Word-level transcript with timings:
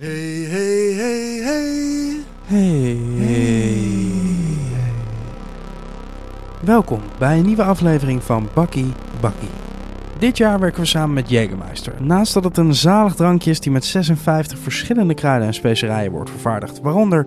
Hey, 0.00 0.46
hey, 0.48 0.92
hey, 0.92 1.40
hey. 1.42 2.16
Hey. 2.44 2.98
Welkom 6.60 7.00
bij 7.18 7.38
een 7.38 7.46
nieuwe 7.46 7.62
aflevering 7.62 8.22
van 8.22 8.48
Bakkie 8.54 8.92
Bakkie. 9.20 9.48
Dit 10.18 10.36
jaar 10.36 10.60
werken 10.60 10.80
we 10.80 10.86
samen 10.86 11.14
met 11.14 11.28
Jägermeister. 11.30 12.00
Naast 12.02 12.34
dat 12.34 12.44
het 12.44 12.56
een 12.56 12.74
zalig 12.74 13.14
drankje 13.14 13.50
is 13.50 13.60
die 13.60 13.72
met 13.72 13.84
56 13.84 14.58
verschillende 14.58 15.14
kruiden 15.14 15.46
en 15.46 15.54
specerijen 15.54 16.12
wordt 16.12 16.30
vervaardigd, 16.30 16.80
waaronder 16.80 17.26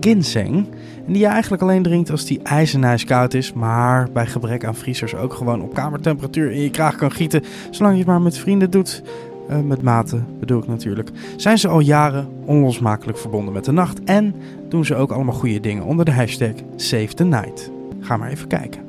ginseng, 0.00 0.66
en 1.06 1.12
die 1.12 1.22
je 1.22 1.26
eigenlijk 1.26 1.62
alleen 1.62 1.82
drinkt 1.82 2.10
als 2.10 2.24
die 2.24 2.42
ijzernijs 2.42 3.04
koud 3.04 3.34
is, 3.34 3.52
maar 3.52 4.08
bij 4.12 4.26
gebrek 4.26 4.64
aan 4.64 4.74
vriezers 4.74 5.14
ook 5.14 5.32
gewoon 5.32 5.62
op 5.62 5.74
kamertemperatuur 5.74 6.50
in 6.50 6.60
je 6.60 6.70
kraag 6.70 6.96
kan 6.96 7.12
gieten, 7.12 7.44
zolang 7.70 7.92
je 7.94 8.00
het 8.00 8.08
maar 8.08 8.22
met 8.22 8.38
vrienden 8.38 8.70
doet. 8.70 9.02
Eh, 9.48 9.60
met 9.60 9.82
maten 9.82 10.26
bedoel 10.40 10.58
ik 10.58 10.66
natuurlijk. 10.66 11.10
Zijn 11.36 11.58
ze 11.58 11.68
al 11.68 11.80
jaren 11.80 12.28
onlosmakelijk 12.44 13.18
verbonden 13.18 13.54
met 13.54 13.64
de 13.64 13.72
nacht 13.72 14.04
en 14.04 14.34
doen 14.68 14.84
ze 14.84 14.94
ook 14.94 15.10
allemaal 15.10 15.34
goede 15.34 15.60
dingen 15.60 15.84
onder 15.84 16.04
de 16.04 16.12
hashtag 16.12 16.52
Save 16.76 17.14
the 17.14 17.24
Night. 17.24 17.70
Ga 18.00 18.16
maar 18.16 18.30
even 18.30 18.48
kijken. 18.48 18.80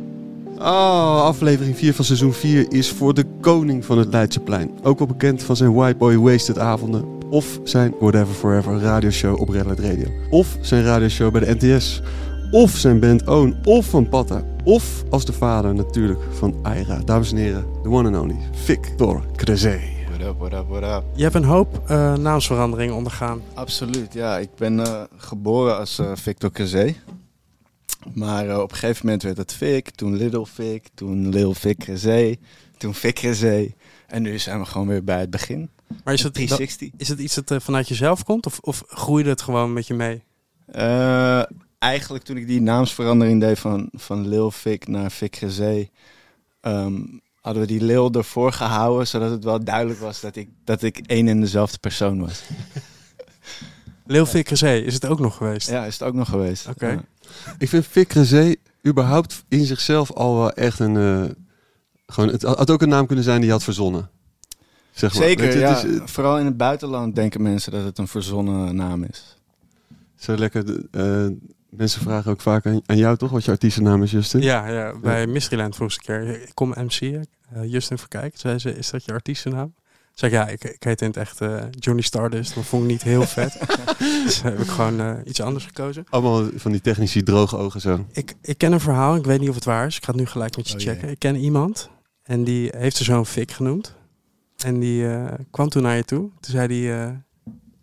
Oh, 0.57 1.21
aflevering 1.21 1.75
4 1.77 1.93
van 1.93 2.05
seizoen 2.05 2.33
4 2.33 2.65
is 2.71 2.91
voor 2.91 3.13
de 3.13 3.25
koning 3.41 3.85
van 3.85 3.97
het 3.97 4.07
Leidseplein. 4.11 4.71
Ook 4.83 4.97
wel 4.97 5.07
bekend 5.07 5.43
van 5.43 5.55
zijn 5.55 5.73
White 5.73 5.97
Boy 5.97 6.17
Wasted 6.17 6.59
avonden. 6.59 7.03
Of 7.29 7.59
zijn 7.63 7.93
Whatever 7.99 8.33
Forever 8.33 8.79
radioshow 8.79 9.39
op 9.41 9.49
Red 9.49 9.63
Alert 9.63 9.79
Radio. 9.79 10.07
Of 10.29 10.57
zijn 10.61 10.83
radioshow 10.83 11.31
bij 11.31 11.41
de 11.41 11.55
NTS. 11.59 12.01
Of 12.51 12.71
zijn 12.71 12.99
band 12.99 13.27
Own. 13.27 13.55
Of 13.63 13.85
van 13.85 14.09
Patta. 14.09 14.43
Of 14.63 15.03
als 15.09 15.25
de 15.25 15.33
vader 15.33 15.75
natuurlijk 15.75 16.19
van 16.31 16.55
Aira. 16.61 17.01
Dames 17.05 17.31
en 17.31 17.37
heren, 17.37 17.65
the 17.83 17.89
one 17.89 18.07
and 18.07 18.17
only 18.23 18.35
Victor 18.51 19.23
Crezé. 19.35 19.98
What 20.19 20.31
up, 20.31 20.39
what 20.39 20.53
up, 20.53 20.67
what 20.67 20.83
up? 20.83 21.03
Je 21.15 21.23
hebt 21.23 21.35
een 21.35 21.43
hoop 21.43 21.81
uh, 21.89 22.13
naamsveranderingen 22.13 22.95
ondergaan. 22.95 23.41
Absoluut, 23.53 24.13
ja. 24.13 24.37
Ik 24.37 24.55
ben 24.55 24.79
uh, 24.79 25.03
geboren 25.17 25.77
als 25.77 25.99
uh, 25.99 26.11
Victor 26.15 26.51
Crezé. 26.51 26.95
Maar 28.13 28.61
op 28.61 28.71
een 28.71 28.77
gegeven 28.77 29.05
moment 29.05 29.23
werd 29.23 29.37
het 29.37 29.53
Vic, 29.53 29.89
toen 29.89 30.15
Little 30.15 30.45
Vic, 30.45 30.87
toen 30.93 31.29
Lil 31.29 31.53
Vic 31.53 31.77
Crezé, 31.77 32.35
toen 32.77 32.93
Vic 32.93 33.13
Crezé. 33.13 33.73
En 34.07 34.21
nu 34.21 34.39
zijn 34.39 34.59
we 34.59 34.65
gewoon 34.65 34.87
weer 34.87 35.03
bij 35.03 35.19
het 35.19 35.29
begin. 35.29 35.69
Maar 36.03 36.13
is 36.13 36.23
het, 36.23 36.33
360. 36.33 36.89
is 36.97 37.07
het 37.07 37.19
iets 37.19 37.35
dat 37.35 37.63
vanuit 37.63 37.87
jezelf 37.87 38.23
komt 38.23 38.45
of, 38.45 38.59
of 38.59 38.83
groeide 38.87 39.29
het 39.29 39.41
gewoon 39.41 39.73
met 39.73 39.87
je 39.87 39.93
mee? 39.93 40.23
eigenlijk 41.77 42.23
toen 42.23 42.37
ik 42.37 42.47
die 42.47 42.61
naamsverandering 42.61 43.41
deed 43.41 43.59
van, 43.59 43.89
van 43.93 44.27
Lil 44.27 44.51
Vic 44.51 44.87
naar 44.87 45.11
Vic. 45.11 45.41
Um, 46.61 47.21
hadden 47.49 47.67
we 47.67 47.79
die 47.79 47.87
leeuw 47.87 48.11
ervoor 48.11 48.51
gehouden, 48.51 49.07
zodat 49.07 49.31
het 49.31 49.43
wel 49.43 49.63
duidelijk 49.63 49.99
was 49.99 50.21
dat 50.21 50.35
ik, 50.35 50.49
dat 50.63 50.83
ik 50.83 50.97
één 50.97 51.27
en 51.27 51.41
dezelfde 51.41 51.77
persoon 51.77 52.19
was. 52.19 52.41
Leeuw 54.05 54.25
Vicrezé, 54.25 54.73
is 54.73 54.93
het 54.93 55.05
ook 55.05 55.19
nog 55.19 55.35
geweest? 55.35 55.69
Ja, 55.69 55.85
is 55.85 55.93
het 55.93 56.07
ook 56.07 56.13
nog 56.13 56.29
geweest. 56.29 56.67
Oké. 56.67 56.85
Okay. 56.85 56.91
Ja. 56.91 57.55
Ik 57.57 57.69
vind 57.69 57.87
Vicrezé 57.87 58.55
überhaupt 58.87 59.43
in 59.47 59.65
zichzelf 59.65 60.11
al 60.11 60.37
wel 60.37 60.51
echt 60.51 60.79
een... 60.79 60.95
Uh, 60.95 61.23
gewoon, 62.07 62.29
het 62.29 62.41
had 62.41 62.69
ook 62.69 62.81
een 62.81 62.89
naam 62.89 63.05
kunnen 63.05 63.25
zijn 63.25 63.37
die 63.37 63.45
je 63.45 63.51
had 63.51 63.63
verzonnen. 63.63 64.09
Zeg 64.91 65.13
maar. 65.13 65.23
Zeker, 65.23 65.51
je, 65.51 65.59
ja. 65.59 65.83
is, 65.83 66.11
Vooral 66.11 66.39
in 66.39 66.45
het 66.45 66.57
buitenland 66.57 67.15
denken 67.15 67.41
mensen 67.41 67.71
dat 67.71 67.83
het 67.83 67.97
een 67.97 68.07
verzonnen 68.07 68.75
naam 68.75 69.03
is. 69.03 69.37
Zo 70.15 70.35
lekker... 70.35 70.83
Uh, 70.91 71.27
Mensen 71.69 72.01
vragen 72.01 72.31
ook 72.31 72.41
vaak 72.41 72.65
aan, 72.65 72.81
aan, 72.85 72.97
jou 72.97 73.17
toch 73.17 73.31
wat 73.31 73.45
je 73.45 73.51
artiestennaam 73.51 74.03
is, 74.03 74.11
Justin? 74.11 74.41
Ja, 74.41 74.67
ja 74.67 74.99
bij 74.99 75.21
ja. 75.21 75.27
Mysteryland 75.27 75.75
vroeg 75.75 75.91
ze 75.91 75.99
een 75.99 76.05
keer. 76.05 76.41
Ik 76.41 76.51
kom 76.53 76.69
MC, 76.69 76.99
uh, 77.55 77.71
Justin 77.71 77.97
Verkijk. 77.97 78.37
Zei 78.37 78.59
ze, 78.59 78.77
is 78.77 78.89
dat 78.89 79.05
je 79.05 79.11
artiestennaam? 79.11 79.73
Zeg 80.13 80.31
ja, 80.31 80.47
ik, 80.47 80.63
ik 80.63 80.83
heet 80.83 81.01
in 81.01 81.07
het 81.07 81.17
echt 81.17 81.41
uh, 81.41 81.63
Johnny 81.71 82.01
Stardust. 82.01 82.55
Dat 82.55 82.65
vond 82.65 82.83
ik 82.83 82.89
niet 82.89 83.03
heel 83.03 83.21
vet. 83.25 83.59
dus 84.25 84.41
heb 84.41 84.59
ik 84.59 84.67
gewoon 84.67 85.01
uh, 85.01 85.13
iets 85.25 85.41
anders 85.41 85.65
gekozen. 85.65 86.05
Allemaal 86.09 86.49
van 86.55 86.71
die 86.71 86.81
technici 86.81 87.23
droge 87.23 87.57
ogen 87.57 87.81
zo. 87.81 88.05
Ik, 88.11 88.33
ik 88.41 88.57
ken 88.57 88.71
een 88.71 88.79
verhaal, 88.79 89.15
ik 89.15 89.25
weet 89.25 89.39
niet 89.39 89.49
of 89.49 89.55
het 89.55 89.63
waar 89.65 89.85
is. 89.85 89.97
Ik 89.97 90.03
ga 90.05 90.11
het 90.11 90.19
nu 90.19 90.27
gelijk 90.27 90.57
met 90.57 90.67
je 90.69 90.75
Oh, 90.75 90.81
checken. 90.81 91.01
jee. 91.01 91.11
Ik 91.11 91.19
ken 91.19 91.35
iemand 91.35 91.89
en 92.23 92.43
die 92.43 92.71
heeft 92.77 92.95
zijn 92.95 93.09
zoon 93.09 93.25
Fik 93.25 93.51
genoemd. 93.51 93.95
En 94.57 94.79
die 94.79 95.03
uh, 95.03 95.25
kwam 95.51 95.69
toen 95.69 95.83
naar 95.83 95.95
je 95.95 96.03
toe. 96.03 96.19
Toen 96.19 96.51
zei 96.51 96.67
hij, 96.87 97.07
uh, 97.07 97.13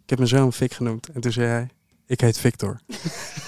ik 0.03 0.09
heb 0.09 0.19
mijn 0.19 0.31
zoon 0.31 0.53
Fik 0.53 0.73
genoemd. 0.73 1.09
En 1.09 1.21
toen 1.21 1.33
zei 1.33 1.47
hij, 1.47 1.69
ik 2.07 2.21
heet 2.21 2.39
Victor. 2.39 2.81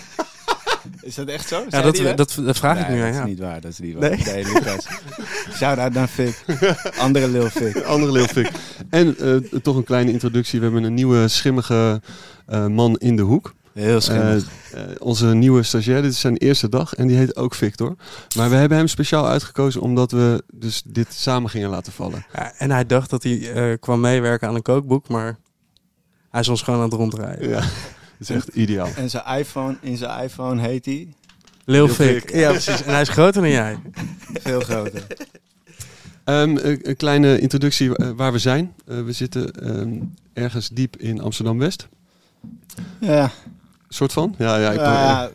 Is 1.09 1.15
dat 1.15 1.29
echt 1.29 1.49
zo? 1.49 1.65
Ja, 1.69 1.83
dat, 1.83 1.97
dat, 1.97 2.17
dat, 2.17 2.39
dat, 2.45 2.59
vraag 2.59 2.75
nee, 2.75 2.85
ik 2.85 2.89
nu 2.89 3.01
aan 3.01 3.07
dat 3.07 3.15
jou. 3.15 3.25
is 3.25 3.31
niet 3.31 3.39
waar, 3.39 3.61
dat 3.61 3.71
is 3.71 3.79
niet 3.79 3.95
waar. 3.95 4.11
Nee? 4.11 4.19
Nee, 4.25 4.45
Lucas. 4.45 4.87
Shout-out 5.59 5.93
naar 5.93 6.09
Vic. 6.09 6.45
Andere 6.99 7.29
Lil 7.29 7.51
Vic. 7.51 7.83
Andere 7.95 8.13
Lil 8.13 8.27
Vic. 8.27 8.51
En 8.91 9.17
uh, 9.21 9.61
toch 9.63 9.77
een 9.77 9.85
kleine 9.85 10.13
introductie. 10.13 10.59
We 10.59 10.65
hebben 10.65 10.83
een 10.85 10.95
nieuwe 10.95 11.29
schimmige 11.29 12.01
uh, 12.49 12.67
man 12.67 12.97
in 12.97 13.17
de 13.17 13.23
hoek. 13.23 13.55
Heel 13.73 14.01
schimmig. 14.01 14.45
Uh, 14.75 14.81
onze 14.99 15.27
nieuwe 15.27 15.63
stagiair, 15.63 16.03
dit 16.03 16.13
is 16.13 16.21
zijn 16.21 16.37
eerste 16.37 16.69
dag 16.69 16.95
en 16.95 17.07
die 17.07 17.17
heet 17.17 17.37
ook 17.37 17.55
Victor. 17.55 17.97
Maar 18.37 18.51
we 18.51 18.57
hebben 18.57 18.79
hem 18.79 18.87
speciaal 18.87 19.29
uitgekozen 19.29 19.81
omdat 19.81 20.11
we 20.11 20.43
dus 20.53 20.83
dit 20.87 21.13
samen 21.13 21.51
gingen 21.51 21.71
laten 21.71 21.93
vallen. 21.93 22.27
Ja, 22.33 22.53
en 22.59 22.71
hij 22.71 22.87
dacht 22.87 23.11
dat 23.11 23.23
hij 23.23 23.71
uh, 23.71 23.77
kwam 23.81 24.01
meewerken 24.01 24.49
aan 24.49 24.55
een 24.55 24.63
kookboek, 24.63 25.09
maar 25.09 25.39
hij 26.31 26.41
is 26.41 26.49
ons 26.49 26.63
gewoon 26.63 26.81
aan 26.81 26.87
het 26.87 26.99
rondrijden. 26.99 27.49
Ja, 27.49 27.63
is 28.19 28.31
echt 28.31 28.49
ideaal. 28.49 28.89
En 28.97 29.11
zijn 29.11 29.39
iPhone, 29.39 29.77
in 29.81 29.97
zijn 29.97 30.23
iPhone 30.23 30.61
heet 30.61 30.85
hij... 30.85 31.09
Lil 31.65 31.89
Vic. 31.89 32.33
Ja, 32.33 32.51
precies. 32.51 32.83
En 32.83 32.93
hij 32.93 33.01
is 33.01 33.09
groter 33.09 33.43
dan 33.43 33.51
jij. 33.51 33.79
Veel 34.33 34.61
groter. 34.61 35.07
Um, 36.25 36.57
een, 36.57 36.89
een, 36.89 36.97
kleine 36.97 37.39
introductie 37.39 37.91
waar 37.93 38.33
we 38.33 38.39
zijn. 38.39 38.75
Uh, 38.87 39.05
we 39.05 39.13
zitten 39.13 39.71
um, 39.81 40.15
ergens 40.33 40.69
diep 40.69 40.97
in 40.97 41.21
Amsterdam-West. 41.21 41.89
Ja. 43.01 43.31
Soort 43.89 44.13
van? 44.13 44.35
Ja, 44.39 44.57
ja. 44.57 44.71
Ik 44.71 44.79
ja 44.79 45.31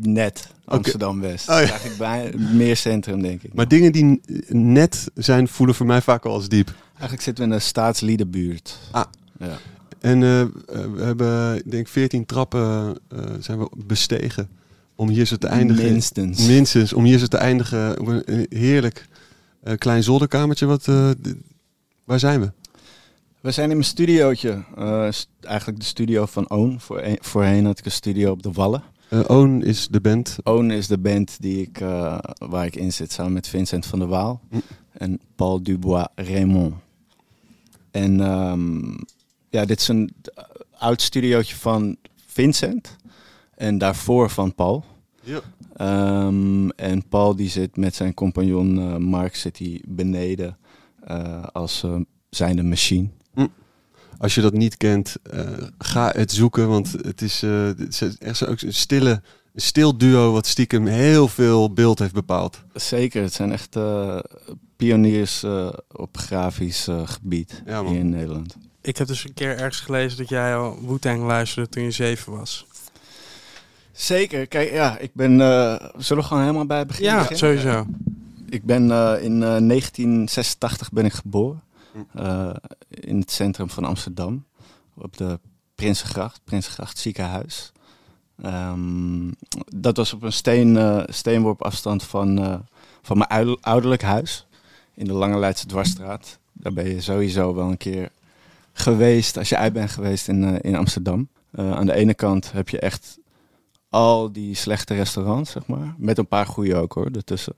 net 0.00 0.48
Amsterdam-West. 0.64 1.48
Okay. 1.48 1.62
Oh, 1.62 1.68
ja. 1.68 1.72
Eigenlijk 1.72 1.98
bij 1.98 2.32
meer 2.52 2.76
centrum, 2.76 3.22
denk 3.22 3.42
ik. 3.42 3.54
Maar 3.54 3.68
dingen 3.68 3.92
die 3.92 4.20
net 4.48 5.10
zijn, 5.14 5.48
voelen 5.48 5.74
voor 5.74 5.86
mij 5.86 6.02
vaak 6.02 6.24
al 6.24 6.32
als 6.32 6.48
diep. 6.48 6.74
Eigenlijk 6.92 7.22
zitten 7.22 7.44
we 7.44 7.50
in 7.50 7.56
de 7.56 7.64
staatsliedenbuurt. 7.64 8.78
Ah. 8.90 9.04
Ja. 9.38 9.58
En 10.04 10.20
uh, 10.20 10.44
we 10.94 11.02
hebben, 11.02 11.56
ik 11.56 11.70
denk, 11.70 11.88
14 11.88 12.26
trappen 12.26 12.98
uh, 13.12 13.20
zijn 13.40 13.58
we 13.58 13.68
bestegen 13.86 14.48
om 14.94 15.08
hier 15.08 15.24
zo 15.24 15.36
te 15.36 15.46
eindigen. 15.46 15.92
Minstens. 15.92 16.46
Minstens. 16.46 16.92
Om 16.92 17.04
hier 17.04 17.18
zo 17.18 17.26
te 17.26 17.36
eindigen 17.36 18.00
op 18.00 18.06
een 18.06 18.46
heerlijk 18.48 19.08
uh, 19.64 19.74
klein 19.76 20.02
zolderkamertje. 20.02 20.66
Wat, 20.66 20.84
waar 22.04 22.18
zijn 22.18 22.40
we? 22.40 22.52
We 23.40 23.50
zijn 23.50 23.70
in 23.70 23.76
mijn 23.76 23.88
studiootje. 23.88 24.64
Uh, 24.78 25.08
eigenlijk 25.40 25.78
de 25.78 25.86
studio 25.86 26.26
van 26.26 26.50
Own. 26.50 26.76
Voor 26.78 27.16
voorheen 27.20 27.64
had 27.64 27.78
ik 27.78 27.84
een 27.84 27.90
studio 27.90 28.30
op 28.30 28.42
de 28.42 28.52
Wallen. 28.52 28.82
Uh, 29.10 29.20
Own 29.26 29.62
is 29.62 29.88
de 29.88 30.00
band. 30.00 30.36
Own 30.42 30.70
is 30.70 30.86
de 30.86 30.98
band 30.98 31.36
die 31.40 31.60
ik, 31.60 31.80
uh, 31.80 32.18
waar 32.38 32.66
ik 32.66 32.76
in 32.76 32.92
zit 32.92 33.12
samen 33.12 33.32
met 33.32 33.48
Vincent 33.48 33.86
van 33.86 33.98
der 33.98 34.08
Waal 34.08 34.40
hm. 34.50 34.56
en 34.92 35.20
Paul 35.36 35.62
Dubois 35.62 36.06
Raymond. 36.14 36.74
En 37.90 38.20
um, 38.20 38.96
ja, 39.54 39.64
dit 39.64 39.80
is 39.80 39.88
een 39.88 40.14
oud 40.78 41.02
studiootje 41.02 41.56
van 41.56 41.96
Vincent 42.26 42.96
en 43.54 43.78
daarvoor 43.78 44.30
van 44.30 44.54
Paul. 44.54 44.84
Ja. 45.22 45.40
Um, 46.26 46.70
en 46.70 47.08
Paul 47.08 47.36
die 47.36 47.48
zit 47.48 47.76
met 47.76 47.94
zijn 47.94 48.14
compagnon 48.14 48.76
uh, 48.78 48.96
Mark 48.96 49.36
zit 49.36 49.58
hij 49.58 49.82
beneden 49.88 50.56
als 51.52 51.82
uh, 51.82 51.96
zijnde 52.30 52.62
machine. 52.62 53.08
Hm. 53.34 53.46
Als 54.18 54.34
je 54.34 54.40
dat 54.40 54.52
niet 54.52 54.76
kent, 54.76 55.16
ga 55.78 56.12
het 56.16 56.32
zoeken, 56.32 56.68
want 56.68 56.92
het 56.92 57.22
is, 57.22 57.40
het 57.40 57.88
is 57.88 58.18
echt 58.18 58.36
zo, 58.36 58.44
ook 58.44 58.60
een 58.60 58.74
stille, 58.74 59.22
een 59.54 59.60
stil 59.60 59.98
duo 59.98 60.32
wat 60.32 60.46
stiekem 60.46 60.86
heel 60.86 61.28
veel 61.28 61.72
beeld 61.72 61.98
heeft 61.98 62.14
bepaald. 62.14 62.62
Zeker, 62.74 63.22
het 63.22 63.32
zijn 63.32 63.52
echt 63.52 63.76
pioniers 64.76 65.44
op 65.92 66.16
grafisch 66.16 66.88
gebied 67.04 67.62
ja, 67.66 67.84
hier 67.84 67.98
in 67.98 68.08
Nederland. 68.08 68.56
Ik 68.84 68.96
heb 68.96 69.06
dus 69.06 69.24
een 69.24 69.34
keer 69.34 69.56
ergens 69.56 69.80
gelezen 69.80 70.18
dat 70.18 70.28
jij 70.28 70.56
al 70.56 70.78
Wu-Tang 70.86 71.22
luisterde 71.22 71.68
toen 71.68 71.82
je 71.82 71.90
zeven 71.90 72.32
was. 72.32 72.66
Zeker, 73.92 74.46
kijk, 74.46 74.72
ja, 74.72 74.98
ik 74.98 75.10
ben. 75.14 75.38
zullen 75.96 76.22
we 76.22 76.28
gewoon 76.28 76.42
helemaal 76.42 76.66
bij 76.66 76.78
het 76.78 76.86
begin 76.86 77.04
Ja, 77.04 77.14
beginnen? 77.18 77.38
sowieso. 77.38 77.86
Ik 78.48 78.64
ben 78.64 78.82
in 79.22 79.38
1986 79.40 80.90
ben 80.92 81.04
ik 81.04 81.12
geboren. 81.12 81.62
Uh, 82.16 82.50
in 82.88 83.18
het 83.18 83.30
centrum 83.30 83.70
van 83.70 83.84
Amsterdam. 83.84 84.44
Op 84.94 85.16
de 85.16 85.38
Prinsengracht, 85.74 86.40
Prinsengracht 86.44 86.98
ziekenhuis. 86.98 87.72
Um, 88.44 89.34
dat 89.76 89.96
was 89.96 90.12
op 90.12 90.22
een 90.22 90.32
steen, 90.32 90.76
uh, 90.76 91.02
steenworp 91.06 91.62
afstand 91.62 92.02
van, 92.02 92.40
uh, 92.40 92.54
van 93.02 93.18
mijn 93.18 93.58
ouderlijk 93.60 94.02
huis. 94.02 94.46
In 94.94 95.04
de 95.04 95.12
Lange 95.12 95.38
Leidse 95.38 95.66
Dwarsstraat. 95.66 96.38
Daar 96.52 96.72
ben 96.72 96.88
je 96.88 97.00
sowieso 97.00 97.54
wel 97.54 97.68
een 97.70 97.76
keer 97.76 98.10
geweest, 98.74 99.36
als 99.36 99.48
je 99.48 99.56
uit 99.56 99.72
bent 99.72 99.90
geweest 99.90 100.28
in, 100.28 100.60
in 100.60 100.76
Amsterdam. 100.76 101.28
aan 101.52 101.86
de 101.86 101.94
ene 101.94 102.14
kant 102.14 102.52
heb 102.52 102.68
je 102.68 102.78
echt 102.78 103.18
al 103.88 104.32
die 104.32 104.54
slechte 104.54 104.94
restaurants, 104.94 105.50
zeg 105.50 105.66
maar. 105.66 105.94
Met 105.98 106.18
een 106.18 106.28
paar 106.28 106.46
goede 106.46 106.76
ook 106.76 106.92
hoor, 106.92 107.06
ertussen. 107.06 107.56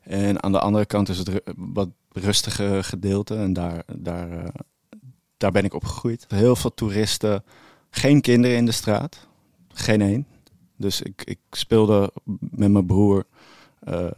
En 0.00 0.42
aan 0.42 0.52
de 0.52 0.60
andere 0.60 0.86
kant 0.86 1.08
is 1.08 1.18
het 1.18 1.42
wat 1.56 1.88
rustige 2.12 2.78
gedeelte. 2.82 3.36
En 3.36 3.52
daar, 3.52 3.82
daar, 3.96 4.30
uh, 4.30 4.44
daar 5.36 5.50
ben 5.50 5.64
ik 5.64 5.74
opgegroeid. 5.74 6.24
Heel 6.28 6.56
veel 6.56 6.74
toeristen, 6.74 7.44
geen 7.90 8.20
kinderen 8.20 8.56
in 8.56 8.66
de 8.66 8.72
straat, 8.72 9.28
geen 9.68 10.00
één. 10.00 10.26
Dus 10.76 11.02
ik, 11.02 11.22
ik 11.24 11.38
speelde 11.50 12.12
met 12.38 12.70
mijn 12.70 12.86
broer 12.86 13.24
uh, 13.88 14.10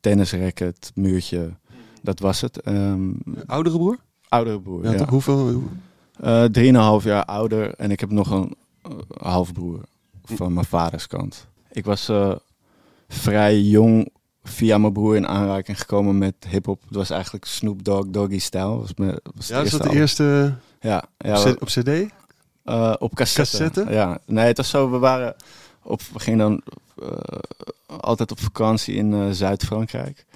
tennisracket, 0.00 0.92
muurtje, 0.94 1.56
dat 2.02 2.18
was 2.18 2.40
het. 2.40 2.66
Um, 2.66 3.20
oudere 3.46 3.76
broer? 3.76 3.98
Oudere 4.28 4.60
broer, 4.60 4.84
ja. 4.84 4.92
ja. 4.92 5.08
Hoeveel? 5.08 5.62
Uh, 6.24 6.44
drieënhalf 6.44 7.04
jaar 7.04 7.24
ouder 7.24 7.74
en 7.74 7.90
ik 7.90 8.00
heb 8.00 8.10
nog 8.10 8.30
een 8.30 8.56
uh, 8.88 8.92
halfbroer 9.20 9.80
van 10.24 10.52
mijn 10.52 10.66
vaders 10.66 11.06
kant. 11.06 11.46
Ik 11.70 11.84
was 11.84 12.08
uh, 12.08 12.34
vrij 13.08 13.60
jong 13.60 14.10
via 14.42 14.78
mijn 14.78 14.92
broer 14.92 15.16
in 15.16 15.28
aanraking 15.28 15.78
gekomen 15.78 16.18
met 16.18 16.34
hip-hop. 16.48 16.82
Het 16.86 16.96
was 16.96 17.10
eigenlijk 17.10 17.44
Snoop 17.44 17.84
Dogg, 17.84 18.06
Doggy 18.08 18.38
Style. 18.38 18.78
Was 18.78 18.94
me, 18.94 19.20
was 19.34 19.48
ja, 19.48 19.62
was 19.62 19.70
dat 19.70 19.82
de 19.82 19.94
eerste 19.94 20.54
ja, 20.80 21.04
ja, 21.18 21.42
op, 21.42 21.62
op 21.62 21.68
CD? 21.68 21.88
Uh, 21.88 22.94
op 22.98 23.14
cassette. 23.14 23.56
cassette. 23.56 23.92
Ja, 23.92 24.18
nee, 24.26 24.46
het 24.46 24.56
was 24.56 24.68
zo. 24.68 24.90
We 24.90 24.98
waren 24.98 25.34
op, 25.82 26.00
we 26.12 26.18
gingen 26.20 26.38
dan 26.38 26.62
altijd 27.86 28.30
op 28.30 28.40
vakantie 28.40 28.94
in 28.94 29.34
Zuid-Frankrijk. 29.34 30.26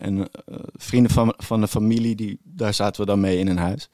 En 0.00 0.28
vrienden 0.72 1.12
van, 1.12 1.34
van 1.36 1.60
de 1.60 1.68
familie, 1.68 2.14
die, 2.14 2.40
daar 2.42 2.74
zaten 2.74 3.00
we 3.00 3.06
dan 3.06 3.20
mee 3.20 3.38
in 3.38 3.48
een 3.48 3.58
huis. 3.58 3.88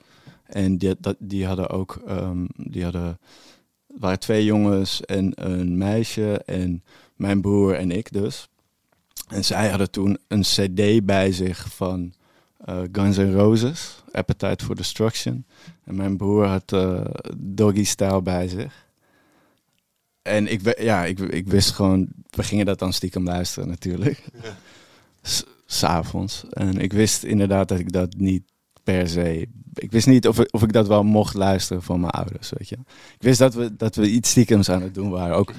En 0.46 0.78
die, 0.78 0.94
dat, 1.00 1.16
die 1.18 1.46
hadden 1.46 1.68
ook, 1.68 2.02
um, 2.08 2.48
die 2.56 2.82
hadden, 2.82 3.18
waren 3.86 4.18
twee 4.18 4.44
jongens 4.44 5.04
en 5.04 5.32
een 5.34 5.78
meisje 5.78 6.42
en 6.44 6.84
mijn 7.14 7.40
broer 7.40 7.74
en 7.74 7.90
ik 7.90 8.12
dus. 8.12 8.48
En 9.28 9.44
zij 9.44 9.68
hadden 9.68 9.90
toen 9.90 10.18
een 10.28 10.42
cd 10.42 11.04
bij 11.04 11.32
zich 11.32 11.74
van 11.74 12.12
uh, 12.68 12.80
Guns 12.92 13.16
N' 13.16 13.32
Roses, 13.32 14.02
Appetite 14.12 14.64
for 14.64 14.74
Destruction. 14.74 15.46
En 15.84 15.96
mijn 15.96 16.16
broer 16.16 16.46
had 16.46 16.76
Doggy 17.36 17.84
Style 17.84 18.22
bij 18.22 18.48
zich. 18.48 18.86
En 20.22 20.46
ik, 20.46 20.80
ja, 20.80 21.04
ik, 21.04 21.18
ik 21.18 21.48
wist 21.48 21.70
gewoon, 21.70 22.08
we 22.30 22.42
gingen 22.42 22.66
dat 22.66 22.78
dan 22.78 22.92
stiekem 22.92 23.24
luisteren 23.24 23.68
natuurlijk. 23.68 24.24
Ja. 24.42 24.56
S'avonds. 25.66 26.44
En 26.50 26.78
ik 26.78 26.92
wist 26.92 27.22
inderdaad 27.22 27.68
dat 27.68 27.78
ik 27.78 27.92
dat 27.92 28.14
niet 28.16 28.42
per 28.82 29.08
se. 29.08 29.48
Ik 29.74 29.90
wist 29.90 30.06
niet 30.06 30.28
of, 30.28 30.38
of 30.50 30.62
ik 30.62 30.72
dat 30.72 30.86
wel 30.86 31.02
mocht 31.02 31.34
luisteren 31.34 31.82
van 31.82 32.00
mijn 32.00 32.12
ouders. 32.12 32.50
Weet 32.56 32.68
je. 32.68 32.76
Ik 33.14 33.22
wist 33.22 33.38
dat 33.38 33.54
we, 33.54 33.76
dat 33.76 33.96
we 33.96 34.10
iets 34.10 34.30
stiekems 34.30 34.70
aan 34.70 34.82
het 34.82 34.94
doen 34.94 35.10
waren. 35.10 35.36
Ook 35.36 35.52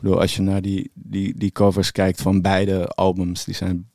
bedoel, 0.00 0.20
als 0.20 0.34
je 0.36 0.42
naar 0.42 0.62
die, 0.62 0.90
die, 0.94 1.38
die 1.38 1.50
covers 1.50 1.92
kijkt 1.92 2.22
van 2.22 2.40
beide 2.40 2.86
albums, 2.88 3.44
die 3.44 3.54
zijn 3.54 3.90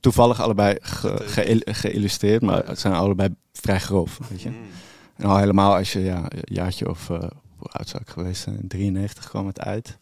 toevallig 0.00 0.40
allebei 0.40 0.76
ge, 0.80 1.62
geïllustreerd, 1.64 2.42
maar 2.42 2.66
het 2.66 2.78
zijn 2.78 2.94
allebei 2.94 3.34
vrij 3.52 3.80
grof. 3.80 4.18
Weet 4.28 4.42
je. 4.42 4.48
Mm. 4.48 4.56
En 5.16 5.26
al 5.26 5.38
helemaal 5.38 5.76
als 5.76 5.92
je 5.92 6.00
ja, 6.00 6.24
een 6.30 6.40
jaartje 6.44 6.88
of 6.88 7.08
uh, 7.08 7.18
hoe 7.56 7.68
oud 7.68 7.88
zou 7.88 8.02
ik 8.02 8.08
geweest 8.08 8.42
zijn? 8.42 8.60
In 8.60 8.68
93 8.68 9.28
kwam 9.28 9.46
het 9.46 9.60
uit. 9.60 9.98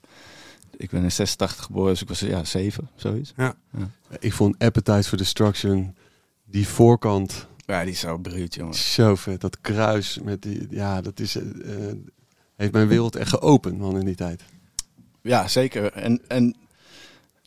Ik 0.79 0.91
ben 0.91 1.03
in 1.03 1.13
86 1.13 1.65
geboren, 1.65 1.91
dus 1.91 2.03
ik 2.03 2.09
was 2.09 2.21
ja, 2.21 2.45
7, 2.45 2.89
zoiets. 2.95 3.33
Ja. 3.37 3.55
ja. 3.79 3.91
Ik 4.19 4.33
vond 4.33 4.59
Appetite 4.59 5.09
for 5.09 5.19
Destruction, 5.19 5.97
die 6.45 6.69
voorkant. 6.69 7.47
Ja, 7.67 7.83
die 7.83 7.93
is 7.93 8.01
zo 8.01 8.19
bruut, 8.19 8.55
jongen. 8.55 8.75
Zo 8.75 9.15
vet. 9.15 9.41
Dat 9.41 9.61
kruis 9.61 10.19
met 10.23 10.43
die, 10.43 10.67
ja, 10.71 11.01
dat 11.01 11.21
is, 11.21 11.37
uh, 11.37 11.43
heeft 12.57 12.73
mijn 12.73 12.89
wereld 12.89 13.17
echt 13.17 13.29
geopend, 13.29 13.79
man, 13.79 13.99
in 13.99 14.05
die 14.05 14.15
tijd. 14.15 14.43
Ja, 15.23 15.49
zeker. 15.49 15.93
En, 15.93 16.21
en 16.29 16.57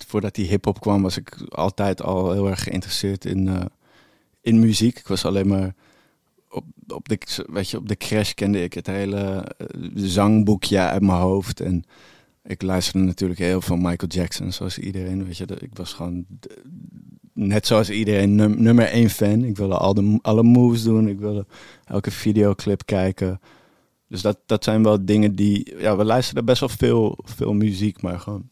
voordat 0.08 0.36
die 0.36 0.48
hip-hop 0.48 0.80
kwam, 0.80 1.02
was 1.02 1.18
ik 1.18 1.36
altijd 1.50 2.02
al 2.02 2.32
heel 2.32 2.50
erg 2.50 2.64
geïnteresseerd 2.64 3.26
in, 3.26 3.48
uh, 3.48 3.62
in 4.42 4.60
muziek. 4.60 5.00
Ik 5.00 5.08
was 5.08 5.26
alleen 5.26 5.48
maar 5.48 5.76
op, 6.50 6.66
op, 6.88 7.10
de, 7.10 7.46
weet 7.52 7.70
je, 7.70 7.78
op 7.78 7.88
de 7.88 7.98
crash 7.98 8.34
kende 8.34 8.64
ik 8.64 8.74
het 8.74 8.88
hele 8.88 9.54
uh, 9.76 9.90
zangboekje 9.96 10.80
uit 10.80 11.02
mijn 11.02 11.20
hoofd. 11.20 11.60
En 11.60 11.84
ik 12.44 12.62
luisterde 12.62 13.06
natuurlijk 13.06 13.40
heel 13.40 13.62
veel 13.62 13.76
Michael 13.76 14.12
Jackson, 14.12 14.52
zoals 14.52 14.78
iedereen. 14.78 15.26
Weet 15.26 15.38
je, 15.38 15.46
ik 15.60 15.72
was 15.74 15.94
gewoon 15.94 16.26
net 17.34 17.68
zoals 17.68 17.90
iedereen 17.90 18.36
num 18.36 18.62
nummer 18.64 18.86
één 18.86 19.10
fan. 19.10 19.44
Ik 19.44 19.58
wilde 19.58 19.78
al 19.78 19.94
de, 19.94 20.20
alle 20.22 20.44
moves 20.44 20.84
doen. 20.84 21.08
Ik 21.08 21.20
wilde 21.20 21.46
elke 21.86 22.12
videoclip 22.12 22.86
kijken. 22.86 23.40
Dus 24.08 24.22
dat, 24.22 24.38
dat 24.46 24.64
zijn 24.64 24.84
wel 24.84 25.06
dingen 25.06 25.36
die. 25.36 25.78
Ja, 25.78 25.98
we 25.98 26.04
luisteren 26.04 26.46
best 26.46 26.60
wel 26.60 26.70
veel, 26.70 27.18
veel 27.24 27.54
muziek, 27.54 28.02
maar 28.02 28.20
gewoon 28.20 28.50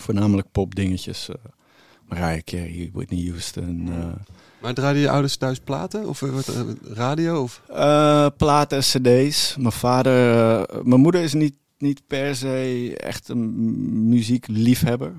voornamelijk 0.00 0.50
popdingetjes. 0.52 1.28
Uh, 1.28 1.36
Mariah 2.08 2.42
Carey, 2.44 2.90
Whitney 2.92 3.26
Houston. 3.28 3.86
Uh. 3.88 4.04
Maar 4.60 4.74
draaiden 4.74 5.02
je 5.02 5.10
ouders 5.10 5.36
thuis 5.36 5.58
platen 5.58 6.08
of 6.08 6.20
uh, 6.22 6.38
radio? 6.82 7.42
Of? 7.42 7.62
platen, 8.36 8.80
cd's. 8.80 9.56
Mijn 9.56 9.72
vader, 9.72 10.14
mijn 10.84 11.00
moeder 11.00 11.22
is 11.22 11.34
niet, 11.34 11.54
niet 11.80 12.02
per 12.06 12.36
se 12.36 12.94
echt 12.96 13.28
een 13.28 14.08
muziekliefhebber. 14.08 15.14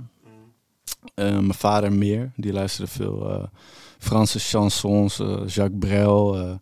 mijn 1.15 1.53
vader 1.53 1.93
meer. 1.93 2.31
Die 2.35 2.53
luisterde 2.53 2.91
veel 2.91 3.49
Franse 3.99 4.39
chansons, 4.39 5.17
Jacques 5.45 5.79
Brel. 5.79 6.59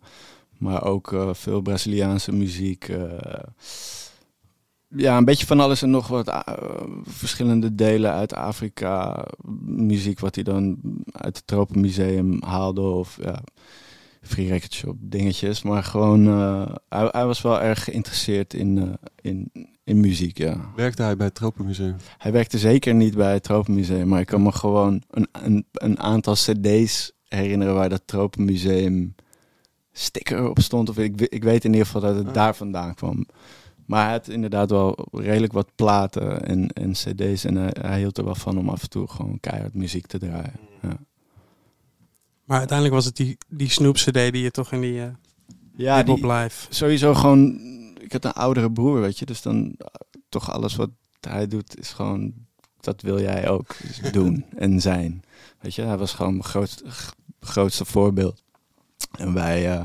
Maar 0.60 0.84
ook 0.84 1.12
uh, 1.12 1.28
veel 1.32 1.60
Braziliaanse 1.60 2.32
muziek. 2.32 2.88
Uh, 2.88 3.12
ja, 4.88 5.16
een 5.16 5.24
beetje 5.24 5.46
van 5.46 5.60
alles 5.60 5.82
en 5.82 5.90
nog 5.90 6.06
wat 6.06 6.28
uh, 6.28 6.40
verschillende 7.02 7.74
delen 7.74 8.12
uit 8.12 8.34
Afrika. 8.34 9.26
Muziek 9.64 10.20
wat 10.20 10.34
hij 10.34 10.44
dan 10.44 10.78
uit 11.12 11.36
het 11.36 11.46
Tropenmuseum 11.46 12.42
haalde. 12.42 12.80
Of 12.80 13.18
ja, 13.22 13.42
free 14.22 14.48
record 14.48 14.74
shop 14.74 14.96
dingetjes. 15.00 15.62
Maar 15.62 15.84
gewoon, 15.84 16.26
hij, 16.88 17.08
hij, 17.10 17.26
was 17.26 17.42
wel 17.42 17.60
erg 17.60 17.84
geïnteresseerd 17.84 18.54
in, 18.54 18.98
in, 19.20 19.50
in 19.90 20.00
muziek, 20.00 20.38
ja. 20.38 20.70
Werkte 20.76 21.02
hij 21.02 21.16
bij 21.16 21.26
het 21.26 21.34
Tropenmuseum? 21.34 21.96
Hij 22.18 22.32
werkte 22.32 22.58
zeker 22.58 22.94
niet 22.94 23.14
bij 23.14 23.32
het 23.32 23.42
Tropenmuseum. 23.42 24.08
Maar 24.08 24.20
ik 24.20 24.26
kan 24.26 24.42
me 24.42 24.52
gewoon 24.52 25.02
een, 25.10 25.28
een, 25.32 25.66
een 25.72 25.98
aantal 25.98 26.34
cd's 26.34 27.12
herinneren 27.24 27.74
waar 27.74 27.88
dat 27.88 28.02
Tropenmuseum 28.04 29.14
sticker 29.92 30.48
op 30.48 30.58
stond. 30.60 30.88
Of 30.88 30.98
ik, 30.98 31.20
ik 31.20 31.44
weet 31.44 31.64
in 31.64 31.70
ieder 31.70 31.86
geval 31.86 32.00
dat 32.00 32.14
het 32.16 32.26
ah. 32.26 32.34
daar 32.34 32.54
vandaan 32.54 32.94
kwam. 32.94 33.26
Maar 33.86 34.02
hij 34.04 34.12
had 34.12 34.28
inderdaad 34.28 34.70
wel 34.70 35.08
redelijk 35.12 35.52
wat 35.52 35.74
platen 35.74 36.46
en, 36.46 36.68
en 36.68 36.92
cd's. 36.92 37.44
En 37.44 37.56
hij, 37.56 37.74
hij, 37.80 37.98
hield 37.98 38.18
er 38.18 38.24
wel 38.24 38.34
van 38.34 38.58
om 38.58 38.68
af 38.68 38.82
en 38.82 38.90
toe 38.90 39.08
gewoon 39.08 39.40
keihard 39.40 39.74
muziek 39.74 40.06
te 40.06 40.18
draaien. 40.18 40.60
Ja. 40.82 40.96
Maar 42.44 42.58
uiteindelijk 42.58 42.96
was 42.96 43.04
het 43.04 43.16
die, 43.16 43.38
die 43.48 43.70
Snoop 43.70 43.94
cd 43.94 44.12
die 44.12 44.42
je 44.42 44.50
toch 44.50 44.72
in 44.72 44.80
die 44.80 44.94
uh, 44.94 45.04
ja, 45.76 46.02
die, 46.02 46.26
live... 46.26 46.66
Sowieso 46.68 47.14
gewoon... 47.14 47.60
Ik 48.10 48.22
had 48.22 48.24
een 48.24 48.42
oudere 48.42 48.72
broer, 48.72 49.00
weet 49.00 49.18
je. 49.18 49.26
Dus 49.26 49.42
dan 49.42 49.76
toch 50.28 50.52
alles 50.52 50.76
wat 50.76 50.90
hij 51.20 51.46
doet 51.46 51.78
is 51.78 51.88
gewoon... 51.88 52.32
Dat 52.80 53.02
wil 53.02 53.20
jij 53.20 53.48
ook 53.48 53.76
doen 54.12 54.44
en 54.56 54.80
zijn. 54.80 55.22
Weet 55.60 55.74
je, 55.74 55.82
hij 55.82 55.98
was 55.98 56.12
gewoon 56.12 56.32
mijn 56.32 56.44
grootste, 56.44 56.84
grootste 57.40 57.84
voorbeeld. 57.84 58.42
En 59.18 59.34
wij, 59.34 59.78
uh, 59.78 59.84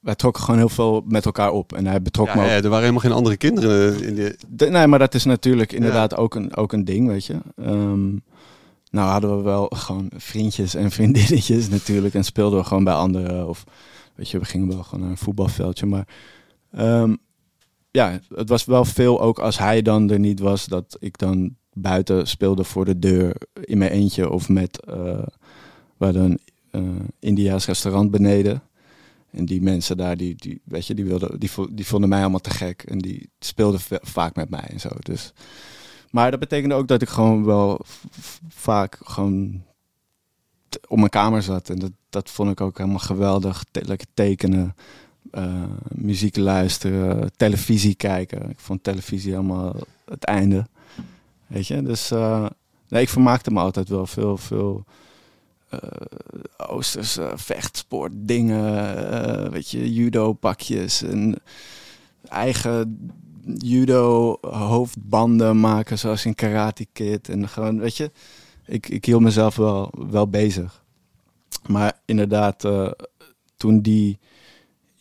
wij 0.00 0.14
trokken 0.14 0.42
gewoon 0.42 0.58
heel 0.58 0.68
veel 0.68 1.04
met 1.06 1.24
elkaar 1.24 1.50
op. 1.50 1.72
En 1.72 1.86
hij 1.86 2.02
betrok 2.02 2.26
ja, 2.26 2.34
me 2.34 2.40
ook. 2.40 2.46
Ja, 2.46 2.54
er 2.54 2.62
waren 2.62 2.78
helemaal 2.78 3.00
geen 3.00 3.12
andere 3.12 3.36
kinderen 3.36 4.02
in 4.02 4.14
de... 4.14 4.36
de 4.48 4.66
nee, 4.66 4.86
maar 4.86 4.98
dat 4.98 5.14
is 5.14 5.24
natuurlijk 5.24 5.72
inderdaad 5.72 6.16
ook, 6.16 6.34
een, 6.34 6.56
ook 6.56 6.72
een 6.72 6.84
ding, 6.84 7.08
weet 7.08 7.26
je. 7.26 7.40
Um, 7.56 8.22
nou 8.90 9.10
hadden 9.10 9.36
we 9.36 9.42
wel 9.42 9.66
gewoon 9.74 10.10
vriendjes 10.16 10.74
en 10.74 10.90
vriendinnetjes 10.90 11.68
natuurlijk. 11.68 12.14
En 12.14 12.24
speelden 12.24 12.58
we 12.58 12.64
gewoon 12.64 12.84
bij 12.84 12.94
anderen. 12.94 13.48
Of 13.48 13.64
weet 14.14 14.30
je, 14.30 14.38
we 14.38 14.44
gingen 14.44 14.68
wel 14.68 14.82
gewoon 14.82 15.00
naar 15.00 15.10
een 15.10 15.16
voetbalveldje. 15.16 15.86
Maar 15.86 16.06
um, 16.78 17.18
ja, 17.90 18.20
het 18.34 18.48
was 18.48 18.64
wel 18.64 18.84
veel 18.84 19.20
ook 19.20 19.38
als 19.38 19.58
hij 19.58 19.82
dan 19.82 20.10
er 20.10 20.18
niet 20.18 20.40
was. 20.40 20.66
Dat 20.66 20.96
ik 21.00 21.18
dan 21.18 21.56
buiten 21.72 22.28
speelde 22.28 22.64
voor 22.64 22.84
de 22.84 22.98
deur 22.98 23.36
in 23.60 23.78
mijn 23.78 23.90
eentje. 23.90 24.30
Of 24.30 24.48
met... 24.48 24.86
Uh, 24.88 25.22
hadden 26.04 26.38
een 26.70 26.82
uh, 26.82 27.06
India's 27.18 27.66
restaurant 27.66 28.10
beneden. 28.10 28.62
En 29.30 29.44
die 29.44 29.62
mensen 29.62 29.96
daar, 29.96 30.16
die, 30.16 30.34
die, 30.36 30.60
weet 30.64 30.86
je, 30.86 30.94
die, 30.94 31.04
wilden, 31.04 31.40
die, 31.40 31.50
die 31.70 31.86
vonden 31.86 32.08
mij 32.08 32.20
allemaal 32.20 32.40
te 32.40 32.50
gek. 32.50 32.82
En 32.82 32.98
die 32.98 33.30
speelden 33.38 33.80
vaak 34.02 34.34
met 34.34 34.50
mij 34.50 34.68
en 34.68 34.80
zo. 34.80 34.88
Dus. 34.98 35.32
Maar 36.10 36.30
dat 36.30 36.40
betekende 36.40 36.74
ook 36.74 36.88
dat 36.88 37.02
ik 37.02 37.08
gewoon 37.08 37.44
wel 37.44 37.80
vaak 38.48 38.98
gewoon 39.02 39.62
op 40.88 40.96
mijn 40.96 41.10
kamer 41.10 41.42
zat. 41.42 41.68
En 41.68 41.78
dat, 41.78 41.92
dat 42.10 42.30
vond 42.30 42.50
ik 42.50 42.60
ook 42.60 42.78
helemaal 42.78 42.98
geweldig. 42.98 43.64
Te 43.70 43.84
lekker 43.84 44.06
tekenen, 44.14 44.74
uh, 45.32 45.64
muziek 45.88 46.36
luisteren, 46.36 47.30
televisie 47.36 47.94
kijken. 47.94 48.50
Ik 48.50 48.58
vond 48.58 48.82
televisie 48.82 49.30
helemaal 49.30 49.74
het 50.04 50.24
einde. 50.24 50.66
Weet 51.46 51.66
je, 51.66 51.82
dus 51.82 52.12
uh, 52.12 52.46
nee, 52.88 53.02
ik 53.02 53.08
vermaakte 53.08 53.50
me 53.50 53.60
altijd 53.60 53.88
wel 53.88 54.06
veel, 54.06 54.36
veel 54.36 54.84
uh, 55.74 55.80
Oosterse 56.56 57.32
vechtsport 57.34 58.12
weet 59.50 59.70
je, 59.70 59.92
judo 59.92 60.32
pakjes 60.32 61.02
en 61.02 61.36
eigen 62.28 63.12
judo 63.56 64.38
hoofdbanden 64.40 65.60
maken 65.60 65.98
zoals 65.98 66.24
in 66.24 66.34
Karate 66.34 66.86
Kid 66.92 67.28
en 67.28 67.48
gewoon, 67.48 67.78
weet 67.78 67.96
je, 67.96 68.10
ik, 68.66 68.88
ik 68.88 69.04
hield 69.04 69.22
mezelf 69.22 69.56
wel, 69.56 69.92
wel 70.10 70.28
bezig. 70.28 70.84
Maar 71.66 72.00
inderdaad, 72.04 72.68
toen 73.56 73.80
die 73.80 74.18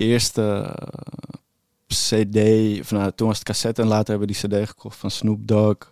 eerste 0.02 0.76
eh, 0.78 1.00
CD, 1.88 2.38
of 2.80 2.92
nou, 2.92 3.12
toen 3.16 3.28
was 3.28 3.38
het 3.38 3.48
cassette 3.48 3.82
en 3.82 3.88
later 3.88 4.10
hebben 4.10 4.28
we 4.28 4.34
die 4.34 4.60
CD 4.62 4.68
gekocht 4.68 4.98
van 4.98 5.12
Snoop 5.12 5.48
Dogg. 5.48 5.92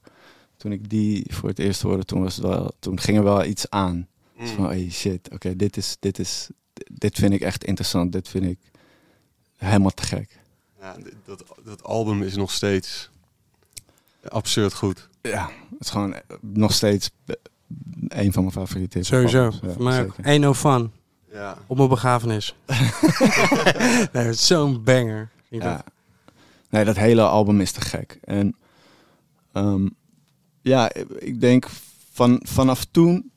Toen 0.57 0.71
ik 0.71 0.89
die 0.89 1.25
voor 1.29 1.49
het 1.49 1.59
eerst 1.59 1.81
hoorde, 1.81 2.05
toen, 2.05 2.23
was 2.23 2.35
het 2.35 2.45
wel, 2.45 2.71
toen 2.79 2.99
ging 2.99 3.17
er 3.17 3.23
wel 3.23 3.45
iets 3.45 3.69
aan. 3.69 4.07
Dus 4.37 4.49
van, 4.49 4.65
hey 4.65 4.89
shit, 4.89 5.29
oké, 5.33 5.55
dit, 5.55 5.77
is, 5.77 5.97
dit, 5.99 6.19
is, 6.19 6.49
dit 6.91 7.15
vind 7.17 7.33
ik 7.33 7.41
echt 7.41 7.63
interessant. 7.63 8.11
Dit 8.11 8.27
vind 8.27 8.45
ik 8.45 8.59
helemaal 9.55 9.91
te 9.91 10.03
gek. 10.03 10.39
Ja, 10.79 10.95
dat, 11.25 11.43
dat 11.63 11.83
album 11.83 12.23
is 12.23 12.35
nog 12.35 12.51
steeds 12.51 13.09
absurd 14.27 14.73
goed. 14.73 15.09
Ja, 15.21 15.49
het 15.69 15.79
is 15.79 15.89
gewoon 15.89 16.15
nog 16.41 16.73
steeds 16.73 17.11
eh, 17.25 17.35
een 18.07 18.33
van 18.33 18.41
mijn 18.41 18.55
favoriete 18.55 19.03
Sowieso. 19.03 19.43
Ja, 19.43 19.71
Voor 19.73 19.83
mij 19.83 20.01
ook. 20.01 20.13
zeker. 20.15 20.25
Ain't 20.25 20.41
no 20.41 20.53
fun. 20.53 20.91
Ja. 21.31 21.57
Op 21.67 21.77
mijn 21.77 21.89
begrafenis. 21.89 22.55
nee, 24.13 24.33
zo'n 24.33 24.83
banger. 24.83 25.29
Ik 25.49 25.61
Ja. 25.61 25.83
Nee, 26.69 26.85
dat 26.85 26.95
hele 26.95 27.21
album 27.21 27.61
is 27.61 27.71
te 27.71 27.81
gek. 27.81 28.19
En 28.23 28.55
ehm, 29.51 29.87
ja, 30.61 30.91
ik 31.17 31.41
denk 31.41 31.67
van, 32.11 32.39
vanaf 32.43 32.85
toen. 32.85 33.31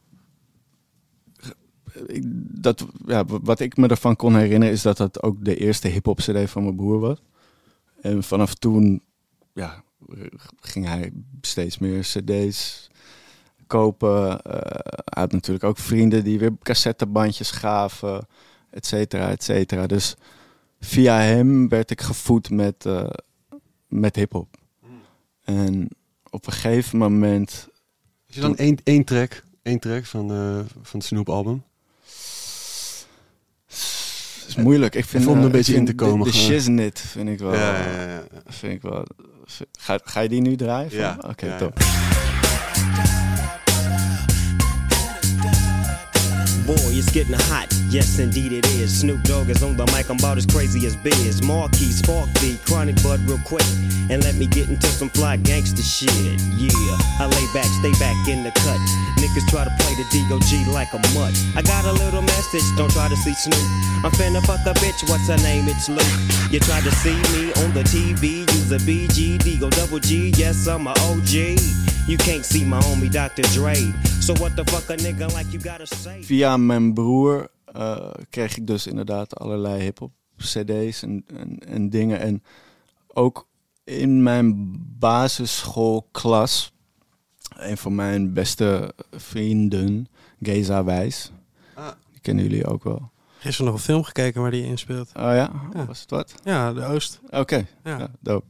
Ik, 2.06 2.22
dat, 2.62 2.86
ja, 3.06 3.24
wat 3.24 3.60
ik 3.60 3.76
me 3.76 3.88
ervan 3.88 4.16
kon 4.16 4.36
herinneren 4.36 4.74
is 4.74 4.82
dat 4.82 4.96
dat 4.96 5.22
ook 5.22 5.44
de 5.44 5.56
eerste 5.56 5.88
hip-hop 5.88 6.18
CD 6.18 6.50
van 6.50 6.62
mijn 6.62 6.76
broer 6.76 7.00
was. 7.00 7.22
En 8.00 8.22
vanaf 8.22 8.54
toen 8.54 9.02
ja, 9.52 9.82
ging 10.60 10.86
hij 10.86 11.12
steeds 11.40 11.78
meer 11.78 12.00
CD's 12.00 12.90
kopen. 13.72 14.42
Eh, 14.42 14.88
had 15.04 15.32
natuurlijk 15.32 15.64
ook 15.64 15.78
vrienden 15.78 16.24
die 16.24 16.38
weer 16.38 16.52
cassettebandjes 16.62 17.50
gaven, 17.50 18.26
et 18.70 18.86
cetera, 18.86 19.30
et 19.30 19.42
cetera. 19.42 19.86
Dus 19.86 20.14
via 20.80 21.18
hem 21.18 21.68
werd 21.68 21.90
ik 21.90 22.00
gevoed 22.00 22.50
met, 22.50 22.86
eh, 22.86 23.10
met 23.88 24.16
hip-hop. 24.16 24.56
En 25.44 25.88
op 26.30 26.46
een 26.46 26.52
gegeven 26.52 26.98
moment. 26.98 27.68
Is 28.26 28.36
er 28.36 28.42
dan 28.42 28.56
één, 28.56 28.78
één 28.84 29.04
track, 29.04 29.42
één 29.62 29.78
track 29.78 30.04
van, 30.04 30.30
eh, 30.30 30.58
van 30.82 30.98
het 30.98 31.04
Snoop 31.04 31.28
album? 31.28 31.62
Het 33.66 34.48
is 34.48 34.56
moeilijk. 34.56 34.94
Ik 34.94 35.04
vind 35.04 35.26
om 35.26 35.38
er 35.38 35.44
een 35.44 35.50
beetje 35.50 35.74
in 35.74 35.84
te 35.84 35.94
komen 35.94 36.26
De. 36.26 36.32
Shiznit 36.32 37.00
vind 37.00 37.28
ik 37.28 37.38
wel. 37.38 37.54
ja, 37.54 37.78
ja, 37.78 38.08
ja. 38.08 38.22
Vind 38.46 38.72
ik 38.72 38.82
wel. 38.82 39.06
Ga, 39.78 39.98
ga 40.04 40.20
je 40.20 40.28
die 40.28 40.40
nu 40.40 40.56
draaien? 40.56 40.90
Ja. 40.90 41.18
Oké, 41.26 41.56
top. 41.58 41.80
Boy, 46.66 46.94
it's 46.94 47.10
getting 47.10 47.34
hot. 47.50 47.66
Yes, 47.90 48.18
indeed 48.18 48.52
it 48.52 48.66
is. 48.78 49.00
Snoop 49.00 49.22
Dogg 49.22 49.50
is 49.50 49.62
on 49.62 49.76
the 49.76 49.84
mic. 49.90 50.08
I'm 50.08 50.16
about 50.16 50.38
as 50.38 50.46
crazy 50.46 50.86
as 50.86 50.94
Biz. 50.94 51.42
Marquis, 51.42 51.90
Spark 51.90 52.28
Chronic 52.64 53.02
Bud, 53.02 53.20
real 53.26 53.40
quick. 53.44 53.66
And 54.10 54.22
let 54.22 54.36
me 54.36 54.46
get 54.46 54.68
into 54.68 54.86
some 54.86 55.10
fly 55.10 55.36
gangster 55.36 55.82
shit. 55.82 56.10
Yeah, 56.54 56.70
I 57.18 57.26
lay 57.26 57.46
back, 57.52 57.66
stay 57.82 57.90
back 57.98 58.16
in 58.28 58.44
the 58.44 58.52
cut. 58.62 58.78
Niggas 59.18 59.46
try 59.50 59.64
to 59.64 59.74
play 59.82 59.94
the 59.98 60.06
DOG 60.30 60.72
like 60.72 60.92
a 60.94 61.02
mutt. 61.18 61.34
I 61.56 61.62
got 61.62 61.84
a 61.84 61.92
little 61.92 62.22
message, 62.22 62.64
don't 62.76 62.90
try 62.92 63.08
to 63.08 63.16
see 63.16 63.34
Snoop. 63.34 63.66
I'm 64.04 64.12
finna 64.12 64.40
fuck 64.46 64.62
a 64.66 64.74
bitch, 64.78 65.08
what's 65.10 65.26
her 65.28 65.38
name? 65.42 65.66
It's 65.66 65.88
Luke. 65.88 66.14
You 66.50 66.60
tried 66.60 66.84
to 66.84 66.92
see 67.02 67.16
me 67.34 67.52
on 67.64 67.74
the 67.74 67.82
TV, 67.82 68.46
use 68.54 68.70
a 68.70 68.78
BG, 68.78 69.38
Digo 69.38 69.70
double 69.70 69.98
G. 69.98 70.32
Yes, 70.36 70.66
I'm 70.68 70.86
a 70.86 70.94
OG. 71.10 71.91
You 72.06 72.16
can't 72.16 72.44
see 72.44 72.64
my 72.64 72.80
homie 72.80 73.08
Dr. 73.08 73.42
Dre. 73.54 73.74
So 74.20 74.34
what 74.34 74.56
the 74.56 74.64
fuck 74.64 74.90
a 74.90 74.96
nigga 74.96 75.32
like 75.32 75.52
you 75.52 75.60
gotta 75.60 75.86
say? 75.86 76.22
Via 76.22 76.56
mijn 76.56 76.94
broer 76.94 77.48
eh, 77.64 78.10
kreeg 78.30 78.56
ik 78.56 78.66
dus 78.66 78.86
inderdaad 78.86 79.38
allerlei 79.38 79.82
hip-hop 79.82 80.12
CD's 80.36 81.02
en, 81.02 81.24
en, 81.36 81.58
en 81.58 81.90
dingen. 81.90 82.20
En 82.20 82.42
ook 83.06 83.48
in 83.84 84.22
mijn 84.22 84.74
basisschoolklas, 84.98 86.72
een 87.56 87.76
van 87.76 87.94
mijn 87.94 88.32
beste 88.32 88.94
vrienden, 89.10 90.08
Geza 90.40 90.84
Wijs. 90.84 91.32
Ah. 91.74 91.88
Die 92.10 92.20
kennen 92.20 92.44
jullie 92.44 92.66
ook 92.66 92.84
wel. 92.84 93.10
Gisteren 93.38 93.66
nog 93.66 93.80
een 93.80 93.86
film 93.86 94.02
gekeken 94.02 94.42
waar 94.42 94.50
die 94.50 94.64
in 94.64 94.78
speelt. 94.78 95.08
Oh 95.08 95.22
ja? 95.22 95.50
Ja. 95.72 95.86
Was 95.86 96.00
het 96.00 96.10
wat? 96.10 96.34
Ja, 96.44 96.72
de 96.72 96.84
Oost. 96.84 97.20
Oké. 97.30 97.66
Ja. 97.84 97.98
Ja, 97.98 98.10
dope. 98.20 98.46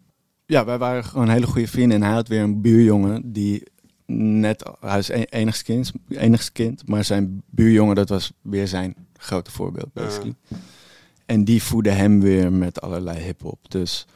Ja, 0.53 0.65
wij 0.65 0.79
waren 0.79 1.05
gewoon 1.05 1.29
hele 1.29 1.47
goede 1.47 1.69
vrienden. 1.69 1.97
En 1.97 2.03
hij 2.07 2.13
had 2.15 2.29
weer 2.29 2.41
een 2.43 2.61
buurjongen 2.61 3.33
die 3.33 3.63
net... 4.07 4.71
Hij 4.81 4.99
is 4.99 5.09
een- 5.09 5.25
enigst 5.25 5.63
kind, 5.63 5.93
enigst 6.09 6.53
kind. 6.53 6.89
Maar 6.89 7.05
zijn 7.05 7.43
buurjongen, 7.51 7.95
dat 7.95 8.09
was 8.09 8.33
weer 8.43 8.69
zijn 8.69 8.95
grote 9.17 9.51
voorbeeld, 9.51 9.93
basically. 9.93 10.35
En 11.27 11.45
die 11.45 11.63
voedde 11.63 11.91
hem 11.91 12.21
weer 12.21 12.53
met 12.53 12.81
allerlei 12.81 13.19
hip-hop. 13.19 13.71
Dus 13.71 14.07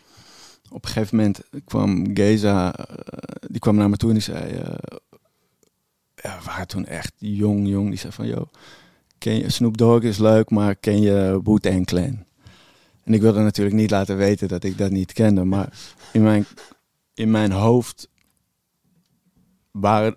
op 0.71 0.85
een 0.85 0.91
gegeven 0.91 1.17
moment 1.17 1.41
kwam 1.65 2.11
Geza... 2.17 2.75
eh, 2.77 2.87
die 3.51 3.61
kwam 3.61 3.77
naar 3.77 3.91
me 3.91 3.97
toe 3.97 4.09
en 4.09 4.15
die 4.15 4.25
zei... 4.25 4.53
eh, 4.53 4.75
ja, 6.15 6.39
we 6.39 6.45
waren 6.45 6.67
toen 6.67 6.87
echt 6.87 7.13
jong, 7.19 7.69
jong. 7.69 7.89
Die 7.89 7.99
zei 7.99 8.13
van, 8.13 8.27
yo, 8.27 8.49
ken 9.19 9.35
je, 9.37 9.51
Snoop 9.51 9.77
Dogg 9.77 10.03
is 10.03 10.19
leuk, 10.19 10.51
maar 10.51 10.75
ken 10.75 11.01
je 11.01 11.41
Wu-Tang 11.45 11.87
Clan? 11.87 12.25
En 13.07 13.15
ik 13.15 13.21
wilde 13.21 13.41
natuurlijk 13.41 13.77
niet 13.77 13.91
laten 13.91 14.17
weten 14.17 14.49
dat 14.49 14.65
ik 14.65 14.79
dat 14.79 14.91
niet 14.91 15.13
kende. 15.13 15.45
Maar 15.45 15.73
in 16.13 16.23
mijn, 16.23 16.47
in 17.15 17.31
mijn 17.31 17.53
hoofd 17.53 18.09
waren... 19.71 20.15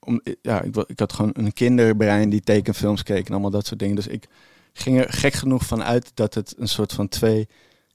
Om, 0.00 0.20
ja, 0.42 0.62
ik, 0.62 0.76
ik 0.76 0.98
had 0.98 1.12
gewoon 1.12 1.30
een 1.34 1.52
kinderbrein 1.52 2.30
die 2.30 2.40
tekenfilms 2.40 3.02
keek 3.02 3.26
en 3.26 3.32
allemaal 3.32 3.50
dat 3.50 3.66
soort 3.66 3.80
dingen. 3.80 3.96
Dus 3.96 4.06
ik 4.06 4.26
ging 4.72 4.98
er 4.98 5.12
gek 5.12 5.32
genoeg 5.32 5.66
van 5.66 5.82
uit 5.82 6.10
dat 6.14 6.34
het 6.34 6.54
een 6.56 6.68
soort 6.68 6.92
van 6.92 7.08
twee 7.08 7.48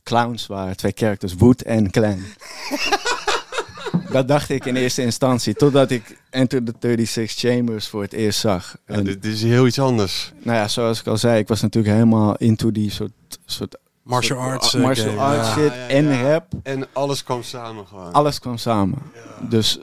clowns 0.03 0.47
waren. 0.47 0.77
Twee 0.77 0.93
characters, 0.95 1.33
Wood 1.33 1.61
en 1.61 1.91
Clan. 1.91 2.19
dat 4.11 4.27
dacht 4.27 4.49
ik 4.49 4.65
in 4.65 4.75
eerste 4.75 5.01
instantie. 5.01 5.53
Totdat 5.53 5.91
ik 5.91 6.17
Enter 6.29 6.63
the 6.63 6.73
36 6.79 7.31
Chambers 7.31 7.87
voor 7.87 8.01
het 8.01 8.13
eerst 8.13 8.39
zag. 8.39 8.77
En, 8.85 9.03
dit 9.03 9.25
is 9.25 9.43
heel 9.43 9.67
iets 9.67 9.79
anders. 9.79 10.31
nou 10.43 10.57
ja, 10.57 10.67
zoals 10.67 10.99
ik 10.99 11.07
al 11.07 11.17
zei, 11.17 11.39
ik 11.39 11.47
was 11.47 11.61
natuurlijk 11.61 11.93
helemaal 11.93 12.35
into 12.35 12.71
die 12.71 12.91
soort... 12.91 13.11
soort 13.45 13.81
Martial 14.03 14.39
arts. 14.39 14.73
martial 14.73 15.07
game. 15.07 15.19
arts 15.19 15.47
Ja. 15.47 15.53
shit 15.53 15.73
Ja, 15.73 15.79
ja, 15.79 15.87
en 15.87 16.05
ja. 16.05 16.31
rap. 16.31 16.53
En 16.63 16.87
alles 16.93 17.23
kwam 17.23 17.43
samen 17.43 17.87
gewoon. 17.87 18.11
Alles 18.11 18.39
kwam 18.39 18.57
samen. 18.57 18.97
Dus 19.49 19.79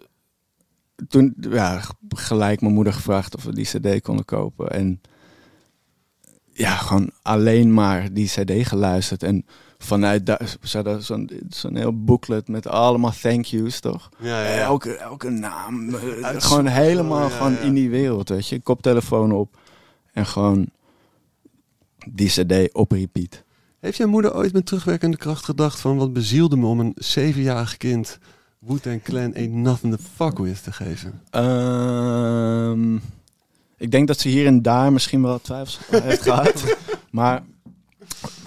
toen 1.08 1.34
ja, 1.40 1.80
gelijk 2.08 2.60
mijn 2.60 2.74
moeder 2.74 2.92
gevraagd 2.92 3.36
of 3.36 3.44
we 3.44 3.54
die 3.54 3.64
cd 3.64 4.02
konden 4.02 4.24
kopen. 4.24 4.70
En 4.70 5.00
ja, 6.52 6.76
gewoon 6.76 7.10
alleen 7.22 7.74
maar 7.74 8.12
die 8.12 8.26
cd 8.28 8.68
geluisterd. 8.68 9.22
En 9.22 9.46
vanuit 9.78 10.26
daar, 10.26 10.56
ze 10.62 10.76
hadden 10.76 11.02
zo'n 11.02 11.30
zo'n 11.48 11.76
heel 11.76 12.04
booklet 12.04 12.48
met 12.48 12.66
allemaal 12.66 13.12
thank 13.20 13.44
yous, 13.44 13.80
toch? 13.80 14.08
Ja, 14.18 14.42
ja, 14.42 14.54
ja. 14.54 14.62
Elke, 14.62 14.94
elke 14.94 15.28
naam. 15.28 15.94
eh, 15.94 16.28
gewoon 16.38 16.66
helemaal 16.66 17.28
ja, 17.28 17.36
gewoon 17.36 17.52
ja. 17.52 17.58
in 17.58 17.74
die 17.74 17.90
wereld, 17.90 18.28
weet 18.28 18.48
je. 18.48 18.60
Koptelefoon 18.60 19.32
op. 19.32 19.56
En 20.12 20.26
gewoon 20.26 20.66
die 22.08 22.28
cd 22.28 22.72
op 22.72 22.92
repeat. 22.92 23.42
Heeft 23.80 23.96
jouw 23.96 24.08
moeder 24.08 24.34
ooit 24.34 24.52
met 24.52 24.66
terugwerkende 24.66 25.16
kracht 25.16 25.44
gedacht 25.44 25.80
van 25.80 25.96
wat 25.96 26.12
bezielde 26.12 26.56
me 26.56 26.66
om 26.66 26.80
een 26.80 26.92
zevenjarig 26.96 27.76
kind 27.76 28.18
Wu-Tang 28.58 29.02
Clan 29.02 29.34
Ain't 29.34 29.52
Nothing 29.52 29.96
to 29.96 30.02
Fuck 30.14 30.38
With 30.38 30.62
te 30.62 30.72
geven? 30.72 31.22
Ehm, 31.30 32.94
ik 33.76 33.90
denk 33.90 34.06
dat 34.06 34.18
ze 34.18 34.28
hier 34.28 34.46
en 34.46 34.62
daar 34.62 34.92
misschien 34.92 35.22
wel 35.22 35.40
twijfels 35.40 35.78
heeft 36.02 36.22
gehad. 36.22 36.76
Maar 37.10 37.42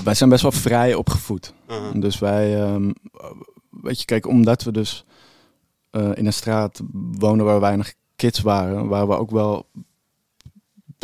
wij 0.03 0.13
zijn 0.13 0.29
best 0.29 0.41
wel 0.41 0.51
vrij 0.51 0.93
opgevoed. 0.93 1.53
Uh-huh. 1.69 2.01
Dus 2.01 2.19
wij, 2.19 2.61
ehm, 2.61 2.91
weet 3.69 3.99
je, 3.99 4.05
kijk, 4.05 4.27
omdat 4.27 4.63
we 4.63 4.71
dus 4.71 5.05
eh, 5.89 6.11
in 6.13 6.25
een 6.25 6.33
straat 6.33 6.81
wonen 6.91 7.45
waar 7.45 7.59
weinig 7.59 7.93
kids 8.15 8.39
waren, 8.39 8.87
waren 8.87 9.07
we 9.07 9.17
ook 9.17 9.31
wel 9.31 9.69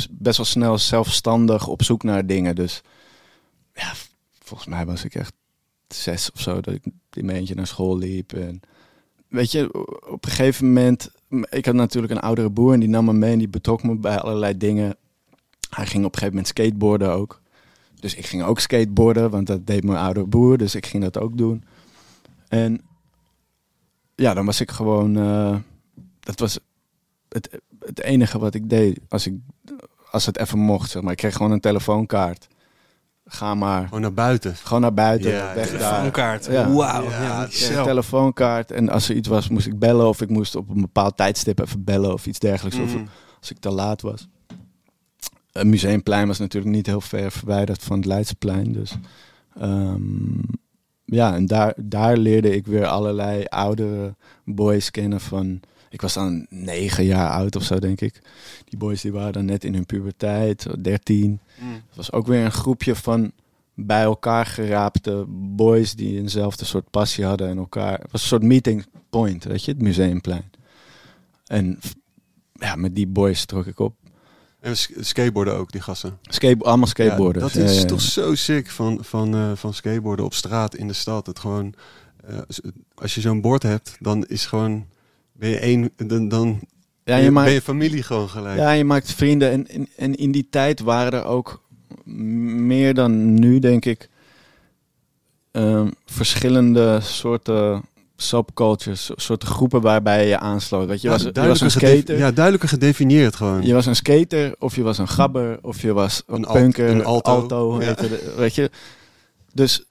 best 0.09 0.37
wel 0.37 0.45
snel 0.45 0.77
zelfstandig 0.77 1.67
op 1.67 1.83
zoek 1.83 2.03
naar 2.03 2.25
dingen. 2.25 2.55
Dus 2.55 2.81
ja, 3.73 3.91
volgens 4.49 4.69
mij 4.69 4.85
was 4.85 5.03
ik 5.03 5.15
echt 5.15 5.33
zes 5.87 6.31
of 6.31 6.41
zo 6.41 6.61
dat 6.61 6.73
ik 6.73 6.83
in 7.13 7.25
mijn 7.25 7.37
eentje 7.37 7.55
naar 7.55 7.67
school 7.67 7.97
liep. 7.97 8.33
En 8.33 8.61
weet 9.27 9.51
je, 9.51 9.73
op 10.09 10.25
een 10.25 10.31
gegeven 10.31 10.65
moment, 10.65 11.11
ik 11.49 11.65
had 11.65 11.75
natuurlijk 11.75 12.13
een 12.13 12.19
oudere 12.19 12.51
broer 12.51 12.73
en 12.73 12.79
die 12.79 12.89
nam 12.89 13.05
me 13.05 13.13
mee 13.13 13.31
en 13.31 13.37
die 13.37 13.47
betrok 13.47 13.83
me 13.83 13.95
bij 13.95 14.19
allerlei 14.19 14.57
dingen. 14.57 14.95
Hij 15.69 15.85
ging 15.85 16.05
op 16.05 16.13
een 16.13 16.19
gegeven 16.19 16.35
moment 16.35 16.47
skateboarden 16.47 17.11
ook. 17.11 17.41
Dus 17.99 18.15
ik 18.15 18.25
ging 18.25 18.43
ook 18.43 18.59
skateboarden, 18.59 19.29
want 19.29 19.47
dat 19.47 19.67
deed 19.67 19.83
mijn 19.83 19.97
oudere 19.97 20.27
broer, 20.27 20.57
dus 20.57 20.75
ik 20.75 20.85
ging 20.85 21.03
dat 21.03 21.17
ook 21.17 21.37
doen. 21.37 21.63
En 22.47 22.81
ja, 24.15 24.33
dan 24.33 24.45
was 24.45 24.61
ik 24.61 24.71
gewoon, 24.71 25.17
eh, 25.17 25.57
dat 26.19 26.39
was 26.39 26.59
het, 27.29 27.61
het 27.79 28.01
enige 28.01 28.39
wat 28.39 28.53
ik 28.53 28.69
deed 28.69 28.99
als 29.09 29.27
ik, 29.27 29.33
als 30.11 30.25
het 30.25 30.37
even 30.37 30.59
mocht, 30.59 30.89
zeg 30.89 31.01
maar. 31.01 31.11
Ik 31.11 31.17
kreeg 31.17 31.35
gewoon 31.35 31.51
een 31.51 31.59
telefoonkaart. 31.59 32.47
Ga 33.31 33.55
maar, 33.55 33.83
Gewoon 33.85 34.01
naar 34.01 34.13
buiten. 34.13 34.55
gewoon 34.55 34.81
naar 34.81 34.93
buiten, 34.93 35.31
Ja, 35.31 35.53
weg 35.55 35.71
ja. 35.71 35.77
daar. 35.77 35.89
Telefoonkaart. 35.89 36.45
Ja. 36.45 36.71
Wauw. 36.71 37.03
Ja, 37.09 37.47
Ja, 37.49 37.83
telefoonkaart 37.83 38.71
en 38.71 38.89
als 38.89 39.09
er 39.09 39.15
iets 39.15 39.27
was, 39.27 39.49
moest 39.49 39.67
ik 39.67 39.79
bellen 39.79 40.07
of 40.07 40.21
ik 40.21 40.29
moest 40.29 40.55
op 40.55 40.69
een 40.69 40.81
bepaald 40.81 41.17
tijdstip 41.17 41.59
even 41.59 41.83
bellen 41.83 42.13
of 42.13 42.25
iets 42.25 42.39
dergelijks. 42.39 42.79
Of 42.79 42.95
Mm. 42.95 43.07
als 43.39 43.51
ik 43.51 43.59
te 43.59 43.69
laat 43.71 44.01
was. 44.01 44.27
Het 45.51 45.67
museumplein 45.67 46.27
was 46.27 46.39
natuurlijk 46.39 46.75
niet 46.75 46.85
heel 46.85 47.01
ver 47.01 47.31
verwijderd 47.31 47.83
van 47.83 47.97
het 47.97 48.05
Leidseplein. 48.05 48.71
Dus 48.71 48.95
Ehm, 49.59 50.01
ja, 51.05 51.35
en 51.35 51.45
daar, 51.45 51.73
daar 51.77 52.17
leerde 52.17 52.55
ik 52.55 52.67
weer 52.67 52.85
allerlei 52.85 53.43
oudere 53.45 54.15
boys 54.45 54.91
kennen 54.91 55.19
van... 55.21 55.59
Ik 55.89 56.01
was 56.01 56.13
dan 56.13 56.45
negen 56.49 57.03
jaar 57.05 57.29
oud 57.29 57.55
of 57.55 57.63
zo, 57.63 57.79
denk 57.79 58.01
ik. 58.01 58.21
Die 58.65 58.79
boys 58.79 59.01
die 59.01 59.11
waren 59.11 59.33
dan 59.33 59.45
net 59.45 59.63
in 59.63 59.73
hun 59.73 59.85
puberteit, 59.85 60.61
zo 60.61 60.71
13. 60.81 61.39
Het 61.87 61.95
was 61.95 62.11
ook 62.11 62.27
weer 62.27 62.45
een 62.45 62.51
groepje 62.51 62.95
van 62.95 63.31
bij 63.73 64.01
elkaar 64.01 64.45
geraapte 64.45 65.25
boys 65.55 65.93
die 65.95 66.17
eenzelfde 66.17 66.65
soort 66.65 66.89
passie 66.89 67.25
hadden 67.25 67.49
en 67.49 67.57
elkaar. 67.57 67.99
Het 67.99 68.11
was 68.11 68.21
een 68.21 68.27
soort 68.27 68.43
meeting 68.43 68.85
point, 69.09 69.43
weet 69.43 69.63
je, 69.65 69.71
het 69.71 69.81
museumplein. 69.81 70.51
En 71.45 71.79
ja, 72.53 72.75
met 72.75 72.95
die 72.95 73.07
boys 73.07 73.45
trok 73.45 73.65
ik 73.65 73.79
op. 73.79 73.95
En 74.59 74.77
sk- 74.77 74.91
skateboarden 74.99 75.55
ook, 75.55 75.71
die 75.71 75.81
gasten. 75.81 76.17
Skate, 76.21 76.63
allemaal 76.63 76.87
skateboarders. 76.87 77.53
Ja, 77.53 77.59
dat 77.59 77.67
is 77.69 77.71
Ja, 77.71 77.75
ja, 77.75 77.81
ja. 77.81 77.87
toch 77.87 78.01
zo 78.01 78.35
sick 78.35 78.69
van, 78.69 78.97
van, 79.03 79.35
eh, 79.35 79.51
van 79.55 79.73
skateboarden 79.73 80.25
op 80.25 80.33
straat 80.33 80.75
in 80.75 80.87
de 80.87 80.93
stad. 80.93 81.25
Het 81.27 81.39
gewoon, 81.39 81.73
eh, 82.27 82.37
als- 82.47 82.61
als 82.95 83.15
je 83.15 83.21
zo'n 83.21 83.41
bord 83.41 83.63
hebt, 83.63 83.97
dan 83.99 84.25
is 84.25 84.45
gewoon, 84.45 84.85
ben 85.39 85.49
je 85.49 85.57
één, 85.59 85.89
dan, 85.95 86.27
dan 86.27 86.47
Ja, 86.47 86.55
ben, 87.03 87.17
je 87.17 87.23
je, 87.23 87.31
maakt, 87.31 87.45
ben 87.45 87.53
je 87.55 87.61
familie 87.61 88.03
gewoon 88.03 88.29
gelijk. 88.29 88.57
ja, 88.57 88.71
je 88.71 88.83
maakt 88.83 89.11
vrienden. 89.13 89.51
En, 89.51 89.67
en, 89.67 89.87
en 89.97 90.15
in 90.15 90.31
die 90.31 90.47
tijd 90.49 90.79
waren 90.79 91.13
er 91.19 91.25
ook 91.25 91.61
meer 92.05 92.93
dan 92.93 93.33
nu, 93.33 93.59
denk 93.59 93.85
ik, 93.85 94.09
ehm, 95.51 95.87
verschillende 96.05 96.99
soorten 97.01 97.81
subcultures, 98.15 99.09
soorten 99.15 99.47
groepen 99.47 99.81
waarbij 99.81 100.27
je 100.27 100.39
aansloot. 100.39 100.87
Weet 100.87 101.01
je, 101.01 101.07
Ja, 101.07 101.13
was, 101.13 101.23
je 101.23 101.31
was 101.47 101.61
een 101.61 101.71
skater. 101.71 102.17
Ja, 102.17 102.31
duidelijker 102.31 102.69
gedefinieerd 102.69 103.35
gewoon. 103.35 103.61
Je 103.65 103.73
was 103.73 103.85
een 103.85 103.95
skater, 103.95 104.55
of 104.59 104.75
je 104.75 104.81
was 104.83 104.97
een 104.97 105.07
gabber, 105.07 105.59
of 105.61 105.81
je 105.81 105.93
was 105.93 106.23
een, 106.27 106.35
Een 106.35 106.51
punker, 106.53 106.89
een 106.89 107.05
alto. 107.05 107.31
alto, 107.31 107.79
Ja. 107.79 107.85
heette 107.87 108.09
de- 108.09 108.33
weet 108.37 108.55
je. 108.55 108.69
Dus 109.53 109.83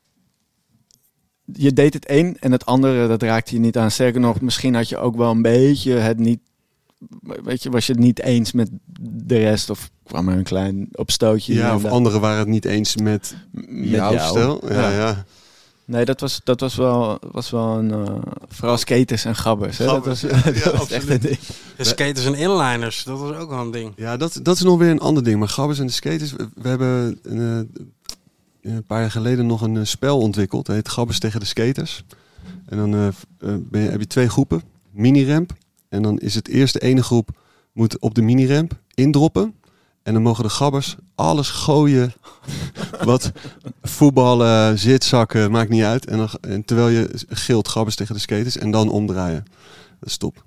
je 1.53 1.73
deed 1.73 1.95
het 1.95 2.11
een 2.11 2.37
en 2.41 2.53
het 2.53 2.67
andere, 2.67 3.09
dat 3.09 3.23
raakte 3.23 3.55
je 3.55 3.61
niet 3.61 3.77
aan. 3.77 3.91
Sterker 3.91 4.21
nog, 4.21 4.41
misschien 4.41 4.75
had 4.75 4.89
je 4.89 4.99
ook 4.99 5.17
wel 5.17 5.31
een 5.31 5.43
beetje 5.43 5.93
het 5.93 6.19
niet, 6.19 6.41
weet 7.45 7.63
je, 7.63 7.71
was 7.71 7.87
je 7.87 7.93
het 7.93 8.01
niet 8.01 8.21
eens 8.23 8.53
met 8.53 8.71
de 9.01 9.39
rest 9.39 9.71
of 9.71 9.91
kwam 10.05 10.29
er 10.29 10.37
een 10.37 10.43
klein 10.43 10.89
opstootje. 10.93 11.55
ja, 11.55 11.75
of 11.75 11.85
en 11.85 11.91
anderen 11.91 12.21
waren 12.21 12.39
het 12.39 12.49
niet 12.49 12.65
eens 12.65 12.97
met, 12.97 13.35
met 13.53 13.89
jouw 13.89 14.13
jou. 14.13 14.29
stijl. 14.29 14.61
Ja, 14.73 14.91
Ja. 14.91 14.97
ja. 14.97 15.25
Nee, 15.85 16.05
dat 16.05 16.21
was, 16.21 16.41
dat 16.45 16.61
was 16.61 16.75
wel, 16.75 17.19
was 17.33 17.51
wel 17.51 17.79
een, 17.79 17.91
eh, 17.91 18.15
vooral 18.49 18.77
skaters 18.77 19.25
en 19.25 19.37
gabbers. 19.37 19.79
Hè? 19.79 19.87
Gabbers, 19.89 20.21
dat 20.21 20.31
was, 20.31 20.41
ja. 20.45 20.51
dat 20.53 20.63
Ja, 20.63 20.71
was 20.71 20.81
echt 20.91 20.93
absoluut. 20.93 21.11
een 21.25 21.29
ding. 21.29 21.39
De 21.77 21.85
skaters 21.85 22.27
en 22.27 22.35
inliners, 22.35 23.05
dat 23.05 23.19
was 23.19 23.37
ook 23.37 23.51
wel 23.51 23.59
een 23.61 23.71
ding. 23.71 23.93
Ja, 23.97 24.17
dat, 24.17 24.41
dat 24.43 24.57
is 24.57 24.63
nog 24.63 24.79
weer 24.79 24.91
een 24.91 25.01
ander 25.01 25.25
ding. 25.25 25.39
Maar 25.39 25.49
Gabbers 25.49 25.79
en 25.79 25.87
de 25.87 25.93
Skaters, 25.93 26.33
we, 26.33 26.49
we 26.55 26.69
hebben 26.69 27.19
een, 27.23 27.69
eh, 27.75 27.83
een 28.63 28.85
paar 28.85 29.01
jaar 29.01 29.11
geleden 29.11 29.47
nog 29.47 29.63
een 29.63 29.77
eh, 29.77 29.85
spel 29.85 30.19
ontwikkeld. 30.19 30.67
Het 30.67 30.77
heet 30.77 30.89
Gabbers 30.89 31.19
tegen 31.19 31.41
de 31.41 31.47
Skaters. 31.47 32.05
En 32.67 32.77
dan 32.77 32.95
eh, 32.95 33.07
eh, 33.07 33.57
je, 33.71 33.79
heb 33.79 34.01
je 34.01 34.07
twee 34.07 34.29
groepen. 34.29 34.63
Mini-ramp. 34.91 35.53
En 35.89 36.03
dan 36.03 36.19
is 36.19 36.35
het 36.35 36.49
eerste 36.49 36.81
ene 36.81 37.03
groep 37.03 37.31
moet 37.73 37.99
op 37.99 38.15
de 38.15 38.23
mini-ramp 38.23 38.79
indroppen. 38.95 39.55
En 40.03 40.13
dan 40.13 40.23
mogen 40.23 40.45
de 40.45 40.51
gabbers 40.51 40.97
alles 41.15 41.51
gooien. 41.51 42.13
Wat 43.05 43.33
voetballen, 43.83 44.79
zitzakken, 44.79 45.51
maakt 45.51 45.71
niet 45.71 45.83
uit. 45.83 46.07
En, 46.07 46.17
dan, 46.17 46.65
terwijl 46.65 46.89
je 46.89 47.11
gilt 47.29 47.69
gabbers 47.69 47.97
tegen 47.97 48.15
de 48.15 48.21
skaters 48.21 48.57
en 48.57 48.71
dan 48.71 48.89
omdraaien. 48.89 49.45
Dat 50.01 50.09
is 50.09 50.17
top. 50.17 50.45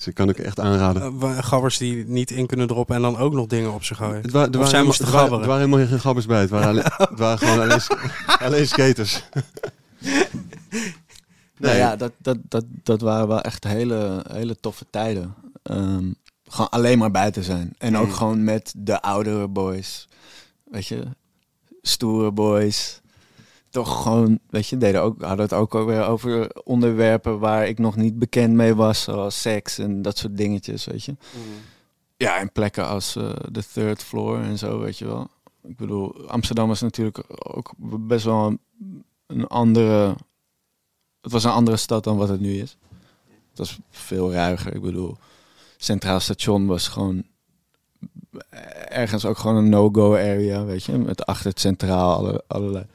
Dus 0.00 0.14
dat 0.14 0.14
kan 0.26 0.28
ik 0.28 0.38
echt 0.38 0.60
aanraden. 0.60 1.18
Wa- 1.18 1.42
gabbers 1.42 1.78
die 1.78 2.04
niet 2.06 2.30
in 2.30 2.46
kunnen 2.46 2.66
droppen 2.66 2.96
en 2.96 3.02
dan 3.02 3.16
ook 3.16 3.32
nog 3.32 3.46
dingen 3.46 3.72
op 3.74 3.84
zich 3.84 3.96
gooien. 3.96 4.22
Het, 4.22 4.30
wa- 4.30 4.42
er 4.44 4.50
waren 4.50 4.64
helemaal- 4.64 4.84
moesten 4.84 5.06
er 5.06 5.12
waren-. 5.12 5.40
Er 5.40 5.46
waren 5.46 5.66
helemaal 5.68 5.86
geen 5.88 6.00
gabbers 6.00 6.26
bij. 6.26 6.40
Het 6.40 6.50
waren, 6.50 6.68
alleen, 6.68 6.84
het 7.10 7.18
waren 7.18 7.38
gewoon 7.38 7.60
alleen, 7.60 7.80
alleen 8.38 8.66
skaters. 8.66 9.22
Nou 11.58 11.76
ja, 11.76 11.96
dat, 11.96 12.12
dat, 12.18 12.36
dat, 12.48 12.64
dat 12.82 13.00
waren 13.00 13.28
wel 13.28 13.40
echt 13.40 13.64
hele, 13.64 14.24
hele 14.32 14.56
toffe 14.60 14.86
tijden. 14.90 15.34
Ehm, 15.62 16.04
gewoon 16.48 16.68
alleen 16.70 16.98
maar 16.98 17.10
buiten 17.10 17.44
zijn. 17.44 17.74
En 17.78 17.96
ook 17.96 18.06
Mm. 18.06 18.12
gewoon 18.12 18.44
met 18.44 18.72
de 18.76 19.02
oudere 19.02 19.48
boys. 19.48 20.08
Weet 20.64 20.86
je, 20.86 21.02
stoere 21.82 22.30
boys. 22.32 22.99
Toch 23.70 24.02
gewoon, 24.02 24.38
weet 24.48 24.66
je, 24.66 24.76
deden 24.76 25.02
ook, 25.02 25.22
hadden 25.22 25.44
het 25.44 25.52
ook 25.52 25.74
alweer 25.74 26.04
over 26.04 26.50
onderwerpen 26.64 27.38
waar 27.38 27.66
ik 27.66 27.78
nog 27.78 27.96
niet 27.96 28.18
bekend 28.18 28.54
mee 28.54 28.74
was. 28.74 29.02
Zoals 29.02 29.40
seks 29.40 29.78
en 29.78 30.02
dat 30.02 30.18
soort 30.18 30.36
dingetjes, 30.36 30.84
weet 30.84 31.04
je. 31.04 31.16
Ja, 32.16 32.38
en 32.38 32.52
plekken 32.52 32.88
als 32.88 33.16
eh, 33.16 33.30
de 33.50 33.64
third 33.72 34.02
floor 34.02 34.40
en 34.40 34.58
zo, 34.58 34.78
weet 34.78 34.98
je 34.98 35.04
wel. 35.04 35.28
Ik 35.62 35.76
bedoel, 35.76 36.28
Amsterdam 36.28 36.70
is 36.70 36.80
natuurlijk 36.80 37.24
ook 37.38 37.72
best 37.98 38.24
wel 38.24 38.46
een, 38.46 38.60
een 39.26 39.46
andere... 39.46 40.14
Het 41.20 41.32
was 41.32 41.44
een 41.44 41.50
andere 41.50 41.76
stad 41.76 42.04
dan 42.04 42.16
wat 42.16 42.28
het 42.28 42.40
nu 42.40 42.58
is. 42.58 42.76
Het 43.48 43.58
was 43.58 43.78
veel 43.90 44.32
ruiger. 44.32 44.74
Ik 44.74 44.82
bedoel, 44.82 45.16
Centraal 45.76 46.20
Station 46.20 46.66
was 46.66 46.88
gewoon 46.88 47.24
ergens 48.88 49.24
ook 49.24 49.38
gewoon 49.38 49.56
een 49.56 49.68
no-go 49.68 50.14
area, 50.14 50.64
weet 50.64 50.84
je. 50.84 50.98
Met 50.98 51.26
achter 51.26 51.50
het 51.50 51.60
centraal 51.60 52.16
alle, 52.16 52.44
allerlei 52.46 52.86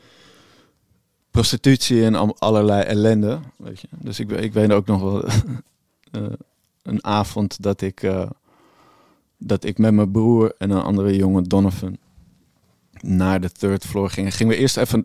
prostitutie 1.36 2.06
en 2.06 2.16
al- 2.16 2.36
allerlei 2.40 2.84
ellende, 2.84 3.40
weet 3.58 3.82
je. 3.82 3.88
Dus 3.92 4.20
ik, 4.20 4.32
ik 4.32 4.54
weet 4.54 4.72
ook 4.72 4.86
nog 4.86 5.02
wel 5.02 5.24
eh, 6.12 6.22
een 6.84 7.04
avond 7.06 7.62
dat 7.62 7.82
ik, 7.82 8.04
eh, 8.04 8.30
dat 9.38 9.64
ik 9.64 9.78
met 9.78 9.94
mijn 9.94 10.12
broer 10.12 10.54
en 10.58 10.70
een 10.70 10.82
andere 10.82 11.16
jongen, 11.16 11.44
Donovan, 11.44 11.98
naar 13.02 13.42
de 13.42 13.50
third 13.52 13.86
floor 13.86 14.10
gingen. 14.10 14.32
Gingen 14.32 14.54
we 14.54 14.60
eerst 14.60 14.78
even 14.78 15.04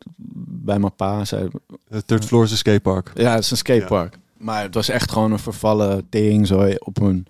bij 0.62 0.78
mijn 0.78 0.94
pa. 0.96 1.24
Zei, 1.24 1.48
De 1.88 2.04
third 2.04 2.24
floor 2.24 2.44
is 2.44 2.50
een 2.50 2.56
skatepark. 2.56 3.10
ja, 3.14 3.34
het 3.34 3.44
is 3.44 3.50
een 3.50 3.56
skatepark. 3.56 4.18
Maar 4.36 4.62
het 4.62 4.74
was 4.74 4.88
echt 4.88 5.12
gewoon 5.12 5.32
een 5.32 5.38
vervallen 5.38 6.08
teringzooi 6.08 6.74
op 6.78 7.00
een 7.00 7.26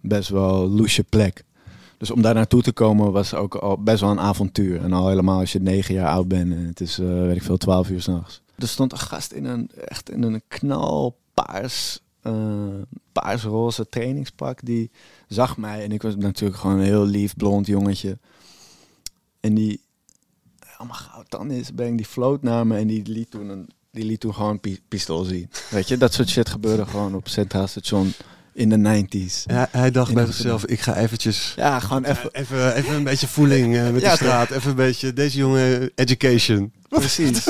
best 0.00 0.28
wel 0.28 0.68
loesje 0.68 1.02
plek. 1.02 1.44
Dus 2.02 2.10
om 2.10 2.22
daar 2.22 2.34
naartoe 2.34 2.62
te 2.62 2.72
komen 2.72 3.12
was 3.12 3.34
ook 3.34 3.54
al 3.54 3.82
best 3.82 4.00
wel 4.00 4.10
een 4.10 4.20
avontuur. 4.20 4.80
En 4.82 4.92
al 4.92 5.08
helemaal 5.08 5.38
als 5.38 5.52
je 5.52 5.60
negen 5.60 5.94
jaar 5.94 6.08
oud 6.08 6.28
bent 6.28 6.52
en 6.52 6.66
het 6.66 6.80
is, 6.80 6.98
eh, 6.98 7.06
weet 7.06 7.36
ik 7.36 7.42
veel, 7.42 7.56
twaalf 7.56 7.90
uur 7.90 8.02
s'nachts. 8.02 8.40
Er 8.58 8.68
stond 8.68 8.92
een 8.92 8.98
gast 8.98 9.32
in 9.32 9.44
een, 9.44 9.70
echt 9.74 10.10
in 10.10 10.22
een 10.22 10.42
knalpaars, 10.48 12.00
eh 12.22 12.66
paarsroze 13.12 13.88
trainingspak. 13.88 14.64
Die 14.64 14.90
zag 15.28 15.56
mij 15.56 15.84
en 15.84 15.92
ik 15.92 16.02
was 16.02 16.16
natuurlijk 16.16 16.60
gewoon 16.60 16.78
een 16.78 16.84
heel 16.84 17.04
lief 17.06 17.36
blond 17.36 17.66
jongetje. 17.66 18.18
En 19.40 19.54
die, 19.54 19.80
allemaal 20.76 20.96
goud 20.96 21.30
dan 21.30 21.50
is, 21.50 21.70
breng 21.74 21.96
die 21.96 22.06
float 22.06 22.42
naar 22.42 22.66
me 22.66 22.76
en 22.76 22.86
die 22.86 23.06
liet 23.06 23.30
toen 23.30 23.48
een 23.48 23.68
die 23.90 24.04
liet 24.04 24.20
toen 24.20 24.34
gewoon 24.34 24.50
een 24.50 24.60
pi- 24.60 24.80
pistool 24.88 25.24
zien. 25.24 25.50
Weet 25.70 25.88
je, 25.88 25.96
dat 25.96 26.12
soort 26.12 26.28
shit 26.28 26.48
gebeurde 26.48 26.86
gewoon 26.86 27.14
op 27.14 27.28
Centraal 27.28 27.66
Station 27.66 28.12
in 28.54 28.68
de 28.68 29.04
90s. 29.06 29.44
Hij, 29.46 29.66
hij 29.70 29.90
dacht 29.90 30.14
bij 30.14 30.26
zichzelf, 30.26 30.66
ik 30.66 30.80
ga 30.80 30.96
eventjes... 30.96 31.52
Ja, 31.56 31.78
gewoon 31.78 32.04
even. 32.04 32.30
Even, 32.32 32.74
even 32.74 32.94
een 32.94 33.04
beetje 33.04 33.26
voeling 33.28 33.76
eh, 33.76 33.90
met 33.90 34.00
Ja, 34.00 34.10
de 34.10 34.16
straat. 34.16 34.50
Even 34.50 34.70
een 34.70 34.76
beetje, 34.76 35.12
deze 35.12 35.38
jongen, 35.38 35.90
education. 35.94 36.72
Precies. 36.88 37.44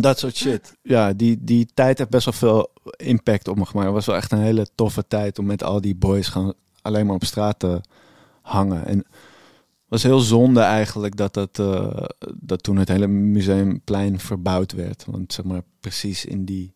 Dat 0.00 0.18
soort 0.18 0.36
shit. 0.36 0.76
Ja, 0.82 1.12
die, 1.12 1.38
die 1.40 1.68
tijd 1.74 1.98
heeft 1.98 2.10
best 2.10 2.24
wel 2.24 2.34
veel 2.34 2.72
impact 2.96 3.48
op 3.48 3.56
me 3.56 3.66
gemaakt. 3.66 3.86
Het 3.86 3.94
was 3.94 4.06
wel 4.06 4.16
echt 4.16 4.32
een 4.32 4.38
hele 4.38 4.66
toffe 4.74 5.04
tijd 5.08 5.38
om 5.38 5.46
met 5.46 5.62
al 5.62 5.80
die 5.80 5.94
boys 5.94 6.28
gewoon 6.28 6.54
alleen 6.82 7.06
maar 7.06 7.14
op 7.14 7.24
straat 7.24 7.58
te 7.58 7.80
hangen. 8.42 8.86
En 8.86 8.98
het 8.98 9.06
was 9.88 10.02
heel 10.02 10.20
zonde 10.20 10.60
eigenlijk 10.60 11.16
dat, 11.16 11.34
dat, 11.34 11.58
eh, 11.58 12.04
dat 12.34 12.62
toen 12.62 12.76
het 12.76 12.88
hele 12.88 13.06
museumplein 13.06 14.20
verbouwd 14.20 14.72
werd. 14.72 15.04
Want 15.06 15.32
zeg 15.32 15.44
maar 15.44 15.62
precies 15.80 16.24
in 16.24 16.44
die 16.44 16.74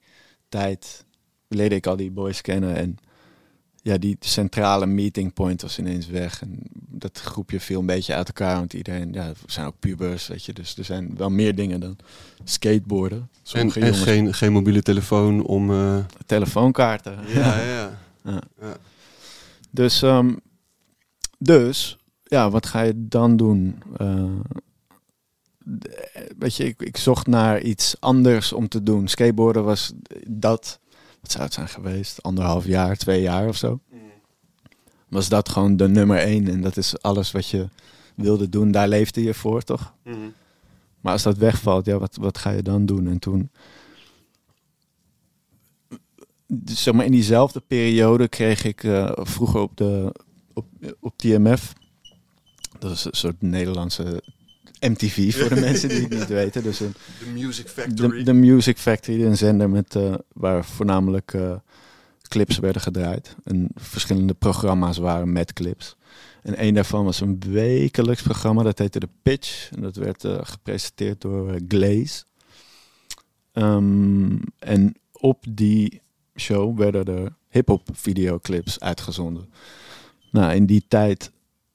tijd 0.48 1.04
leerde 1.48 1.74
ik 1.74 1.86
al 1.86 1.96
die 1.96 2.10
boys 2.10 2.40
kennen. 2.40 2.76
En 2.76 2.96
ja, 3.88 3.98
die 3.98 4.16
centrale 4.20 4.86
meeting 4.86 5.32
point 5.32 5.62
was 5.62 5.78
ineens 5.78 6.06
weg. 6.06 6.42
En 6.42 6.58
dat 6.72 7.20
groepje 7.20 7.60
viel 7.60 7.80
een 7.80 7.86
beetje 7.86 8.14
uit 8.14 8.26
elkaar. 8.26 8.56
Want 8.56 8.72
iedereen, 8.72 9.12
ja, 9.12 9.32
zijn 9.46 9.66
ook 9.66 9.78
pubers, 9.78 10.26
weet 10.26 10.44
je. 10.44 10.52
Dus 10.52 10.76
er 10.76 10.84
zijn 10.84 11.16
wel 11.16 11.30
meer 11.30 11.54
dingen 11.54 11.80
dan 11.80 11.96
skateboarden. 12.44 13.18
En, 13.18 13.28
Sommige 13.42 13.80
en 13.80 13.86
jongens, 13.86 14.02
geen, 14.02 14.34
geen 14.34 14.52
mobiele 14.52 14.82
telefoon 14.82 15.44
om... 15.44 15.70
eh, 15.70 15.98
telefoonkaarten. 16.26 17.18
ja, 17.34 17.62
ja. 17.62 17.98
Dus, 19.70 20.02
ehm, 20.02 20.34
dus, 21.38 21.98
ja, 22.22 22.50
wat 22.50 22.66
ga 22.66 22.80
je 22.80 22.92
dan 22.96 23.36
doen? 23.36 23.82
Eh, 23.96 24.24
weet 26.38 26.56
je, 26.56 26.64
ik, 26.64 26.82
ik 26.82 26.96
zocht 26.96 27.26
naar 27.26 27.60
iets 27.60 27.96
anders 28.00 28.52
om 28.52 28.68
te 28.68 28.82
doen. 28.82 29.08
Skateboarden 29.08 29.64
was 29.64 29.92
dat, 30.26 30.80
wat 31.28 31.36
zou 31.36 31.44
het 31.44 31.54
zijn 31.54 31.84
geweest? 31.84 32.22
Anderhalf 32.22 32.66
jaar, 32.66 32.96
twee 32.96 33.22
jaar 33.22 33.48
of 33.48 33.56
zo. 33.56 33.80
Was 35.08 35.28
dat 35.28 35.48
gewoon 35.48 35.76
de 35.76 35.88
nummer 35.88 36.18
één. 36.18 36.48
En 36.48 36.60
dat 36.60 36.76
is 36.76 37.02
alles 37.02 37.30
wat 37.30 37.48
je 37.48 37.68
wilde 38.14 38.48
doen. 38.48 38.70
Daar 38.70 38.88
leefde 38.88 39.22
je 39.22 39.34
voor, 39.34 39.62
toch? 39.62 39.94
Maar 41.00 41.12
als 41.12 41.22
dat 41.22 41.36
wegvalt, 41.36 41.86
ja, 41.86 41.98
wat, 41.98 42.16
wat 42.16 42.38
ga 42.38 42.50
je 42.50 42.62
dan 42.62 42.86
doen? 42.86 43.08
En 43.08 43.18
toen, 43.18 43.50
dus 46.46 46.82
zeg 46.82 46.94
maar 46.94 47.04
in 47.04 47.12
diezelfde 47.12 47.60
periode 47.60 48.28
kreeg 48.28 48.64
ik 48.64 48.84
eh, 48.84 49.10
vroeger 49.14 49.60
op 49.60 49.76
de 49.76 50.12
op, 50.52 50.66
op 51.00 51.16
TMF, 51.16 51.72
dat 52.78 52.90
is 52.90 53.04
een 53.04 53.12
soort 53.12 53.42
Nederlandse 53.42 54.22
MTV 54.80 55.34
voor 55.34 55.48
de 55.48 55.60
mensen 55.68 55.88
die 55.88 56.00
het 56.00 56.10
niet 56.10 56.26
weten. 56.26 56.62
Dus 56.62 56.80
een, 56.80 56.94
De 57.18 57.30
Music 57.30 57.96
de, 57.96 58.22
de 58.22 58.32
Music 58.32 58.78
Factory, 58.78 59.24
een 59.24 59.36
zender 59.36 59.70
met, 59.70 59.94
eh, 59.94 60.14
waar 60.32 60.64
voornamelijk 60.64 61.34
eh, 61.34 61.56
clips 62.28 62.58
werden 62.58 62.82
gedraaid. 62.82 63.36
En 63.44 63.68
verschillende 63.74 64.34
programma's 64.34 64.98
waren 64.98 65.32
met 65.32 65.52
clips. 65.52 65.96
En 66.42 66.64
een 66.64 66.74
daarvan 66.74 67.04
was 67.04 67.20
een 67.20 67.40
wekelijks 67.48 68.22
programma, 68.22 68.62
dat 68.62 68.78
heette 68.78 68.98
The 68.98 69.08
Pitch. 69.22 69.70
En 69.70 69.82
dat 69.82 69.96
werd 69.96 70.24
eh, 70.24 70.38
gepresenteerd 70.42 71.20
door 71.20 71.58
Glaze. 71.68 72.24
Ehm, 73.52 74.36
en 74.58 74.94
op 75.12 75.44
die 75.48 76.00
show 76.36 76.78
werden 76.78 77.04
er 77.04 77.36
hip-hop 77.48 77.88
videoclips 77.92 78.80
uitgezonden. 78.80 79.50
Nou, 80.30 80.54
in 80.54 80.66
die 80.66 80.84
tijd 80.88 81.30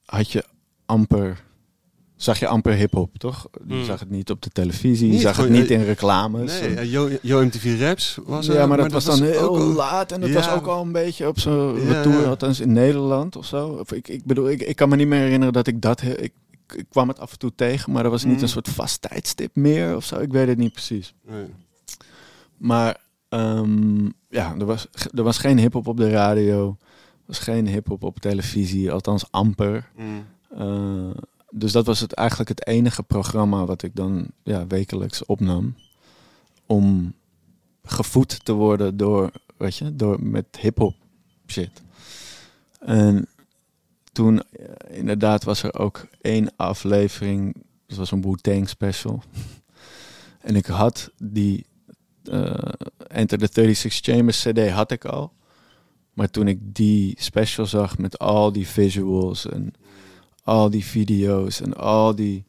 had 0.05 0.31
je 0.31 0.45
amper. 0.85 1.43
Zag 2.23 2.39
je 2.39 2.47
amper 2.47 2.73
hip-hop, 2.73 3.17
toch? 3.17 3.47
Je 3.67 3.73
Mm. 3.73 3.83
zag 3.85 3.99
het 3.99 4.09
niet 4.09 4.29
op 4.29 4.41
de 4.41 4.49
televisie, 4.49 5.11
je 5.11 5.19
zag 5.19 5.37
het 5.37 5.49
niet 5.49 5.69
in 5.71 5.83
reclames. 5.83 6.59
Nee, 6.59 6.73
ja, 6.73 6.81
Yo, 6.81 7.09
Yo 7.21 7.43
MTV 7.45 7.79
Raps 7.79 8.17
was 8.25 8.47
er. 8.47 8.53
ja, 8.55 8.65
maar 8.65 8.77
dat 8.77 8.91
was 8.91 9.05
dan 9.05 9.21
heel 9.21 9.39
ook 9.49 9.57
al- 9.57 9.65
laat 9.73 10.11
en 10.11 10.19
dat 10.21 10.29
Ja. 10.29 10.35
was 10.35 10.49
ook 10.49 10.65
al 10.67 10.81
een 10.81 10.91
beetje 10.91 11.27
op 11.27 11.39
zo'n 11.39 11.75
Ja, 11.81 11.93
retour, 11.93 12.21
ja. 12.21 12.27
althans 12.27 12.59
in 12.59 12.71
Nederland 12.71 13.35
of 13.35 13.45
zo. 13.45 13.67
Of 13.67 13.91
ik, 13.91 14.07
ik 14.07 14.25
bedoel, 14.25 14.49
ik, 14.49 14.61
ik 14.61 14.75
kan 14.75 14.89
me 14.89 14.95
niet 14.95 15.07
meer 15.07 15.19
herinneren 15.19 15.53
dat 15.53 15.67
ik 15.67 15.81
dat... 15.81 16.01
he- 16.01 16.11
Ik, 16.21 16.33
ik, 16.51 16.73
ik 16.75 16.85
kwam 16.89 17.07
het 17.07 17.19
af 17.19 17.31
en 17.31 17.39
toe 17.39 17.51
tegen, 17.55 17.91
maar 17.91 18.03
er 18.05 18.09
was 18.11 18.23
niet 18.23 18.35
Mm. 18.37 18.41
een 18.41 18.49
soort 18.49 18.69
vast 18.69 19.01
tijdstip 19.01 19.55
meer 19.55 19.95
of 19.95 20.05
zo. 20.05 20.19
Ik 20.19 20.31
weet 20.31 20.47
het 20.47 20.57
niet 20.57 20.73
precies. 20.73 21.13
Nee. 21.27 21.45
Maar 22.57 22.97
ehm, 23.29 24.05
ja, 24.29 24.55
er 24.59 24.65
was, 24.65 24.87
er 25.15 25.23
was 25.23 25.37
geen 25.37 25.59
hip-hop 25.59 25.87
op 25.87 25.97
de 25.97 26.09
radio. 26.09 26.77
Er 27.11 27.23
was 27.25 27.39
geen 27.39 27.67
hip-hop 27.67 28.03
op 28.03 28.19
televisie, 28.19 28.91
althans 28.91 29.25
amper. 29.31 29.89
Mm. 29.97 30.25
Eh, 30.57 31.09
dus 31.55 31.71
dat 31.71 31.85
was 31.85 31.99
het, 31.99 32.13
eigenlijk 32.13 32.49
het 32.49 32.67
enige 32.67 33.03
programma 33.03 33.65
wat 33.65 33.83
ik 33.83 33.95
dan 33.95 34.27
ja, 34.43 34.67
wekelijks 34.67 35.25
opnam. 35.25 35.75
Om 36.65 37.13
gevoed 37.83 38.45
te 38.45 38.53
worden 38.53 38.97
door, 38.97 39.31
weet 39.57 39.75
je, 39.75 39.95
door 39.95 40.23
met 40.23 40.45
hip-hop 40.59 40.95
shit. 41.47 41.81
En 42.79 43.27
toen, 44.11 44.41
eh, 44.41 44.97
inderdaad, 44.97 45.43
was 45.43 45.63
er 45.63 45.79
ook 45.79 46.07
één 46.21 46.53
aflevering. 46.55 47.55
Dat 47.87 47.97
was 47.97 48.11
een 48.11 48.21
Wu-Tang 48.21 48.69
special. 48.69 49.23
en 50.47 50.55
ik 50.55 50.65
had 50.65 51.11
die 51.17 51.65
eh, 52.23 52.53
Enter 53.07 53.37
the 53.37 53.47
36 53.51 53.93
Chambers 53.93 54.41
CD 54.41 54.69
had 54.69 54.91
ik 54.91 55.05
al. 55.05 55.33
Maar 56.13 56.29
toen 56.29 56.47
ik 56.47 56.59
die 56.75 57.15
special 57.19 57.65
zag 57.65 57.97
met 57.97 58.19
al 58.19 58.51
die 58.51 58.67
visuals 58.67 59.49
en 59.49 59.73
al 60.43 60.69
die 60.69 60.85
video's 60.85 61.61
en 61.61 61.75
al 61.75 62.15
die 62.15 62.45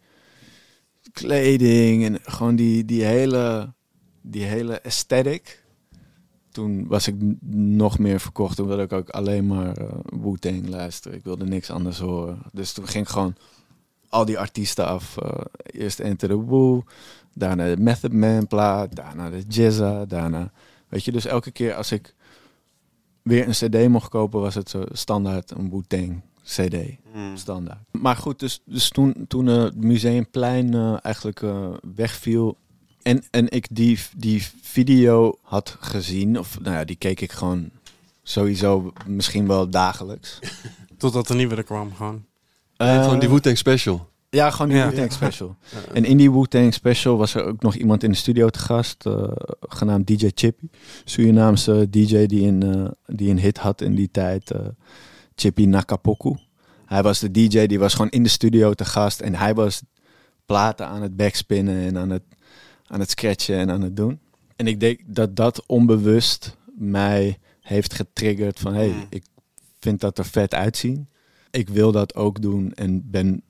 kleding 1.12 2.04
en 2.04 2.18
gewoon 2.22 2.56
die, 2.56 2.84
die, 2.84 3.04
hele, 3.04 3.72
die 4.20 4.44
hele 4.44 4.82
aesthetic. 4.82 5.62
Toen 6.50 6.86
was 6.86 7.08
ik 7.08 7.14
nog 7.56 7.98
meer 7.98 8.20
verkocht. 8.20 8.56
Toen 8.56 8.66
wilde 8.66 8.82
ik 8.82 8.92
ook 8.92 9.08
alleen 9.08 9.46
maar 9.46 9.76
eh 9.76 9.88
Wu-Tang 10.04 10.68
luisteren. 10.68 11.18
Ik 11.18 11.24
wilde 11.24 11.44
niks 11.44 11.70
anders 11.70 11.98
horen. 11.98 12.42
Dus 12.52 12.72
toen 12.72 12.86
ging 12.86 13.04
ik 13.04 13.10
gewoon 13.10 13.34
al 14.08 14.24
die 14.24 14.38
artiesten 14.38 14.86
af. 14.86 15.16
Eh, 15.16 15.40
eerst 15.64 16.00
Enter 16.00 16.28
the 16.28 16.46
Wu, 16.46 16.80
daarna 17.32 17.74
de 17.74 17.80
Method 17.80 18.12
Man 18.12 18.46
plaat, 18.46 18.96
daarna 18.96 19.30
de 19.30 19.42
Jizza, 19.48 20.04
daarna... 20.04 20.52
Weet 20.88 21.04
je, 21.04 21.12
dus 21.12 21.24
elke 21.24 21.50
keer 21.50 21.74
als 21.74 21.92
ik 21.92 22.14
weer 23.22 23.46
een 23.48 23.68
cd 23.68 23.88
mocht 23.88 24.08
kopen, 24.08 24.40
was 24.40 24.54
het 24.54 24.70
zo 24.70 24.84
standaard 24.92 25.50
een 25.50 25.70
Wu-Tang 25.70 26.22
cd. 26.44 26.74
Mm. 27.14 27.36
Standaard. 27.36 27.78
Maar 27.90 28.16
goed, 28.16 28.38
dus, 28.38 28.60
dus 28.64 28.88
toen, 28.88 29.24
toen 29.28 29.48
eh, 29.48 29.62
het 29.62 29.76
Museumplein 29.76 30.74
eh, 30.74 30.96
eigenlijk 31.02 31.42
eh, 31.42 31.68
wegviel 31.94 32.58
en, 33.04 33.22
en 33.30 33.50
ik 33.50 33.66
die, 33.70 33.98
die 34.16 34.46
video 34.62 35.38
had 35.42 35.76
gezien, 35.80 36.38
of 36.38 36.60
nou 36.60 36.76
ja, 36.76 36.84
die 36.84 36.96
keek 36.96 37.20
ik 37.20 37.32
gewoon 37.32 37.70
sowieso 38.22 38.92
misschien 39.06 39.46
wel 39.46 39.70
dagelijks. 39.70 40.38
Totdat 40.98 41.26
de 41.26 41.34
nieuwe 41.34 41.54
er 41.54 41.62
kwam 41.62 41.94
gewoon. 41.94 42.24
Nee, 42.76 43.02
gewoon 43.02 43.18
die 43.18 43.28
Wu-Tang 43.28 43.58
special. 43.58 44.12
Ja, 44.30 44.50
gewoon 44.50 44.68
die 44.68 44.78
Ja. 44.78 44.88
Wu-Tang 44.88 45.12
special. 45.12 45.56
En 45.92 46.04
in 46.04 46.16
die 46.16 46.32
Wu-Tang 46.32 46.74
special 46.74 47.16
was 47.16 47.34
er 47.34 47.44
ook 47.44 47.62
nog 47.62 47.74
iemand 47.74 48.02
in 48.02 48.10
de 48.10 48.16
studio 48.16 48.48
te 48.48 48.58
gast, 48.58 49.06
eh, 49.06 49.32
genaamd 49.60 50.06
DJ 50.06 50.30
Chippy. 50.34 50.68
Surinaamse 51.04 51.90
DJ 51.90 52.26
die 52.26 52.46
een, 52.46 52.62
eh, 52.62 53.16
die 53.16 53.30
een 53.30 53.38
hit 53.38 53.58
had 53.58 53.80
in 53.80 53.94
die 53.94 54.08
tijd, 54.10 54.50
eh, 54.50 54.60
Chippy 55.34 55.64
Nakapoku. 55.64 56.36
Hij 56.86 57.02
was 57.02 57.18
de 57.18 57.30
DJ, 57.30 57.66
die 57.66 57.78
was 57.78 57.94
gewoon 57.94 58.10
in 58.10 58.22
de 58.22 58.28
studio 58.28 58.72
te 58.74 58.84
gast 58.84 59.20
en 59.20 59.34
hij 59.34 59.54
was 59.54 59.82
platen 60.46 60.86
aan 60.86 61.02
het 61.02 61.16
backspinnen 61.16 61.84
en 61.86 61.98
aan 61.98 62.10
het, 62.10 62.22
aan 62.86 63.00
het 63.00 63.10
scratchen 63.10 63.56
en 63.58 63.70
aan 63.70 63.82
het 63.82 63.96
doen. 63.96 64.18
En 64.56 64.66
ik 64.66 64.80
denk 64.80 65.00
dat 65.06 65.36
dat 65.36 65.66
onbewust 65.66 66.56
mij 66.76 67.38
heeft 67.60 67.94
getriggerd 67.94 68.58
van, 68.60 68.74
hey, 68.74 68.88
Mm. 68.88 69.06
ik 69.10 69.24
vind 69.80 70.00
dat 70.00 70.18
er 70.18 70.24
vet 70.24 70.54
uitzien. 70.54 71.08
Ik 71.50 71.68
wil 71.68 71.92
dat 71.92 72.14
ook 72.14 72.42
doen 72.42 72.72
en 72.72 73.10
ben 73.10 73.42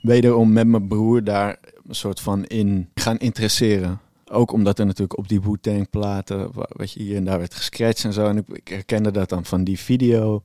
wederom 0.00 0.52
met 0.52 0.66
mijn 0.66 0.88
broer 0.88 1.24
daar 1.24 1.58
een 1.88 1.94
soort 1.94 2.20
van 2.20 2.44
in 2.44 2.88
gaan 2.94 3.18
interesseren. 3.18 4.00
Ook 4.32 4.52
omdat 4.52 4.78
er 4.78 4.86
natuurlijk 4.86 5.18
op 5.18 5.28
die 5.28 5.40
Wu-Tang 5.40 5.90
platen, 5.90 6.52
wa- 6.52 6.68
wat 6.76 6.92
je 6.92 7.02
hier 7.02 7.16
en 7.16 7.24
daar 7.24 7.38
werd 7.38 7.54
gescratcht 7.54 8.04
en 8.04 8.12
zo. 8.12 8.26
En 8.26 8.36
ik, 8.36 8.48
ik 8.48 8.68
herkende 8.68 9.10
dat 9.10 9.28
dan 9.28 9.44
van 9.44 9.64
die 9.64 9.78
video. 9.78 10.42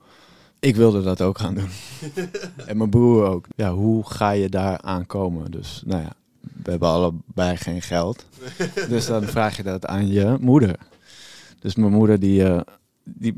Ik 0.65 0.75
wilde 0.75 1.01
dat 1.03 1.21
ook 1.21 1.37
gaan 1.39 1.53
doen. 1.55 1.69
en 2.67 2.77
mijn 2.77 2.89
broer 2.89 3.25
ook. 3.27 3.45
Ja, 3.55 3.73
hoe 3.73 4.09
ga 4.09 4.31
je 4.31 4.49
daar 4.49 4.81
aankomen? 4.81 5.51
Dus 5.51 5.83
nou 5.85 6.01
ja, 6.01 6.13
we 6.63 6.69
hebben 6.71 6.89
allebei 6.89 7.57
geen 7.57 7.81
geld. 7.81 8.25
dus 8.89 9.05
dan 9.05 9.23
vraag 9.23 9.57
je 9.57 9.63
dat 9.63 9.85
aan 9.85 10.07
je 10.07 10.37
moeder. 10.39 10.75
Dus 11.59 11.75
mijn 11.75 11.91
moeder 11.91 12.19
die, 12.19 12.43
eh, 12.47 12.61
die, 13.03 13.33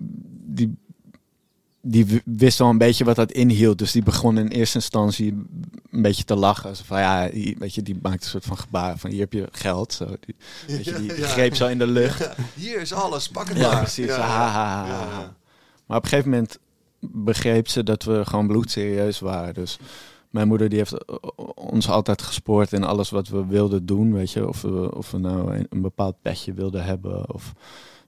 die 0.45 0.75
die 1.81 2.21
wist 2.25 2.57
wel 2.57 2.69
een 2.69 2.77
beetje 2.77 3.03
wat 3.03 3.15
dat 3.15 3.31
inhield. 3.31 3.77
Dus 3.77 3.91
die 3.91 4.03
begon 4.03 4.37
in 4.37 4.47
eerste 4.47 4.77
instantie 4.77 5.31
een 5.91 6.01
beetje 6.01 6.23
te 6.23 6.35
lachen. 6.35 6.75
Zo 6.75 6.83
van 6.85 6.99
ja, 6.99 7.29
die- 7.29 7.55
weet 7.59 7.75
je, 7.75 7.81
die 7.81 7.97
maakte 8.01 8.23
een 8.23 8.29
soort 8.29 8.45
van 8.45 8.57
gebaar 8.57 8.97
van 8.97 9.09
hier 9.09 9.19
heb 9.19 9.33
je 9.33 9.47
geld. 9.51 9.93
Zo. 9.93 10.05
Die, 10.05 10.35
weet 10.67 10.85
je, 10.85 10.93
die 10.93 11.15
Ja. 11.21 11.27
greep 11.27 11.55
zo 11.55 11.67
in 11.67 11.77
de 11.77 11.87
lucht. 11.87 12.29
Hier 12.55 12.81
is 12.81 12.93
alles, 12.93 13.29
pak 13.29 13.47
het 13.47 13.57
Ja, 13.57 13.67
maar. 13.71 13.79
precies. 13.81 14.11
Ha. 14.11 14.85
Maar 15.85 15.97
op 15.97 16.03
een 16.03 16.09
gegeven 16.09 16.29
moment 16.31 16.59
begreep 17.11 17.67
ze 17.67 17.83
dat 17.83 18.03
we 18.03 18.25
gewoon 18.25 18.47
bloedserieus 18.47 19.19
waren. 19.19 19.53
Dus 19.53 19.77
mijn 20.29 20.47
moeder 20.47 20.69
die 20.69 20.77
heeft 20.77 21.19
ons 21.55 21.89
altijd 21.89 22.21
gespoord 22.21 22.73
in 22.73 22.83
alles 22.83 23.09
wat 23.09 23.27
we 23.27 23.45
wilden 23.45 23.85
doen. 23.85 24.13
Weet 24.13 24.31
je, 24.31 24.47
of 24.47 24.61
we, 24.61 24.95
of 24.95 25.11
we 25.11 25.17
nou 25.17 25.65
een, 25.69 25.81
bepaald 25.81 26.21
petje 26.21 26.53
wilden 26.53 26.83
hebben. 26.83 27.33
Of 27.33 27.53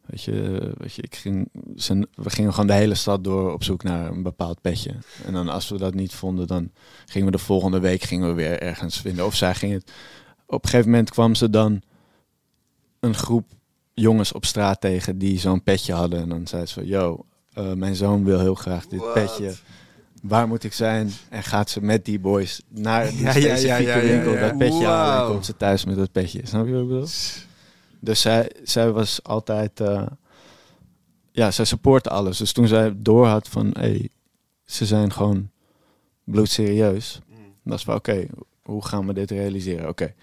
weet 0.06 0.24
je, 0.24 0.72
weet 0.78 0.94
je 0.94 1.02
ik 1.02 1.16
ging, 1.16 1.50
we 2.14 2.30
gingen 2.30 2.52
gewoon 2.52 2.68
de 2.68 2.74
hele 2.74 2.96
stad 2.96 3.24
door 3.24 3.54
op 3.54 3.64
zoek 3.64 3.84
naar 3.84 4.12
een 4.12 4.24
bepaald 4.24 4.62
petje. 4.62 4.96
En 5.26 5.34
dan 5.34 5.50
als 5.50 5.70
we 5.70 5.78
dat 5.78 5.94
niet 5.94 6.14
vonden, 6.14 6.48
dan 6.48 6.72
gingen 7.06 7.32
we 7.32 7.38
de 7.38 7.44
volgende 7.44 7.80
week 7.80 8.02
gingen 8.02 8.28
we 8.28 8.34
weer 8.34 8.62
ergens 8.62 9.02
vinden. 9.02 9.26
Of 9.26 9.36
zij 9.36 9.56
ging 9.56 9.74
het. 9.74 9.92
Op 10.46 10.64
een 10.64 10.70
gegeven 10.70 10.92
moment 10.92 11.10
kwam 11.10 11.36
ze 11.36 11.50
dan 11.50 11.82
een 13.00 13.16
groep 13.16 13.48
jongens 13.94 14.32
op 14.32 14.46
straat 14.46 14.82
tegen 14.82 15.18
die 15.18 15.40
zo'n 15.40 15.64
petje 15.64 15.94
hadden. 15.94 16.20
En 16.20 16.30
dan 16.30 16.48
zei 16.48 16.66
ze 16.66 16.74
van, 16.74 16.86
yo, 16.86 17.26
eh, 17.60 17.74
mijn 17.74 17.96
zoon 17.96 18.24
wil 18.24 18.40
heel 18.40 18.56
graag 18.56 18.88
dit 18.88 19.00
What? 19.00 19.14
petje. 19.14 19.54
Waar 20.22 20.48
moet 20.48 20.64
ik 20.64 20.74
zijn? 20.74 21.12
En 21.30 21.44
gaat 21.44 21.70
ze 21.70 21.82
met 21.82 22.06
die 22.06 22.20
boys 22.20 22.62
naar 22.68 23.08
die 23.10 23.22
Ja, 23.22 23.34
ja, 23.34 23.38
ja, 23.38 23.56
specifieke 23.56 23.82
ja, 23.84 23.96
ja, 23.98 24.02
winkel 24.02 24.40
dat 24.40 24.58
petje 24.58 24.86
halen. 24.86 25.26
En 25.26 25.32
komt 25.32 25.46
ze 25.46 25.58
thuis 25.58 25.86
met 25.86 25.96
dat 25.96 26.12
petje. 26.12 26.42
Snap 26.44 26.66
je 26.66 26.72
wat 26.72 26.82
ik 26.82 26.88
bedoel? 26.88 27.08
Dus 28.00 28.22
zij, 28.22 28.52
zij 28.64 28.92
was 28.92 29.24
altijd... 29.24 29.80
eh, 29.80 30.08
ja, 31.32 31.52
zij 31.52 31.66
supportte 31.66 32.10
alles. 32.10 32.38
Dus 32.38 32.52
toen 32.52 32.68
zij 32.68 32.94
door 32.96 33.28
had 33.28 33.48
van... 33.48 33.70
Hey, 33.80 34.10
ze 34.66 34.86
zijn 34.86 35.14
gewoon 35.14 35.50
bloedserieus. 36.24 37.20
Mm. 37.28 37.36
Dan 37.36 37.52
was 37.64 37.84
van, 37.84 37.96
oké, 37.96 38.26
hoe 38.62 38.86
gaan 38.86 39.08
we 39.08 39.14
dit 39.14 39.32
realiseren? 39.32 39.90
Oké, 39.90 40.14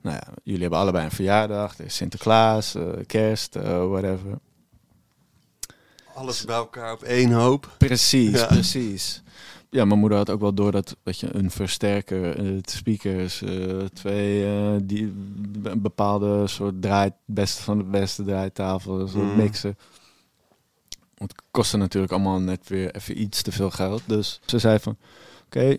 nou 0.00 0.16
ja, 0.16 0.32
jullie 0.42 0.60
hebben 0.60 0.78
allebei 0.78 1.04
een 1.04 1.10
verjaardag. 1.10 1.78
Er 1.78 1.84
is 1.84 1.96
Sinterklaas, 1.96 2.74
eh, 2.74 2.82
kerst, 3.06 3.54
whatever. 3.54 4.38
Alles 6.16 6.44
bij 6.44 6.56
elkaar 6.56 6.92
op 6.92 7.02
één 7.02 7.32
hoop. 7.32 7.74
Precies, 7.78 8.30
Ja. 8.40 8.46
precies. 8.46 9.22
Ja, 9.70 9.84
mijn 9.84 9.98
moeder 10.00 10.18
had 10.18 10.30
ook 10.30 10.40
wel 10.40 10.54
door 10.54 10.72
dat 10.72 10.96
weet 11.02 11.20
je, 11.20 11.28
een 11.34 11.50
versterker, 11.50 12.38
eh, 12.38 12.58
speakers, 12.62 13.42
eh, 13.42 13.78
twee 13.92 14.44
eh, 14.46 14.74
die 14.82 15.02
een 15.62 15.82
bepaalde 15.82 16.46
soort 16.46 16.82
draai, 16.82 17.10
beste 17.24 17.62
van 17.62 17.78
de 17.78 17.84
beste 17.84 18.24
draaitafel, 18.24 19.00
een 19.00 19.08
soort 19.08 19.24
Mm. 19.24 19.36
mixer. 19.36 19.74
Het 21.14 21.34
kostte 21.50 21.76
natuurlijk 21.76 22.12
allemaal 22.12 22.40
net 22.40 22.68
weer 22.68 22.94
even 22.94 23.20
iets 23.20 23.42
te 23.42 23.52
veel 23.52 23.70
geld. 23.70 24.02
Dus 24.06 24.40
ze 24.46 24.58
zei 24.58 24.78
van, 24.78 24.96
oké, 25.46 25.68
eh, 25.68 25.76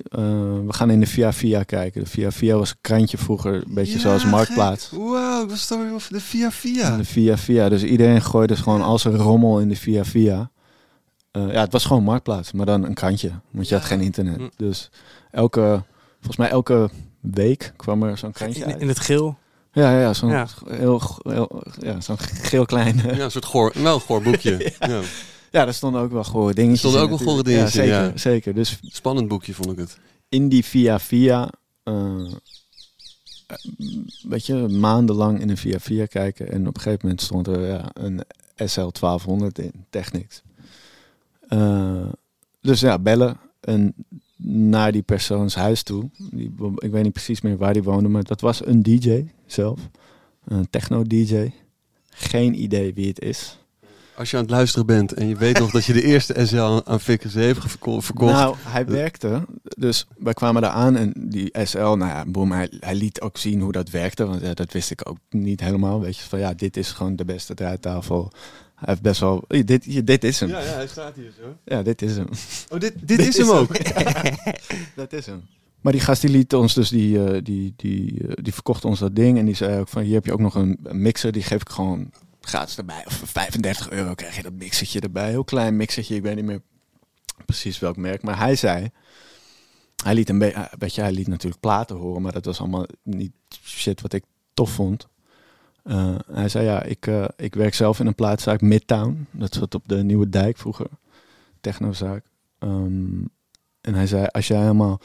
we 0.65 0.73
gaan 0.73 0.89
in 0.89 0.99
de 0.99 1.05
Via 1.05 1.33
Via 1.33 1.63
kijken. 1.63 2.03
De 2.03 2.09
Via 2.09 2.31
Via 2.31 2.55
was 2.57 2.69
een 2.69 2.77
krantje 2.81 3.17
vroeger, 3.17 3.53
een 3.55 3.73
beetje 3.73 3.93
Ja, 3.93 3.99
zoals 3.99 4.25
Marktplaats. 4.25 4.87
gek. 4.87 4.99
Wauw, 4.99 5.47
was 5.47 5.69
weer 5.69 5.93
over 5.93 6.13
de 6.13 6.21
Via 6.21 6.51
Via? 6.51 6.97
De 6.97 7.05
Via 7.05 7.37
Via. 7.37 7.69
Dus 7.69 7.83
iedereen 7.83 8.21
gooide 8.21 8.53
dus 8.53 8.63
gewoon 8.63 8.81
als 8.81 9.03
een 9.05 9.15
rommel 9.17 9.59
in 9.59 9.69
de 9.69 9.75
Via 9.75 10.05
Via. 10.05 10.49
Eh, 11.31 11.51
ja, 11.51 11.59
het 11.61 11.71
was 11.71 11.85
gewoon 11.85 12.03
marktplaats, 12.03 12.51
maar 12.51 12.65
dan 12.65 12.83
een 12.83 12.93
krantje. 12.93 13.31
Want 13.51 13.67
je 13.67 13.73
Ja. 13.75 13.79
had 13.81 13.89
geen 13.89 14.01
internet. 14.01 14.35
Hm. 14.37 14.47
Dus 14.55 14.89
elke 15.31 15.83
volgens 16.15 16.37
mij 16.37 16.49
elke 16.49 16.89
week 17.21 17.73
kwam 17.75 18.03
er 18.03 18.17
zo'n 18.17 18.31
krantje 18.31 18.75
In, 18.77 18.87
het 18.87 18.99
geel. 18.99 19.37
Ja, 19.71 19.99
ja, 19.99 20.13
zo'n 20.13 20.29
Ja. 20.29 20.47
heel, 20.69 21.01
heel 21.23 21.63
ja, 21.79 22.01
zo'n 22.01 22.17
geel 22.19 22.65
klein. 22.65 23.01
Ja, 23.15 23.23
een 23.23 23.31
soort 23.31 23.45
goor, 23.45 23.71
wel 23.75 23.99
goor 23.99 24.21
boekje. 24.21 24.57
ja. 24.79 24.87
Ja, 24.87 25.01
daar 25.65 25.73
stonden 25.73 26.01
ook 26.01 26.11
wel 26.11 26.23
gore 26.23 26.53
dingetjes. 26.53 26.79
stonden 26.79 27.01
in 27.01 27.09
ook 27.09 27.19
wel 27.19 27.27
gore 27.27 27.43
dingetjes 27.43 27.75
in, 27.75 27.85
ja, 27.87 27.99
zeker, 27.99 28.11
ja. 28.11 28.17
zeker. 28.17 28.53
Dus 28.53 28.79
Spannend 28.81 29.27
boekje 29.27 29.53
vond 29.53 29.71
ik 29.71 29.77
het. 29.77 29.97
in 30.29 30.49
die 30.49 30.65
via 30.65 30.99
via, 30.99 31.49
eh, 31.83 32.31
weet 34.21 34.45
je, 34.45 34.53
maandenlang 34.55 35.39
in 35.41 35.49
een 35.49 35.57
via 35.57 35.79
via 35.79 36.05
kijken. 36.05 36.51
En 36.51 36.67
op 36.67 36.75
een 36.75 36.81
gegeven 36.81 36.99
moment 37.03 37.21
stond 37.21 37.47
er 37.47 37.67
ja, 37.67 37.89
een 37.93 38.21
SL 38.55 38.87
1200 38.87 39.59
in, 39.59 39.71
Technics. 39.89 40.41
Eh, 41.47 42.09
dus 42.61 42.79
ja, 42.79 42.99
bellen 42.99 43.37
en 43.59 43.93
naar 44.47 44.91
die 44.91 45.01
persoons 45.01 45.55
huis 45.55 45.83
toe. 45.83 46.09
Die, 46.31 46.53
ik 46.75 46.91
weet 46.91 47.03
niet 47.03 47.13
precies 47.13 47.41
meer 47.41 47.57
waar 47.57 47.73
die 47.73 47.83
woonde, 47.83 48.09
maar 48.09 48.23
dat 48.23 48.41
was 48.41 48.65
een 48.65 48.83
DJ 48.83 49.25
zelf. 49.45 49.79
Een 50.45 50.69
techno-DJ. 50.69 51.51
Geen 52.09 52.61
idee 52.61 52.93
wie 52.93 53.07
het 53.07 53.21
is. 53.21 53.57
Als 54.17 54.29
je 54.29 54.37
aan 54.37 54.41
het 54.43 54.51
luisteren 54.51 54.85
bent 54.85 55.13
en 55.13 55.27
je 55.27 55.35
weet 55.35 55.59
nog 55.59 55.71
dat 55.71 55.85
je 55.85 55.93
de 55.93 56.03
eerste 56.03 56.45
SL 56.45 56.57
aan, 56.57 56.81
aan 56.85 56.99
Vickers 56.99 57.33
heeft 57.33 57.59
verko- 57.59 57.99
verkocht. 57.99 58.33
Nou, 58.33 58.55
hij 58.59 58.85
werkte. 58.85 59.45
Dus 59.77 60.07
wij 60.17 60.33
kwamen 60.33 60.61
daar 60.61 60.71
aan 60.71 60.95
en 60.95 61.13
die 61.29 61.57
SL, 61.63 61.77
nou 61.77 61.97
ja, 61.99 62.25
boem, 62.27 62.51
hij, 62.51 62.67
hij 62.79 62.95
liet 62.95 63.21
ook 63.21 63.37
zien 63.37 63.61
hoe 63.61 63.71
dat 63.71 63.89
werkte. 63.89 64.25
Want 64.25 64.41
ja, 64.41 64.53
dat 64.53 64.73
wist 64.73 64.91
ik 64.91 65.09
ook 65.09 65.17
niet 65.29 65.59
helemaal. 65.59 66.01
Weet 66.01 66.17
je, 66.17 66.23
van 66.23 66.39
ja, 66.39 66.53
dit 66.53 66.77
is 66.77 66.91
gewoon 66.91 67.15
de 67.15 67.25
beste 67.25 67.53
draaitafel. 67.53 68.31
Hij 68.75 68.87
heeft 68.89 69.01
best 69.01 69.19
wel, 69.19 69.43
eh, 69.47 69.65
dit, 69.65 70.07
dit 70.07 70.23
is 70.23 70.39
hem. 70.39 70.49
ja, 70.49 70.59
Ja, 70.59 70.65
ja, 70.65 70.73
hij 70.73 70.87
staat 70.87 71.15
hier 71.15 71.31
zo. 71.67 71.83
dit 71.83 72.01
is 72.01 72.15
hem. 72.15 72.27
Oh, 72.69 72.79
dit, 72.79 72.93
dit 73.01 73.19
is 73.27 73.37
hem 73.37 73.49
ook. 73.49 73.69
dat 74.95 75.13
is 75.13 75.25
hem. 75.25 75.41
Maar 75.81 75.93
die 75.93 76.01
gast 76.01 76.21
die 76.21 76.29
liet 76.29 76.53
ons 76.53 76.73
dus, 76.73 76.89
die, 76.89 77.23
eh, 77.25 77.39
die, 77.43 77.73
die, 77.75 78.27
eh, 78.27 78.33
die 78.43 78.53
verkocht 78.53 78.85
ons 78.85 78.99
dat 78.99 79.15
ding. 79.15 79.37
En 79.37 79.45
die 79.45 79.55
zei 79.55 79.79
ook 79.79 79.87
van, 79.87 80.01
hier 80.01 80.13
heb 80.13 80.25
je 80.25 80.33
ook 80.33 80.39
nog 80.39 80.55
een, 80.55 80.79
een 80.83 81.01
mixer. 81.01 81.31
Die 81.31 81.43
geef 81.43 81.61
ik 81.61 81.69
gewoon 81.69 82.09
gratis 82.47 82.77
erbij. 82.77 83.05
Of 83.05 83.13
voor 83.13 83.27
35 83.27 83.89
euro 83.89 84.13
krijg 84.13 84.35
je 84.35 84.43
dat 84.43 84.53
mixertje 84.53 84.99
erbij. 84.99 85.29
Heel 85.29 85.43
klein 85.43 85.75
mixertje, 85.75 86.15
ik 86.15 86.21
weet 86.21 86.35
niet 86.35 86.45
meer 86.45 86.61
precies 87.45 87.79
welk 87.79 87.97
merk. 87.97 88.21
Maar 88.21 88.37
hij 88.37 88.55
zei, 88.55 88.89
hij 90.03 90.13
liet 90.13 90.29
een 90.29 90.39
beetje, 90.39 90.77
je, 90.85 91.01
hij 91.01 91.11
liet 91.11 91.27
natuurlijk 91.27 91.61
platen 91.61 91.95
horen. 91.95 92.21
Maar 92.21 92.31
dat 92.31 92.45
was 92.45 92.59
allemaal 92.59 92.85
niet 93.03 93.31
shit 93.63 94.01
wat 94.01 94.13
ik 94.13 94.23
tof 94.53 94.71
vond. 94.71 95.07
Eh, 95.83 96.15
hij 96.31 96.49
zei, 96.49 96.65
ja, 96.65 96.83
ik, 96.83 97.07
eh, 97.07 97.25
ik 97.35 97.55
werk 97.55 97.73
zelf 97.73 97.99
in 97.99 98.07
een 98.07 98.15
plaatszaak 98.15 98.61
Midtown. 98.61 99.27
Dat 99.31 99.53
zat 99.53 99.75
op 99.75 99.87
de 99.87 100.03
Nieuwe 100.03 100.29
Dijk 100.29 100.57
vroeger. 100.57 100.87
Technozaak. 101.61 102.25
Ehm, 102.59 103.21
en 103.81 103.93
hij 103.93 104.07
zei, 104.07 104.25
als 104.25 104.47
jij 104.47 104.61
helemaal 104.61 105.01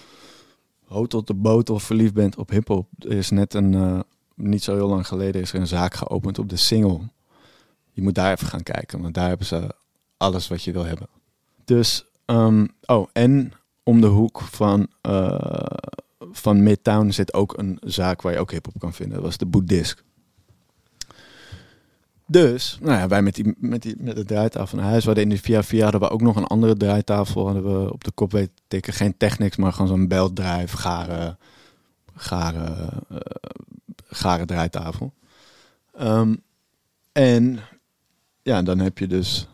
hout 0.85 1.11
tot 1.11 1.27
de 1.27 1.35
botel 1.35 1.79
verliefd 1.79 2.15
bent 2.15 2.37
op 2.37 2.51
hiphop. 2.51 2.89
Is 2.99 3.31
net 3.31 3.55
een, 3.55 3.75
eh, 3.75 4.01
niet 4.35 4.63
zo 4.63 4.75
heel 4.75 4.89
lang 4.89 5.07
geleden 5.07 5.41
is 5.41 5.53
er 5.53 5.61
een 5.61 5.67
zaak 5.67 5.95
geopend 5.95 6.39
op 6.39 6.49
de 6.49 6.57
single. 6.57 7.01
Je 7.93 8.03
moet 8.03 8.15
daar 8.15 8.33
even 8.33 8.47
gaan 8.47 8.63
kijken, 8.63 9.01
want 9.03 9.15
daar 9.15 9.29
hebben 9.29 9.47
ze 9.47 9.75
alles 10.17 10.49
wat 10.49 10.63
je 10.63 10.73
wil 10.73 10.85
hebben. 10.85 11.09
Dus, 11.65 12.05
ehm, 12.25 12.67
oh, 12.87 13.09
en 13.13 13.53
om 13.83 14.01
de 14.01 14.07
hoek 14.07 14.41
van, 14.41 14.89
eh, 15.01 15.67
van 16.33 16.63
Midtown 16.63 17.11
zit 17.11 17.35
ook 17.35 17.59
een 17.59 17.79
zaak 17.81 18.23
waar 18.23 18.33
je 18.33 18.39
ook 18.39 18.51
hiphop 18.51 18.75
kan 18.79 18.93
vinden. 18.93 19.15
Dat 19.15 19.25
was 19.25 19.37
de 19.37 19.47
Boeddhisk. 19.47 20.03
Dus, 22.27 22.79
nou 22.81 22.99
ja, 22.99 23.09
wij 23.09 23.23
met, 23.23 23.35
die, 23.35 23.55
met, 23.59 23.83
die, 23.83 23.95
met 23.99 24.17
de 24.17 24.25
draaitafel 24.25 24.79
naar 24.79 24.87
huis. 24.87 25.01
We 25.01 25.07
hadden 25.07 25.25
in 25.25 25.31
de 25.31 25.39
via 25.39 25.63
via 25.63 25.83
hadden 25.83 26.01
we 26.01 26.11
ook 26.11 26.21
nog 26.21 26.37
een 26.37 26.47
andere 26.47 26.77
draaitafel. 26.77 27.45
Hadden 27.45 27.85
we 27.85 27.93
op 27.93 28.05
de 28.05 28.11
kop 28.11 28.33
weten 28.33 28.55
te 28.55 28.63
tikken. 28.69 28.93
Geen 28.93 29.17
Technics, 29.17 29.57
maar 29.57 29.73
gewoon 29.73 29.89
zo'n 29.89 30.09
beltdrive, 30.09 30.77
garen, 30.77 31.39
garen, 32.15 32.89
eh, 33.09 33.17
garen 34.07 34.47
draaitafel. 34.47 35.13
Ehm, 35.93 36.35
en 37.13 37.61
ja, 38.43 38.63
dan 38.63 38.79
heb 38.79 38.99
je 38.99 39.07
dus 39.07 39.49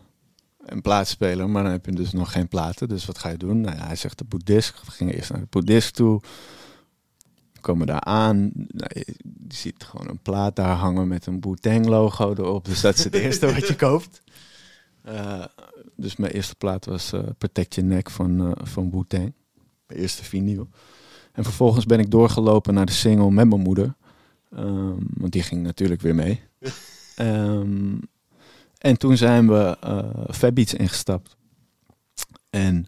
een 0.65 0.81
plaatspeler, 0.81 1.49
maar 1.49 1.63
dan 1.63 1.71
heb 1.71 1.85
je 1.85 1.91
dus 1.91 2.11
nog 2.11 2.31
geen 2.31 2.47
platen. 2.47 2.87
Dus 2.87 3.05
wat 3.05 3.17
ga 3.17 3.29
je 3.29 3.37
doen? 3.37 3.61
Nou 3.61 3.75
ja, 3.75 3.85
hij 3.85 3.95
zegt 3.95 4.17
de 4.17 4.23
boeddhisk. 4.23 4.85
We 4.85 4.91
gingen 4.91 5.13
eerst 5.13 5.31
naar 5.31 5.39
de 5.39 5.47
boeddhisk 5.49 5.93
toe. 5.93 6.21
We 7.53 7.59
komen 7.61 7.87
daar 7.87 8.01
aan. 8.01 8.51
Nou, 8.53 8.89
je, 8.93 9.15
ziet 9.47 9.83
gewoon 9.83 10.09
een 10.09 10.21
plaat 10.21 10.55
daar 10.55 10.75
hangen 10.75 11.07
met 11.07 11.25
een 11.25 11.41
Wu-Tang 11.41 11.85
logo 11.85 12.31
erop. 12.31 12.65
Dus 12.65 12.81
dat 12.81 12.97
is 12.97 13.03
het 13.03 13.13
eerste 13.13 13.53
wat 13.53 13.67
je 13.67 13.75
koopt. 13.75 14.21
Eh, 15.03 15.45
dus 15.95 16.15
mijn 16.15 16.31
eerste 16.31 16.55
plaat 16.55 16.85
was 16.85 17.13
eh, 17.13 17.23
Protect 17.37 17.75
Your 17.75 17.89
Neck 17.89 18.09
van, 18.09 18.45
eh, 18.45 18.65
van 18.65 18.91
Wu-Tang. 18.91 19.33
Mijn 19.87 19.99
eerste 19.99 20.23
vinyl. 20.23 20.67
En 21.31 21.43
vervolgens 21.43 21.85
ben 21.85 21.99
ik 21.99 22.11
doorgelopen 22.11 22.73
naar 22.73 22.85
de 22.85 22.91
single 22.91 23.31
met 23.31 23.49
mijn 23.49 23.61
moeder. 23.61 23.95
Ehm, 24.51 24.95
want 25.13 25.31
die 25.31 25.43
ging 25.43 25.63
natuurlijk 25.63 26.01
weer 26.01 26.15
mee. 26.15 26.41
Ehm, 27.15 27.95
en 28.79 28.97
toen 28.97 29.17
zijn 29.17 29.47
we 29.47 29.77
Beats 30.53 30.73
ingestapt. 30.73 31.37
En 32.49 32.87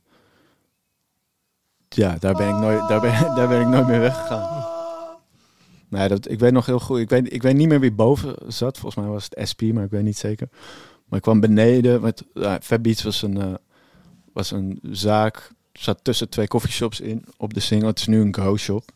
ja, 1.90 2.18
daar 2.20 2.36
ben 2.36 2.50
ik 2.50 2.56
nooit, 2.56 2.88
daar 2.88 3.02
ben, 3.02 3.12
daar 3.36 3.48
ben 3.48 3.62
ik 3.62 3.68
nooit 3.68 3.88
meer 3.88 4.00
weggegaan. 4.00 4.70
Nee, 5.88 6.08
dat, 6.08 6.30
ik 6.30 6.40
weet 6.40 6.52
nog 6.52 6.66
heel 6.66 6.80
goed. 6.80 7.00
Ik 7.00 7.10
weet, 7.10 7.34
ik 7.34 7.42
weet 7.42 7.56
niet 7.56 7.68
meer 7.68 7.80
wie 7.80 7.92
boven 7.92 8.36
zat. 8.48 8.78
Volgens 8.78 9.04
mij 9.04 9.14
was 9.14 9.28
het 9.30 9.50
SP, 9.50 9.62
maar 9.62 9.84
ik 9.84 9.90
weet 9.90 10.04
niet 10.04 10.18
zeker. 10.18 10.50
Maar 11.06 11.18
ik 11.18 11.22
kwam 11.22 11.40
beneden. 11.40 12.02
Met, 12.02 12.24
Beats 12.82 13.04
was 13.04 13.22
een, 13.22 13.42
eh, 13.42 13.54
was 14.34 14.52
een 14.52 14.80
zaak. 14.92 15.52
Zat 15.74 16.00
tussen 16.04 16.30
twee 16.30 16.48
coffeeshops 16.48 17.00
in 17.00 17.26
op 17.38 17.54
de 17.54 17.60
single. 17.60 17.88
Het 17.88 18.00
is 18.00 18.08
nu 18.08 18.22
een 18.22 18.36
go 18.36 18.58
shop. 18.58 18.92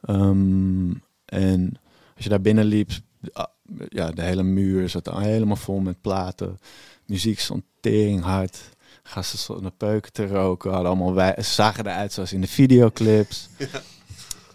Ehm, 0.00 0.92
en 1.24 1.78
als 2.14 2.24
je 2.24 2.28
daar 2.28 2.40
binnen 2.40 2.64
liep, 2.64 2.90
ah, 3.32 3.46
ja, 3.88 4.10
de 4.10 4.22
hele 4.22 4.42
muur 4.42 4.88
zat 4.88 5.08
al 5.08 5.18
helemaal 5.18 5.56
vol 5.56 5.78
met 5.80 6.00
platen. 6.00 6.58
Muziek 7.06 7.38
stond 7.40 7.62
tering 7.80 8.22
hard. 8.22 8.60
Gasten 9.02 9.38
stonden 9.38 9.76
peuken 9.76 10.12
te 10.12 10.26
roken. 10.26 10.70
Hadden 10.70 10.88
allemaal 10.88 11.14
wij 11.14 11.34
ze 11.36 11.42
zagen 11.52 11.86
eruit 11.86 12.12
zoals 12.12 12.32
in 12.32 12.40
de 12.40 12.46
videoclips. 12.46 13.48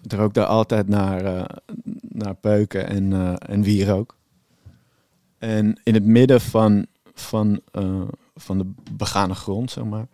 Het 0.01 0.13
rook 0.13 0.33
daar 0.33 0.45
altijd 0.45 0.87
naar, 0.87 1.25
eh, 1.25 1.43
naar 2.01 2.35
peuken 2.35 2.87
en, 2.87 3.13
eh 3.13 3.33
en 3.49 3.61
wierook. 3.61 4.15
En 5.37 5.79
in 5.83 5.93
het 5.93 6.05
midden 6.05 6.41
van, 6.41 6.85
van, 7.13 7.61
eh, 7.71 8.01
van 8.35 8.57
de 8.57 8.71
begane 8.91 9.35
grond, 9.35 9.71
zeg 9.71 9.83
maar, 9.83 10.07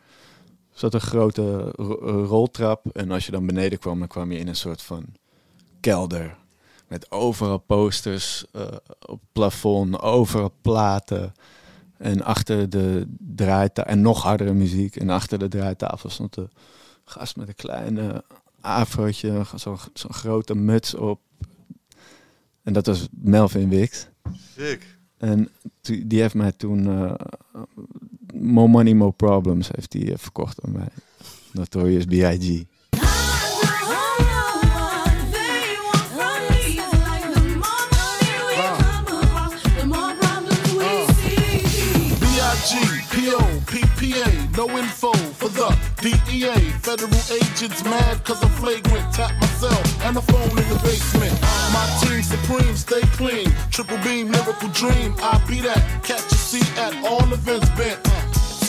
zat 0.73 0.93
een 0.93 1.01
grote 1.01 1.71
ro- 1.75 2.23
roltrap. 2.25 2.85
En 2.93 3.11
als 3.11 3.25
je 3.25 3.31
dan 3.31 3.45
beneden 3.45 3.79
kwam, 3.79 3.99
dan 3.99 4.07
kwam 4.07 4.31
je 4.31 4.39
in 4.39 4.47
een 4.47 4.55
soort 4.55 4.81
van 4.81 5.05
kelder. 5.79 6.37
Met 6.91 7.11
overal 7.11 7.57
posters 7.57 8.45
eh, 8.51 8.61
op 9.05 9.19
het 9.19 9.31
plafond, 9.31 10.01
overal 10.01 10.53
platen. 10.61 11.33
En 11.97 12.21
achter 12.23 12.69
de 12.69 13.07
draaitafel, 13.35 13.91
en 13.91 14.01
nog 14.01 14.23
hardere 14.23 14.53
muziek. 14.53 14.95
En 14.95 15.09
achter 15.09 15.39
de 15.39 15.47
draaitafel 15.47 16.09
stond 16.09 16.33
de 16.33 16.47
gast 17.03 17.35
met 17.35 17.47
een 17.47 17.55
kleine 17.55 18.23
afrootje, 18.61 19.43
zo'n 19.55 19.77
grote 19.93 20.55
muts 20.55 20.95
op. 20.95 21.19
En 22.63 22.73
dat 22.73 22.85
was 22.85 23.07
Melvin 23.11 23.69
Wicks. 23.69 24.07
Sick. 24.57 24.97
En 25.17 25.49
die 25.81 26.21
heeft 26.21 26.33
mij 26.33 26.51
toen 26.51 26.87
eh, 26.87 27.13
More 28.33 28.67
Money, 28.67 28.93
More 28.93 29.11
Problems 29.11 29.69
heeft 29.71 29.91
die, 29.91 30.11
eh, 30.11 30.17
verkocht 30.17 30.63
aan 30.63 30.71
mij. 30.71 30.89
Notorious. 31.51 32.05
B.I.G. 32.05 32.63
No 44.61 44.77
info 44.77 45.11
for 45.41 45.49
the 45.49 45.73
DEA. 46.05 46.53
Federal 46.85 47.09
agents 47.33 47.83
mad 47.83 48.23
cause 48.23 48.43
I'm 48.43 48.49
flagrant. 48.61 49.11
Tap 49.11 49.33
myself 49.41 49.81
and 50.05 50.15
the 50.15 50.21
phone 50.21 50.53
in 50.53 50.67
the 50.69 50.77
basement. 50.85 51.33
My 51.73 51.81
team 51.97 52.21
supreme, 52.21 52.75
stay 52.77 53.01
clean. 53.17 53.49
Triple 53.71 53.97
beam, 54.05 54.29
lyrical 54.29 54.69
dream. 54.69 55.15
I 55.17 55.41
be 55.49 55.61
that. 55.61 55.81
Catch 56.03 56.29
a 56.29 56.37
seat 56.37 56.69
at 56.77 56.93
all 57.09 57.25
events 57.33 57.69
bent. 57.73 57.97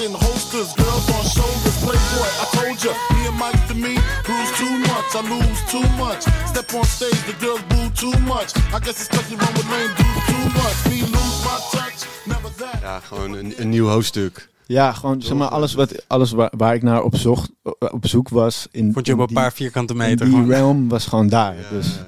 In 0.01 0.17
holsters, 0.17 0.73
girls 0.81 1.05
on 1.13 1.25
shoulders. 1.29 1.77
Playboy, 1.85 2.31
I 2.41 2.47
told 2.57 2.81
ya, 2.81 2.97
me 3.13 3.29
and 3.29 3.37
Mike 3.37 3.61
to 3.69 3.75
me, 3.77 4.01
bruise 4.25 4.53
too 4.57 4.73
much. 4.89 5.13
I 5.13 5.21
lose 5.29 5.61
too 5.69 5.85
much. 6.01 6.25
Step 6.49 6.73
on 6.73 6.89
stage, 6.89 7.21
the 7.29 7.37
girls 7.37 7.61
boo 7.69 7.93
too 7.93 8.17
much. 8.25 8.57
I 8.73 8.81
guess 8.81 8.97
it's 8.97 9.13
cause 9.13 9.31
you 9.31 9.37
run 9.37 9.53
with 9.53 9.69
lame 9.69 9.93
dudes 10.01 10.25
too 10.25 10.47
much. 10.57 10.77
Me 10.89 11.05
lose 11.05 11.39
my 11.45 11.61
touch, 11.69 12.09
never 12.25 12.49
that. 12.65 12.81
Ja, 12.81 13.01
gewoon 13.01 13.33
een, 13.33 13.53
een 13.61 13.69
nieuw 13.69 13.89
hoofdstuk. 13.89 14.49
Ja, 14.73 14.93
gewoon 14.93 15.23
zeg 15.23 15.37
maar 15.37 15.49
alles, 15.49 15.75
wat, 15.75 16.09
alles 16.09 16.31
waar, 16.31 16.53
waar 16.57 16.75
ik 16.75 16.83
naar 16.83 17.03
op, 17.03 17.17
zocht, 17.17 17.51
op 17.79 18.07
zoek 18.07 18.29
was. 18.29 18.67
In, 18.71 18.93
Vond 18.93 19.07
je 19.07 19.13
op 19.13 19.19
in 19.19 19.25
een 19.29 19.43
paar 19.43 19.53
vierkante 19.53 19.95
meter 19.95 20.27
Die 20.27 20.35
gewoon. 20.35 20.51
realm 20.51 20.89
was 20.89 21.07
gewoon 21.07 21.29
daar. 21.29 21.57
Ja, 21.57 21.69
dus 21.71 21.87
ja, 21.87 21.93
ja. 21.93 22.07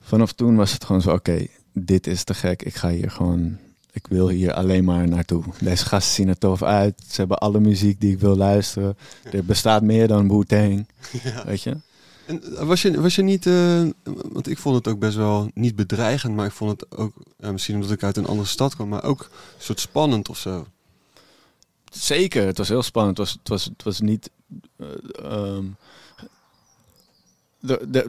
vanaf 0.00 0.32
toen 0.32 0.56
was 0.56 0.72
het 0.72 0.84
gewoon 0.84 1.02
zo, 1.02 1.10
oké, 1.10 1.46
dit 1.72 2.06
is 2.06 2.24
te 2.24 2.34
gek. 2.34 2.62
Ik 2.62 2.74
ga 2.74 2.88
hier 2.88 3.10
gewoon, 3.10 3.58
ik 3.92 4.06
wil 4.06 4.28
hier 4.28 4.52
alleen 4.52 4.84
maar 4.84 5.08
naartoe. 5.08 5.42
Deze 5.60 5.84
gasten 5.86 6.14
zien 6.14 6.28
er 6.28 6.38
tof 6.38 6.62
uit. 6.62 7.02
Ze 7.08 7.20
hebben 7.20 7.38
alle 7.38 7.60
muziek 7.60 8.00
die 8.00 8.12
ik 8.12 8.20
wil 8.20 8.36
luisteren. 8.36 8.96
Er 9.32 9.44
bestaat 9.44 9.82
meer 9.82 10.08
dan 10.08 10.28
Wu-Tang, 10.28 10.86
weet 11.46 11.62
je. 11.62 11.76
En 12.26 12.56
eh, 12.56 12.66
was 12.66 12.82
je, 12.82 13.00
was 13.00 13.14
je 13.14 13.22
niet, 13.22 13.46
eh, 13.46 13.82
want 14.32 14.48
ik 14.48 14.58
vond 14.58 14.76
het 14.76 14.88
ook 14.88 14.98
best 14.98 15.16
wel 15.16 15.50
niet 15.54 15.76
bedreigend, 15.76 16.34
maar 16.34 16.46
ik 16.46 16.52
vond 16.52 16.70
het 16.80 16.96
ook, 16.98 17.12
eh, 17.38 17.50
misschien 17.50 17.74
omdat 17.74 17.90
ik 17.90 18.02
uit 18.02 18.16
een 18.16 18.26
andere 18.26 18.48
stad 18.48 18.74
kwam, 18.74 18.88
maar 18.88 19.04
ook 19.04 19.20
een 19.20 19.64
soort 19.64 19.80
spannend 19.80 20.28
of 20.28 20.38
zo. 20.38 20.66
Zeker, 21.90 22.46
het 22.46 22.58
was 22.58 22.68
heel 22.68 22.82
spannend. 22.82 23.18
Het 23.18 23.26
was, 23.26 23.36
het 23.38 23.48
was, 23.48 23.64
het 23.64 23.82
was 23.82 24.00
niet. 24.00 24.30
ehm, 25.22 25.64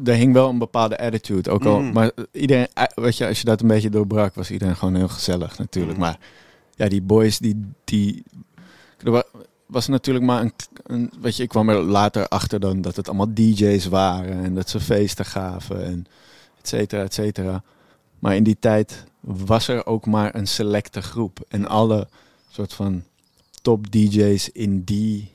er- 0.04 0.14
hing 0.14 0.34
wel 0.34 0.50
een 0.50 0.58
bepaalde 0.58 0.98
attitude. 1.00 1.50
Ook 1.52 1.66
al, 1.66 1.80
Mm. 1.80 1.92
Maar 1.94 2.12
iedereen, 2.32 2.68
eh, 2.74 2.84
weet 2.96 3.18
je, 3.18 3.28
als 3.28 3.40
je 3.40 3.46
dat 3.46 3.62
een 3.62 3.68
beetje 3.68 3.90
doorbrak, 3.90 4.36
was 4.36 4.52
iedereen 4.52 4.76
gewoon 4.76 4.96
heel 4.96 5.08
gezellig 5.08 5.58
natuurlijk. 5.58 5.94
Mm. 5.98 6.00
Maar 6.04 6.18
ja, 6.76 6.88
die 6.88 7.02
boys, 7.02 7.40
die. 7.40 7.66
die 7.84 8.24
wa- 9.04 9.24
was 9.66 9.88
natuurlijk 9.88 10.26
maar 10.26 10.42
een, 10.42 10.54
een. 10.84 11.12
Weet 11.22 11.36
je, 11.36 11.44
ik 11.44 11.50
kwam 11.50 11.70
er 11.70 11.82
later 11.84 12.28
achter 12.28 12.60
dan 12.60 12.82
dat 12.82 12.96
het 12.96 13.08
allemaal 13.08 13.34
DJ's 13.34 13.86
waren 13.86 14.44
en 14.44 14.56
dat 14.56 14.70
ze 14.70 14.80
feesten 14.80 15.26
gaven 15.26 15.84
en 15.86 16.06
et 16.62 16.68
cetera, 16.68 17.04
et 17.04 17.14
cetera. 17.14 17.64
Maar 18.20 18.36
in 18.36 18.44
die 18.44 18.58
tijd 18.60 19.04
was 19.20 19.68
er 19.68 19.86
ook 19.86 20.06
maar 20.06 20.36
een 20.36 20.48
selecte 20.48 21.02
groep. 21.02 21.40
En 21.48 21.68
alle 21.68 22.08
soort 22.50 22.74
van 22.74 23.04
top 23.62 23.92
DJ's 23.92 24.50
in 24.50 24.84
die, 24.84 25.32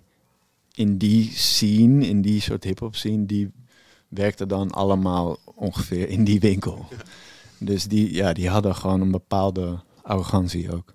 in 0.75 0.99
die 0.99 1.31
scene, 1.35 2.07
in 2.07 2.23
die 2.23 2.41
soort 2.41 2.65
hip-hop 2.65 2.97
scene, 2.97 3.27
die 3.27 3.51
werkten 4.09 4.49
dan 4.49 4.71
allemaal 4.71 5.39
ongeveer 5.55 6.09
in 6.09 6.25
die 6.25 6.41
winkel. 6.41 6.89
Dus 7.59 7.85
die, 7.85 8.15
ja, 8.15 8.33
die 8.33 8.49
hadden 8.49 8.75
gewoon 8.75 9.01
een 9.01 9.11
bepaalde 9.11 9.81
arrogantie 10.03 10.73
ook. 10.73 10.95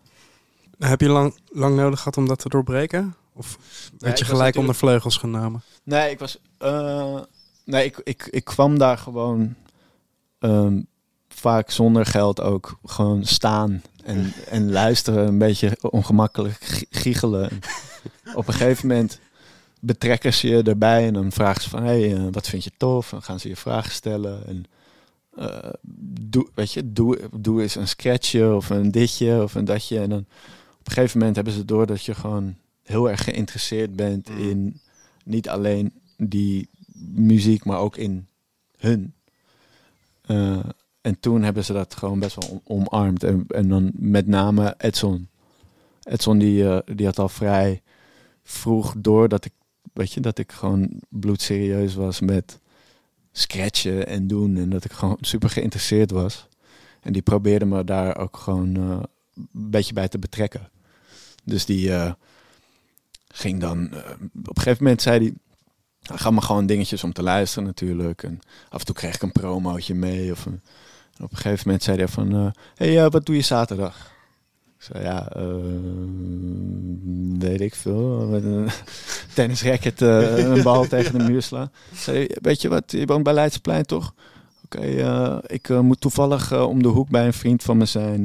Heb 0.77 1.01
je 1.01 1.09
lang, 1.09 1.35
lang 1.49 1.75
nodig 1.75 1.99
gehad 1.99 2.17
om 2.17 2.27
dat 2.27 2.39
te 2.39 2.49
doorbreken? 2.49 3.15
Of 3.33 3.57
werd 3.99 4.19
je 4.19 4.25
gelijk 4.25 4.55
onder 4.55 4.75
vleugels 4.75 5.17
genomen? 5.17 5.61
Nee, 5.83 6.11
ik 6.11 6.19
was. 6.19 6.39
eh, 6.57 7.19
nee, 7.65 7.85
ik, 7.85 8.01
ik, 8.03 8.27
ik 8.31 8.43
kwam 8.43 8.77
daar 8.77 8.97
gewoon 8.97 9.55
ehm, 10.39 10.81
vaak 11.41 11.71
zonder 11.71 12.05
geld 12.05 12.41
ook 12.41 12.79
gewoon 12.85 13.25
staan 13.25 13.81
en, 14.03 14.33
en 14.49 14.71
luisteren, 14.71 15.27
een 15.27 15.37
beetje 15.37 15.77
ongemakkelijk 15.81 16.57
gi- 16.59 16.85
giechelen. 16.89 17.49
En 17.49 17.59
op 18.35 18.47
een 18.47 18.53
gegeven 18.53 18.87
moment 18.87 19.19
betrekken 19.79 20.33
ze 20.33 20.47
je 20.47 20.63
erbij 20.63 21.07
en 21.07 21.13
dan 21.13 21.31
vragen 21.31 21.61
ze 21.61 21.69
van, 21.69 21.83
hé, 21.83 21.99
hey, 22.09 22.15
eh, 22.15 22.23
wat 22.31 22.47
vind 22.47 22.63
je 22.63 22.71
tof? 22.77 23.05
En 23.05 23.09
dan 23.11 23.21
gaan 23.23 23.39
ze 23.39 23.47
je 23.47 23.55
vragen 23.55 23.91
stellen 23.91 24.47
en 24.47 24.63
eh, 25.35 25.69
doe, 26.21 26.47
weet 26.53 26.73
je, 26.73 26.93
doe, 26.93 27.19
doe 27.39 27.61
eens 27.61 27.75
een 27.75 27.87
sketchje 27.87 28.53
of 28.55 28.69
een 28.69 28.91
ditje 28.91 29.43
of 29.43 29.55
een 29.55 29.65
datje. 29.65 29.99
En 29.99 30.09
dan 30.09 30.25
op 30.79 30.87
een 30.87 30.93
gegeven 30.93 31.17
moment 31.17 31.35
hebben 31.35 31.53
ze 31.53 31.65
door 31.65 31.85
dat 31.85 32.03
je 32.05 32.15
gewoon 32.15 32.55
heel 32.83 33.09
erg 33.09 33.23
geïnteresseerd 33.23 33.95
bent 33.95 34.29
Mm. 34.29 34.49
in 34.49 34.79
niet 35.23 35.49
alleen 35.49 35.93
die 36.17 36.69
muziek, 37.15 37.65
maar 37.65 37.77
ook 37.79 37.97
in 37.97 38.27
hun. 38.77 39.13
Eh, 40.21 40.59
en 41.01 41.19
toen 41.19 41.43
hebben 41.43 41.65
ze 41.65 41.73
dat 41.73 41.95
gewoon 41.95 42.19
best 42.19 42.35
wel 42.35 42.61
om- 42.63 42.77
omarmd. 42.87 43.23
En, 43.23 43.45
en 43.47 43.67
dan 43.69 43.91
met 43.93 44.27
name 44.27 44.75
Edson. 44.77 45.27
Edson 46.03 46.37
die, 46.37 46.69
eh, 46.69 46.95
die 46.95 47.05
had 47.05 47.19
al 47.19 47.29
vrij 47.29 47.81
vroeg 48.43 48.93
door 48.97 49.27
dat 49.29 49.45
ik, 49.45 49.51
weet 49.93 50.11
je, 50.13 50.19
dat 50.19 50.37
ik 50.37 50.51
gewoon 50.51 51.01
bloedserieus 51.09 51.95
was 51.95 52.19
met 52.19 52.59
scratchen 53.31 54.07
en 54.07 54.27
doen. 54.27 54.57
En 54.57 54.69
dat 54.69 54.85
ik 54.85 54.91
gewoon 54.91 55.17
super 55.31 55.49
geïnteresseerd 55.49 56.11
was. 56.11 56.47
En 57.01 57.13
die 57.13 57.21
probeerde 57.21 57.65
me 57.65 57.83
daar 57.83 58.17
ook 58.17 58.37
gewoon 58.37 58.75
eh, 58.75 58.81
een 59.35 59.47
beetje 59.69 59.93
bij 59.93 60.07
te 60.07 60.19
betrekken. 60.19 60.69
Dus 61.43 61.65
die 61.65 61.93
eh, 61.93 62.11
ging 63.27 63.59
dan... 63.59 63.85
op 64.45 64.57
een 64.57 64.61
gegeven 64.63 64.83
moment 64.83 65.01
zei 65.01 65.19
hij... 65.19 65.33
"Nou, 66.03 66.19
Ga 66.19 66.31
maar 66.31 66.41
gewoon 66.43 66.65
dingetjes 66.65 67.03
om 67.03 67.13
te 67.13 67.23
luisteren 67.23 67.67
natuurlijk. 67.67 68.23
En 68.23 68.39
af 68.69 68.79
en 68.79 68.85
toe 68.85 68.95
kreeg 68.95 69.15
ik 69.15 69.21
een 69.21 69.31
promootje 69.31 69.93
mee. 69.93 70.31
Of 70.31 70.47
op 71.23 71.31
een 71.31 71.37
gegeven 71.37 71.63
moment 71.65 71.83
zei 71.83 71.97
hij 71.97 72.07
van... 72.07 72.35
eh, 72.35 72.47
hey, 72.75 73.03
eh, 73.03 73.11
wat 73.11 73.25
doe 73.25 73.35
je 73.35 73.41
zaterdag? 73.41 74.11
Ik 74.77 74.87
zei, 74.87 75.03
ja, 75.03 75.29
eh, 75.29 75.55
weet 77.39 77.61
ik 77.61 77.75
veel. 77.75 78.27
Met 78.27 78.43
een 78.43 78.69
tennisracket, 79.35 80.01
een 80.01 80.63
bal 80.63 80.87
tegen 80.95 81.17
de 81.17 81.23
muur 81.23 81.41
slaan. 81.41 81.71
Zei, 81.93 82.27
weet 82.41 82.61
je 82.61 82.69
wat, 82.69 82.91
je 82.91 83.05
woont 83.05 83.23
bij 83.23 83.33
Leidseplein 83.33 83.85
toch? 83.85 84.13
Oké, 84.65 85.41
ik 85.47 85.69
moet 85.69 86.01
toevallig 86.01 86.53
om 86.53 86.83
de 86.83 86.87
hoek 86.87 87.09
bij 87.09 87.25
een 87.25 87.33
vriend 87.33 87.63
van 87.63 87.77
me 87.77 87.85
zijn. 87.85 88.23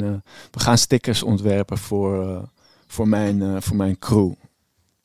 we 0.51 0.61
gaan 0.61 0.79
stickers 0.79 1.23
ontwerpen 1.23 1.79
voor, 1.79 2.43
voor, 2.87 3.09
mijn, 3.09 3.63
voor 3.63 3.77
mijn 3.77 3.99
crew. 3.99 4.33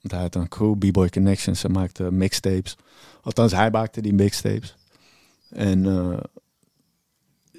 Want 0.02 0.14
hij 0.14 0.22
had 0.22 0.36
een 0.36 0.48
crew, 0.48 0.78
B-Boy 0.78 1.10
Connections. 1.10 1.62
Hij 1.62 1.72
maakte 1.72 2.12
mixtapes. 2.12 2.78
Althans, 3.22 3.52
hij 3.52 3.72
maakte 3.72 4.02
die 4.02 4.14
mixtapes. 4.14 4.76
En 5.50 5.86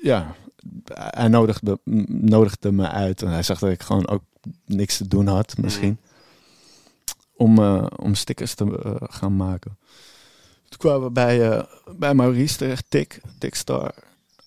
ja, 0.03 0.35
hij 0.85 1.29
nodigde, 1.29 2.73
me 2.73 2.89
uit. 2.89 3.23
En 3.23 3.29
hij 3.29 3.43
zag 3.43 3.59
dat 3.59 3.71
ik 3.71 3.83
gewoon 3.83 4.09
ook 4.09 4.23
niks 4.65 4.97
te 4.97 5.09
doen 5.09 5.27
had, 5.27 5.57
misschien. 5.57 5.99
Om, 7.37 7.59
eh, 7.59 7.87
om 7.97 8.15
stickers 8.15 8.55
te 8.55 8.81
eh, 8.85 8.95
gaan 9.01 9.37
maken. 9.37 9.79
Toen 10.69 10.79
kwamen 10.79 11.03
we 11.03 11.11
bij, 11.11 11.51
eh, 11.51 11.65
bij 11.97 12.15
Maurice 12.15 12.57
terecht, 12.57 12.85
Tik, 12.89 13.21
Tik 13.39 13.55
Star. 13.55 13.95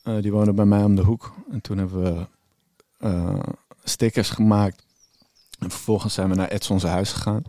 Eh, 0.04 0.22
die 0.22 0.32
woonde 0.32 0.54
bij 0.54 0.66
mij 0.66 0.84
om 0.84 0.96
de 0.96 1.02
hoek. 1.02 1.34
En 1.52 1.62
toen 1.62 1.78
hebben 1.78 2.04
we 2.04 2.28
stickers 3.84 4.30
gemaakt. 4.30 4.84
En 5.60 5.70
vervolgens 5.70 6.14
zijn 6.14 6.30
we 6.30 6.36
naar 6.36 6.48
Edson's 6.48 6.84
huis 6.84 7.12
gegaan. 7.12 7.44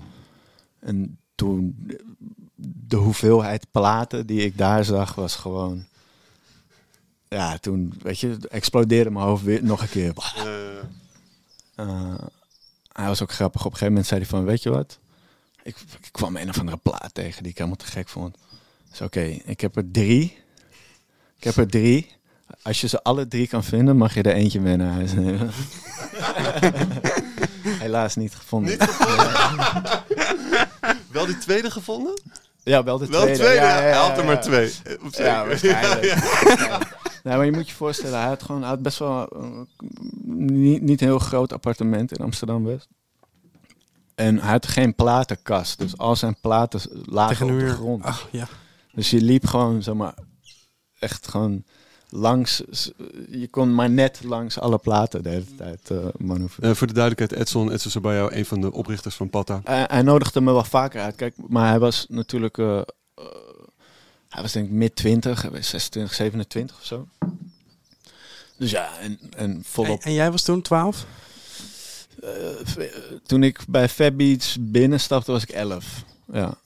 En 0.78 1.18
toen, 1.34 1.86
de 2.86 2.96
hoeveelheid 2.96 3.66
platen 3.70 4.26
die 4.26 4.40
ik 4.40 4.58
daar 4.58 4.84
zag, 4.84 5.14
was 5.14 5.36
gewoon... 5.36 5.86
Ja, 7.28 7.58
toen, 7.58 7.94
weet 8.02 8.18
je, 8.20 8.36
explodeerde 8.50 9.10
mijn 9.10 9.24
hoofd 9.24 9.44
weer 9.44 9.64
nog 9.64 9.80
een 9.82 9.88
keer. 9.88 10.12
Eh, 11.76 12.14
hij 12.92 13.06
was 13.06 13.22
ook 13.22 13.32
grappig. 13.32 13.60
Op 13.60 13.66
een 13.72 13.78
gegeven 13.78 13.88
moment 13.92 14.06
zei 14.06 14.20
hij 14.20 14.28
van, 14.28 14.44
weet 14.44 14.62
je 14.62 14.70
wat? 14.70 14.98
Ik, 15.62 15.76
ik 16.02 16.08
kwam 16.12 16.36
een 16.36 16.48
of 16.48 16.58
andere 16.58 16.76
plaat 16.76 17.10
tegen 17.12 17.42
die 17.42 17.50
ik 17.52 17.56
helemaal 17.58 17.78
te 17.78 17.86
gek 17.86 18.08
vond. 18.08 18.36
Dus 18.90 19.00
oké, 19.00 19.20
ik 19.44 19.60
heb 19.60 19.76
er 19.76 19.90
drie. 19.90 20.38
Ik 21.36 21.44
heb 21.44 21.56
er 21.56 21.66
drie. 21.68 22.12
Als 22.62 22.80
je 22.80 22.88
ze 22.88 23.02
alle 23.02 23.28
drie 23.28 23.46
kan 23.48 23.64
vinden, 23.64 23.96
mag 23.96 24.14
je 24.14 24.22
er 24.22 24.32
eentje 24.34 24.60
mee 24.60 24.76
naar 24.76 24.92
huis 24.92 25.12
nemen. 25.12 25.50
Helaas 27.84 28.16
niet 28.16 28.34
gevonden. 28.34 28.78
Wel 31.12 31.26
die 31.26 31.38
tweede 31.38 31.70
gevonden? 31.70 32.20
Ja, 32.62 32.84
wel 32.84 32.98
de 32.98 33.06
Wel 33.06 33.20
tweede. 33.22 33.38
tweede, 33.38 33.54
Ja, 33.54 33.76
ja, 33.76 33.80
hij 33.80 33.92
had 33.92 34.18
er 34.18 34.24
maar 34.24 34.40
twee. 34.42 34.72
Op. 35.02 35.12
Ja, 35.14 35.46
waarschijnlijk. 35.46 36.14
Nou, 37.26 37.38
maar 37.38 37.46
je 37.46 37.52
moet 37.52 37.68
je 37.68 37.74
voorstellen, 37.74 38.18
hij 38.18 38.28
had 38.28 38.42
gewoon 38.42 38.60
hij 38.60 38.70
had 38.70 38.82
best 38.82 38.98
wel 38.98 39.28
eh, 39.28 39.60
niet, 40.24 40.82
niet 40.82 41.00
een 41.00 41.06
heel 41.06 41.18
groot 41.18 41.52
appartement 41.52 42.18
in 42.18 42.24
Amsterdam-West. 42.24 42.88
En 44.14 44.38
hij 44.38 44.50
had 44.50 44.66
geen 44.66 44.94
platenkast, 44.94 45.78
dus 45.78 45.98
al 45.98 46.16
zijn 46.16 46.36
platen 46.40 46.80
lagen 47.04 47.50
op 47.50 47.58
de 47.58 47.68
grond. 47.68 48.02
Ach, 48.04 48.28
ja. 48.30 48.48
Dus 48.92 49.10
je 49.10 49.20
liep 49.20 49.46
gewoon, 49.46 49.82
zeg 49.82 49.94
maar, 49.94 50.14
echt 50.98 51.28
gewoon 51.28 51.64
langs. 52.08 52.62
Je 53.30 53.48
kon 53.50 53.74
maar 53.74 53.90
net 53.90 54.24
langs 54.24 54.58
alle 54.58 54.78
platen 54.78 55.22
de 55.22 55.28
hele 55.28 55.54
tijd 55.56 55.90
eh 55.90 55.98
manoeuvreren. 56.16 56.70
Eh, 56.70 56.76
voor 56.76 56.86
de 56.86 56.92
duidelijkheid, 56.92 57.42
Edson, 57.42 57.72
Edson 57.72 57.90
Sabaya, 57.90 58.32
een 58.32 58.46
van 58.46 58.60
de 58.60 58.72
oprichters 58.72 59.14
van 59.14 59.30
Pata. 59.30 59.60
Hij, 59.64 59.84
hij 59.88 60.02
nodigde 60.02 60.40
me 60.40 60.52
wel 60.52 60.64
vaker 60.64 61.00
uit. 61.00 61.14
Kijk, 61.14 61.34
maar 61.48 61.68
hij 61.68 61.78
was 61.78 62.06
natuurlijk. 62.08 62.58
Eh, 64.36 64.42
eh, 64.42 64.42
hij 64.42 64.42
was 64.42 64.52
denk 64.52 64.66
ik 64.66 64.72
mid 64.72 64.96
20, 64.96 65.42
hij 65.42 65.50
was 65.50 65.68
26, 65.68 66.14
27 66.14 66.76
of 66.78 66.84
zo. 66.84 67.08
Dus 68.56 68.70
ja, 68.70 68.98
en, 68.98 69.18
en 69.36 69.62
volop. 69.64 70.02
en 70.02 70.12
jij 70.12 70.30
was 70.30 70.42
toen 70.42 70.62
12? 70.62 71.06
eh, 72.22 72.30
v- 72.64 72.92
toen 73.26 73.42
ik 73.42 73.60
bij 73.68 73.88
Fab 73.88 74.16
Beats 74.16 74.56
binnenstapte, 74.60 75.32
was 75.32 75.42
ik 75.42 75.48
11. 75.50 76.04
Ja. 76.32 76.58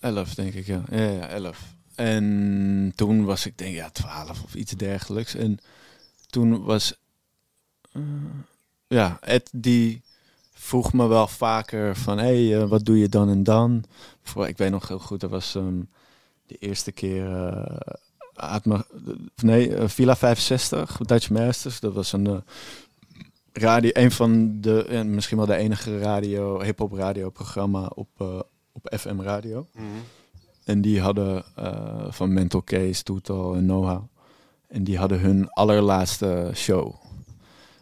11, 0.00 0.34
denk 0.34 0.54
ik, 0.54 0.66
ja. 0.66 0.82
Ja, 0.90 0.98
ja, 1.10 1.28
11. 1.28 1.58
En 1.94 2.92
toen 2.96 3.24
was 3.24 3.46
ik, 3.46 3.58
denk 3.58 3.70
ik, 3.70 3.76
ja, 3.76 3.90
12 3.90 4.42
of 4.42 4.54
iets 4.54 4.72
dergelijks. 4.72 5.34
En 5.34 5.58
toen 6.30 6.62
was. 6.64 6.94
eh, 7.92 8.02
ja, 8.86 9.18
Ed 9.20 9.48
die 9.52 10.02
vroeg 10.52 10.92
me 10.92 11.06
wel 11.06 11.26
vaker 11.28 11.96
van, 11.96 12.18
hé, 12.18 12.48
hey, 12.48 12.62
eh, 12.62 12.68
wat 12.68 12.84
doe 12.84 12.98
je 12.98 13.08
dan 13.08 13.28
en 13.28 13.42
dan? 13.42 13.84
Voor, 14.22 14.48
ik 14.48 14.56
weet 14.58 14.70
nog 14.70 14.88
heel 14.88 14.98
goed, 14.98 15.20
dat 15.20 15.30
was 15.30 15.54
ehm, 15.54 15.80
de 16.48 16.56
eerste 16.58 16.92
keer... 16.92 17.28
had 18.34 18.64
me, 18.64 18.84
nee, 19.42 19.74
eh, 19.74 19.88
Villa 19.88 20.16
65, 20.16 20.96
Dutch 20.96 21.30
Masters. 21.30 21.80
Dat 21.80 21.94
was 21.94 22.12
een 22.12 22.26
eh, 22.26 22.36
radio, 23.52 23.90
een 23.92 24.10
van 24.10 24.60
de, 24.60 24.84
en 24.84 25.14
misschien 25.14 25.36
wel 25.36 25.46
de 25.46 25.56
enige 25.56 25.98
radio, 25.98 26.60
hip-hop 26.60 26.92
radioprogramma 26.92 27.90
op, 27.94 28.08
op 28.72 28.94
FM 28.98 29.20
radio. 29.20 29.66
En 30.64 30.80
die 30.80 31.00
hadden 31.00 31.44
van 32.08 32.32
Mental 32.32 32.64
Case, 32.64 33.02
Toetal 33.02 33.54
en 33.54 33.64
Know-how. 33.64 34.02
En 34.66 34.84
die 34.84 34.98
hadden 34.98 35.20
hun 35.20 35.50
allerlaatste 35.50 36.50
show. 36.54 36.94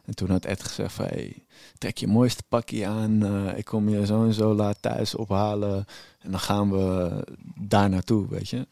En 0.05 0.15
toen 0.15 0.31
had 0.31 0.45
Ed 0.45 0.63
gezegd 0.63 0.93
van, 0.93 1.05
hey, 1.05 1.45
trek 1.79 1.99
je 1.99 2.07
mooiste 2.07 2.43
pakje 2.49 2.87
aan. 2.87 3.25
ik 3.57 3.65
kom 3.65 3.89
je 3.89 4.07
zo 4.07 4.25
en 4.25 4.33
zo 4.33 4.55
laat 4.55 4.83
thuis 4.83 5.15
ophalen. 5.15 5.87
En 6.27 6.33
dan 6.33 6.41
gaan 6.41 6.71
we 6.71 7.25
daar 7.55 7.89
naartoe, 7.89 8.29
weet 8.29 8.49
je. 8.49 8.67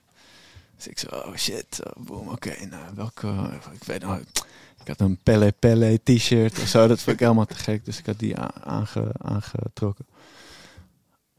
Dus 0.77 0.89
ik 0.89 0.99
zo, 0.99 1.07
oh 1.07 1.37
shit, 1.37 1.81
oh, 1.85 2.05
boom, 2.07 2.29
oké, 2.29 2.67
nou, 2.67 2.95
welke, 2.95 3.29
ik 3.73 3.85
weet 3.85 4.03
nog, 4.03 4.19
ik 4.81 4.89
had 4.89 5.01
een 5.01 5.19
Pelle 5.23 5.55
Pelle 5.59 6.01
t-shirt 6.03 6.61
of 6.61 6.69
zo, 6.69 6.87
dat 6.87 7.01
vond 7.01 7.17
ik 7.17 7.23
helemaal 7.23 7.47
te 7.47 7.55
gek, 7.55 7.85
dus 7.85 7.99
ik 7.99 8.07
had 8.07 8.19
die 8.19 8.39
aange, 8.39 9.13
aangetrokken. 9.19 10.07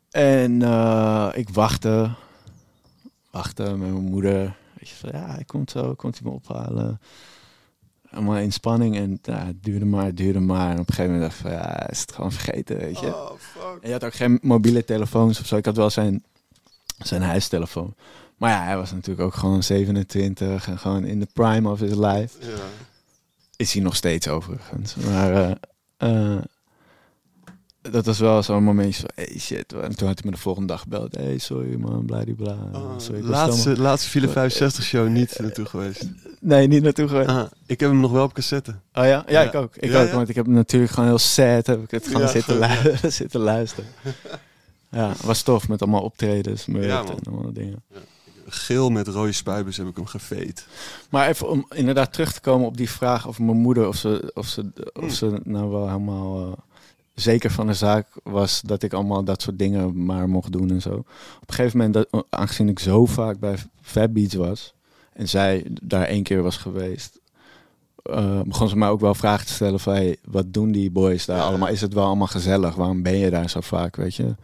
En 0.09 0.61
eh, 0.61 1.29
ik 1.33 1.49
wachtte, 1.49 2.11
wachtte 3.31 3.63
met 3.63 3.91
mijn 3.91 3.93
moeder, 3.93 4.57
weet 4.79 4.89
je, 4.89 4.95
van, 4.95 5.09
ja, 5.13 5.27
hij 5.29 5.43
komt 5.43 5.71
zo, 5.71 5.93
komt 5.93 6.19
hij 6.19 6.29
me 6.29 6.35
ophalen. 6.35 6.99
Allemaal 8.15 8.37
in 8.37 8.53
spanning 8.53 8.95
en 8.95 9.19
ja, 9.21 9.45
het 9.45 9.63
duurde 9.63 9.85
maar, 9.85 10.05
het 10.05 10.17
duurde 10.17 10.39
maar. 10.39 10.71
En 10.71 10.79
op 10.79 10.89
een 10.89 10.93
gegeven 10.93 11.11
moment 11.11 11.21
dacht 11.21 11.35
ik 11.35 11.41
van, 11.41 11.51
ja, 11.51 11.89
is 11.89 11.99
het 11.99 12.11
gewoon 12.11 12.31
vergeten, 12.31 12.77
weet 12.77 12.99
je. 12.99 13.07
Oh, 13.07 13.31
fuck. 13.37 13.77
En 13.81 13.87
je 13.87 13.91
had 13.91 14.03
ook 14.03 14.13
geen 14.13 14.39
mobiele 14.41 14.85
telefoons 14.85 15.39
of 15.39 15.45
zo. 15.45 15.55
Ik 15.55 15.65
had 15.65 15.75
wel 15.75 15.89
zijn, 15.89 16.23
zijn 16.97 17.21
huistelefoon. 17.21 17.95
Maar 18.37 18.49
ja, 18.49 18.63
hij 18.63 18.77
was 18.77 18.91
natuurlijk 18.91 19.27
ook 19.27 19.33
gewoon 19.33 19.63
27 19.63 20.67
en 20.67 20.79
gewoon 20.79 21.05
in 21.05 21.19
de 21.19 21.27
prime 21.33 21.69
of 21.69 21.79
his 21.79 21.95
life. 21.95 22.37
Ja. 22.39 22.57
Is 23.55 23.73
hij 23.73 23.81
nog 23.81 23.95
steeds 23.95 24.27
overigens. 24.27 24.95
Maar 24.95 25.33
eh, 25.33 25.51
eh, 25.97 26.41
dat 27.91 28.05
was 28.05 28.19
wel 28.19 28.43
zo'n 28.43 28.63
momentje 28.63 28.99
van, 28.99 29.09
hey 29.15 29.39
shit. 29.39 29.73
En 29.73 29.95
toen 29.95 30.07
had 30.07 30.19
hij 30.19 30.25
me 30.25 30.31
de 30.31 30.37
volgende 30.41 30.67
dag 30.67 30.81
gebeld. 30.81 31.15
Hey, 31.15 31.37
sorry 31.37 31.75
man, 31.75 32.05
bladibla. 32.05 32.57
Oh, 32.73 32.91
sorry, 32.97 33.21
laatste, 33.23 33.79
laatste 33.79 34.09
File 34.09 34.27
65 34.29 34.83
show 34.83 35.07
niet 35.07 35.39
naartoe 35.39 35.65
geweest. 35.65 36.09
Nee, 36.39 36.67
niet 36.67 36.83
naartoe 36.83 37.07
geweest. 37.07 37.29
Ah, 37.29 37.45
ik 37.65 37.79
heb 37.79 37.89
hem 37.89 37.99
nog 37.99 38.11
wel 38.11 38.23
op 38.23 38.33
cassette. 38.33 38.71
Oh 38.71 38.75
ja? 38.93 39.03
Ja, 39.03 39.23
Ja. 39.27 39.41
ik 39.41 39.55
ook. 39.55 39.75
Ik 39.75 39.89
Ja, 39.91 40.01
ook, 40.01 40.07
ja? 40.07 40.13
want 40.15 40.29
ik 40.29 40.35
heb 40.35 40.47
natuurlijk 40.47 40.91
gewoon 40.91 41.09
heel 41.09 41.17
sad 41.17 41.67
heb 41.67 41.83
ik 41.83 41.91
het 41.91 42.07
gewoon 42.07 42.27
zitten, 42.27 42.63
gewoon, 42.63 42.91
lu- 43.01 43.09
zitten 43.21 43.39
luisteren. 43.39 43.89
Ja, 44.91 45.13
was 45.23 45.41
tof 45.41 45.67
met 45.67 45.81
allemaal 45.81 46.01
optredens, 46.01 46.65
merch 46.65 46.87
man. 47.05 47.17
en 47.17 47.31
allemaal 47.33 47.53
dingen. 47.53 47.83
Geel 48.47 48.89
met 48.89 49.07
rode 49.07 49.31
spuibers 49.31 49.77
heb 49.77 49.87
ik 49.87 49.95
hem 49.95 50.05
geveet. 50.05 50.67
Maar 51.09 51.27
even 51.27 51.49
om 51.49 51.65
inderdaad 51.73 52.13
terug 52.13 52.33
te 52.33 52.41
komen 52.41 52.67
op 52.67 52.77
die 52.77 52.89
vraag 52.89 53.27
over 53.27 53.43
mijn 53.43 53.57
moeder, 53.57 53.87
of 53.87 53.95
ze, 53.95 54.31
of 54.33 54.47
ze, 54.47 54.71
of 54.93 55.13
ze 55.13 55.39
nou 55.43 55.69
wel 55.69 55.87
helemaal 55.87 56.45
eh, 56.51 56.57
zeker 57.15 57.51
van 57.51 57.67
de 57.67 57.73
zaak 57.73 58.07
was 58.23 58.61
dat 58.65 58.83
ik 58.83 58.93
allemaal 58.93 59.23
dat 59.23 59.41
soort 59.41 59.59
dingen 59.59 60.05
maar 60.05 60.29
mocht 60.29 60.51
doen 60.51 60.69
en 60.69 60.81
zo. 60.81 60.93
Op 60.93 61.05
een 61.49 61.53
gegeven 61.53 61.77
moment, 61.77 61.93
dat, 61.93 62.25
aangezien 62.29 62.69
ik 62.69 62.79
zo 62.79 63.05
vaak 63.05 63.39
bij 63.39 63.55
Fat 63.81 64.13
Beats 64.13 64.33
was 64.33 64.73
en 65.13 65.29
zij 65.29 65.65
daar 65.81 66.05
één 66.05 66.23
keer 66.23 66.41
was 66.43 66.57
geweest, 66.57 67.19
eh, 68.03 68.41
begon 68.41 68.69
ze 68.69 68.77
mij 68.77 68.89
ook 68.89 68.99
wel 68.99 69.15
vragen 69.15 69.45
te 69.45 69.53
stellen 69.53 69.79
van, 69.79 69.93
hey, 69.93 70.17
wat 70.29 70.53
doen 70.53 70.71
die 70.71 70.91
boys 70.91 71.25
daar 71.25 71.37
Ja. 71.37 71.43
allemaal? 71.43 71.67
Is 71.69 71.81
het 71.81 71.93
wel 71.93 72.05
allemaal 72.05 72.27
gezellig? 72.27 72.75
Waarom 72.75 73.03
ben 73.03 73.17
je 73.17 73.29
daar 73.29 73.49
zo 73.49 73.61
vaak, 73.61 73.95
weet 73.95 74.15
je? 74.15 74.35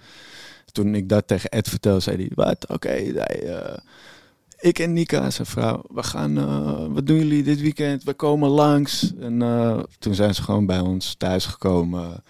Toen 0.72 0.96
ik 0.96 1.10
dat 1.10 1.28
tegen 1.28 1.50
Ed 1.50 1.70
vertelde, 1.70 2.00
zei 2.00 2.18
hij, 2.18 2.32
wat? 2.36 2.68
Oké, 2.68 2.90
eh, 2.90 3.78
ik 4.60 4.80
en 4.80 4.94
Nika, 4.94 5.30
zijn 5.30 5.48
vrouw, 5.48 5.84
we 5.94 6.04
gaan, 6.04 6.38
eh, 6.38 6.86
wat 6.94 7.08
doen 7.08 7.18
jullie 7.18 7.44
dit 7.44 7.62
weekend? 7.62 8.04
We 8.04 8.14
komen 8.14 8.50
langs. 8.50 9.14
En 9.20 9.38
toen 10.00 10.14
zijn 10.16 10.36
ze 10.36 10.44
gewoon 10.44 10.66
bij 10.66 10.80
ons 10.80 11.16
thuis 11.18 11.46
gekomen, 11.46 12.24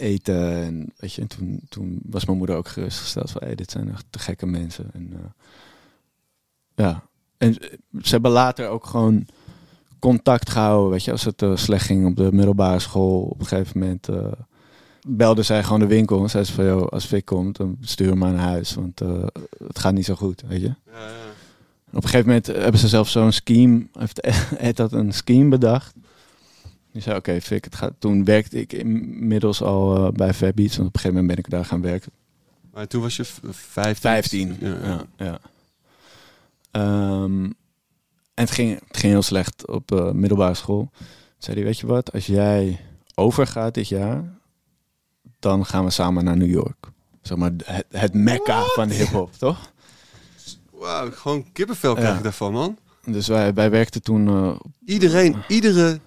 eten. 0.00 0.62
En, 0.62 0.92
weet 0.96 1.12
je, 1.12 1.20
en 1.20 1.28
toen, 1.28 1.60
toen 1.68 2.00
was 2.02 2.24
mijn 2.24 2.38
moeder 2.38 2.56
ook 2.56 2.68
gerustgesteld 2.68 3.30
van, 3.30 3.40
hey, 3.44 3.54
dit 3.54 3.70
zijn 3.70 3.90
echt 3.90 4.04
te 4.10 4.18
gekke 4.18 4.46
mensen. 4.46 4.90
En, 4.92 5.10
eh, 5.12 5.30
ja, 6.74 7.02
en 7.36 7.54
ze 8.02 8.10
hebben 8.10 8.30
later 8.30 8.68
ook 8.68 8.86
gewoon 8.86 9.26
contact 9.98 10.50
gehouden, 10.50 10.90
weet 10.90 11.04
je, 11.04 11.10
als 11.10 11.24
het 11.24 11.42
eh, 11.42 11.56
slecht 11.56 11.86
ging 11.86 12.06
op 12.06 12.16
de 12.16 12.32
middelbare 12.32 12.78
school. 12.78 13.22
Op 13.22 13.40
een 13.40 13.46
gegeven 13.46 13.78
moment 13.78 14.08
eh, 14.08 14.32
belde 15.06 15.42
zij 15.42 15.62
gewoon 15.64 15.80
de 15.80 15.86
winkel 15.86 16.22
en 16.22 16.30
zei 16.30 16.44
ze 16.44 16.52
van, 16.52 16.64
joh, 16.64 16.88
als 16.88 17.06
Vic 17.06 17.24
komt, 17.24 17.56
dan 17.56 17.76
stuur 17.80 18.08
hem 18.08 18.18
maar 18.18 18.32
naar 18.32 18.46
huis, 18.46 18.74
want 18.74 18.98
het 19.66 19.78
gaat 19.78 19.94
niet 19.94 20.04
zo 20.04 20.14
goed, 20.14 20.42
weet 20.46 20.60
je. 20.60 20.74
En 21.90 21.96
op 21.96 22.02
een 22.02 22.08
gegeven 22.08 22.26
moment 22.26 22.46
hebben 22.46 22.80
ze 22.80 22.88
zelf 22.88 23.08
zo'n 23.08 23.32
scheme, 23.32 23.86
heeft 23.98 24.20
Ed 24.58 24.78
had 24.78 24.92
een 24.92 25.12
scheme 25.12 25.48
bedacht. 25.48 25.94
Die 26.92 27.02
zei, 27.02 27.16
oké, 27.16 27.40
Fik, 27.40 27.64
het 27.64 27.74
gaat. 27.74 27.92
Toen 27.98 28.24
werkte 28.24 28.60
ik 28.60 28.72
inmiddels 28.72 29.62
al 29.62 29.96
eh, 30.06 30.12
bij 30.12 30.34
Fairbeats, 30.34 30.76
want 30.76 30.88
op 30.88 30.94
een 30.94 31.00
gegeven 31.00 31.20
moment 31.22 31.26
ben 31.36 31.44
ik 31.44 31.50
daar 31.50 31.64
gaan 31.64 31.80
werken. 31.82 32.12
Maar 32.72 32.86
toen 32.86 33.02
was 33.02 33.16
je 33.16 33.24
v- 33.24 33.38
15. 33.50 33.94
15. 33.94 34.56
Ja, 34.60 34.76
Ja, 34.82 35.04
ja. 35.16 35.38
Ehm, 36.70 37.44
en 38.34 38.46
het 38.46 38.50
ging, 38.50 38.70
het 38.88 38.96
ging 38.96 39.12
heel 39.12 39.22
slecht 39.22 39.66
op 39.68 39.92
eh, 39.92 40.10
middelbare 40.10 40.54
school. 40.54 40.88
Toen 40.96 41.06
zei 41.38 41.56
hij, 41.56 41.64
weet 41.64 41.78
je 41.78 41.86
wat, 41.86 42.12
als 42.12 42.26
jij 42.26 42.80
overgaat 43.14 43.74
dit 43.74 43.88
jaar, 43.88 44.24
dan 45.38 45.66
gaan 45.66 45.84
we 45.84 45.90
samen 45.90 46.24
naar 46.24 46.36
New 46.36 46.50
York. 46.50 46.86
Zeg 47.22 47.36
maar 47.38 47.50
het, 47.64 47.84
het 47.90 48.14
mekka 48.14 48.62
van 48.64 48.88
de 48.88 48.94
hip-hop, 48.94 49.32
toch? 49.32 49.72
Wauw, 50.70 51.10
gewoon 51.10 51.52
kippenvel 51.52 51.94
krijg 51.94 52.10
Ja. 52.10 52.16
ik 52.16 52.22
daarvan, 52.22 52.52
man. 52.52 52.78
Dus 53.04 53.28
wij, 53.28 53.54
wij 53.54 53.70
werkten 53.70 54.02
toen 54.02 54.28
eh, 54.28 54.56
Iedereen, 54.84 55.36
iedere, 55.48 56.00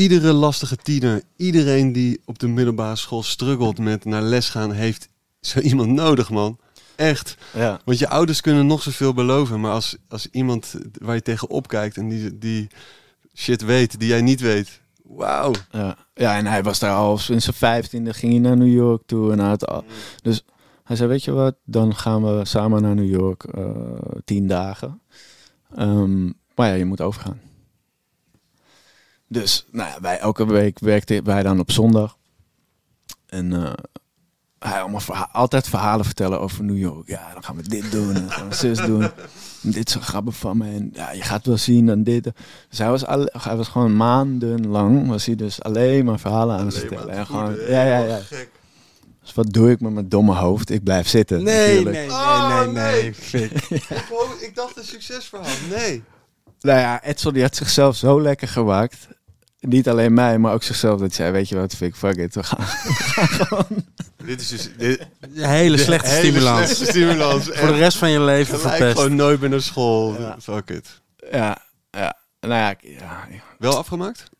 iedere 0.00 0.32
lastige 0.32 0.76
tiener, 0.76 1.22
iedereen 1.36 1.92
die 1.92 2.20
op 2.24 2.38
de 2.38 2.48
middelbare 2.48 2.96
school 2.96 3.22
struggelt 3.22 3.78
met 3.78 4.04
naar 4.04 4.22
les 4.22 4.48
gaan, 4.48 4.72
heeft 4.72 5.08
zo 5.40 5.60
iemand 5.60 5.88
nodig, 5.90 6.30
man. 6.30 6.58
Echt. 6.96 7.36
ja, 7.54 7.80
Want 7.84 7.98
je 7.98 8.08
ouders 8.08 8.40
kunnen 8.40 8.66
nog 8.66 8.82
zoveel 8.82 9.14
beloven, 9.14 9.60
maar 9.60 9.72
als, 9.72 9.96
als 10.08 10.28
iemand 10.30 10.74
waar 10.98 11.14
je 11.14 11.22
tegen 11.22 11.50
opkijkt 11.50 11.96
en 11.96 12.08
die, 12.08 12.38
die 12.38 12.68
shit 13.34 13.62
weet, 13.62 13.98
die 13.98 14.08
jij 14.08 14.22
niet 14.22 14.40
weet. 14.40 14.80
Wauw. 15.02 15.52
Ja. 15.70 15.96
ja, 16.14 16.36
en 16.36 16.46
hij 16.46 16.62
was 16.62 16.78
daar 16.78 16.94
al 16.94 17.18
sinds 17.18 17.44
zijn 17.44 17.56
vijftiende, 17.56 18.14
ging 18.14 18.32
hij 18.32 18.40
naar 18.40 18.56
New 18.56 18.72
York 18.72 19.02
toe. 19.06 19.32
En 19.32 19.38
had 19.38 19.66
al, 19.66 19.84
dus 20.22 20.44
hij 20.84 20.96
zei, 20.96 21.08
weet 21.08 21.24
je 21.24 21.30
wat, 21.32 21.54
dan 21.64 21.94
gaan 21.96 22.22
we 22.22 22.44
samen 22.44 22.82
naar 22.82 22.94
New 22.94 23.10
York 23.10 23.44
eh, 23.44 23.70
tien 24.24 24.46
dagen. 24.46 25.00
Ehm, 25.74 26.24
maar 26.54 26.68
ja, 26.68 26.74
je 26.74 26.84
moet 26.84 27.00
overgaan. 27.00 27.49
Dus 29.32 29.66
nou 29.70 29.88
ja, 29.88 30.00
wij, 30.00 30.18
elke 30.18 30.46
week 30.46 30.78
werkten 30.78 31.24
wij 31.24 31.42
dan 31.42 31.60
op 31.60 31.70
zondag. 31.70 32.16
En 33.26 33.52
eh, 33.52 33.72
hij 34.58 34.80
allemaal 34.80 35.00
verha- 35.00 35.28
altijd 35.32 35.68
verhalen 35.68 36.04
vertellen 36.04 36.40
over 36.40 36.64
New 36.64 36.78
York. 36.78 37.08
Ja, 37.08 37.32
dan 37.32 37.44
gaan 37.44 37.56
we 37.56 37.62
dit 37.68 37.92
doen, 37.92 38.08
en 38.08 38.14
dan 38.14 38.30
gaan 38.30 38.48
we 38.48 38.54
zus 38.54 38.78
doen. 38.78 39.02
En 39.02 39.70
dit 39.70 39.94
een 39.94 40.02
grappig 40.02 40.36
van 40.36 40.56
me. 40.56 40.64
En 40.70 40.90
ja, 40.92 41.10
je 41.12 41.22
gaat 41.22 41.46
wel 41.46 41.56
zien 41.56 41.86
dan 41.86 42.02
dit. 42.02 42.22
Dus 42.68 42.78
hij 42.78 42.88
was, 42.90 43.06
al, 43.06 43.28
hij 43.38 43.56
was 43.56 43.68
gewoon 43.68 43.96
maandenlang, 43.96 45.08
was 45.08 45.26
hij 45.26 45.34
dus 45.34 45.62
alleen 45.62 46.04
maar 46.04 46.18
verhalen 46.18 46.58
aan 46.58 46.66
het 46.66 46.78
vertellen. 46.78 47.08
En 47.14 47.26
gewoon, 47.26 47.54
ja, 47.68 47.84
ja, 47.84 47.98
ja. 47.98 48.18
Dus 49.20 49.34
wat 49.34 49.52
doe 49.52 49.70
ik 49.70 49.80
met 49.80 49.92
mijn 49.92 50.08
domme 50.08 50.34
hoofd? 50.34 50.70
Ik 50.70 50.82
blijf 50.84 51.08
zitten. 51.08 51.42
Nee, 51.42 51.66
natuurlijk. 51.84 51.96
nee, 51.96 52.06
nee, 52.06 52.16
Oh, 52.16 52.58
nee, 52.58 52.66
nee. 52.66 53.02
nee. 53.02 53.14
Fik. 53.14 53.50
Ik 54.46 54.50
dacht 54.54 54.76
een 54.76 54.84
succesverhaal. 54.84 55.46
Nee. 55.70 56.02
Nou 56.60 56.78
ja, 56.78 57.02
Edsel 57.02 57.32
die 57.32 57.42
had 57.42 57.56
zichzelf 57.56 57.96
zo 57.96 58.20
lekker 58.22 58.48
gemaakt. 58.48 59.08
Niet 59.60 59.88
alleen 59.88 60.14
mij, 60.14 60.38
maar 60.38 60.52
ook 60.52 60.62
zichzelf. 60.62 61.00
Dat 61.00 61.12
zei, 61.14 61.30
weet 61.32 61.48
je 61.48 61.56
wat, 61.56 61.74
Fik, 61.74 61.94
fuck 61.96 62.16
it. 62.16 62.34
We 62.34 62.42
gaan. 62.42 62.66
Dit 64.26 64.40
is 64.40 64.48
dus 64.48 64.70
dit, 64.78 65.06
Een 65.20 65.44
hele 65.48 65.76
slechte 65.78 66.08
hele 66.08 66.20
stimulans. 66.28 66.66
slechte 66.66 66.84
stimulans. 66.84 67.44
Voor 67.48 67.68
de 67.68 67.74
rest 67.78 67.96
van 67.98 68.10
je 68.10 68.20
leven 68.20 68.58
Gelijk 68.58 68.76
verpest. 68.76 68.96
gewoon 68.98 69.16
nooit 69.16 69.40
meer 69.40 69.48
naar 69.50 69.60
school. 69.62 70.20
Ja. 70.20 70.36
Fuck 70.40 70.70
it. 70.70 71.00
Ja, 71.32 71.58
ja. 71.90 72.16
Nou 72.40 72.54
ja, 72.54 72.74
ja, 72.80 73.26
Wel 73.58 73.76
afgemaakt? 73.76 74.30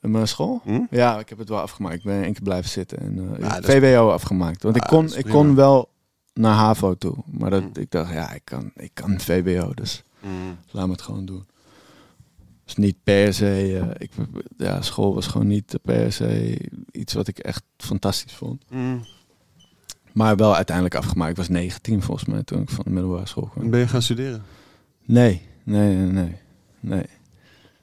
Mijn 0.00 0.28
school? 0.28 0.60
Hm? 0.64 0.80
Ja, 0.90 1.18
ik 1.18 1.28
heb 1.28 1.38
het 1.38 1.48
wel 1.48 1.60
afgemaakt. 1.60 1.94
Ik 1.94 2.02
ben 2.02 2.22
één 2.22 2.32
keer 2.32 2.42
blijven 2.42 2.70
zitten. 2.70 2.98
En, 2.98 3.36
eh, 3.40 3.56
is- 3.58 3.64
VWO 3.66 4.10
afgemaakt. 4.10 4.62
Want 4.62 4.76
ik, 4.76 4.82
Ah, 4.82 4.88
kon, 4.88 5.16
ik 5.16 5.24
kon 5.24 5.54
wel 5.54 5.88
naar 6.34 6.54
HAVO 6.54 6.94
toe. 6.94 7.14
Maar 7.26 7.50
dat, 7.50 7.62
Hm. 7.74 7.80
ik 7.80 7.90
dacht, 7.90 8.12
ja, 8.12 8.32
ik 8.32 8.44
kan, 8.44 8.70
ik 8.76 8.90
kan 8.94 9.20
VWO. 9.20 9.72
Dus 9.74 10.02
Mm. 10.20 10.58
laat 10.70 10.86
me 10.86 10.92
het 10.92 11.02
gewoon 11.02 11.24
doen. 11.26 11.46
Dus 12.74 12.84
niet 12.84 12.96
per 13.04 13.34
se... 13.34 13.78
eh, 13.80 13.90
ik, 13.98 14.10
ja, 14.56 14.82
school 14.82 15.14
was 15.14 15.26
gewoon 15.26 15.46
niet 15.46 15.78
per 15.82 16.12
se 16.12 16.58
iets 16.90 17.12
wat 17.12 17.28
ik 17.28 17.38
echt 17.38 17.62
fantastisch 17.76 18.32
vond. 18.32 18.62
Mm. 18.70 19.04
Maar 20.12 20.36
wel 20.36 20.56
uiteindelijk 20.56 20.94
afgemaakt. 20.96 21.30
Ik 21.30 21.36
was 21.36 21.48
19 21.48 22.02
volgens 22.02 22.28
mij 22.28 22.42
toen 22.42 22.62
ik 22.62 22.70
van 22.70 22.84
de 22.84 22.90
middelbare 22.90 23.26
school 23.26 23.46
kwam. 23.52 23.70
Ben 23.70 23.80
je 23.80 23.88
gaan 23.88 24.02
studeren? 24.02 24.42
Nee, 25.04 25.42
nee, 25.64 25.94
nee, 25.96 26.06
nee. 26.12 26.36
Nee, 26.80 27.04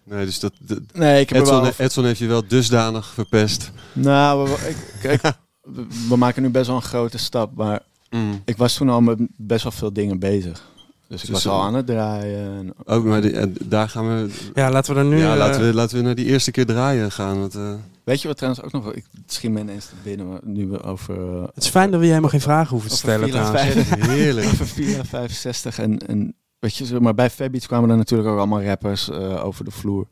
Nee, 0.04 0.26
dus 0.26 0.40
dat, 0.40 0.54
dat- 0.60 0.80
nee 0.94 1.22
ik 1.22 1.30
heb 1.30 1.42
Edson, 1.42 1.62
wel... 1.62 1.72
Edson 1.78 2.06
heeft 2.06 2.20
je 2.20 2.28
wel 2.28 2.48
dusdanig 2.48 3.06
verpest. 3.14 3.72
Nou, 3.94 4.50
we, 4.50 4.76
kijk, 5.02 5.22
we, 5.62 5.86
we 6.10 6.16
maken 6.16 6.42
nu 6.42 6.50
best 6.50 6.68
wel 6.68 6.76
een 6.76 6.82
grote 6.82 7.18
stap. 7.18 7.56
Maar 7.56 7.82
Mm. 8.10 8.42
ik 8.46 8.58
was 8.58 8.74
toen 8.74 8.90
al 8.90 9.02
met 9.02 9.20
best 9.38 9.64
wel 9.64 9.72
veel 9.72 9.94
dingen 9.94 10.20
bezig. 10.20 10.72
Dus 11.08 11.22
ik 11.24 11.28
Dus, 11.34 11.44
was 11.44 11.54
al 11.54 11.60
eh, 11.60 11.66
aan 11.66 11.74
het 11.74 11.86
draaien. 11.86 12.58
En, 12.58 12.74
Ook, 12.86 13.04
maar 13.04 13.22
die- 13.22 13.32
en 13.32 13.56
daar 13.64 13.90
gaan 13.90 14.08
we... 14.08 14.34
Ja, 14.54 14.72
laten 14.72 14.94
we 14.94 15.00
er 15.00 15.06
nu... 15.06 15.18
ja, 15.18 15.32
eh, 15.32 15.38
laten, 15.38 15.62
we, 15.68 15.74
laten 15.74 15.98
we 15.98 16.04
naar 16.04 16.16
die 16.16 16.26
eerste 16.26 16.52
keer 16.52 16.66
draaien 16.66 17.12
gaan. 17.12 17.40
Want, 17.40 17.56
eh, 17.56 17.74
weet 18.04 18.22
je 18.22 18.28
wat 18.28 18.38
trouwens 18.38 18.64
ook 18.66 18.72
nog 18.72 18.84
wel... 18.84 18.96
Ik 18.96 19.06
schiet 19.26 19.52
me 19.52 19.60
ineens 19.60 19.86
te 19.86 19.94
binnen 20.04 20.40
nu 20.44 20.68
we 20.68 20.82
over... 20.84 21.36
eh, 21.36 21.42
Het 21.54 21.64
is 21.64 21.70
fijn 21.70 21.90
dat 21.92 21.96
we 22.00 22.06
je 22.06 22.12
helemaal 22.12 22.32
geen 22.32 22.42
vragen 22.42 22.70
hoeven 22.72 22.90
te 22.90 22.96
stellen 22.98 23.30
trouwens. 23.30 23.62
vijf- 23.62 23.90
heerlijk. 24.10 24.48
over 24.48 24.68
Villa 24.68 25.04
65 25.06 25.80
en, 25.80 25.98
en 26.08 26.36
weet 26.60 26.76
je, 26.76 27.00
maar 27.00 27.14
bij 27.16 27.30
Fabiets 27.30 27.68
kwamen 27.68 27.90
er 27.90 27.98
natuurlijk 27.98 28.30
ook 28.30 28.38
allemaal 28.38 28.64
rappers 28.64 29.10
eh, 29.10 29.46
over 29.46 29.66
de 29.66 29.72
vloer. 29.72 30.08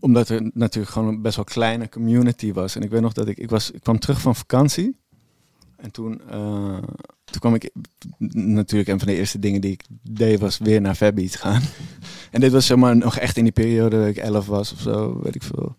Omdat 0.00 0.28
er 0.28 0.50
natuurlijk 0.54 0.92
gewoon 0.92 1.08
een 1.08 1.22
best 1.22 1.36
wel 1.36 1.44
kleine 1.44 1.88
community 1.88 2.52
was. 2.52 2.76
En 2.76 2.82
ik 2.82 2.90
weet 2.90 3.00
nog 3.00 3.12
dat 3.12 3.28
ik, 3.28 3.38
ik 3.38 3.50
was, 3.50 3.70
ik 3.70 3.80
kwam 3.82 3.98
terug 3.98 4.20
van 4.20 4.36
vakantie. 4.36 4.96
En 5.76 5.90
toen, 5.90 6.20
eh, 6.30 6.78
toen 7.24 7.40
kwam 7.40 7.54
ik 7.54 7.70
natuurlijk 8.34 8.88
een 8.88 8.98
van 8.98 9.08
de 9.08 9.16
eerste 9.16 9.38
dingen 9.38 9.60
die 9.60 9.72
ik 9.72 9.84
deed 10.02 10.40
was 10.40 10.58
weer 10.58 10.80
naar 10.80 10.94
Fabbeats 10.94 11.36
gaan. 11.36 11.62
en 12.32 12.40
dit 12.40 12.52
was 12.52 12.66
zeg 12.66 12.76
maar 12.76 12.96
nog 12.96 13.18
echt 13.18 13.36
in 13.36 13.44
die 13.44 13.52
periode 13.52 13.98
dat 13.98 14.08
ik 14.08 14.16
11 14.16 14.46
was 14.46 14.72
of 14.72 14.80
zo, 14.80 15.20
weet 15.22 15.34
ik 15.34 15.42
veel. 15.42 15.76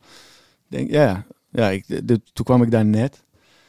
Denk, 0.67 0.89
ja, 0.89 1.25
ja 1.51 1.69
ik, 1.69 1.85
toen 2.07 2.45
kwam 2.45 2.63
ik 2.63 2.71
daar 2.71 2.85
net. 2.85 3.23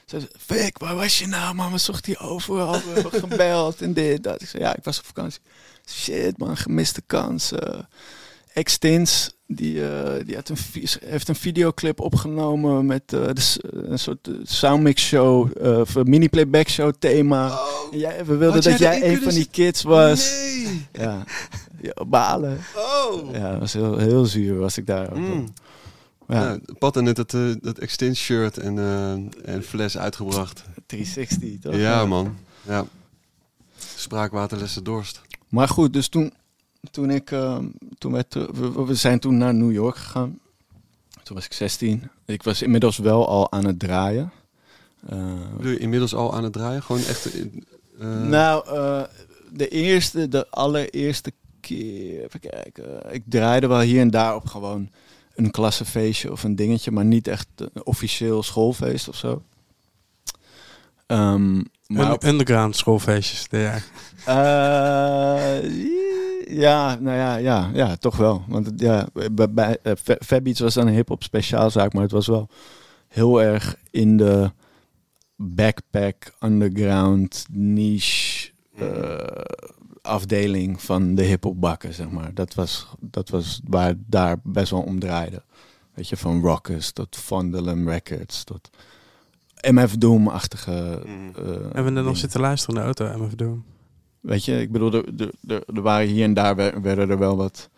Ze 0.05 0.21
zei, 0.21 0.31
Fik, 0.39 0.79
waar 0.79 0.95
was 0.95 1.19
je 1.19 1.27
nou 1.27 1.55
man? 1.55 1.73
We 1.73 1.79
zochten 1.79 2.13
je 2.13 2.19
overal, 2.19 2.73
we 2.73 2.91
hebben 3.01 3.21
gebeld 3.29 3.83
en 3.83 3.93
dit, 3.93 4.23
dat. 4.23 4.43
Ik 4.43 4.49
zei, 4.49 4.63
ja, 4.63 4.77
ik 4.77 4.85
was 4.85 4.99
op 4.99 5.05
vakantie. 5.05 5.41
Shit 5.87 6.39
man, 6.39 6.57
gemiste 6.57 7.03
kans. 7.07 7.53
Uh, 7.53 7.81
Extins, 8.53 9.38
die, 9.51 9.75
uh, 9.75 10.13
die 10.25 10.35
had 10.35 10.49
een, 10.49 10.57
heeft 11.05 11.29
een 11.29 11.35
videoclip 11.35 12.01
opgenomen 12.01 12.87
met 12.87 13.13
uh, 13.13 13.27
de, 13.27 13.59
een 13.71 13.99
soort 13.99 14.31
soundmix 14.43 15.03
show, 15.03 15.51
uh, 15.63 16.05
mini 16.05 16.29
playback 16.29 16.69
show 16.69 16.93
thema. 16.99 17.47
Oh, 17.51 17.93
en 17.93 17.99
jij, 17.99 18.25
we 18.25 18.37
wilden 18.37 18.63
dat 18.63 18.79
jij 18.79 19.13
een 19.13 19.23
van 19.23 19.33
die 19.33 19.49
kids 19.51 19.83
was. 19.83 20.31
Nee. 20.31 20.87
Ja, 20.93 21.25
ja 21.81 22.05
balen. 22.07 22.59
Oh. 22.77 23.33
Ja, 23.33 23.51
dat 23.51 23.61
was 23.61 23.73
heel, 23.73 23.99
heel 23.99 24.25
zuur 24.25 24.59
was 24.59 24.79
ik 24.79 24.87
daar. 24.87 25.17
Mm. 25.19 25.53
Ja, 26.29 26.59
Pat 26.79 26.95
had 26.95 27.05
net 27.05 27.17
dat, 27.17 27.35
eh, 27.35 27.53
dat 27.61 27.79
extend 27.79 28.17
shirt 28.17 28.59
en, 28.59 28.79
eh, 28.79 29.55
en 29.55 29.63
fles 29.63 29.99
uitgebracht. 29.99 30.65
360 30.87 31.61
toch? 31.61 31.75
Ja, 31.75 32.07
man. 32.07 32.37
Ja. 32.63 32.87
Spraakwaterlessen 33.97 34.85
dorst. 34.85 35.21
Maar 35.49 35.69
goed, 35.69 35.93
dus 35.93 36.09
toen, 36.09 36.33
toen 36.91 37.11
ik, 37.11 37.31
ehm, 37.31 37.65
toen 37.99 38.13
werd, 38.13 38.37
eh, 38.37 38.43
we, 38.49 38.85
we 38.85 38.95
zijn 38.95 39.19
toen 39.19 39.39
naar 39.39 39.55
New 39.55 39.73
York 39.73 39.97
gegaan. 39.97 40.39
Toen 41.23 41.37
was 41.37 41.45
ik 41.45 41.53
16. 41.53 42.11
Ik 42.27 42.43
was 42.43 42.63
inmiddels 42.63 42.99
wel 42.99 43.29
al 43.29 43.53
aan 43.53 43.65
het 43.65 43.79
draaien. 43.79 44.33
Eh, 45.09 45.33
Bedoel 45.57 45.73
je 45.73 45.79
inmiddels 45.79 46.15
al 46.15 46.35
aan 46.35 46.45
het 46.45 46.53
draaien? 46.53 46.83
Gewoon 46.83 47.05
echt... 47.05 47.35
in- 47.35 47.65
eh, 48.01 48.23
nou, 48.23 48.69
eh, 48.77 49.03
de 49.53 49.69
eerste, 49.69 50.29
de 50.29 50.51
allereerste 50.51 51.33
keer, 51.61 52.25
even 52.25 52.41
kijken. 52.41 53.13
Ik 53.15 53.23
draaide 53.27 53.67
wel 53.67 53.81
hier 53.81 54.01
en 54.01 54.11
daar 54.11 54.35
op 54.35 54.47
gewoon 54.47 54.91
een 55.35 55.51
klassefeestje 55.51 56.33
of 56.33 56.43
een 56.45 56.57
dingetje, 56.57 56.91
maar 56.91 57.05
niet 57.05 57.29
echt 57.29 57.47
een 57.57 57.85
officieel 57.85 58.43
schoolfeest 58.43 59.09
of 59.09 59.17
zo. 59.17 59.43
Ehm, 61.07 61.63
maar 61.87 62.13
op- 62.13 62.25
underground 62.25 62.77
schoolfeestjes. 62.77 63.47
Ja. 63.51 63.79
Eh, 64.25 65.71
ja, 66.49 66.95
nou 67.01 67.17
ja, 67.17 67.37
ja, 67.37 67.71
ja, 67.73 67.97
toch 67.97 68.17
wel. 68.17 68.43
Want 68.49 68.73
ja, 68.77 69.09
bij, 69.33 69.51
bij 69.53 69.79
eh, 69.83 69.93
Fabbeats 70.21 70.61
was 70.61 70.75
dan 70.75 70.87
een 70.87 70.95
hip-hop 70.95 71.23
speciaalzaak, 71.23 71.93
maar 71.93 72.03
het 72.03 72.13
was 72.13 72.27
wel 72.27 72.49
heel 73.09 73.43
erg 73.43 73.77
in 73.91 74.17
de 74.17 74.51
backpack, 75.37 76.33
underground, 76.41 77.47
niche 77.51 78.51
eh, 78.75 79.19
afdeling 80.03 80.83
van 80.83 81.15
de 81.15 81.23
hip-hop 81.23 81.61
bakken, 81.61 81.95
zeg 81.95 82.11
maar. 82.11 82.35
Dat 82.35 82.55
was, 82.55 82.89
dat 83.01 83.29
was 83.29 83.61
waar 83.65 83.87
het 83.87 83.99
daar 84.07 84.37
best 84.43 84.71
wel 84.71 84.83
om 84.83 84.99
draaide. 84.99 85.43
Weet 85.95 86.09
je, 86.09 86.17
van 86.17 86.41
Rockers 86.41 86.93
tot 86.93 87.17
Fondlem 87.17 87.89
Records 87.89 88.45
tot 88.45 88.71
MF 89.61 89.97
Doom-achtige. 89.97 91.03
Eh, 91.37 91.45
Hebben 91.73 91.93
we 91.93 91.99
er 91.99 92.05
nog 92.05 92.17
zitten 92.17 92.41
luisteren 92.41 92.75
in 92.75 92.81
de 92.81 92.87
auto, 92.87 93.25
MF 93.25 93.35
Doom? 93.35 93.65
Weet 94.21 94.45
je, 94.45 94.61
ik 94.61 94.73
bedoel, 94.73 94.93
er, 94.93 95.05
er, 95.47 95.83
waren 95.83 96.09
hier 96.09 96.25
en 96.25 96.35
daar 96.35 96.57
wer- 96.57 96.83
werden 96.83 97.11
er 97.11 97.19
wel 97.19 97.37
wat 97.37 97.71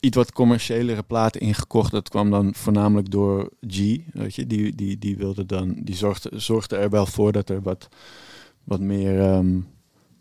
iets 0.00 0.16
wat 0.16 0.32
commerciëlere 0.32 1.02
platen 1.02 1.40
ingekocht. 1.40 1.90
Dat 1.90 2.08
kwam 2.08 2.30
dan 2.30 2.54
voornamelijk 2.54 3.10
door 3.10 3.50
G. 3.68 3.78
Weet 4.12 4.34
je, 4.34 4.46
die, 4.46 4.74
die, 4.74 4.98
die 4.98 5.16
wilde 5.16 5.46
dan, 5.46 5.74
die 5.82 5.94
zorgde, 5.94 6.38
zorgde 6.38 6.76
er 6.76 6.90
wel 6.90 7.06
voor 7.06 7.32
dat 7.32 7.48
er 7.50 7.62
wat, 7.62 7.88
wat 8.64 8.80
meer, 8.80 9.20
ehm, 9.20 9.52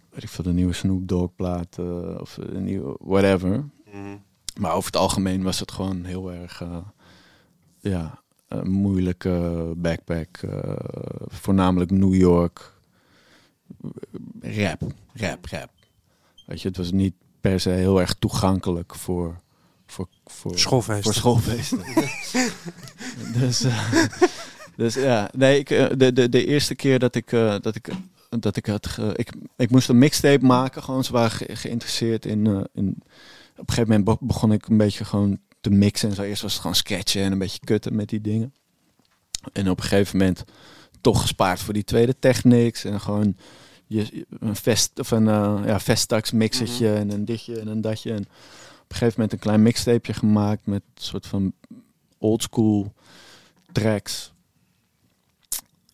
weet 0.09 0.23
ik 0.23 0.29
veel, 0.29 0.43
de 0.43 0.53
nieuwe 0.53 0.73
Snoop 0.73 1.07
Dogg 1.07 1.35
plaat 1.35 1.77
eh, 1.79 2.17
of 2.19 2.37
een 2.41 2.63
nieuwe 2.63 2.95
whatever. 2.99 3.69
Mhm. 3.93 4.17
Maar 4.59 4.71
over 4.73 4.85
het 4.85 4.97
algemeen 5.01 5.43
was 5.43 5.59
het 5.59 5.71
gewoon 5.71 6.03
heel 6.03 6.31
erg, 6.31 6.61
eh, 6.61 6.77
ja, 7.79 8.21
moeilijke 8.63 9.71
backpack. 9.77 10.37
eh, 10.37 10.59
voornamelijk 11.27 11.91
New 11.91 12.15
York. 12.15 12.72
Rap, 14.41 14.81
rap, 15.13 15.45
rap. 15.45 15.69
Weet 16.45 16.61
je, 16.61 16.67
het 16.67 16.77
was 16.77 16.91
niet 16.91 17.13
per 17.41 17.59
se 17.59 17.69
heel 17.69 17.99
erg 18.01 18.13
toegankelijk 18.19 18.95
voor, 18.95 19.41
voor, 19.85 20.07
voor, 20.25 20.57
Schoolfeesten. 20.59 21.03
voor 21.03 21.13
schoolfeesten. 21.13 21.79
dus, 23.39 23.63
eh, 23.63 23.93
dus 24.75 24.93
ja, 24.93 25.29
nee, 25.35 25.59
ik, 25.59 25.69
eh, 25.69 25.85
de, 25.97 26.13
de, 26.13 26.29
de 26.29 26.45
eerste 26.45 26.75
keer 26.75 26.99
dat 26.99 27.15
ik, 27.15 27.31
eh, 27.31 27.55
dat 27.61 27.75
ik, 27.75 27.89
dat 28.39 28.55
ik 28.55 28.65
had, 28.65 28.87
ge- 28.87 29.13
ik, 29.15 29.31
ik 29.57 29.69
moest 29.71 29.89
een 29.89 29.97
mixtape 29.97 30.45
maken, 30.45 30.83
gewoon, 30.83 31.03
ze 31.03 31.11
waren 31.11 31.31
ge- 31.31 31.55
geïnteresseerd 31.55 32.25
in, 32.25 32.45
in, 32.73 32.87
op 33.57 33.69
een 33.69 33.73
gegeven 33.73 33.87
moment 33.99 34.03
be- 34.19 34.25
begon 34.25 34.51
ik 34.51 34.67
een 34.67 34.77
beetje 34.77 35.05
gewoon 35.05 35.39
te 35.61 35.69
mixen 35.69 36.09
en 36.09 36.15
zo. 36.15 36.21
Eerst 36.21 36.41
was 36.41 36.51
het 36.51 36.61
gewoon 36.61 36.75
sketchen 36.75 37.21
en 37.23 37.31
een 37.31 37.37
beetje 37.39 37.59
kutten 37.63 37.95
met 37.95 38.09
die 38.09 38.21
dingen. 38.21 38.53
En 39.53 39.69
op 39.69 39.77
een 39.77 39.83
gegeven 39.83 40.17
moment 40.17 40.43
toch 41.01 41.21
gespaard 41.21 41.59
voor 41.59 41.73
die 41.73 41.83
tweede 41.83 42.19
technics 42.19 42.83
en 42.83 43.01
gewoon 43.01 43.35
je, 43.93 44.25
een 44.39 44.55
vest 44.55 44.99
of 44.99 45.11
een 45.11 45.27
eh, 45.27 45.61
ja, 45.65 45.79
mixertje 46.33 46.93
en 46.93 47.11
een 47.11 47.25
ditje 47.25 47.59
en 47.59 47.67
een 47.67 47.81
datje. 47.81 48.09
En 48.09 48.21
op 48.21 48.89
een 48.89 48.95
gegeven 48.95 49.13
moment 49.15 49.33
een 49.33 49.39
klein 49.39 49.61
mixtapeje 49.61 50.13
gemaakt 50.13 50.65
met 50.65 50.81
een 50.95 51.03
soort 51.03 51.27
van 51.27 51.53
oldschool 52.17 52.93
tracks. 53.71 54.33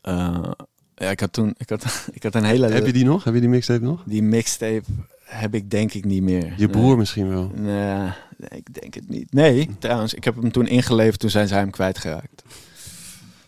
Eh, 0.02 0.52
ja, 0.96 1.10
ik 1.10 1.20
had 1.20 1.34
toen, 1.34 1.56
ik 1.58 1.70
had, 1.70 1.84
ik 2.18 2.24
had 2.24 2.36
een 2.36 2.44
hele. 2.44 2.68
Heb 2.68 2.86
je 2.86 2.94
die 2.94 3.06
nog? 3.06 3.24
Heb 3.24 3.34
je 3.34 3.40
die 3.40 3.50
mixtape 3.50 3.84
nog? 3.84 4.04
die 4.06 4.24
mixtape 4.24 4.84
heb 5.30 5.56
ik 5.56 5.70
denk 5.70 5.94
ik 5.94 6.06
niet 6.06 6.24
meer. 6.24 6.54
Je 6.58 6.70
broer 6.70 6.98
misschien 6.98 7.30
wel. 7.30 7.52
Nee, 7.56 8.12
nee, 8.38 8.50
ik 8.50 8.82
denk 8.82 8.94
het 8.94 9.10
niet. 9.10 9.34
Nee, 9.34 9.70
trouwens, 9.80 10.14
ik 10.14 10.24
heb 10.24 10.36
hem 10.36 10.52
toen 10.52 10.68
ingeleverd, 10.68 11.20
toen 11.20 11.30
zijn 11.30 11.48
zij 11.48 11.58
hem 11.58 11.70
kwijtgeraakt. 11.70 12.44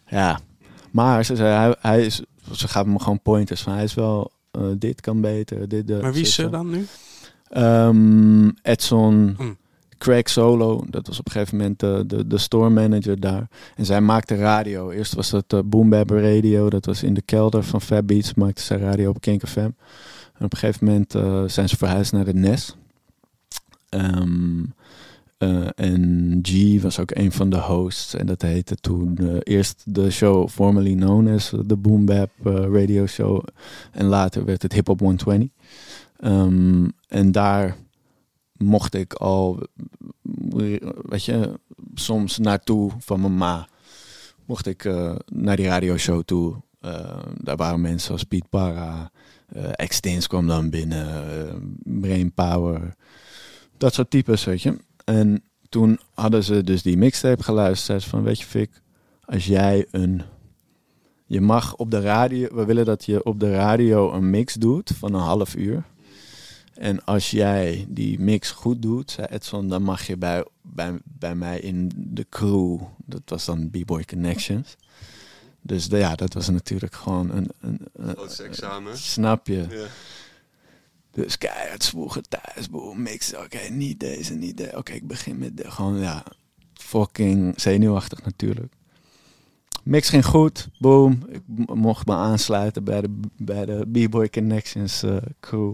Ja, 0.07 0.39
maar 0.91 1.25
ze 1.25 1.35
zei, 1.35 1.55
hij, 1.55 1.75
hij 1.79 2.05
is, 2.05 2.21
ze 2.51 2.67
gaven 2.67 2.91
me 2.91 2.99
gewoon 2.99 3.21
pointers 3.21 3.61
van, 3.61 3.73
hij 3.73 3.83
is 3.83 3.93
wel, 3.93 4.31
eh, 4.51 4.61
dit 4.77 5.01
kan 5.01 5.21
beter, 5.21 5.67
dit, 5.67 5.87
dat. 5.87 6.01
Maar 6.01 6.13
wie 6.13 6.21
is 6.21 6.33
ze 6.33 6.49
dan 6.49 6.69
nu? 6.69 6.85
Ehm, 7.49 8.49
Edson, 8.61 9.35
Hm. 9.37 9.51
Craig 9.97 10.29
Solo, 10.29 10.83
dat 10.89 11.07
was 11.07 11.19
op 11.19 11.25
een 11.25 11.31
gegeven 11.31 11.57
moment 11.57 11.79
de, 11.79 12.03
de, 12.07 12.27
de 12.27 12.37
store 12.37 12.69
manager 12.69 13.19
daar. 13.19 13.47
En 13.75 13.85
zij 13.85 14.01
maakte 14.01 14.35
radio. 14.35 14.89
Eerst 14.89 15.13
was 15.13 15.29
dat 15.29 15.53
uh, 15.53 15.59
Boom 15.65 15.89
Bap 15.89 16.09
Radio, 16.09 16.69
dat 16.69 16.85
was 16.85 17.03
in 17.03 17.13
de 17.13 17.21
kelder 17.21 17.63
van 17.63 17.81
Fab 17.81 18.07
Beats, 18.07 18.33
maakte 18.33 18.61
zij 18.61 18.77
radio 18.77 19.09
op 19.09 19.21
Kink 19.21 19.47
FM. 19.47 19.59
En 19.59 20.45
op 20.45 20.51
een 20.53 20.57
gegeven 20.57 20.85
moment 20.85 21.15
eh, 21.15 21.43
zijn 21.45 21.69
ze 21.69 21.77
verhuisd 21.77 22.11
naar 22.11 22.25
de 22.25 22.33
NES. 22.33 22.75
Ehm, 23.89 24.63
eh, 25.41 25.67
en 25.75 26.39
G 26.41 26.81
was 26.81 26.99
ook 26.99 27.11
een 27.15 27.31
van 27.31 27.49
de 27.49 27.59
hosts. 27.59 28.13
En 28.13 28.25
dat 28.25 28.41
heette 28.41 28.75
toen 28.75 29.17
eh, 29.17 29.37
eerst 29.43 29.83
de 29.85 30.11
show 30.11 30.49
formerly 30.49 30.95
known 30.95 31.27
as 31.27 31.53
de 31.65 31.77
Boom 31.77 32.05
Bap 32.05 32.29
eh, 32.43 32.53
Radio 32.53 33.05
Show. 33.05 33.43
En 33.91 34.05
later 34.05 34.45
werd 34.45 34.61
het 34.61 34.73
Hip 34.73 34.87
Hop 34.87 34.99
120. 34.99 35.49
Ehm, 36.17 36.87
en 37.07 37.31
daar 37.31 37.77
mocht 38.57 38.93
ik 38.93 39.13
al, 39.13 39.67
weet 41.01 41.25
je, 41.25 41.59
soms 41.93 42.37
naartoe 42.37 42.91
van 42.99 43.21
mijn 43.21 43.37
ma. 43.37 43.67
Mocht 44.45 44.65
ik 44.67 44.89
naar 45.25 45.55
die 45.55 45.67
radioshow 45.67 46.23
toe. 46.23 46.55
Daar 47.37 47.55
waren 47.55 47.81
mensen 47.81 48.11
als 48.11 48.23
Piet 48.23 48.49
Parra, 48.49 49.11
eh 49.47 49.69
Extins 49.71 50.27
kwam 50.27 50.47
dan 50.47 50.69
binnen, 50.69 51.77
Brain 51.83 52.33
Power. 52.33 52.95
Dat 53.77 53.93
soort 53.93 54.09
types, 54.09 54.43
weet 54.43 54.61
je. 54.61 54.77
En 55.05 55.43
toen 55.69 55.99
hadden 56.13 56.43
ze 56.43 56.63
dus 56.63 56.81
die 56.81 56.97
mixtape 56.97 57.43
geluisterd. 57.43 58.03
Van, 58.03 58.23
weet 58.23 58.39
je 58.39 58.45
Fik, 58.45 58.81
als 59.25 59.45
jij 59.45 59.87
een... 59.91 60.21
Je 61.25 61.41
mag 61.41 61.75
op 61.75 61.91
de 61.91 62.01
radio... 62.01 62.55
We 62.55 62.65
willen 62.65 62.85
dat 62.85 63.05
je 63.05 63.23
op 63.23 63.39
de 63.39 63.51
radio 63.51 64.13
een 64.13 64.29
mix 64.29 64.53
doet 64.53 64.91
van 64.97 65.13
een 65.13 65.21
half 65.21 65.55
uur. 65.55 65.83
En 66.73 67.05
als 67.05 67.31
jij 67.31 67.85
die 67.89 68.19
mix 68.19 68.51
goed 68.51 68.81
doet, 68.81 69.11
zei 69.11 69.27
Edson, 69.29 69.67
dan 69.67 69.83
mag 69.83 70.07
je 70.07 70.17
bij, 70.17 70.45
bij, 70.61 70.99
bij 71.03 71.35
mij 71.35 71.59
in 71.59 71.91
de 71.95 72.25
crew. 72.29 72.79
Dat 73.05 73.21
was 73.25 73.45
dan 73.45 73.69
B-Boy 73.69 74.03
Connections. 74.05 74.75
Dus 75.61 75.89
de- 75.89 75.97
ja, 75.97 76.15
dat 76.15 76.33
was 76.33 76.49
natuurlijk 76.49 76.95
gewoon 76.95 77.31
een... 77.31 77.49
een, 77.59 77.79
een 77.93 78.15
examen. 78.45 78.97
Snap 78.97 79.47
je? 79.47 79.65
Ja. 79.69 79.85
Dus 81.11 81.37
keihard 81.37 81.83
zwoegen 81.83 82.21
thuis, 82.29 82.69
boem, 82.69 83.01
mix. 83.01 83.35
Oké, 83.35 83.59
niet 83.69 83.99
deze, 83.99 84.33
niet 84.33 84.57
deze. 84.57 84.77
Oké, 84.77 84.91
ik 84.91 85.07
begin 85.07 85.37
met 85.37 85.57
de, 85.57 85.71
gewoon, 85.71 85.99
ja, 85.99 86.23
fucking 86.73 87.53
zenuwachtig 87.61 88.23
natuurlijk. 88.23 88.73
Mix 89.83 90.09
ging 90.09 90.25
goed, 90.25 90.67
boom. 90.79 91.19
Ik 91.29 91.41
mocht 91.75 92.05
me 92.05 92.13
aansluiten 92.13 92.83
bij 92.83 93.01
de, 93.01 93.19
bij 93.37 93.65
de 93.65 93.85
B-Boy 93.91 94.29
Connections 94.29 95.03
eh, 95.03 95.15
crew. 95.39 95.73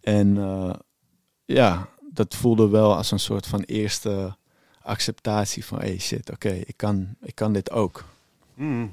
En 0.00 0.36
eh, 0.38 0.74
ja, 1.44 1.88
dat 2.12 2.34
voelde 2.34 2.68
wel 2.68 2.96
als 2.96 3.10
een 3.10 3.18
soort 3.20 3.46
van 3.46 3.60
eerste 3.62 4.36
acceptatie 4.82 5.64
van, 5.64 5.78
hey 5.78 5.98
shit, 5.98 6.30
oké, 6.30 6.48
ik, 6.50 6.76
kan, 6.76 7.14
ik 7.22 7.34
kan 7.34 7.52
dit 7.52 7.70
ook. 7.70 8.04
Mm. 8.54 8.92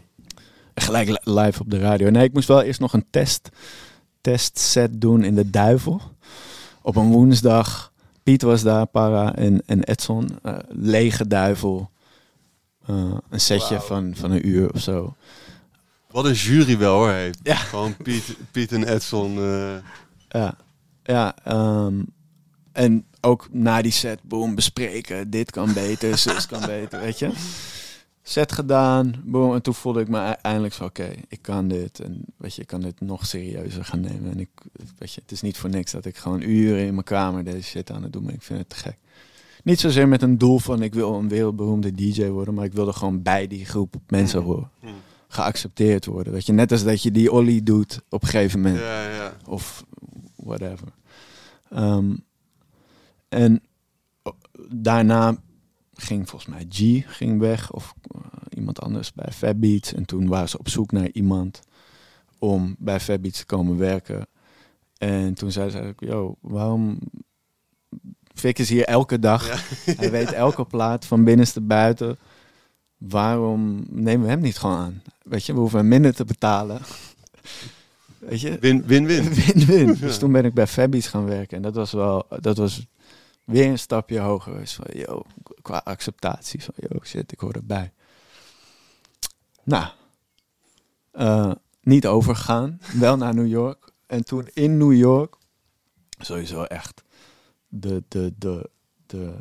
gelijk 0.76 1.08
li- 1.10 1.34
live 1.34 1.62
op 1.62 1.70
de 1.70 1.80
radio. 1.80 2.10
Nee, 2.10 2.24
ik 2.24 2.34
moest 2.34 2.48
wel 2.48 2.62
eerst 2.62 2.80
nog 2.80 2.94
een 2.94 3.06
test, 3.10 3.50
testset 4.22 5.02
doen 5.02 5.24
in 5.24 5.36
de 5.36 5.50
Duivel. 5.50 6.02
Op 6.82 6.96
een 6.96 7.10
woensdag. 7.12 7.92
Piet 8.24 8.42
was 8.42 8.62
daar, 8.62 8.86
Para 8.86 9.36
en, 9.36 9.62
en 9.66 9.84
Edson. 9.84 10.30
Eh, 10.44 10.58
lege 10.70 11.28
Duivel. 11.28 11.90
Eh, 12.86 13.14
een 13.30 13.40
setje 13.40 13.80
van, 13.82 14.14
van 14.16 14.32
een 14.32 14.48
uur 14.48 14.74
of 14.74 14.82
zo. 14.82 15.16
Wat 16.12 16.26
een 16.26 16.34
jury 16.34 16.78
wel 16.78 16.96
hoor 16.96 17.12
heeft. 17.12 17.40
Ja. 17.44 17.56
Gewoon 17.56 17.98
Piet, 17.98 18.24
Piet 18.52 18.72
en 18.72 18.84
Edson. 18.84 19.38
eh, 19.38 19.76
Ja, 20.30 20.56
ja 21.04 21.36
ehm, 21.44 22.02
en 22.72 23.06
ook 23.22 23.48
na 23.52 23.82
die 23.82 23.92
set, 23.92 24.20
boom, 24.24 24.56
bespreken. 24.56 25.30
Dit 25.30 25.52
kan 25.52 25.74
beter, 25.74 26.18
zus 26.18 26.46
kan 26.46 26.62
beter, 26.66 27.00
weet 27.00 27.20
je. 27.20 27.32
Set 28.30 28.52
gedaan, 28.52 29.14
boom. 29.26 29.54
En 29.54 29.62
toen 29.62 29.74
voelde 29.74 30.02
ik 30.02 30.08
me 30.08 30.20
e- 30.20 30.36
eindelijk 30.42 30.74
zo, 30.74 30.84
oké, 30.84 31.12
ik 31.28 31.42
kan 31.42 31.68
dit. 31.68 32.00
En 32.00 32.26
weet 32.38 32.56
je, 32.56 32.62
ik 32.62 32.68
kan 32.68 32.82
dit 32.82 33.02
nog 33.02 33.26
serieuzer 33.26 33.86
gaan 33.86 34.00
nemen. 34.00 34.32
En 34.32 34.40
ik, 34.40 34.50
weet 34.98 35.14
je, 35.14 35.22
het 35.22 35.32
is 35.32 35.42
niet 35.42 35.58
voor 35.58 35.70
niks 35.70 35.92
dat 35.92 36.06
ik 36.06 36.18
gewoon 36.18 36.42
uren 36.42 36.86
in 36.86 36.94
mijn 36.94 37.06
kamer 37.06 37.44
deze 37.44 37.62
shit 37.62 37.92
aan 37.92 38.04
het 38.04 38.14
doen 38.14 38.26
ben. 38.26 38.34
Ik 38.34 38.42
vind 38.42 38.60
het 38.60 38.70
te 38.70 38.76
gek. 38.76 38.98
Niet 39.64 39.80
zozeer 39.80 40.08
met 40.08 40.22
een 40.22 40.38
doel 40.38 40.60
van 40.60 40.82
ik 40.82 40.94
wil 40.94 41.14
een 41.14 41.28
wereldberoemde 41.28 41.92
DJ 41.92 42.28
worden, 42.28 42.54
maar 42.54 42.66
ik 42.66 42.74
wilde 42.74 42.94
gewoon 42.94 43.22
bij 43.22 43.48
die 43.48 43.66
groep 43.66 43.96
mensen 44.08 44.42
horen. 44.42 44.70
Mhm. 44.80 44.94
Geaccepteerd 45.28 46.06
worden. 46.06 46.34
Weet 46.34 46.46
je, 46.46 46.54
net 46.54 46.72
als 46.72 46.84
dat 46.84 47.04
je 47.04 47.12
die 47.12 47.32
Ollie 47.32 47.64
doet 47.64 48.02
op 48.10 48.22
een 48.22 48.30
gegeven 48.30 48.62
moment 48.62 48.80
ja, 48.80 49.10
ja. 49.10 49.34
of 49.46 49.86
whatever. 50.36 50.88
Ehm, 51.70 52.16
en 53.30 53.62
daarna 54.70 55.38
ging 56.02 56.30
volgens 56.30 56.52
mij 56.52 56.66
G 56.70 57.04
ging 57.18 57.40
weg 57.40 57.72
of 57.72 57.94
eh, 58.02 58.22
iemand 58.50 58.82
anders 58.82 59.14
bij 59.14 59.32
Fab 59.32 59.56
Beats. 59.60 59.94
En 59.94 60.06
toen 60.06 60.28
waren 60.28 60.50
ze 60.50 60.60
op 60.60 60.70
zoek 60.70 60.92
naar 60.92 61.10
iemand 61.12 61.60
om 62.40 62.76
bij 62.80 63.00
Fab 63.00 63.22
Beats 63.22 63.40
te 63.40 63.46
komen 63.46 63.78
werken. 63.78 64.28
En 64.98 65.34
toen 65.34 65.52
zei 65.52 65.70
ze 65.70 65.78
eigenlijk, 65.78 66.12
yo, 66.14 66.36
waarom... 66.42 67.00
Vic 68.34 68.60
is 68.60 68.70
hier 68.70 68.84
elke 68.84 69.20
dag. 69.20 69.66
Hij 69.86 70.12
weet 70.12 70.32
elke 70.32 70.66
plaat 70.66 71.06
van 71.06 71.24
binnenste 71.24 71.62
buiten. 71.62 72.18
Waarom 72.98 73.86
nemen 73.90 74.26
we 74.26 74.32
hem 74.32 74.42
niet 74.42 74.58
gewoon 74.58 74.78
aan? 74.78 75.02
Weet 75.24 75.46
je, 75.46 75.54
we 75.54 75.60
hoeven 75.60 75.80
hem 75.80 75.88
minder 75.88 76.14
te 76.16 76.26
betalen. 76.26 76.82
Weet 78.20 78.42
je, 78.42 78.58
Win, 78.60 78.84
win, 78.86 79.06
win. 79.06 79.34
Win-win. 79.34 79.96
Dus 80.02 80.18
toen 80.18 80.32
ben 80.32 80.46
ik 80.46 80.54
bij 80.54 80.68
Fabies 80.68 81.08
gaan 81.08 81.26
werken. 81.26 81.58
En 81.58 81.64
dat 81.64 81.76
was 81.76 81.92
wel, 81.92 82.26
dat 82.40 82.58
was 82.58 82.86
weer 83.50 83.70
een 83.70 83.80
stapje 83.80 84.20
hoger. 84.20 84.52
geweest 84.52 84.74
van, 84.74 84.86
yo, 84.92 85.24
qua 85.62 85.82
acceptatie. 85.84 86.64
Van, 86.64 86.74
yo, 86.76 87.00
shit, 87.04 87.32
ik 87.32 87.40
hoor 87.40 87.54
erbij. 87.54 87.92
Nou, 89.64 89.88
eh, 91.12 91.52
niet 91.82 92.08
overgaan. 92.08 92.80
Wel 93.00 93.18
naar 93.18 93.34
New 93.34 93.48
York. 93.48 93.92
En 94.06 94.26
toen 94.26 94.48
in 94.54 94.78
New 94.78 94.94
York, 94.94 95.36
sowieso 96.20 96.64
echt 96.64 97.04
de, 97.68 98.04
de, 98.08 98.34
de, 98.38 98.70
de, 99.06 99.34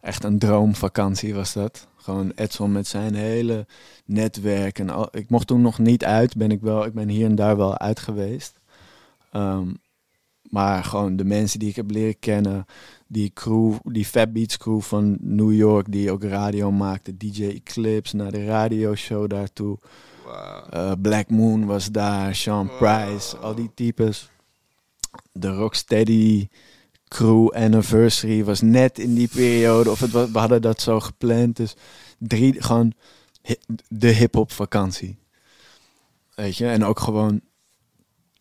echt 0.00 0.24
een 0.24 0.38
droomvakantie 0.38 1.34
was 1.34 1.52
dat. 1.52 1.86
Gewoon 1.96 2.32
Edson 2.34 2.72
met 2.72 2.86
zijn 2.86 3.14
hele 3.14 3.66
netwerk. 4.04 4.78
En 4.78 4.90
al, 4.90 5.08
ik 5.10 5.30
mocht 5.30 5.46
toen 5.46 5.60
nog 5.60 5.78
niet 5.78 6.04
uit. 6.04 6.36
Ben 6.36 6.50
ik, 6.50 6.60
wel, 6.60 6.84
ik 6.84 6.92
ben 6.92 7.08
hier 7.08 7.26
en 7.26 7.34
daar 7.34 7.56
wel 7.56 7.78
uit 7.78 8.00
geweest. 8.00 8.60
Ehm, 9.30 9.72
maar 10.52 10.84
gewoon 10.84 11.16
de 11.16 11.24
mensen 11.24 11.58
die 11.58 11.68
ik 11.68 11.76
heb 11.76 11.90
leren 11.90 12.18
kennen. 12.18 12.64
Die 13.06 13.30
crew, 13.34 13.74
die 13.82 14.04
Fab 14.04 14.32
Beats 14.32 14.56
crew 14.56 14.80
van 14.80 15.16
New 15.20 15.52
York. 15.52 15.92
Die 15.92 16.10
ook 16.10 16.22
radio 16.22 16.70
maakte. 16.72 17.16
DJ 17.16 17.44
Eclipse 17.44 18.16
naar 18.16 18.32
de 18.32 18.44
radioshow 18.44 19.28
daartoe. 19.30 19.78
Wauw. 20.24 20.66
Eh, 20.68 20.92
Black 21.02 21.30
Moon 21.30 21.66
was 21.66 21.90
daar, 21.90 22.34
Sean 22.34 22.70
Price, 22.78 23.36
al 23.36 23.54
die 23.54 23.70
types. 23.74 24.30
De 25.32 25.48
Rocksteady 25.48 26.48
Crew 27.08 27.48
Anniversary 27.50 28.44
was 28.44 28.60
net 28.60 28.98
in 28.98 29.14
die 29.14 29.28
periode. 29.28 29.90
Of 29.90 30.00
het, 30.00 30.10
we 30.32 30.38
hadden 30.38 30.62
dat 30.62 30.80
zo 30.80 31.00
gepland. 31.00 31.56
Dus 31.56 31.74
drie, 32.18 32.62
gewoon 32.62 32.92
hi- 33.42 33.54
de 33.88 34.08
hip-hop 34.08 34.52
vakantie. 34.52 35.18
Weet 36.34 36.56
je, 36.56 36.66
en 36.66 36.84
ook 36.84 37.00
gewoon. 37.00 37.40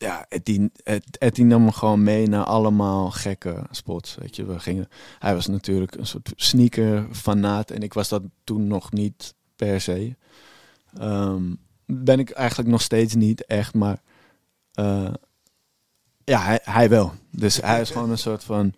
Ja, 0.02 0.26
Etty, 0.30 0.70
Et- 0.84 1.18
Etty 1.18 1.42
nam 1.42 1.64
me 1.64 1.72
gewoon 1.72 2.04
mee 2.04 2.28
naar 2.28 2.44
allemaal 2.44 3.12
gekke 3.12 3.64
spots. 3.72 4.16
Weet 4.16 4.36
je, 4.36 4.46
we 4.46 4.60
gingen. 4.60 4.88
Hij 5.20 5.34
was 5.34 5.48
natuurlijk 5.48 5.96
een 5.96 6.06
soort 6.06 6.32
sneaker 6.36 7.08
fanaat. 7.12 7.72
En 7.72 7.82
ik 7.82 7.94
was 7.94 8.10
dat 8.10 8.24
toen 8.44 8.68
nog 8.68 8.92
niet 8.92 9.34
per 9.56 9.82
se. 9.82 10.16
Ehm, 10.98 11.54
ben 11.86 12.20
ik 12.20 12.30
eigenlijk 12.30 12.70
nog 12.70 12.82
steeds 12.82 13.16
niet 13.16 13.46
echt, 13.46 13.74
maar 13.74 14.02
eh, 14.74 15.14
ja, 16.24 16.40
hij, 16.42 16.60
hij 16.64 16.90
wel. 16.90 17.14
Dus 17.32 17.62
hij 17.62 17.82
is 17.82 17.90
gewoon 17.90 18.10
een 18.10 18.18
soort 18.18 18.44
van. 18.44 18.74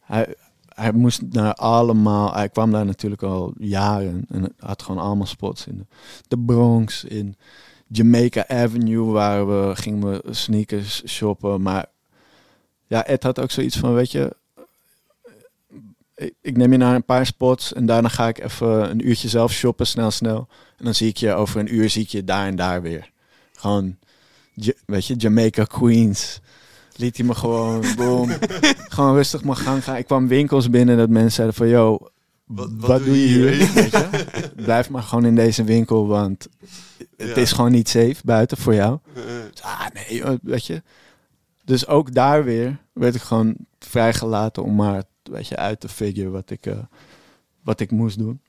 Hij, 0.00 0.34
hij 0.68 0.92
moest 0.92 1.22
naar 1.30 1.54
allemaal. 1.54 2.34
Hij 2.34 2.48
kwam 2.48 2.70
daar 2.70 2.86
natuurlijk 2.86 3.22
al 3.22 3.52
jaren 3.58 4.24
en 4.28 4.54
had 4.58 4.82
gewoon 4.82 5.02
allemaal 5.02 5.26
spots 5.26 5.66
in 5.66 5.78
de, 5.78 5.86
de 6.28 6.38
Bronx, 6.38 7.04
in 7.04 7.36
Jamaica 7.96 8.44
Avenue, 8.48 9.04
waar 9.04 9.48
we 9.48 9.76
gingen 9.76 10.10
we 10.10 10.34
sneakers 10.34 11.02
shoppen. 11.06 11.62
Maar 11.62 11.86
ja, 12.86 13.06
Ed 13.06 13.22
had 13.22 13.40
ook 13.40 13.50
zoiets 13.50 13.76
van, 13.76 13.94
weet 13.94 14.12
je. 14.12 14.36
Ik, 16.14 16.34
ik 16.40 16.56
neem 16.56 16.72
je 16.72 16.78
naar 16.78 16.94
een 16.94 17.04
paar 17.04 17.26
spots 17.26 17.72
en 17.72 17.86
daarna 17.86 18.08
ga 18.08 18.28
ik 18.28 18.38
even 18.38 18.90
een 18.90 19.08
uurtje 19.08 19.28
zelf 19.28 19.52
shoppen, 19.52 19.86
snel, 19.86 20.10
snel. 20.10 20.48
En 20.76 20.84
dan 20.84 20.94
zie 20.94 21.08
ik 21.08 21.16
je 21.16 21.32
over 21.32 21.60
een 21.60 21.74
uur 21.74 21.90
zie 21.90 22.02
ik 22.02 22.08
je 22.08 22.24
daar 22.24 22.46
en 22.46 22.56
daar 22.56 22.82
weer. 22.82 23.10
Gewoon, 23.54 23.96
weet 24.86 25.06
je, 25.06 25.14
Jamaica 25.14 25.64
Queens. 25.64 26.40
Liet 26.96 27.16
hij 27.16 27.26
me 27.26 27.34
gewoon, 27.34 27.84
boom, 27.96 28.30
gewoon 28.88 29.14
rustig 29.14 29.44
mijn 29.44 29.56
gang 29.56 29.84
gaan. 29.84 29.96
Ik 29.96 30.06
kwam 30.06 30.28
winkels 30.28 30.70
binnen 30.70 30.96
dat 30.96 31.08
mensen 31.08 31.32
zeiden 31.32 31.56
van, 31.56 31.68
yo, 31.68 32.08
wat, 32.44 33.04
doe 33.04 33.20
je 33.20 33.26
hier? 33.26 33.72
Weet 33.74 33.90
je? 33.90 34.50
Blijf 34.56 34.90
maar 34.90 35.02
gewoon 35.02 35.24
in 35.24 35.34
deze 35.34 35.64
winkel, 35.64 36.06
want 36.06 36.48
het 37.16 37.36
is 37.36 37.52
gewoon 37.52 37.72
niet 37.72 37.88
safe 37.88 38.16
buiten 38.24 38.56
voor 38.56 38.74
jou. 38.74 38.98
Eh, 39.14 39.22
Dus, 39.50 39.62
ah, 39.62 39.86
nee, 39.92 40.38
weet 40.42 40.66
je. 40.66 40.82
Dus 41.64 41.86
ook 41.86 42.14
daar 42.14 42.44
weer 42.44 42.78
werd 42.92 43.14
ik 43.14 43.22
gewoon 43.22 43.56
vrijgelaten 43.78 44.62
om 44.62 44.74
maar 44.74 45.02
weet 45.22 45.48
je, 45.48 45.56
uit 45.56 45.80
te 45.80 45.88
figure 45.88 46.30
wat 46.30 46.50
ik, 46.50 46.66
eh, 46.66 46.78
wat 47.62 47.80
ik 47.80 47.90
moest 47.90 48.18
doen. 48.18 48.40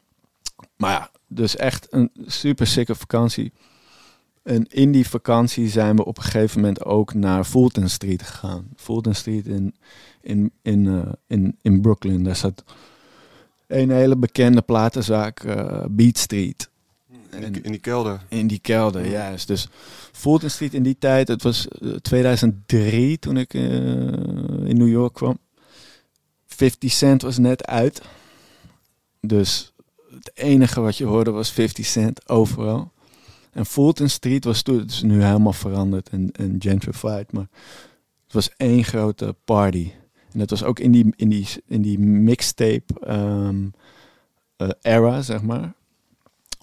Maar 0.77 0.91
ja, 0.91 1.09
dus 1.27 1.55
echt 1.55 1.87
een 1.89 2.11
super 2.25 2.67
sikke 2.67 2.95
vakantie. 2.95 3.53
En 4.43 4.63
in 4.63 4.91
die 4.91 5.09
vakantie 5.09 5.69
zijn 5.69 5.95
we 5.95 6.05
op 6.05 6.17
een 6.17 6.23
gegeven 6.23 6.59
moment 6.59 6.83
ook 6.83 7.13
naar 7.13 7.43
Fulton 7.43 7.89
Street 7.89 8.23
gegaan. 8.23 8.67
Fulton 8.75 9.13
Street 9.13 9.45
in, 9.47 9.75
in, 10.21 10.51
in, 10.61 10.87
eh, 10.87 11.11
in, 11.27 11.57
in 11.61 11.81
Brooklyn. 11.81 12.23
Daar 12.23 12.35
zat 12.35 12.63
een 13.67 13.89
hele 13.89 14.17
bekende 14.17 14.61
platenzaak, 14.61 15.39
eh, 15.39 15.85
Beat 15.89 16.17
Street. 16.17 16.69
In, 17.43 17.51
die, 17.51 17.61
in 17.61 17.71
die 17.71 17.81
kelder. 17.81 18.21
In 18.27 18.47
die 18.47 18.59
kelder, 18.59 19.07
juist. 19.07 19.47
Dus 19.47 19.67
Fulton 20.11 20.49
Street 20.49 20.73
in 20.73 20.83
die 20.83 20.97
tijd, 20.99 21.27
het 21.27 21.43
was 21.43 21.67
eh, 21.67 21.89
2003 21.91 23.19
toen 23.19 23.37
ik 23.37 23.53
eh, 23.53 23.61
in 23.61 24.77
New 24.77 24.89
York 24.89 25.13
kwam. 25.13 25.37
50 26.45 26.91
Cent 26.91 27.21
was 27.21 27.37
net 27.37 27.65
uit. 27.65 28.01
Dus 29.21 29.73
het 30.09 30.31
enige 30.33 30.81
wat 30.81 30.97
je 30.97 31.05
hoorde 31.05 31.31
was 31.31 31.51
50 31.51 31.85
Cent 31.85 32.29
overal. 32.29 32.91
En 33.51 33.65
Fulton 33.65 34.09
Street 34.09 34.43
was 34.43 34.61
toen, 34.61 34.79
het 34.79 34.91
is 34.91 35.01
nu 35.01 35.23
helemaal 35.23 35.53
veranderd 35.53 36.09
en, 36.09 36.31
en 36.31 36.55
gentrified, 36.59 37.31
maar 37.31 37.47
het 38.23 38.33
was 38.33 38.49
één 38.57 38.83
grote 38.83 39.35
party. 39.45 39.91
En 40.31 40.39
dat 40.39 40.49
was 40.49 40.63
ook 40.63 40.79
in 40.79 40.91
die, 40.91 41.13
in 41.15 41.29
die, 41.29 41.47
in 41.67 41.81
die 41.81 41.99
mixtape 41.99 42.99
ehm, 42.99 43.67
eh, 44.55 44.69
era, 44.81 45.21
zeg 45.21 45.41
maar. 45.41 45.73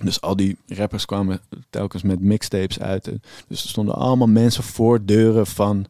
Dus 0.02 0.20
al 0.20 0.36
die 0.36 0.56
rappers 0.66 1.04
kwamen 1.04 1.40
telkens 1.70 2.02
met 2.02 2.20
mixtapes 2.20 2.80
uit. 2.80 3.04
Dus 3.48 3.62
er 3.62 3.68
stonden 3.68 3.94
allemaal 3.94 4.28
mensen 4.28 4.64
voor 4.64 5.04
deuren 5.04 5.46
van 5.46 5.86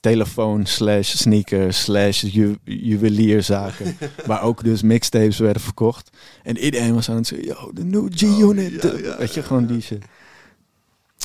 telefoon 0.00 0.66
slash 0.66 1.16
sneaker 1.16 1.72
slash 1.72 2.20
ju 2.20 2.56
juwelierzaken. 2.64 3.96
waar 4.26 4.42
ook 4.42 4.64
dus 4.64 4.82
mixtapes 4.82 5.38
werden 5.38 5.62
verkocht. 5.62 6.10
En 6.42 6.58
iedereen 6.58 6.94
was 6.94 7.08
aan 7.08 7.16
het 7.16 7.26
zeggen, 7.26 7.48
yo, 7.48 7.72
de 7.72 7.84
new 7.84 8.08
G-Unit. 8.14 8.84
Oh, 8.84 8.98
ja, 8.98 9.06
ja, 9.06 9.18
Weet 9.18 9.34
je, 9.34 9.42
gewoon 9.42 9.66
die 9.66 9.80
shit. 9.80 10.04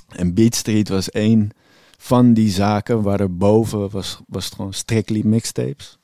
En 0.09 0.33
Beat 0.33 0.55
Street 0.55 0.89
was 0.89 1.09
één 1.09 1.51
van 1.97 2.33
die 2.33 2.51
zaken 2.51 3.01
waar 3.01 3.19
er 3.19 3.37
boven 3.37 3.89
was, 3.89 4.19
was 4.27 4.45
het 4.45 4.53
gewoon 4.53 4.73
strictly 4.73 5.21
mixtapes. 5.23 5.97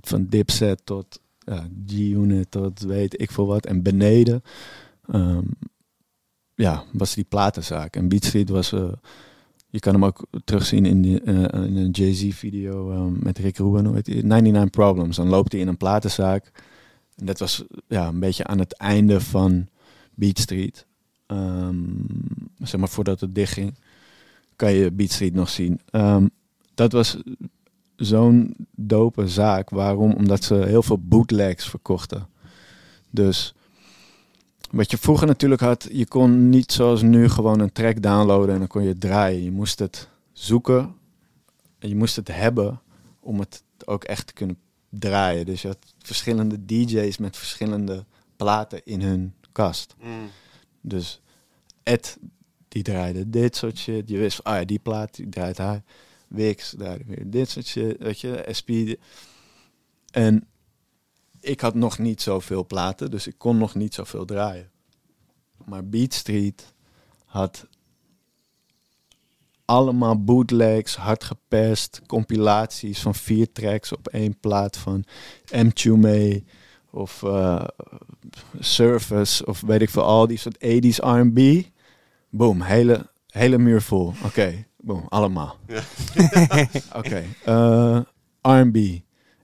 Van 0.00 0.26
Dipset 0.28 0.80
tot 0.84 1.20
ja, 1.38 1.66
G-Unit 1.86 2.50
tot 2.50 2.80
weet 2.80 3.20
ik 3.20 3.30
veel 3.30 3.46
wat. 3.46 3.66
En 3.66 3.82
beneden 3.82 4.42
ehm, 5.08 5.44
ja, 6.54 6.84
was 6.92 7.14
die 7.14 7.24
platenzaak. 7.24 7.96
En 7.96 8.08
Beat 8.08 8.24
Street 8.24 8.48
was... 8.48 8.72
eh, 8.72 8.92
je 9.68 9.78
kan 9.80 9.92
hem 9.92 10.04
ook 10.04 10.26
terugzien 10.44 10.86
in, 10.86 11.24
eh, 11.24 11.34
in 11.64 11.76
een 11.76 11.90
Jay-Z 11.90 12.34
video 12.34 12.90
ehm, 12.92 13.12
met 13.24 13.38
Rick 13.38 13.56
Rubin. 13.56 13.84
Hoe 13.84 13.94
heet 13.94 14.04
die? 14.04 14.24
99 14.24 14.70
Problems. 14.70 15.16
Dan 15.16 15.28
loopt 15.28 15.52
hij 15.52 15.60
in 15.60 15.68
een 15.68 15.76
platenzaak. 15.76 16.50
En 17.16 17.26
dat 17.26 17.38
was 17.38 17.64
ja, 17.88 18.08
een 18.08 18.20
beetje 18.20 18.44
aan 18.44 18.58
het 18.58 18.76
einde 18.76 19.20
van 19.20 19.66
Beat 20.14 20.38
Street. 20.38 20.86
ehm, 21.26 21.84
zeg 22.58 22.80
maar 22.80 22.88
voordat 22.88 23.20
het 23.20 23.34
dichtging, 23.34 23.74
kan 24.56 24.72
je 24.72 24.90
Beat 24.92 25.10
Street 25.10 25.34
nog 25.34 25.48
zien. 25.48 25.80
Dat 26.74 26.92
was 26.92 27.16
zo'n 27.96 28.54
dope 28.76 29.28
zaak. 29.28 29.70
Waarom? 29.70 30.12
Omdat 30.12 30.44
ze 30.44 30.54
heel 30.54 30.82
veel 30.82 30.98
bootlegs 30.98 31.68
verkochten. 31.68 32.28
Dus 33.10 33.54
wat 34.72 34.90
je 34.90 34.98
vroeger 34.98 35.26
natuurlijk 35.26 35.60
had, 35.60 35.88
je 35.92 36.06
kon 36.06 36.48
niet 36.48 36.72
zoals 36.72 37.02
nu 37.02 37.28
gewoon 37.28 37.60
een 37.60 37.72
track 37.72 38.02
downloaden 38.02 38.52
en 38.52 38.58
dan 38.58 38.68
kon 38.68 38.82
je 38.82 38.88
het 38.88 39.00
draaien. 39.00 39.42
Je 39.42 39.50
moest 39.50 39.78
het 39.78 40.08
zoeken 40.32 40.94
en 41.78 41.88
je 41.88 41.96
moest 41.96 42.16
het 42.16 42.28
hebben 42.28 42.80
om 43.20 43.38
het 43.38 43.62
ook 43.84 44.04
echt 44.04 44.26
te 44.26 44.32
kunnen 44.32 44.58
draaien. 44.88 45.46
Dus 45.46 45.62
je 45.62 45.68
had 45.68 45.78
verschillende 45.98 46.64
DJ's 46.64 47.18
met 47.18 47.36
verschillende 47.36 48.04
platen 48.36 48.80
in 48.84 49.02
hun 49.02 49.34
kast. 49.52 49.94
Dus 50.80 51.20
Ed, 51.82 52.18
die 52.68 52.82
draaide 52.82 53.30
dit 53.30 53.56
soort 53.56 53.78
shit. 53.78 54.08
Je 54.08 54.18
wist, 54.18 54.44
ah 54.44 54.54
ja, 54.58 54.64
die 54.64 54.78
plaat, 54.78 55.14
die 55.14 55.28
draait 55.28 55.58
hij. 55.58 55.82
Wix 56.28 56.74
draaide 56.78 57.04
weer 57.06 57.30
dit 57.30 57.50
soort 57.50 57.66
shit, 57.66 57.98
weet 57.98 58.20
je. 58.20 58.48
SP. 58.58 58.70
En 60.10 60.46
ik 61.42 61.60
had 61.60 61.74
nog 61.74 61.98
niet 61.98 62.22
zoveel 62.22 62.66
platen, 62.66 63.10
dus 63.10 63.26
ik 63.26 63.34
kon 63.38 63.58
nog 63.58 63.74
niet 63.74 63.94
zoveel 63.94 64.24
draaien. 64.24 64.70
Maar 65.64 65.88
Beat 65.88 66.14
Street 66.14 66.74
had 67.24 67.66
allemaal 69.64 70.24
bootlegs, 70.24 70.96
hard 70.96 71.24
gepest, 71.24 72.00
compilaties 72.06 73.00
van 73.00 73.14
vier 73.14 73.52
tracks 73.52 73.92
op 73.92 74.08
één 74.08 74.38
plaat 74.40 74.76
van 74.76 75.04
M. 75.52 75.70
Chume 75.74 76.42
of 76.90 77.22
eh, 77.22 77.64
Surface 78.58 79.46
of 79.46 79.60
weet 79.60 79.82
ik 79.82 79.90
veel, 79.90 80.02
al 80.02 80.26
die 80.26 80.38
soort 80.38 80.56
80s 80.56 80.96
R&B. 80.96 81.66
Boom, 82.30 82.62
hele, 82.62 83.06
hele 83.26 83.58
muur 83.58 83.82
vol. 83.82 84.12
Oké, 84.24 84.66
boom, 84.76 85.06
allemaal. 85.08 85.56
Oké, 87.00 87.24
eh, 87.44 88.00
R&B, 88.42 88.76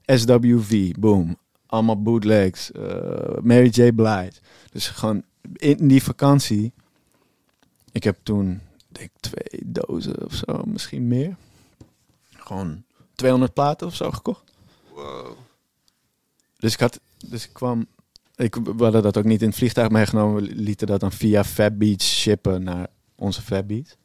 SWV, 0.05 0.91
boom, 0.99 1.37
allemaal 1.69 2.01
bootlegs, 2.01 2.71
eh, 2.71 3.37
Mary 3.41 3.69
J. 3.71 3.91
Blige. 3.91 4.31
Dus 4.71 4.87
gewoon 4.87 5.23
in 5.53 5.87
die 5.87 6.03
vakantie, 6.03 6.73
ik 7.91 8.03
heb 8.03 8.17
toen 8.23 8.61
denk 8.87 9.09
twee 9.19 9.61
dozen 9.65 10.25
of 10.25 10.33
zo, 10.33 10.63
misschien 10.65 11.07
meer. 11.07 11.35
Gewoon 12.29 12.83
200 13.15 13.53
platen 13.53 13.87
of 13.87 13.95
zo 13.95 14.11
gekocht. 14.11 14.53
Dus 16.57 16.73
ik 16.73 16.79
had, 16.79 16.99
dus 17.25 17.45
ik 17.45 17.53
kwam, 17.53 17.87
ik, 18.35 18.55
we 18.55 18.83
hadden 18.83 19.03
dat 19.03 19.17
ook 19.17 19.23
niet 19.23 19.41
in 19.41 19.47
het 19.47 19.57
vliegtuig 19.57 19.89
meegenomen. 19.89 20.41
We 20.41 20.55
lieten 20.55 20.87
dat 20.87 20.99
dan 20.99 21.11
via 21.11 21.43
Fabbeats 21.43 22.19
shippen 22.19 22.63
naar 22.63 22.87
onze 23.15 23.41
Fabbeats. 23.41 23.97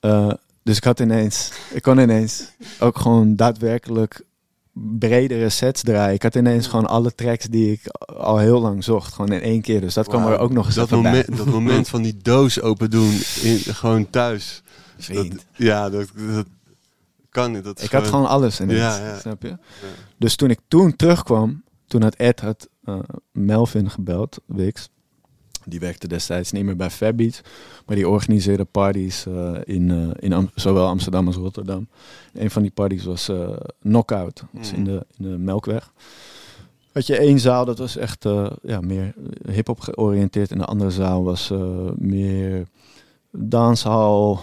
Eh, 0.00 0.32
dus 0.62 0.76
ik 0.76 0.84
had 0.84 1.00
ineens, 1.00 1.52
ik 1.72 1.82
kon 1.82 1.98
ineens 1.98 2.50
ook 2.78 2.98
gewoon 2.98 3.36
daadwerkelijk 3.36 4.24
bredere 4.72 5.48
sets 5.48 5.82
draaien. 5.82 6.14
Ik 6.14 6.22
had 6.22 6.34
ineens 6.34 6.66
gewoon 6.66 6.86
alle 6.86 7.14
tracks 7.14 7.44
die 7.44 7.72
ik 7.72 7.80
al 8.06 8.38
heel 8.38 8.60
lang 8.60 8.84
zocht, 8.84 9.12
gewoon 9.12 9.32
in 9.32 9.40
één 9.40 9.60
keer. 9.60 9.80
Dus 9.80 9.94
dat 9.94 10.08
kwam 10.08 10.26
er 10.26 10.38
ook 10.38 10.52
nog 10.52 10.66
eens 10.66 10.74
dat 10.74 10.84
even 10.84 11.02
bij. 11.02 11.10
moment, 11.10 11.36
dat 11.36 11.46
moment 11.46 11.88
van 11.88 12.02
die 12.02 12.16
doos 12.16 12.60
open 12.60 12.90
doen, 12.90 13.12
in, 13.42 13.58
gewoon 13.58 14.10
thuis. 14.10 14.62
Dat, 15.12 15.26
ja, 15.56 15.90
dat, 15.90 16.08
dat 16.34 16.46
kan 17.30 17.52
niet. 17.52 17.64
Dat 17.64 17.82
Ik 17.82 17.90
had 17.90 18.06
gewoon 18.06 18.28
alles 18.28 18.58
Ja, 18.58 18.66
ja. 18.66 19.18
snap 19.18 19.42
je? 19.42 19.58
Dus 20.18 20.36
toen 20.36 20.50
ik 20.50 20.60
toen 20.68 20.96
terugkwam, 20.96 21.62
toen 21.86 22.02
had 22.02 22.14
Ed 22.14 22.40
had 22.40 22.68
eh, 22.84 22.98
Melvin 23.32 23.90
gebeld, 23.90 24.38
Wix. 24.46 24.88
Die 25.64 25.80
werkte 25.80 26.08
destijds 26.08 26.52
niet 26.52 26.64
meer 26.64 26.76
bij 26.76 26.90
Fabbeats, 26.90 27.40
maar 27.86 27.96
die 27.96 28.08
organiseerde 28.08 28.64
parties 28.64 29.26
eh, 29.26 29.52
in, 29.64 29.90
eh, 29.90 30.08
in 30.18 30.32
Am- 30.32 30.50
zowel 30.54 30.86
Amsterdam 30.86 31.26
als 31.26 31.36
Rotterdam. 31.36 31.88
Een 32.32 32.50
van 32.50 32.62
die 32.62 32.70
parties 32.70 33.04
was 33.04 33.28
eh 33.28 33.50
Knockout, 33.82 34.36
dat 34.36 34.48
was 34.52 34.72
in, 34.72 34.84
de, 34.84 35.06
in 35.18 35.30
de 35.30 35.38
Melkweg. 35.38 35.92
Had 36.92 37.06
je 37.06 37.16
één 37.16 37.38
zaal, 37.40 37.64
dat 37.64 37.78
was 37.78 37.96
echt 37.96 38.24
ja, 38.62 38.80
meer 38.80 39.14
hip-hop 39.50 39.80
georiënteerd. 39.80 40.50
En 40.50 40.58
de 40.58 40.64
andere 40.64 40.90
zaal 40.90 41.24
was 41.24 41.52
meer 41.96 42.66
danshal. 43.30 44.40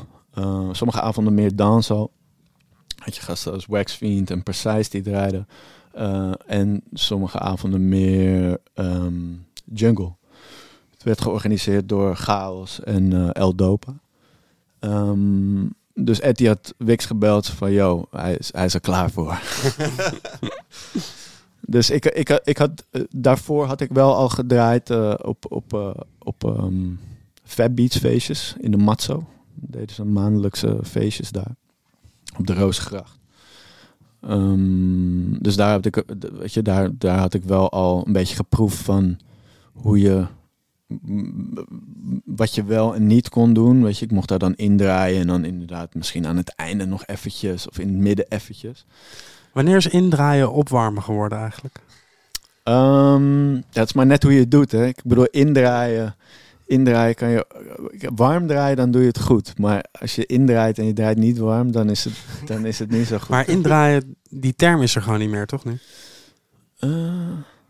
sommige 0.72 1.01
avonden 1.01 1.34
meer 1.34 1.55
danshal. 1.55 2.11
Had 2.97 3.15
je 3.15 3.22
gasten 3.22 3.53
als 3.53 3.65
Waxfiend 3.65 4.32
en 4.32 4.43
Precise 4.43 4.89
die 4.89 5.01
draaiden. 5.01 5.47
En 6.45 6.84
sommige 6.93 7.39
avonden 7.39 7.89
meer 7.89 8.57
ehm, 8.74 9.13
jungle. 9.74 10.11
Werd 11.08 11.22
georganiseerd 11.22 11.89
door 11.89 12.16
Chaos 12.16 12.84
en 12.84 13.14
eh, 13.14 13.30
El 13.32 13.55
Dopa. 13.55 13.93
Ehm, 14.80 15.66
dus 15.93 16.20
Eddie 16.20 16.47
had 16.47 16.74
Wix 16.78 17.05
gebeld 17.05 17.47
van, 17.47 17.72
yo, 17.72 18.08
hij 18.12 18.36
is, 18.36 18.49
hij 18.53 18.66
is 18.66 18.74
er 18.74 18.80
klaar 18.80 19.12
voor. 19.12 19.39
dus 21.76 21.89
ik, 21.89 22.05
ik, 22.05 22.41
ik 22.43 22.58
had, 22.58 22.86
eh, 22.91 23.01
daarvoor 23.10 23.66
had 23.66 23.82
ik 23.82 23.91
wel 23.91 24.16
al 24.16 24.30
gedraaid 24.30 24.89
eh, 24.89 25.14
op, 25.22 25.45
op, 25.49 25.95
op 26.20 26.60
Fab 27.43 27.76
Beats 27.76 27.97
feestjes 27.97 28.55
in 28.60 28.72
de 28.72 28.78
Matzo. 28.78 29.28
Deden 29.53 29.95
ze 29.95 30.05
maandelijkse 30.05 30.80
feestjes 30.84 31.32
daar. 31.32 31.55
Op 32.38 32.47
de 32.47 32.53
Roosgracht. 32.53 33.20
Ehm, 34.22 35.38
dus 35.39 35.55
daar, 35.55 35.72
had 35.72 35.86
ik, 35.86 36.03
weet 36.34 36.53
je, 36.53 36.62
daar, 36.62 36.89
daar 36.97 37.20
had 37.20 37.34
ik 37.34 37.43
wel 37.43 37.72
al 37.72 38.03
een 38.05 38.14
beetje 38.14 38.36
geproefd 38.36 38.78
van 38.78 39.18
hoe 39.74 39.99
je 39.99 40.26
wat 42.25 42.55
je 42.55 42.63
wel 42.63 42.95
en 42.95 43.07
niet 43.07 43.29
kon 43.29 43.53
doen. 43.53 43.83
Weet 43.83 43.97
je, 43.97 44.05
ik 44.05 44.11
mocht 44.11 44.27
daar 44.27 44.39
dan 44.39 44.55
indraaien 44.55 45.21
en 45.21 45.27
dan 45.27 45.45
inderdaad 45.45 45.93
misschien 45.95 46.27
aan 46.27 46.38
het 46.38 46.55
einde 46.55 46.85
nog 46.85 47.05
eventjes 47.05 47.67
of 47.67 47.79
in 47.79 47.88
het 47.88 47.97
midden 47.97 48.25
eventjes. 48.29 48.85
Wanneer 49.53 49.75
is 49.75 49.88
indraaien 49.88 50.51
opwarmen 50.51 51.03
geworden 51.03 51.38
eigenlijk? 51.38 51.79
Ehm, 52.63 53.61
dat 53.71 53.85
is 53.85 53.93
maar 53.93 54.05
net 54.05 54.23
hoe 54.23 54.33
je 54.33 54.39
het 54.39 54.51
doet. 54.51 54.71
Hè. 54.71 54.85
Ik 54.85 55.01
bedoel, 55.03 55.25
indraaien. 55.25 56.15
Indraaien 56.65 57.15
kan 57.15 57.29
je. 57.29 57.45
Warm 58.15 58.47
draaien, 58.47 58.75
dan 58.75 58.91
doe 58.91 59.01
je 59.01 59.07
het 59.07 59.19
goed. 59.19 59.57
Maar 59.57 59.85
als 59.91 60.15
je 60.15 60.25
indraait 60.25 60.77
en 60.77 60.85
je 60.85 60.93
draait 60.93 61.17
niet 61.17 61.38
warm, 61.38 61.71
dan 61.71 61.89
is 61.89 62.03
het, 62.03 62.13
dan 62.45 62.65
is 62.65 62.79
het 62.79 62.89
niet 62.89 63.07
zo 63.07 63.17
goed. 63.17 63.29
Maar 63.29 63.49
indraaien, 63.49 64.15
die 64.29 64.55
term 64.55 64.81
is 64.81 64.95
er 64.95 65.01
gewoon 65.01 65.19
niet 65.19 65.29
meer, 65.29 65.45
toch 65.45 65.65
nu? 65.65 65.77
Eh, 66.79 66.89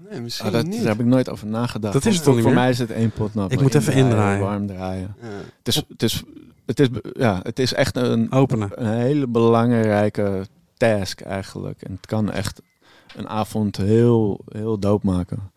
Nee, 0.09 0.21
misschien 0.21 0.47
ah, 0.47 0.53
dat, 0.53 0.65
niet. 0.65 0.79
daar 0.79 0.87
heb 0.87 0.99
ik 0.99 1.05
nooit 1.05 1.29
over 1.29 1.47
nagedacht. 1.47 1.93
Dat 1.93 2.05
is 2.05 2.15
het 2.15 2.23
voor, 2.23 2.25
toch 2.25 2.35
niet 2.35 2.43
voor 2.43 2.53
meer? 2.53 2.61
mij 2.61 2.69
is 2.69 2.79
het 2.79 2.91
één 2.91 3.11
pot 3.11 3.33
nat. 3.33 3.51
Ik 3.51 3.61
moet 3.61 3.75
even 3.75 3.93
indraaien. 3.93 4.39
Warm 4.41 4.67
draaien. 4.67 5.15
Ja. 5.21 5.27
Het 5.57 5.67
is, 5.67 5.75
het 5.75 6.03
is, 6.03 6.23
het 6.65 6.79
is, 6.79 6.87
ja, 7.13 7.39
het 7.43 7.59
is 7.59 7.73
echt 7.73 7.95
een, 7.95 8.31
Openen. 8.31 8.69
een 8.73 8.99
hele 8.99 9.27
belangrijke 9.27 10.45
task 10.77 11.21
eigenlijk. 11.21 11.81
En 11.81 11.91
het 11.91 12.05
kan 12.05 12.31
echt 12.31 12.61
een 13.15 13.29
avond 13.29 13.77
heel, 13.77 14.39
heel 14.49 14.79
doop 14.79 15.03
maken. 15.03 15.51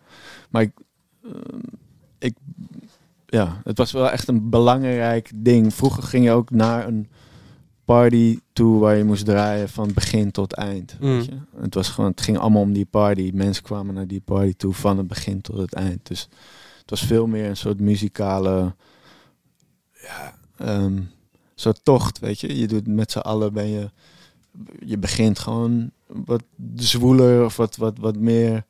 Maar 0.50 0.62
ik, 0.62 0.72
ehm, 1.24 1.60
ik, 2.18 2.34
ja, 3.26 3.60
het 3.64 3.78
was 3.78 3.92
wel 3.92 4.10
echt 4.10 4.28
een 4.28 4.50
belangrijk 4.50 5.30
ding. 5.34 5.74
Vroeger 5.74 6.02
ging 6.02 6.24
je 6.24 6.30
ook 6.30 6.50
naar 6.50 6.86
een 6.86 7.08
party 7.90 8.38
toe 8.52 8.78
waar 8.78 8.96
je 8.96 9.04
moest 9.04 9.24
draaien 9.24 9.68
van 9.68 9.92
begin 9.94 10.30
tot 10.30 10.52
eind. 10.52 10.96
Mm. 11.00 11.16
Weet 11.16 11.24
je? 11.24 11.36
Het, 11.60 11.74
was 11.74 11.88
gewoon, 11.88 12.10
het 12.10 12.20
ging 12.20 12.38
allemaal 12.38 12.62
om 12.62 12.72
die 12.72 12.86
party. 12.86 13.30
Mensen 13.34 13.62
kwamen 13.62 13.94
naar 13.94 14.06
die 14.06 14.20
party 14.20 14.54
toe 14.56 14.72
van 14.74 14.98
het 14.98 15.06
begin 15.06 15.40
tot 15.40 15.56
het 15.56 15.74
eind. 15.74 16.06
Dus 16.06 16.28
het 16.80 16.90
was 16.90 17.00
veel 17.00 17.26
meer 17.26 17.48
een 17.48 17.56
soort 17.56 17.80
muzikale 17.80 18.74
ja, 19.92 20.34
ehm, 20.56 21.00
soort 21.54 21.84
tocht, 21.84 22.18
weet 22.18 22.40
je. 22.40 22.58
Je 22.58 22.66
doet 22.66 22.86
met 22.86 23.10
z'n 23.10 23.18
allen, 23.18 23.52
ben 23.52 23.68
je, 23.68 23.90
je 24.84 24.98
begint 24.98 25.38
gewoon 25.38 25.90
wat 26.06 26.42
zwoeler 26.74 27.44
of 27.44 27.56
wat, 27.56 27.76
wat, 27.76 27.98
wat 27.98 28.16
meer 28.16 28.64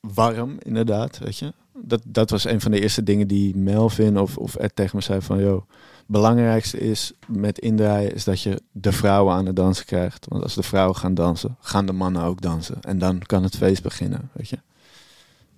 warm, 0.00 0.56
inderdaad, 0.58 1.18
weet 1.18 1.38
je. 1.38 1.52
Dat, 1.72 2.02
dat 2.04 2.30
was 2.30 2.44
een 2.44 2.60
van 2.60 2.70
de 2.70 2.80
eerste 2.80 3.02
dingen 3.02 3.28
die 3.28 3.56
Melvin 3.56 4.18
of, 4.18 4.36
of 4.36 4.54
Ed 4.54 4.76
tegen 4.76 4.96
me 4.96 5.02
zei 5.02 5.20
van, 5.20 5.40
joh, 5.40 5.62
belangrijkste 6.12 6.78
is 6.78 7.12
met 7.26 7.58
indraaien 7.58 8.14
is 8.14 8.24
dat 8.24 8.40
je 8.40 8.62
de 8.72 8.92
vrouwen 8.92 9.34
aan 9.34 9.46
het 9.46 9.56
dansen 9.56 9.86
krijgt. 9.86 10.26
Want 10.28 10.42
als 10.42 10.54
de 10.54 10.62
vrouwen 10.62 10.96
gaan 10.96 11.14
dansen, 11.14 11.56
gaan 11.60 11.86
de 11.86 11.92
mannen 11.92 12.22
ook 12.22 12.40
dansen. 12.40 12.80
En 12.80 12.98
dan 12.98 13.18
kan 13.18 13.42
het 13.42 13.56
feest 13.56 13.82
beginnen, 13.82 14.30
weet 14.32 14.48
je. 14.48 14.58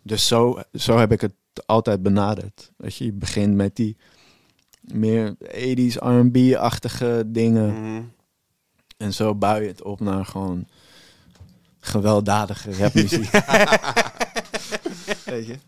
Dus 0.02 0.26
zo, 0.26 0.62
zo 0.72 0.98
heb 0.98 1.12
ik 1.12 1.20
het 1.20 1.32
altijd 1.66 2.02
benaderd. 2.02 2.72
Weet 2.76 2.96
je, 2.96 3.05
je 3.05 3.12
begint 3.12 3.55
met 3.55 3.76
die 3.76 3.96
meer 4.80 5.34
80s 5.36 5.94
R&B-achtige 5.94 7.24
dingen. 7.26 7.82
Mhm. 7.82 8.02
En 8.96 9.12
zo 9.12 9.34
bouw 9.34 9.61
je 9.61 9.68
het 9.68 9.82
op 9.82 10.00
naar 10.00 10.24
gewoon 10.24 10.66
gewelddadige 11.80 12.76
rapmuziek. 12.76 13.30
weet 15.24 15.46
je? 15.46 15.59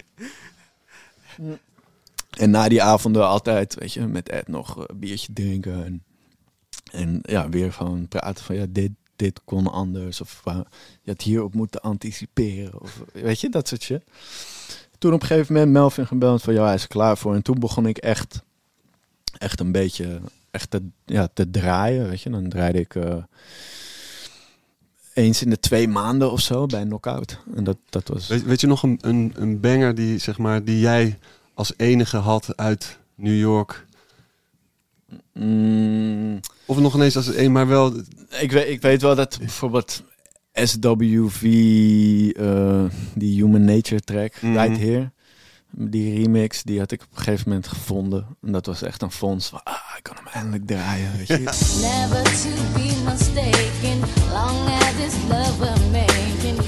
En 2.36 2.50
na 2.50 2.68
die 2.68 2.82
avonden 2.82 3.26
altijd, 3.26 3.74
weet 3.74 3.92
je, 3.92 4.06
met 4.06 4.28
Ed 4.28 4.48
nog 4.48 4.88
een 4.88 4.98
biertje 4.98 5.32
drinken. 5.32 6.02
En, 6.92 7.20
ja, 7.22 7.48
weer 7.48 7.72
gewoon 7.72 8.08
praten 8.08 8.44
van, 8.44 8.56
ja, 8.56 8.66
dit, 8.68 8.90
dit 9.16 9.40
kon 9.44 9.66
anders. 9.66 10.20
Of 10.20 10.42
uh, 10.48 10.60
je 11.02 11.10
had 11.10 11.22
hierop 11.22 11.54
moeten 11.54 11.80
anticiperen. 11.80 12.80
Of, 12.80 13.02
weet 13.12 13.40
je, 13.40 13.48
dat 13.48 13.68
soort 13.68 13.82
shit. 13.82 14.02
toen 14.98 15.12
op 15.12 15.20
een 15.20 15.26
gegeven 15.26 15.54
moment 15.54 15.72
Melvin 15.72 16.06
gebeld 16.06 16.42
van 16.42 16.54
ja, 16.54 16.64
hij 16.64 16.74
is 16.74 16.86
klaar 16.86 17.18
voor. 17.18 17.34
En 17.34 17.42
toen 17.42 17.58
begon 17.58 17.86
ik 17.86 17.98
echt, 17.98 18.42
echt 19.38 19.60
een 19.60 19.72
beetje 19.72 20.20
echt 20.50 20.70
te, 20.70 20.82
ja, 21.04 21.28
te 21.32 21.50
draaien. 21.50 22.08
Weet 22.08 22.20
je, 22.20 22.30
dan 22.30 22.48
draaide 22.48 22.80
ik 22.80 22.94
eh, 22.94 23.16
eens 25.14 25.42
in 25.42 25.50
de 25.50 25.58
twee 25.58 25.88
maanden 25.88 26.32
of 26.32 26.40
zo 26.40 26.66
bij 26.66 26.80
een 26.80 26.88
knockout. 26.88 27.38
En 27.54 27.64
dat, 27.64 27.76
dat 27.88 28.08
was. 28.08 28.28
Weet, 28.28 28.44
weet 28.44 28.60
je 28.60 28.66
nog 28.66 28.82
een, 28.82 28.98
een, 29.00 29.32
een 29.34 29.60
banger 29.60 29.94
die, 29.94 30.18
zeg 30.18 30.38
maar, 30.38 30.64
die 30.64 30.80
jij 30.80 31.18
als 31.56 31.72
enige 31.76 32.16
had 32.16 32.56
uit 32.56 32.98
New 33.14 33.38
York? 33.38 33.86
Mm, 35.32 36.40
Of 36.66 36.78
nog 36.78 36.94
ineens 36.94 37.16
als 37.16 37.26
een, 37.36 37.52
maar 37.52 37.66
wel... 37.68 37.92
ik, 38.40 38.52
weet, 38.52 38.68
ik 38.68 38.80
weet 38.80 39.02
wel 39.02 39.14
dat 39.14 39.38
bijvoorbeeld 39.38 40.02
SWV, 40.52 41.42
eh, 42.36 42.84
die 43.14 43.42
Human 43.42 43.64
Nature 43.64 44.00
track, 44.00 44.42
Mhm. 44.42 44.52
Right 44.58 44.78
Here. 44.78 45.10
Die 45.70 46.14
remix, 46.22 46.62
die 46.62 46.78
had 46.78 46.90
ik 46.92 47.02
op 47.02 47.08
een 47.10 47.22
gegeven 47.24 47.48
moment 47.48 47.68
gevonden. 47.68 48.26
En 48.42 48.52
dat 48.52 48.66
was 48.66 48.82
echt 48.82 49.02
een 49.02 49.10
fonds 49.10 49.48
van, 49.48 49.60
ah, 49.64 49.74
ik 49.96 50.02
kan 50.02 50.16
hem 50.16 50.26
eindelijk 50.26 50.66
draaien, 50.66 51.16
weet 51.16 51.26
je. 51.26 51.38
Never 51.38 52.22
to 52.22 52.48
be 52.74 53.02
mistaken, 53.04 53.98
long 54.32 54.68
as 54.68 54.92
it's 55.04 55.14
love 55.28 55.58
we're 55.58 55.90
making. 55.90 56.58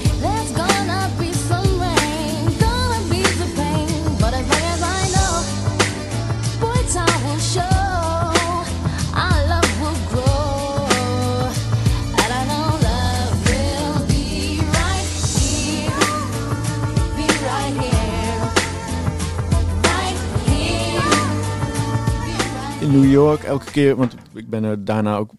In 22.89 22.99
New 23.01 23.11
York 23.11 23.43
elke 23.43 23.71
keer, 23.71 23.95
want 23.95 24.15
ik 24.33 24.49
ben 24.49 24.63
er 24.63 24.85
daarna 24.85 25.17
ook 25.17 25.31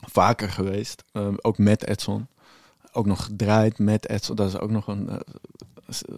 vaker 0.00 0.50
geweest. 0.50 1.04
eh, 1.12 1.28
ook 1.40 1.58
met 1.58 1.86
Edson. 1.86 2.26
Ook 2.92 3.06
nog 3.06 3.24
gedraaid 3.24 3.78
met 3.78 4.08
Edson. 4.08 4.36
Dat 4.36 4.48
is 4.48 4.58
ook 4.58 4.70
nog 4.70 4.86
een, 4.86 5.08
eh, 5.08 5.18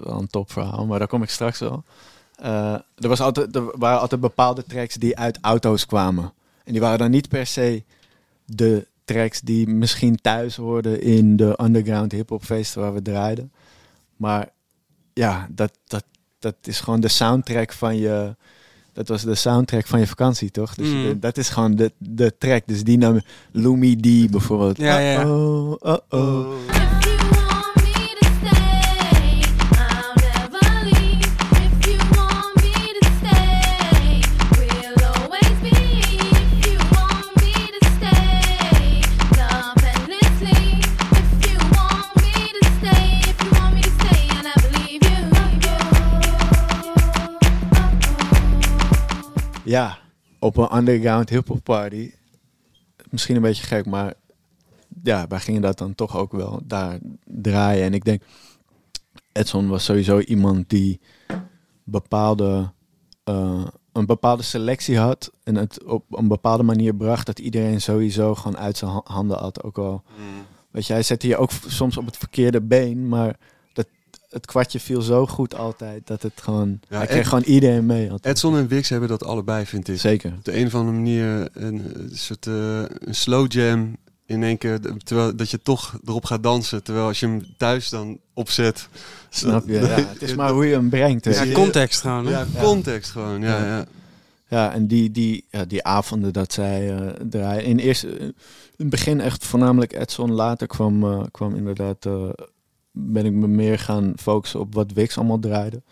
een 0.03 0.27
topverhaal, 0.27 0.87
maar 0.87 0.99
daar 0.99 1.09
kom 1.09 1.23
ik 1.23 1.31
straks 1.31 1.59
wel. 1.59 1.85
Eh, 2.37 2.73
er, 2.73 3.09
was 3.09 3.21
altijd, 3.21 3.57
er 3.57 3.79
waren 3.79 4.01
altijd 4.01 4.21
bepaalde 4.21 4.65
tracks 4.65 4.95
die 4.95 5.19
uit 5.19 5.39
auto's 5.41 5.87
kwamen. 5.87 6.33
En 6.65 6.73
die 6.73 6.81
waren 6.81 6.99
dan 6.99 7.11
niet 7.11 7.29
per 7.29 7.47
se 7.47 7.85
de 8.45 8.87
tracks 9.05 9.41
die 9.41 9.69
misschien 9.69 10.17
thuis 10.17 10.57
hoorden 10.57 11.01
in 11.03 11.37
de 11.37 11.59
underground 11.63 12.13
hip-hop 12.13 12.45
feesten 12.45 12.81
waar 12.81 12.95
we 12.95 13.03
draaiden. 13.03 13.53
Maar 14.17 14.49
ja, 15.13 15.47
dat, 15.51 15.79
dat, 15.87 16.05
dat 16.39 16.55
is 16.63 16.81
gewoon 16.81 17.01
de 17.01 17.09
soundtrack 17.09 17.73
van 17.73 17.97
je. 17.97 18.37
Dat 18.97 19.09
was 19.09 19.22
de 19.22 19.34
soundtrack 19.34 19.86
van 19.86 19.99
je 20.01 20.07
vakantie, 20.07 20.51
toch? 20.51 20.74
Dus 20.74 20.88
Mm. 20.88 21.03
de- 21.03 21.18
dat 21.18 21.36
is 21.36 21.49
gewoon 21.49 21.74
de, 21.74 21.92
de 21.99 22.34
track. 22.38 22.62
Dus 22.66 22.84
die 22.84 22.99
nam 22.99 23.20
Lumi 23.53 23.97
D 23.97 24.30
bijvoorbeeld. 24.30 24.76
Ja, 24.76 24.99
ja. 24.99 25.30
Oh, 25.30 25.74
oh, 25.80 25.97
oh. 26.09 26.47
Ja, 49.67 49.99
op 50.39 50.57
een 50.57 50.77
underground 50.77 51.29
hip-hop 51.29 51.64
party. 51.64 52.12
Misschien 53.11 53.37
een 53.37 53.43
beetje 53.43 53.67
gek, 53.67 53.87
maar 53.87 54.14
ja, 55.03 55.27
wij 55.27 55.41
gingen 55.41 55.62
dat 55.62 55.79
dan 55.79 55.95
toch 55.95 56.17
ook 56.17 56.33
wel 56.33 56.61
daar 56.64 56.99
draaien. 57.25 57.85
En 57.85 57.95
ik 57.95 58.05
denk, 58.05 58.23
Edson 59.33 59.69
was 59.69 59.85
sowieso 59.85 60.19
iemand 60.19 60.69
die 60.69 61.01
bepaalde, 61.85 62.73
eh, 63.25 63.67
een 63.93 64.07
bepaalde 64.07 64.43
selectie 64.43 64.99
had. 64.99 65.31
En 65.43 65.55
het 65.55 65.85
op 65.85 66.05
een 66.11 66.29
bepaalde 66.29 66.62
manier 66.62 66.95
bracht 66.95 67.27
dat 67.27 67.39
iedereen 67.39 67.81
sowieso 67.81 68.35
gewoon 68.35 68.59
uit 68.59 68.77
zijn 68.77 68.91
ha- 68.91 69.01
handen 69.05 69.39
had. 69.39 69.62
Ook 69.62 69.79
al, 69.79 70.03
weet 70.71 70.87
je, 70.87 70.93
hij 70.93 71.03
zette 71.03 71.27
je 71.29 71.37
ook 71.37 71.51
soms 71.67 71.97
op 71.97 72.07
het 72.07 72.17
verkeerde 72.17 72.62
been, 72.62 73.09
maar 73.09 73.37
het 74.37 74.47
kwartje 74.47 74.80
viel 74.80 75.01
zo 75.03 75.26
goed 75.26 75.55
altijd 75.55 76.07
dat 76.07 76.22
het 76.22 76.32
gewoon, 76.43 76.80
Ja, 76.89 76.97
hij 76.97 77.07
kreeg 77.07 77.20
Ed- 77.20 77.26
gewoon 77.26 77.45
iedereen 77.45 77.87
mee. 77.87 78.11
altijd. 78.11 78.34
Edson 78.34 78.57
en 78.57 78.68
Wix 78.68 78.89
hebben 78.89 79.09
dat 79.09 79.24
allebei, 79.24 79.66
vind 79.66 79.89
ik. 79.89 80.01
Zeker. 80.01 80.32
Op 80.37 80.45
de 80.45 80.57
een 80.59 80.66
of 80.66 80.74
andere 80.74 80.97
manier 80.97 81.49
een, 81.53 81.82
soort 82.12 82.47
eh, 82.47 82.78
een 82.99 83.14
slow 83.14 83.53
jam 83.53 83.97
in 84.26 84.43
één 84.43 84.59
keer, 84.59 84.80
de- 84.80 84.97
terwijl 85.05 85.37
dat 85.37 85.51
je 85.51 85.62
toch 85.62 85.99
erop 86.05 86.24
gaat 86.24 86.43
dansen, 86.43 86.82
terwijl 86.82 87.07
als 87.07 87.20
je 87.20 87.26
hem 87.26 87.43
thuis 87.57 87.89
dan 87.89 88.18
opzet, 88.34 88.89
Snap 89.30 89.66
je? 89.66 89.72
Ja, 89.72 89.87
het 89.87 90.22
is 90.22 90.34
maar 90.41 90.51
hoe 90.53 90.66
je 90.66 90.74
hem 90.74 90.89
brengt. 90.89 91.24
hè. 91.24 91.30
Ja, 91.45 91.53
context 91.53 92.01
gewoon. 92.01 92.26
Hè? 92.26 92.30
ja, 92.30 92.47
context 92.62 93.11
gewoon, 93.11 93.41
ja, 93.41 93.59
Ja. 93.59 93.66
ja. 93.76 93.84
Ja, 94.49 94.72
en 94.72 94.87
die, 94.87 95.11
die, 95.11 95.45
ja, 95.51 95.64
die 95.64 95.84
avonden 95.84 96.32
dat 96.32 96.53
zij 96.53 96.97
eh 96.97 97.09
draaien. 97.28 97.64
In, 97.64 97.78
eerste, 97.78 98.09
in 98.18 98.34
het 98.76 98.91
begin 98.91 99.20
echt 99.20 99.45
voornamelijk 99.45 99.93
Edson. 99.93 100.32
Later 100.32 100.66
kwam, 100.66 101.05
eh, 101.05 101.22
kwam 101.30 101.55
inderdaad, 101.55 102.07
ben 102.99 103.24
ik 103.24 103.32
me 103.32 103.47
meer 103.47 103.78
gaan 103.78 104.12
focussen 104.16 104.61
op 104.61 104.74
wat 104.74 104.92
Wix 104.92 105.16
allemaal 105.16 105.38
draaide. 105.38 105.82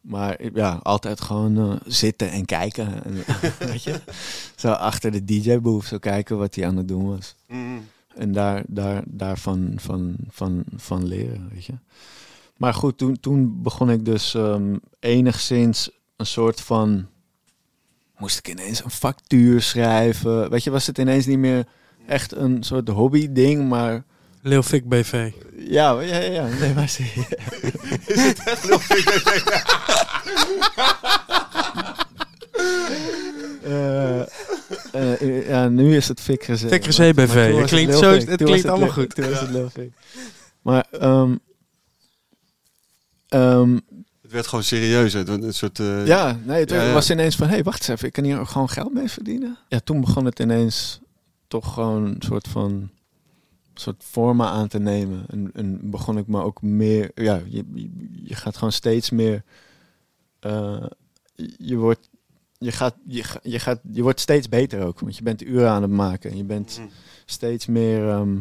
Maar 0.00 0.38
ja, 0.54 0.80
altijd 0.82 1.20
gewoon 1.20 1.58
eh, 1.58 1.76
zitten 1.86 2.30
en 2.30 2.44
kijken. 2.44 3.04
En, 3.04 3.14
weet 3.68 3.82
je? 3.82 4.00
Zo 4.56 4.70
achter 4.70 5.10
de 5.10 5.24
DJ-booth 5.24 5.84
zo 5.84 5.98
kijken 5.98 6.38
wat 6.38 6.54
hij 6.54 6.66
aan 6.66 6.76
het 6.76 6.88
doen 6.88 7.06
was. 7.08 7.34
Mm. 7.48 7.84
En 8.14 8.32
daar, 8.32 8.62
daar, 8.66 9.02
daarvan 9.06 9.72
van, 9.76 10.16
van, 10.28 10.64
van 10.76 11.06
leren, 11.06 11.48
weet 11.52 11.64
je. 11.64 11.74
Maar 12.56 12.74
goed, 12.74 12.98
toen, 12.98 13.20
toen 13.20 13.62
begon 13.62 13.90
ik 13.90 14.04
dus 14.04 14.34
ehm, 14.34 14.76
enigszins 15.00 15.90
een 16.16 16.26
soort 16.26 16.60
van... 16.60 17.06
Moest 18.18 18.38
ik 18.38 18.48
ineens 18.48 18.84
een 18.84 18.90
factuur 18.90 19.62
schrijven. 19.62 20.50
Weet 20.50 20.64
je, 20.64 20.70
was 20.70 20.86
het 20.86 20.98
ineens 20.98 21.26
niet 21.26 21.38
meer 21.38 21.66
echt 22.06 22.32
een 22.32 22.62
soort 22.62 22.88
hobby-ding, 22.88 23.68
maar... 23.68 24.04
Lil 24.46 24.62
Fik 24.62 24.88
BV. 24.88 25.30
Ja, 25.56 26.00
ja, 26.00 26.18
ja. 26.18 26.46
Nee, 26.60 26.74
maar 26.74 26.88
zie 26.88 27.12
je. 27.14 27.24
Eh, 33.62 34.20
eh, 34.92 35.48
ja, 35.48 35.68
nu 35.68 35.96
is 35.96 36.08
het 36.08 36.20
BV. 37.14 37.34
maar 37.34 37.60
Het 37.60 37.66
klinkt 37.70 37.98
zo- 37.98 38.12
Fik. 38.12 38.28
het 38.28 38.42
klinkt 38.42 38.66
allemaal 38.66 38.88
goed. 38.90 39.14
Toen 39.14 39.30
was 39.30 39.40
het 39.40 39.50
Lil 39.50 39.70
Fik. 39.70 39.90
Maar 40.62 40.86
ehm, 40.90 41.34
ehm, 43.28 43.74
Het 44.22 44.32
werd 44.32 44.46
gewoon 44.46 44.64
serieus, 44.64 45.12
het 45.12 45.28
werd 45.28 45.42
een 45.42 45.54
soort... 45.54 45.78
eh, 45.78 46.06
ja, 46.06 46.38
nee, 46.44 46.60
het 46.60 46.70
Ja, 46.70 46.82
ja. 46.82 46.92
was 46.92 47.10
ineens 47.10 47.36
van, 47.36 47.46
hé, 47.46 47.52
hey, 47.54 47.62
wacht 47.62 47.78
eens 47.78 47.88
even, 47.88 48.06
ik 48.06 48.12
kan 48.12 48.24
hier 48.24 48.40
ook 48.40 48.48
gewoon 48.48 48.68
geld 48.70 48.92
mee 48.94 49.08
verdienen. 49.08 49.58
Ja, 49.68 49.80
toen 49.84 50.00
begon 50.00 50.24
het 50.24 50.38
ineens 50.40 51.00
toch 51.48 51.72
gewoon 51.74 52.04
een 52.04 52.16
soort 52.26 52.48
van 52.48 52.90
soort 53.80 54.04
vormen 54.04 54.46
aan 54.46 54.68
te 54.68 54.78
nemen. 54.78 55.24
En, 55.28 55.50
en 55.54 55.90
begon 55.90 56.18
ik 56.18 56.26
me 56.26 56.42
ook 56.42 56.62
meer, 56.62 57.10
ja, 57.14 57.40
je, 57.48 57.64
je, 58.22 58.34
gaat 58.34 58.56
gewoon 58.56 58.72
steeds 58.72 59.10
meer, 59.10 59.42
eh, 60.40 60.86
je 61.58 61.76
wordt, 61.76 62.08
je 62.58 62.72
gaat, 62.72 62.94
je, 63.06 63.24
je 63.42 63.58
gaat, 63.58 63.80
je 63.90 64.02
wordt 64.02 64.20
steeds 64.20 64.48
beter 64.48 64.84
ook, 64.84 65.00
want 65.00 65.16
je 65.16 65.22
bent 65.22 65.42
uren 65.42 65.70
aan 65.70 65.82
het 65.82 65.90
maken 65.90 66.30
en 66.30 66.36
je 66.36 66.44
bent 66.44 66.78
Mm. 66.80 66.90
steeds 67.24 67.66
meer, 67.66 68.08
ehm, 68.08 68.38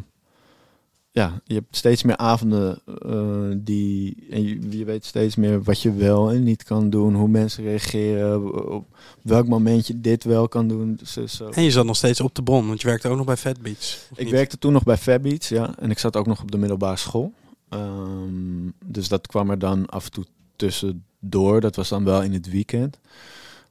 ja, 1.15 1.41
je 1.43 1.53
hebt 1.53 1.75
steeds 1.75 2.03
meer 2.03 2.17
avonden 2.17 2.79
eh, 2.85 3.57
die, 3.57 4.25
en 4.29 4.43
je, 4.43 4.77
je 4.77 4.85
weet 4.85 5.05
steeds 5.05 5.35
meer 5.35 5.63
wat 5.63 5.81
je 5.81 5.93
wel 5.93 6.31
en 6.31 6.43
niet 6.43 6.63
kan 6.63 6.89
doen, 6.89 7.15
hoe 7.15 7.27
mensen 7.27 7.63
reageren, 7.63 8.69
op 8.71 8.85
welk 9.21 9.47
moment 9.47 9.87
je 9.87 10.01
dit 10.01 10.23
wel 10.23 10.47
kan 10.47 10.67
doen. 10.67 10.95
Dus, 10.95 11.13
dus 11.13 11.35
zo. 11.35 11.49
En 11.49 11.63
je 11.63 11.71
zat 11.71 11.85
nog 11.85 11.95
steeds 11.95 12.21
op 12.21 12.35
de 12.35 12.43
bron, 12.43 12.67
want 12.67 12.81
je 12.81 12.87
werkte 12.87 13.07
ook 13.07 13.17
nog 13.17 13.25
bij 13.25 13.37
Fat 13.37 13.61
Beats. 13.61 14.07
Ik 14.15 14.23
niet? 14.23 14.33
werkte 14.33 14.57
toen 14.57 14.73
nog 14.73 14.83
bij 14.83 14.97
Fabeats, 14.97 15.49
ja, 15.49 15.73
en 15.79 15.91
ik 15.91 15.99
zat 15.99 16.15
ook 16.15 16.27
nog 16.27 16.41
op 16.41 16.51
de 16.51 16.57
middelbare 16.57 16.97
school. 16.97 17.33
Ehm, 17.69 18.69
dus 18.85 19.07
dat 19.07 19.27
kwam 19.27 19.49
er 19.49 19.59
dan 19.59 19.85
af 19.85 20.05
en 20.05 20.11
toe 20.11 20.25
tussendoor. 20.55 21.61
Dat 21.61 21.75
was 21.75 21.89
dan 21.89 22.03
wel 22.03 22.23
in 22.23 22.33
het 22.33 22.49
weekend. 22.49 22.99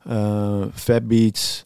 Eh 0.03 0.64
Fabeats. 0.74 1.64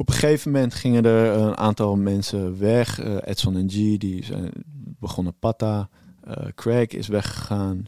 Op 0.00 0.08
een 0.08 0.14
gegeven 0.14 0.50
moment 0.50 0.74
gingen 0.74 1.04
er 1.04 1.36
een 1.36 1.56
aantal 1.56 1.96
mensen 1.96 2.58
weg. 2.58 3.00
Eh, 3.00 3.16
Edson 3.24 3.56
en 3.56 3.70
G, 3.70 3.74
die 3.98 4.24
zijn 4.24 4.50
begonnen 4.98 5.34
Patta. 5.38 5.88
Eh, 6.24 6.46
Craig 6.54 6.88
is 6.88 7.08
weggegaan. 7.08 7.86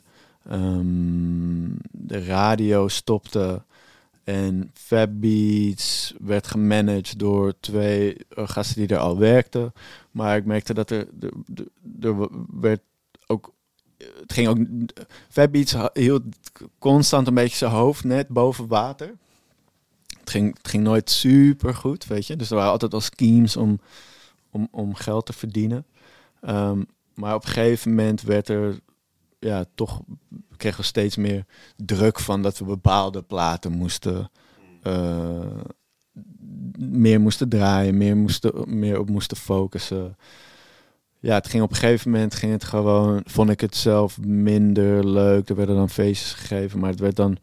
Ehm, 0.48 1.70
de 1.90 2.24
radio 2.24 2.88
stopte. 2.88 3.62
En 4.24 4.70
Fabbeats 4.74 6.14
werd 6.20 6.46
gemanaged 6.46 7.18
door 7.18 7.54
twee 7.60 8.16
eh, 8.28 8.48
gasten 8.48 8.76
die 8.86 8.96
er 8.96 9.02
al 9.02 9.18
werkten. 9.18 9.72
Maar 10.10 10.36
ik 10.36 10.44
merkte 10.44 10.74
dat 10.74 10.90
er, 10.90 11.08
er, 11.20 11.32
er, 11.54 11.66
er 12.08 12.28
werd 12.60 12.80
ook 13.26 13.52
het 14.20 14.32
ging 14.32 14.48
ook. 14.48 14.58
Fatbeats 15.28 15.72
ha- 15.72 15.90
hield 15.92 16.22
constant 16.78 17.26
een 17.26 17.34
beetje 17.34 17.56
zijn 17.56 17.70
hoofd 17.70 18.04
net 18.04 18.28
boven 18.28 18.66
water. 18.66 19.14
Het 20.24 20.58
ging, 20.62 20.84
nooit 20.84 21.10
super 21.10 21.74
goed, 21.74 22.06
weet 22.06 22.26
je. 22.26 22.36
Dus 22.36 22.50
er 22.50 22.56
waren 22.56 22.70
altijd 22.70 22.94
al 22.94 23.00
schemes 23.00 23.56
om, 23.56 23.80
om, 24.50 24.68
om 24.70 24.94
geld 24.94 25.26
te 25.26 25.32
verdienen. 25.32 25.86
Ehm, 26.40 26.82
maar 27.14 27.34
op 27.34 27.44
een 27.44 27.50
gegeven 27.50 27.90
moment 27.90 28.22
werd 28.22 28.48
er 28.48 28.80
ja, 29.38 29.64
toch 29.74 30.00
kregen 30.56 30.80
we 30.80 30.86
steeds 30.86 31.16
meer 31.16 31.44
druk 31.76 32.20
van 32.20 32.42
dat 32.42 32.58
we 32.58 32.64
bepaalde 32.64 33.22
platen 33.22 33.72
moesten 33.72 34.30
eh, 34.82 35.60
meer 36.78 37.20
moesten 37.20 37.48
draaien, 37.48 37.96
meer, 37.96 38.16
moesten, 38.16 38.78
meer 38.78 38.98
op 38.98 39.08
moesten 39.08 39.36
focussen. 39.36 40.16
Ja, 41.18 41.34
het 41.34 41.48
ging 41.48 41.62
op 41.62 41.70
een 41.70 41.76
gegeven 41.76 42.10
moment 42.10 42.34
ging 42.34 42.52
het 42.52 42.64
gewoon, 42.64 43.20
vond 43.24 43.50
ik 43.50 43.60
het 43.60 43.76
zelf 43.76 44.20
minder 44.20 45.08
leuk. 45.08 45.48
Er 45.48 45.56
werden 45.56 45.76
dan 45.76 45.90
feestjes 45.90 46.32
gegeven, 46.32 46.78
maar 46.78 46.90
het 46.90 47.00
werd 47.00 47.16
dan, 47.16 47.38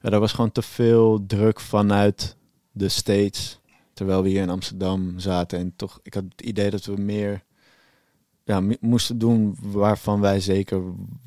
ja, 0.00 0.10
er 0.10 0.20
was 0.20 0.32
gewoon 0.32 0.52
te 0.52 0.62
veel 0.62 1.26
druk 1.26 1.60
vanuit 1.60 2.36
de 2.72 2.88
States. 2.88 3.60
Terwijl 3.92 4.22
we 4.22 4.28
hier 4.28 4.42
in 4.42 4.50
Amsterdam 4.50 5.18
zaten 5.18 5.58
en 5.58 5.72
toch, 5.76 6.00
ik 6.02 6.14
had 6.14 6.24
het 6.28 6.40
idee 6.40 6.70
dat 6.70 6.84
we 6.84 6.96
meer 6.96 7.42
ja, 8.44 8.62
moesten 8.80 9.18
doen 9.18 9.56
waarvan 9.60 10.20
wij 10.20 10.40
zeker 10.40 10.82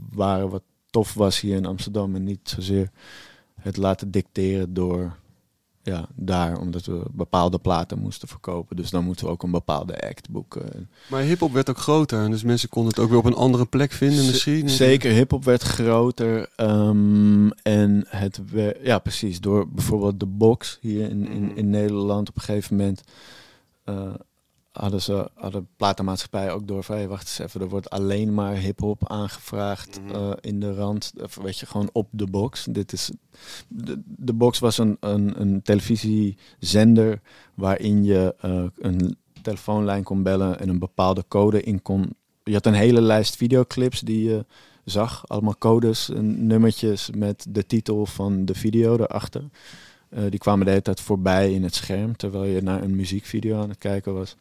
waren 0.09 0.49
wat 0.49 0.63
tof 0.89 1.13
was 1.13 1.39
hier 1.39 1.55
in 1.55 1.65
Amsterdam. 1.65 2.15
En 2.15 2.23
niet 2.23 2.49
zozeer 2.49 2.89
het 3.59 3.77
laten 3.77 4.11
dicteren 4.11 4.73
door 4.73 5.17
ja, 5.83 6.05
daar, 6.15 6.57
omdat 6.59 6.85
we 6.85 7.01
bepaalde 7.11 7.59
platen 7.59 7.99
moesten 7.99 8.27
verkopen. 8.27 8.75
Dus 8.75 8.89
dan 8.89 9.03
moeten 9.03 9.25
we 9.25 9.31
ook 9.31 9.43
een 9.43 9.51
bepaalde 9.51 10.01
act 10.07 10.29
boeken. 10.29 10.89
Maar 11.09 11.21
hip-hop 11.21 11.53
werd 11.53 11.69
ook 11.69 11.77
groter. 11.77 12.29
Dus 12.29 12.43
mensen 12.43 12.69
konden 12.69 12.91
het 12.91 12.99
ook 13.03 13.09
weer 13.09 13.17
op 13.17 13.25
een 13.25 13.35
andere 13.35 13.65
plek 13.65 13.91
vinden, 13.91 14.23
Z- 14.23 14.27
misschien. 14.27 14.69
Zeker, 14.69 15.11
hip-hop 15.11 15.43
werd 15.43 15.61
groter. 15.63 16.49
ehm, 16.55 17.49
en 17.49 18.05
het 18.07 18.39
werd, 18.51 18.77
ja, 18.83 18.99
precies. 18.99 19.39
Door 19.41 19.69
bijvoorbeeld 19.69 20.19
de 20.19 20.25
box 20.25 20.77
hier 20.81 21.09
in, 21.09 21.27
in, 21.27 21.55
in 21.55 21.69
Nederland 21.69 22.29
op 22.29 22.35
een 22.35 22.41
gegeven 22.41 22.75
moment. 22.75 23.01
eh, 23.83 24.13
hadden 24.73 25.01
ze 25.01 25.29
hadden 25.33 25.67
platenmaatschappij 25.77 26.51
ook 26.51 26.67
door 26.67 26.83
van 26.83 26.95
hey, 26.95 27.07
wacht 27.07 27.21
eens 27.27 27.39
even, 27.39 27.61
er 27.61 27.69
wordt 27.69 27.89
alleen 27.89 28.33
maar 28.33 28.55
hip-hop 28.55 29.09
aangevraagd 29.09 29.99
Mhm. 30.01 30.15
eh, 30.15 30.31
in 30.41 30.59
de 30.59 30.73
rand. 30.73 31.13
Of 31.21 31.35
weet 31.35 31.57
je, 31.59 31.65
gewoon 31.65 31.89
op 31.91 32.07
de 32.11 32.25
box. 32.27 32.65
Dit 32.69 32.93
is, 32.93 33.11
de, 33.67 34.01
de 34.05 34.33
box 34.33 34.59
was 34.59 34.77
een, 34.77 34.97
een, 34.99 35.41
een 35.41 35.61
televisiezender 35.61 37.21
waarin 37.53 38.03
je 38.03 38.35
eh, 38.39 38.63
een 38.77 39.17
telefoonlijn 39.41 40.03
kon 40.03 40.23
bellen 40.23 40.59
en 40.59 40.69
een 40.69 40.79
bepaalde 40.79 41.25
code 41.27 41.61
in 41.63 41.81
kon. 41.81 42.15
Je 42.43 42.53
had 42.53 42.65
een 42.65 42.73
hele 42.73 43.01
lijst 43.01 43.35
videoclips 43.35 43.99
die 43.99 44.23
je 44.29 44.45
zag, 44.85 45.27
allemaal 45.27 45.57
codes 45.57 46.09
en 46.09 46.47
nummertjes 46.47 47.09
met 47.15 47.45
de 47.49 47.65
titel 47.65 48.05
van 48.05 48.45
de 48.45 48.53
video 48.55 48.93
erachter. 48.97 49.43
Eh, 50.09 50.23
die 50.29 50.39
kwamen 50.39 50.63
de 50.65 50.69
hele 50.71 50.83
tijd 50.83 51.01
voorbij 51.01 51.53
in 51.53 51.63
het 51.63 51.75
scherm 51.75 52.15
terwijl 52.17 52.43
je 52.43 52.61
naar 52.61 52.83
een 52.83 52.95
muziekvideo 52.95 53.61
aan 53.61 53.69
het 53.69 53.77
kijken 53.77 54.13
was. 54.13 54.35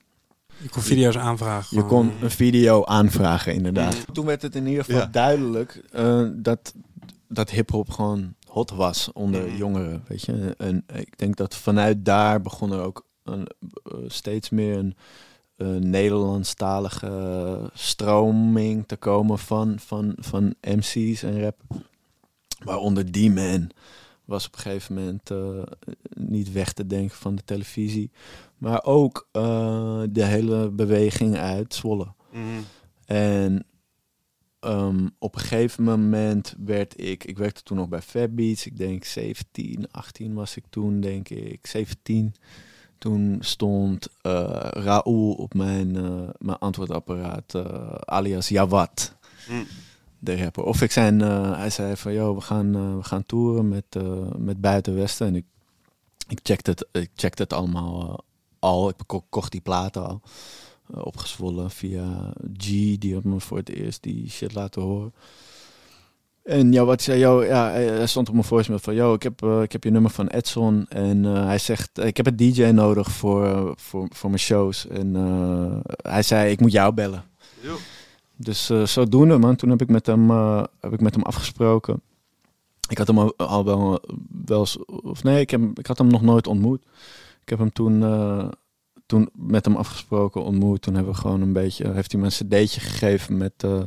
Je 0.62 0.68
kon 0.68 0.82
video's 0.82 1.16
aanvragen. 1.16 1.76
Je 1.76 1.84
kon 1.84 2.12
een 2.22 2.30
video 2.30 2.84
aanvragen, 2.84 3.54
inderdaad. 3.54 4.04
Toen 4.12 4.26
werd 4.26 4.42
het 4.42 4.54
in 4.54 4.66
ieder 4.66 4.84
geval 4.84 5.00
Ja. 5.00 5.06
duidelijk 5.06 5.82
eh, 5.92 6.28
dat, 6.34 6.74
dat 7.28 7.50
hip-hop 7.50 7.90
gewoon 7.90 8.34
hot 8.46 8.70
was 8.70 9.12
onder 9.12 9.46
Mhm. 9.46 9.56
jongeren. 9.56 10.04
Weet 10.08 10.22
je? 10.22 10.54
En 10.58 10.84
ik 10.94 11.18
denk 11.18 11.36
dat 11.36 11.56
vanuit 11.56 12.04
daar 12.04 12.40
begon 12.40 12.72
er 12.72 12.80
ook 12.80 13.06
een, 13.24 13.46
eh, 13.84 13.98
steeds 14.06 14.50
meer 14.50 14.78
een 14.78 14.94
Nederlandstalige 15.90 17.70
stroming 17.74 18.84
te 18.86 18.96
komen 18.96 19.38
van, 19.38 19.74
van, 19.78 20.12
van 20.18 20.54
MC's 20.60 21.22
en 21.22 21.40
rap. 21.40 21.60
Waaronder 22.64 23.10
D-Man 23.10 23.70
was 24.24 24.46
op 24.46 24.52
een 24.54 24.60
gegeven 24.60 24.94
moment 24.94 25.30
eh, 25.30 25.62
niet 26.14 26.52
weg 26.52 26.72
te 26.72 26.86
denken 26.86 27.16
van 27.16 27.34
de 27.34 27.42
televisie. 27.44 28.10
Maar 28.62 28.84
ook 28.84 29.28
eh, 29.32 30.02
de 30.10 30.24
hele 30.24 30.70
beweging 30.70 31.36
uit 31.36 31.74
Zwolle. 31.74 32.12
Mhm. 32.30 32.42
En 33.04 33.66
ehm, 34.60 35.08
op 35.18 35.34
een 35.34 35.40
gegeven 35.40 35.84
moment 35.84 36.54
werd 36.58 37.00
ik, 37.00 37.24
ik 37.24 37.38
werkte 37.38 37.62
toen 37.62 37.76
nog 37.76 37.88
bij 37.88 38.02
Fatbeats, 38.02 38.66
ik 38.66 38.76
denk 38.76 39.04
17, 39.04 39.86
18 39.90 40.34
was 40.34 40.56
ik 40.56 40.64
toen, 40.70 41.00
denk 41.00 41.28
ik, 41.28 41.66
17. 41.66 42.34
Toen 42.98 43.36
stond 43.40 44.08
eh 44.20 44.68
Raoul 44.70 45.32
op 45.32 45.54
mijn, 45.54 45.96
eh, 45.96 46.28
mijn 46.38 46.58
antwoordapparaat, 46.58 47.54
alias 48.04 48.48
Jawad, 48.48 49.16
Mm. 49.48 49.66
de 50.18 50.36
rapper. 50.36 50.64
Of 50.64 50.82
ik 50.82 50.90
zijn, 50.92 51.20
hij 51.20 51.70
zei 51.70 51.96
van, 51.96 52.12
joh, 52.12 52.34
we 52.34 52.40
gaan, 52.40 52.96
we 52.96 53.04
gaan 53.04 53.26
toeren 53.26 53.68
met, 53.68 53.84
eh, 53.90 54.30
met 54.36 54.60
Buitenwesten. 54.60 55.26
En 55.26 55.34
ik, 55.36 55.44
ik, 56.28 56.40
checkte 56.42 56.70
het, 56.70 56.86
ik 56.92 57.10
checkte 57.14 57.42
het 57.42 57.52
allemaal 57.52 58.24
al, 58.62 58.88
ik 58.88 58.94
ko- 59.06 59.24
kocht 59.28 59.52
die 59.52 59.60
platen 59.60 60.06
al 60.08 60.20
eh, 60.94 61.06
opgezwollen 61.06 61.70
via 61.70 62.32
G, 62.56 62.66
die 62.98 63.14
had 63.14 63.24
me 63.24 63.40
voor 63.40 63.56
het 63.58 63.68
eerst 63.68 64.02
die 64.02 64.30
shit 64.30 64.54
laten 64.54 64.82
horen. 64.82 65.12
En 66.42 66.72
ja, 66.72 66.84
wat 66.84 67.02
zei, 67.02 67.18
joh, 67.20 67.44
ja, 67.46 67.70
hij 67.70 67.84
hij 67.86 68.06
stond 68.06 68.28
op 68.28 68.34
mijn 68.34 68.46
voicemail 68.46 68.80
van, 68.82 68.94
joh, 68.94 69.12
ik 69.12 69.22
heb, 69.22 69.42
eh, 69.42 69.62
ik 69.62 69.72
heb 69.72 69.84
je 69.84 69.90
nummer 69.90 70.10
van 70.10 70.26
Edson 70.26 70.86
en 70.88 71.24
eh, 71.24 71.44
hij 71.44 71.58
zegt, 71.58 71.98
ik 71.98 72.16
heb 72.16 72.26
een 72.26 72.36
DJ 72.36 72.62
nodig 72.64 73.10
voor, 73.10 73.46
eh, 73.46 73.70
voor, 73.76 74.06
voor 74.14 74.30
mijn 74.30 74.42
shows. 74.42 74.86
En 74.86 75.16
eh, 75.16 75.92
hij 76.12 76.22
zei, 76.22 76.50
ik 76.50 76.60
moet 76.60 76.72
jou 76.72 76.92
bellen. 76.94 77.24
Jo. 77.60 77.76
Dus 78.36 78.70
eh, 78.70 78.86
zodoende, 78.86 79.38
man. 79.38 79.56
Toen 79.56 79.70
heb 79.70 79.80
ik 79.82 79.88
met 79.88 80.06
hem, 80.06 80.30
eh, 80.30 80.62
heb 80.80 80.92
ik 80.92 81.00
met 81.00 81.14
hem 81.14 81.24
afgesproken. 81.24 82.00
Ik 82.88 82.98
had 82.98 83.06
hem 83.06 83.18
al, 83.18 83.36
al 83.36 83.64
wel, 83.64 84.00
wel 84.44 84.66
of 85.02 85.22
nee, 85.22 85.40
ik, 85.40 85.50
heb, 85.50 85.78
ik 85.78 85.86
had 85.86 85.98
hem 85.98 86.06
nog 86.06 86.22
nooit 86.22 86.46
ontmoet. 86.46 86.82
Ik 87.42 87.48
heb 87.48 87.58
hem 87.58 87.72
toen, 87.72 88.02
eh, 88.02 88.48
toen 89.06 89.30
met 89.32 89.64
hem 89.64 89.76
afgesproken, 89.76 90.44
ontmoet. 90.44 90.82
Toen 90.82 90.94
hebben 90.94 91.12
we 91.12 91.18
gewoon 91.18 91.40
een 91.40 91.52
beetje, 91.52 91.92
heeft 91.92 92.12
hij 92.12 92.20
me 92.20 92.26
een 92.26 92.32
cd'tje 92.32 92.80
gegeven 92.80 93.36
met, 93.36 93.52
eh, 93.56 93.82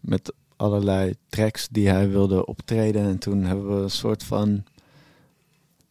met 0.00 0.32
allerlei 0.56 1.14
tracks 1.28 1.68
die 1.68 1.88
hij 1.88 2.10
wilde 2.10 2.46
optreden. 2.46 3.02
En 3.02 3.18
toen 3.18 3.44
hebben 3.44 3.76
we 3.76 3.82
een 3.82 3.90
soort 3.90 4.22
van, 4.22 4.64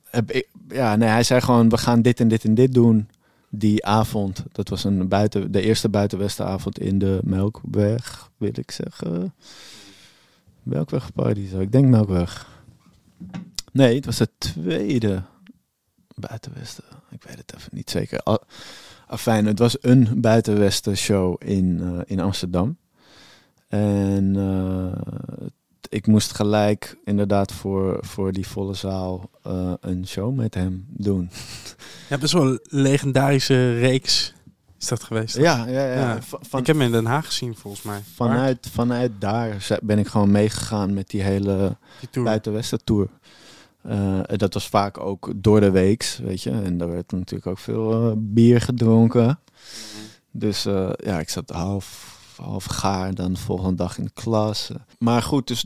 heb 0.03 0.45
ja, 0.67 0.95
nee, 0.95 1.09
hij 1.09 1.23
zei 1.23 1.41
gewoon, 1.41 1.69
we 1.69 1.77
gaan 1.77 2.01
dit 2.01 2.19
en 2.19 2.27
dit 2.27 2.43
en 2.43 2.53
dit 2.53 2.73
doen 2.73 3.07
die 3.49 3.85
avond. 3.85 4.43
Dat 4.51 4.69
was 4.69 4.83
een 4.83 5.07
buiten, 5.07 5.51
de 5.51 5.61
eerste 5.61 5.89
buitenwestenavond 5.89 6.79
in 6.79 6.99
de 6.99 7.19
Melkweg, 7.23 8.29
wil 8.37 8.51
ik 8.53 8.71
zeggen. 8.71 9.33
Melkwegparty, 10.63 11.47
zo. 11.47 11.59
Ik 11.59 11.71
denk 11.71 11.87
Melkweg. 11.87 12.63
Nee, 13.71 13.95
het 13.95 14.05
was 14.05 14.17
de 14.17 14.29
tweede 14.37 15.23
buitenwesten. 16.15 16.83
Ik 17.09 17.23
weet 17.23 17.37
het 17.37 17.53
even 17.57 17.69
niet 17.73 17.89
zeker. 17.89 18.19
Al- 18.19 18.43
Afijn, 19.07 19.45
het 19.45 19.59
was 19.59 19.77
een 19.81 20.21
buitenwesten 20.21 20.97
show 20.97 21.41
in, 21.45 21.79
eh, 21.81 21.99
in 22.05 22.19
Amsterdam. 22.19 22.77
En 23.67 24.35
eh, 24.35 25.47
ik 25.89 26.07
moest 26.07 26.33
gelijk 26.33 26.97
inderdaad 27.03 27.51
voor, 27.51 27.97
voor 28.01 28.31
die 28.31 28.47
volle 28.47 28.73
zaal 28.73 29.29
eh, 29.43 29.73
een 29.79 30.07
show 30.07 30.35
met 30.35 30.53
hem 30.53 30.85
doen. 30.89 31.29
Ja, 32.09 32.17
best 32.17 32.33
wel 32.33 32.45
een 32.47 32.59
legendarische 32.63 33.77
reeks 33.79 34.33
is 34.79 34.87
dat 34.87 35.03
geweest. 35.03 35.35
Ja, 35.37 35.65
ja, 35.67 35.85
ja. 35.85 35.93
Ja. 35.93 36.21
Va- 36.21 36.39
Van, 36.41 36.59
ik 36.59 36.67
heb 36.67 36.75
hem 36.75 36.85
in 36.85 36.91
Den 36.91 37.05
Haag 37.05 37.25
gezien, 37.25 37.55
volgens 37.55 37.83
mij. 37.83 38.01
vanuit, 38.15 38.67
vanuit 38.71 39.11
daar 39.19 39.67
ben 39.83 39.99
ik 39.99 40.07
gewoon 40.07 40.31
meegegaan 40.31 40.93
met 40.93 41.09
die 41.09 41.21
hele 41.21 41.77
Die 41.99 42.09
tour. 42.09 42.27
buitenwesten 42.27 42.83
tour. 42.83 43.09
Eh, 43.85 44.21
dat 44.27 44.53
was 44.53 44.67
vaak 44.67 44.99
ook 44.99 45.31
door 45.35 45.59
de 45.59 45.71
weeks, 45.71 46.17
weet 46.17 46.41
je. 46.43 46.51
En 46.51 46.77
daar 46.77 46.89
werd 46.89 47.11
natuurlijk 47.11 47.47
ook 47.47 47.57
veel 47.57 48.09
eh, 48.09 48.13
bier 48.17 48.61
gedronken. 48.61 49.39
Dus 50.31 50.65
eh, 50.65 50.91
ja, 50.97 51.19
ik 51.19 51.29
zat 51.29 51.49
half, 51.49 52.17
half 52.37 52.65
gaar 52.65 53.13
dan 53.13 53.33
de 53.33 53.39
volgende 53.39 53.75
dag 53.75 53.97
in 53.97 54.03
de 54.03 54.11
klas. 54.13 54.71
Maar 54.99 55.21
goed, 55.21 55.47
dus 55.47 55.65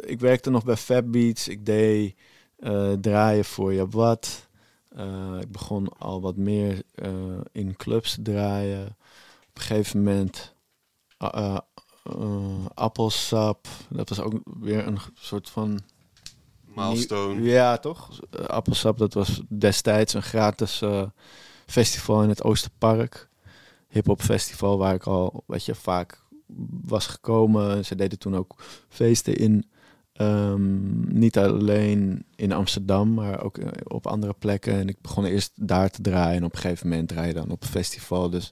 ik 0.00 0.20
werkte 0.20 0.50
nog 0.50 0.64
bij 0.64 0.76
Fab 0.76 1.04
Beats. 1.06 1.48
Ik 1.48 1.66
deed 1.66 2.16
draaien 3.00 3.44
voor 3.44 3.72
je 3.72 3.88
wat. 3.88 4.48
Ik 5.40 5.52
begon 5.52 5.88
al 5.98 6.20
wat 6.20 6.36
meer 6.36 6.82
in 7.52 7.76
clubs 7.76 8.14
te 8.14 8.22
draaien. 8.22 8.86
Op 9.48 9.56
een 9.56 9.62
gegeven 9.62 9.98
moment 9.98 10.54
appelsap. 12.74 13.66
Dat 13.88 14.08
was 14.08 14.20
ook 14.20 14.40
weer 14.44 14.86
een 14.86 14.98
soort 15.14 15.50
van 15.50 15.80
Milestone. 16.74 17.42
ja, 17.42 17.78
toch? 17.78 18.20
Eh, 18.30 18.44
Appelsap, 18.44 18.98
dat 18.98 19.14
was 19.14 19.42
destijds 19.48 20.14
een 20.14 20.22
gratis 20.22 20.82
eh, 20.82 21.06
festival 21.66 22.22
in 22.22 22.28
het 22.28 22.42
Oosterpark. 22.42 23.28
Hip-hop 23.88 24.22
festival 24.22 24.78
waar 24.78 24.94
ik 24.94 25.04
al, 25.04 25.44
weet 25.46 25.64
je, 25.64 25.74
vaak 25.74 26.22
was 26.82 27.06
gekomen. 27.06 27.84
Ze 27.84 27.94
deden 27.94 28.18
toen 28.18 28.36
ook 28.36 28.54
feesten 28.88 29.34
in, 29.34 29.70
ehm, 30.12 31.18
niet 31.18 31.38
alleen 31.38 32.24
in 32.34 32.52
Amsterdam, 32.52 33.14
maar 33.14 33.42
ook 33.42 33.58
eh, 33.58 33.68
op 33.84 34.06
andere 34.06 34.34
plekken. 34.38 34.72
En 34.72 34.88
ik 34.88 35.00
begon 35.00 35.24
eerst 35.24 35.52
daar 35.54 35.90
te 35.90 36.02
draaien 36.02 36.36
en 36.36 36.44
op 36.44 36.54
een 36.54 36.60
gegeven 36.60 36.88
moment 36.88 37.08
draai 37.08 37.26
je 37.26 37.34
dan 37.34 37.50
op 37.50 37.62
een 37.62 37.68
festival. 37.68 38.30
Dus 38.30 38.50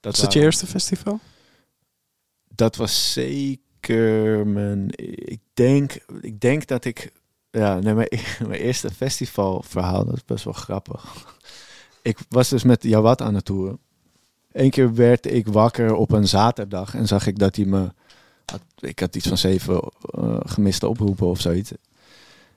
dat, 0.00 0.12
Was 0.12 0.20
dat 0.20 0.32
je 0.32 0.40
eerste 0.40 0.66
festival? 0.66 1.20
dat 2.54 2.76
was 2.76 3.12
zeker 3.12 3.70
zeker 3.86 4.46
mijn... 4.46 4.88
Ik 5.14 5.40
denk, 5.54 5.92
ik 6.20 6.40
denk 6.40 6.66
dat 6.66 6.84
ik... 6.84 7.12
Ja, 7.52 7.78
nee, 7.78 7.94
mijn, 7.94 8.08
mijn 8.48 8.60
eerste 8.60 8.90
festivalverhaal, 8.90 10.04
dat 10.04 10.14
is 10.14 10.24
best 10.24 10.44
wel 10.44 10.52
grappig. 10.52 11.36
Ik 12.02 12.18
was 12.28 12.48
dus 12.48 12.62
met 12.62 12.82
Jawad 12.82 13.22
aan 13.22 13.34
het 13.34 13.44
toeren. 13.44 13.78
Eén 14.52 14.70
keer 14.70 14.94
werd 14.94 15.26
ik 15.26 15.46
wakker 15.46 15.94
op 15.94 16.10
een 16.10 16.28
zaterdag 16.28 16.94
en 16.94 17.06
zag 17.06 17.26
ik 17.26 17.38
dat 17.38 17.56
hij 17.56 17.64
me... 17.64 17.92
Ik 18.78 18.98
had 18.98 19.16
iets 19.16 19.28
van 19.28 19.38
zeven 19.38 19.80
eh, 20.00 20.40
gemiste 20.44 20.88
oproepen 20.88 21.26
of 21.26 21.40
zoiets. 21.40 21.72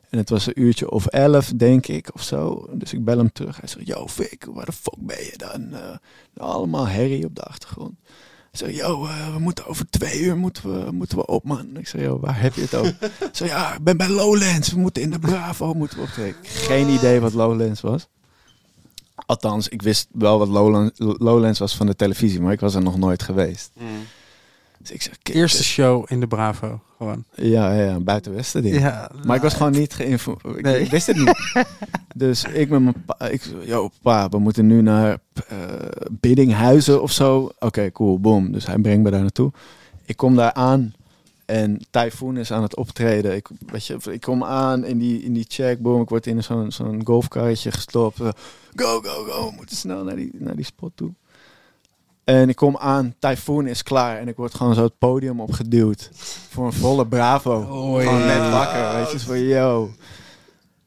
En 0.10 0.18
het 0.18 0.30
was 0.30 0.46
een 0.48 0.62
uurtje 0.62 0.92
of 0.92 1.06
elf, 1.06 1.52
denk 1.56 1.88
ik, 1.88 2.14
of 2.14 2.24
zo. 2.24 2.68
Dus 2.72 2.94
ik 2.94 3.04
bel 3.04 3.18
hem 3.18 3.32
terug. 3.32 3.60
Hij 3.60 3.68
zegt, 3.68 3.88
yo 3.88 4.08
Vic, 4.08 4.46
waar 4.46 4.66
de 4.66 4.72
fuck 4.72 4.98
ben 4.98 5.24
je 5.24 5.38
dan? 5.38 5.74
Eh, 5.74 5.98
allemaal 6.38 6.88
herrie 6.88 7.26
op 7.26 7.36
de 7.36 7.44
achtergrond. 7.44 7.94
Ik 8.56 8.62
zeg, 8.62 8.76
yo, 8.76 9.06
eh, 9.06 9.34
we 9.34 9.40
moeten 9.40 9.66
over 9.66 9.90
twee 9.90 10.20
uur 10.20 10.38
moeten 10.38 10.86
we, 10.86 10.92
moeten 10.92 11.18
we 11.18 11.26
op, 11.26 11.44
man. 11.44 11.78
Ik 11.78 11.88
zeg, 11.88 12.02
yo, 12.02 12.20
waar 12.20 12.42
heb 12.42 12.54
je 12.54 12.62
het 12.62 12.76
over? 12.76 12.96
Ik 13.02 13.30
zeg, 13.32 13.48
ja, 13.48 13.74
ik 13.74 13.84
ben 13.84 13.98
bij 13.98 14.10
Lowlands. 14.10 14.72
We 14.72 14.80
moeten 14.80 15.02
in 15.02 15.10
de 15.10 15.20
Bravo 15.20 15.74
moeten 15.74 15.98
we 15.98 16.04
optreden. 16.04 16.36
Geen 16.44 16.90
idee 16.90 17.20
wat 17.20 17.34
Lowlands 17.34 17.82
was. 17.82 18.08
Althans, 19.16 19.68
ik 19.68 19.82
wist 19.82 20.08
wel 20.12 20.40
wat 20.40 20.48
Lowlands, 20.48 20.92
Lowlands 20.98 21.60
was 21.60 21.76
van 21.76 21.86
de 21.86 21.96
televisie, 21.96 22.42
maar 22.42 22.52
ik 22.52 22.60
was 22.60 22.76
er 22.76 22.82
nog 22.82 22.98
nooit 22.98 23.24
geweest. 23.24 23.72
Dus 24.86 24.94
ik 24.96 25.02
zeg, 25.02 25.18
kijk, 25.22 25.38
Eerste 25.38 25.64
show 25.64 26.06
in 26.08 26.20
de 26.20 26.28
Bravo. 26.28 26.80
Gewoon. 26.98 27.24
Ja, 27.36 27.74
ja, 27.74 27.84
ja, 27.84 28.00
buiten 28.00 28.34
Westen 28.34 28.62
ding. 28.62 28.80
Ja, 28.80 29.12
Maar 29.26 29.36
ik 29.36 29.42
was 29.42 29.54
gewoon 29.54 29.72
niet 29.72 29.94
geïnformeerd. 29.94 30.58
Ik, 30.58 30.64
Nee. 30.64 30.82
ik 30.82 30.92
wist 30.92 31.08
het 31.08 31.18
niet. 31.18 31.66
dus 32.16 32.44
ik 32.44 32.70
met 32.70 32.82
mijn 32.82 33.04
pa, 33.06 33.28
ik, 33.28 33.42
yo 33.64 33.90
pa, 34.02 34.30
we 34.30 34.40
moeten 34.40 34.68
nu 34.68 34.82
naar 34.82 35.18
eh 35.48 35.58
Biddinghuizen 36.12 37.02
of 37.02 37.12
zo. 37.12 37.52
Oké, 37.60 37.92
cool, 37.92 38.20
boom. 38.20 38.52
Dus 38.52 38.66
hij 38.66 38.78
brengt 38.78 39.04
me 39.04 39.12
daar 39.12 39.22
naartoe. 39.22 39.52
Ik 40.06 40.18
kom 40.18 40.36
daar 40.36 40.54
aan 40.54 40.94
en 41.46 41.80
Typhoon 41.90 42.38
is 42.38 42.52
aan 42.52 42.62
het 42.64 42.76
optreden. 42.76 43.36
Ik, 43.36 43.48
weet 43.66 43.86
je, 43.86 43.98
ik 44.12 44.22
kom 44.22 44.44
aan 44.44 44.84
in 44.86 44.98
die, 44.98 45.24
in 45.24 45.34
die 45.34 45.46
check, 45.48 45.82
boom. 45.82 46.02
Ik 46.02 46.10
word 46.10 46.28
in 46.28 46.44
zo'n 46.44 46.72
zo'n 46.72 47.02
golfkarretje 47.06 47.72
gestopt. 47.72 48.18
Go, 48.18 49.02
go, 49.02 49.24
go. 49.24 49.50
We 49.50 49.56
moeten 49.56 49.76
snel 49.78 50.04
naar 50.04 50.16
die, 50.16 50.32
naar 50.34 50.56
die 50.56 50.66
spot 50.66 50.92
toe. 50.96 51.12
En 52.26 52.50
ik 52.50 52.56
kom 52.56 52.78
aan, 52.78 53.16
Typhoon 53.20 53.68
is 53.68 53.84
klaar. 53.84 54.18
En 54.18 54.28
ik 54.28 54.36
word 54.36 54.54
gewoon 54.54 54.74
zo 54.74 54.84
het 54.84 54.98
podium 54.98 55.40
opgeduwd. 55.42 56.10
Voor 56.50 56.66
een 56.66 56.74
volle 56.74 57.08
bravo. 57.08 57.68
Oei. 57.92 58.06
Gewoon 58.06 58.26
net 58.26 58.52
wakker, 58.52 58.94
weet 58.96 59.12
je. 59.12 59.20
Van, 59.20 59.40
yo. 59.40 59.90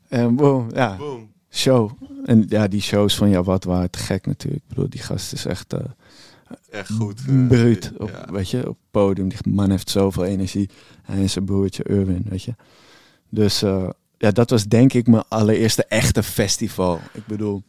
En 0.08 0.36
boom, 0.36 0.66
ja. 0.74 0.96
Show. 1.50 1.90
En 2.24 2.44
ja, 2.48 2.68
die 2.68 2.80
shows 2.80 3.16
van 3.16 3.28
ja, 3.28 3.42
wat 3.42 3.64
waren 3.64 3.90
te 3.90 3.98
gek 3.98 4.26
natuurlijk. 4.26 4.62
Ik 4.62 4.68
bedoel, 4.68 4.90
die 4.90 5.00
gast 5.00 5.32
is 5.32 5.44
echt 5.44 5.72
eh 5.72 5.80
Echt 6.70 6.90
goed. 6.92 7.20
eh, 7.28 7.46
bruut. 7.46 7.92
Op, 7.98 8.08
ja. 8.08 8.32
Weet 8.32 8.50
je, 8.50 8.58
op 8.58 8.66
het 8.66 8.90
podium. 8.90 9.28
Die 9.28 9.38
man 9.48 9.70
heeft 9.70 9.90
zoveel 9.90 10.24
energie. 10.24 10.68
Hij 11.02 11.22
is 11.22 11.32
zijn 11.32 11.44
broertje 11.44 11.82
Erwin, 11.82 12.26
weet 12.28 12.42
je. 12.42 12.54
Dus 13.28 13.62
eh, 13.62 13.88
ja, 14.18 14.30
dat 14.30 14.50
was 14.50 14.64
denk 14.64 14.92
ik 14.92 15.06
mijn 15.06 15.24
allereerste 15.28 15.84
echte 15.84 16.22
festival. 16.22 17.00
Ik 17.12 17.26
bedoel, 17.26 17.62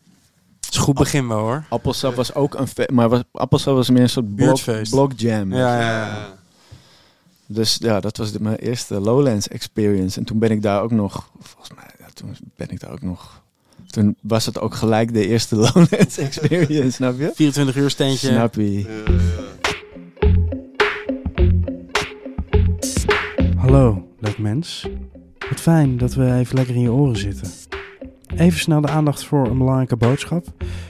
is 0.70 0.78
een 0.78 0.84
goed 0.84 0.96
begin 0.96 1.28
wel 1.28 1.38
hoor. 1.40 1.64
Appelsap 1.70 2.16
was 2.16 2.34
ook 2.34 2.54
een 2.54 2.68
fe- 2.68 2.88
maar 2.94 3.10
was, 3.10 3.22
Appelsap 3.32 3.76
was 3.76 3.90
meer 3.90 4.02
een 4.02 4.10
soort 4.10 4.36
blok, 4.36 4.48
Buurtfeest. 4.48 4.92
blok 4.92 5.12
jam. 5.16 5.54
Ja, 5.54 5.80
ja, 5.80 6.06
ja. 6.06 6.38
Dus 7.46 7.78
ja, 7.80 8.00
dat 8.00 8.18
was 8.18 8.32
de, 8.32 8.42
mijn 8.42 8.56
eerste 8.56 9.00
Lowlands 9.00 9.48
experience. 9.48 10.20
En 10.20 10.26
toen 10.26 10.40
ben 10.40 10.52
ik 10.52 10.62
daar 10.62 10.82
ook 10.82 10.92
nog, 10.92 11.30
volgens 11.40 11.76
mij, 11.76 11.86
ja, 12.00 12.06
toen 12.14 12.36
ben 12.56 12.70
ik 12.70 12.80
daar 12.80 12.92
ook 12.92 13.02
nog. 13.02 13.42
Toen 13.88 14.16
was 14.22 14.46
het 14.46 14.60
ook 14.60 14.76
gelijk 14.76 15.14
de 15.14 15.28
eerste 15.28 15.56
Lowlands 15.66 16.18
experience, 16.18 16.92
snap 16.92 17.20
je? 17.20 17.32
24 17.36 17.76
uur 17.76 17.90
steentje. 17.90 18.28
Snap 18.28 18.56
je? 18.56 19.04
Hallo, 23.58 24.08
leuk 24.20 24.38
mens. 24.38 24.88
Wat 25.50 25.60
fijn 25.60 25.98
dat 25.98 26.14
we 26.14 26.34
even 26.34 26.56
lekker 26.56 26.76
in 26.76 26.82
je 26.82 26.92
oren 26.92 27.18
zitten. 27.18 27.52
Even 28.38 28.60
snel 28.60 28.82
de 28.82 28.88
aandacht 28.88 29.24
voor 29.24 29.48
een 29.48 29.58
belangrijke 29.58 29.96
boodschap. 29.96 30.46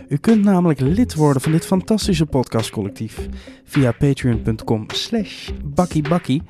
U 0.07 0.17
kunt 0.17 0.43
namelijk 0.43 0.79
lid 0.79 1.15
worden 1.15 1.41
van 1.41 1.51
dit 1.51 1.65
fantastische 1.65 2.25
podcastcollectief 2.25 3.27
via 3.63 3.91
patreon.com 3.91 4.85
slash 4.87 5.49
bakkiebakkie. 5.63 6.41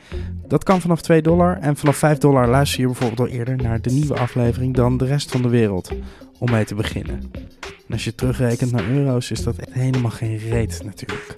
Dat 0.48 0.64
kan 0.64 0.82
vanaf 0.82 1.02
2 1.02 1.22
dollar 1.22 1.58
en 1.58 1.76
vanaf 1.76 1.98
5 1.98 2.18
dollar 2.18 2.48
luister 2.48 2.80
je 2.80 2.86
bijvoorbeeld 2.86 3.20
al 3.20 3.36
eerder 3.36 3.56
naar 3.56 3.82
de 3.82 3.90
nieuwe 3.90 4.20
aflevering 4.20 4.76
dan 4.76 4.98
de 4.98 5.06
rest 5.06 5.32
van 5.32 5.42
de 5.42 5.50
wereld. 5.50 5.92
Om 6.40 6.52
mee 6.52 6.66
te 6.66 6.76
beginnen. 6.76 7.22
En 7.88 7.96
als 7.96 8.04
je 8.04 8.16
terugrekent 8.16 8.72
naar 8.72 8.90
euro's 8.90 9.32
is 9.32 9.44
dat 9.44 9.56
helemaal 9.72 10.12
geen 10.12 10.38
reet 10.38 10.82
natuurlijk. 10.84 11.38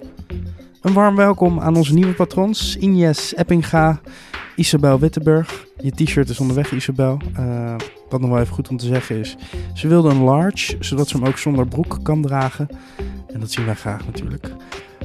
Een 0.82 0.92
warm 0.92 1.16
welkom 1.16 1.60
aan 1.60 1.76
onze 1.76 1.94
nieuwe 1.94 2.12
patrons 2.12 2.76
Ines 2.76 3.34
Eppinga, 3.34 4.00
Isabel 4.56 4.98
Wittenburg. 4.98 5.66
Je 5.82 5.90
t-shirt 5.90 6.28
is 6.28 6.40
onderweg, 6.40 6.72
Isabel. 6.72 7.18
Eh, 7.34 7.74
wat 8.08 8.20
nog 8.20 8.30
wel 8.30 8.40
even 8.40 8.54
goed 8.54 8.68
om 8.68 8.76
te 8.76 8.86
zeggen 8.86 9.16
is, 9.16 9.36
ze 9.74 9.88
wilde 9.88 10.08
een 10.08 10.22
large, 10.22 10.76
zodat 10.80 11.08
ze 11.08 11.16
hem 11.16 11.26
ook 11.26 11.38
zonder 11.38 11.66
broek 11.66 11.98
kan 12.02 12.22
dragen. 12.22 12.68
En 13.32 13.40
dat 13.40 13.50
zien 13.50 13.64
wij 13.64 13.74
graag 13.74 14.06
natuurlijk. 14.06 14.50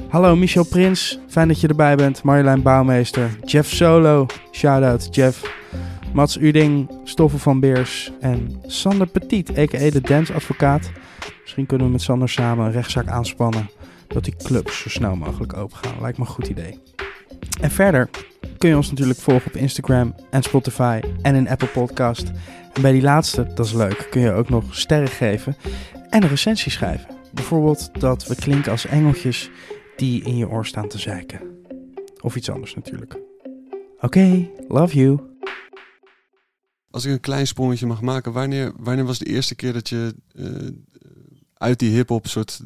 Hallo 0.08 0.36
Michel 0.36 0.64
Prins, 0.64 1.18
fijn 1.28 1.48
dat 1.48 1.60
je 1.60 1.68
erbij 1.68 1.96
bent. 1.96 2.22
Marjolein 2.22 2.62
Bouwmeester, 2.62 3.38
Jeff 3.44 3.72
Solo, 3.72 4.26
shout-out 4.52 5.08
Jeff. 5.10 5.56
Mats 6.12 6.38
Uding, 6.38 6.90
Stoffel 7.04 7.38
van 7.38 7.60
Beers 7.60 8.12
en 8.20 8.60
Sander 8.66 9.06
Petit, 9.06 9.58
a.k.a. 9.58 9.90
de 9.90 10.00
dansadvocaat. 10.00 10.90
Misschien 11.42 11.66
kunnen 11.66 11.86
we 11.86 11.92
met 11.92 12.02
Sander 12.02 12.28
samen 12.28 12.66
een 12.66 12.72
rechtszaak 12.72 13.06
aanspannen 13.06 13.68
dat 14.08 14.24
die 14.24 14.36
clubs 14.36 14.80
zo 14.80 14.88
snel 14.88 15.16
mogelijk 15.16 15.56
open 15.56 15.76
gaan. 15.76 16.00
Lijkt 16.00 16.18
me 16.18 16.24
een 16.24 16.30
goed 16.30 16.48
idee. 16.48 16.78
En 17.60 17.70
verder 17.70 18.10
kun 18.58 18.68
je 18.68 18.76
ons 18.76 18.90
natuurlijk 18.90 19.18
volgen 19.18 19.46
op 19.46 19.56
Instagram 19.56 20.14
en 20.30 20.42
Spotify 20.42 21.00
en 21.22 21.34
in 21.34 21.48
Apple 21.48 21.68
Podcast. 21.68 22.30
En 22.72 22.82
bij 22.82 22.92
die 22.92 23.02
laatste, 23.02 23.46
dat 23.54 23.66
is 23.66 23.72
leuk, 23.72 24.06
kun 24.10 24.20
je 24.20 24.32
ook 24.32 24.48
nog 24.48 24.74
sterren 24.74 25.08
geven 25.08 25.56
en 26.10 26.22
een 26.22 26.28
recensie 26.28 26.72
schrijven. 26.72 27.08
Bijvoorbeeld 27.32 28.00
dat 28.00 28.26
we 28.26 28.34
klinken 28.34 28.70
als 28.70 28.86
engeltjes 28.86 29.50
die 29.96 30.22
in 30.22 30.36
je 30.36 30.48
oor 30.48 30.66
staan 30.66 30.88
te 30.88 30.98
zeiken. 30.98 31.40
Of 32.20 32.36
iets 32.36 32.50
anders 32.50 32.74
natuurlijk. 32.74 33.18
Oké, 34.00 34.48
love 34.68 34.96
you. 34.96 35.20
Als 36.90 37.04
ik 37.04 37.12
een 37.12 37.20
klein 37.20 37.46
sprongetje 37.46 37.86
mag 37.86 38.00
maken, 38.00 38.32
wanneer, 38.32 38.72
wanneer 38.76 39.04
was 39.04 39.18
de 39.18 39.26
eerste 39.26 39.54
keer 39.54 39.72
dat 39.72 39.88
je 39.88 40.14
eh, 40.34 40.44
uit 41.54 41.78
die 41.78 41.90
hip-hop 41.90 42.26
soort 42.26 42.60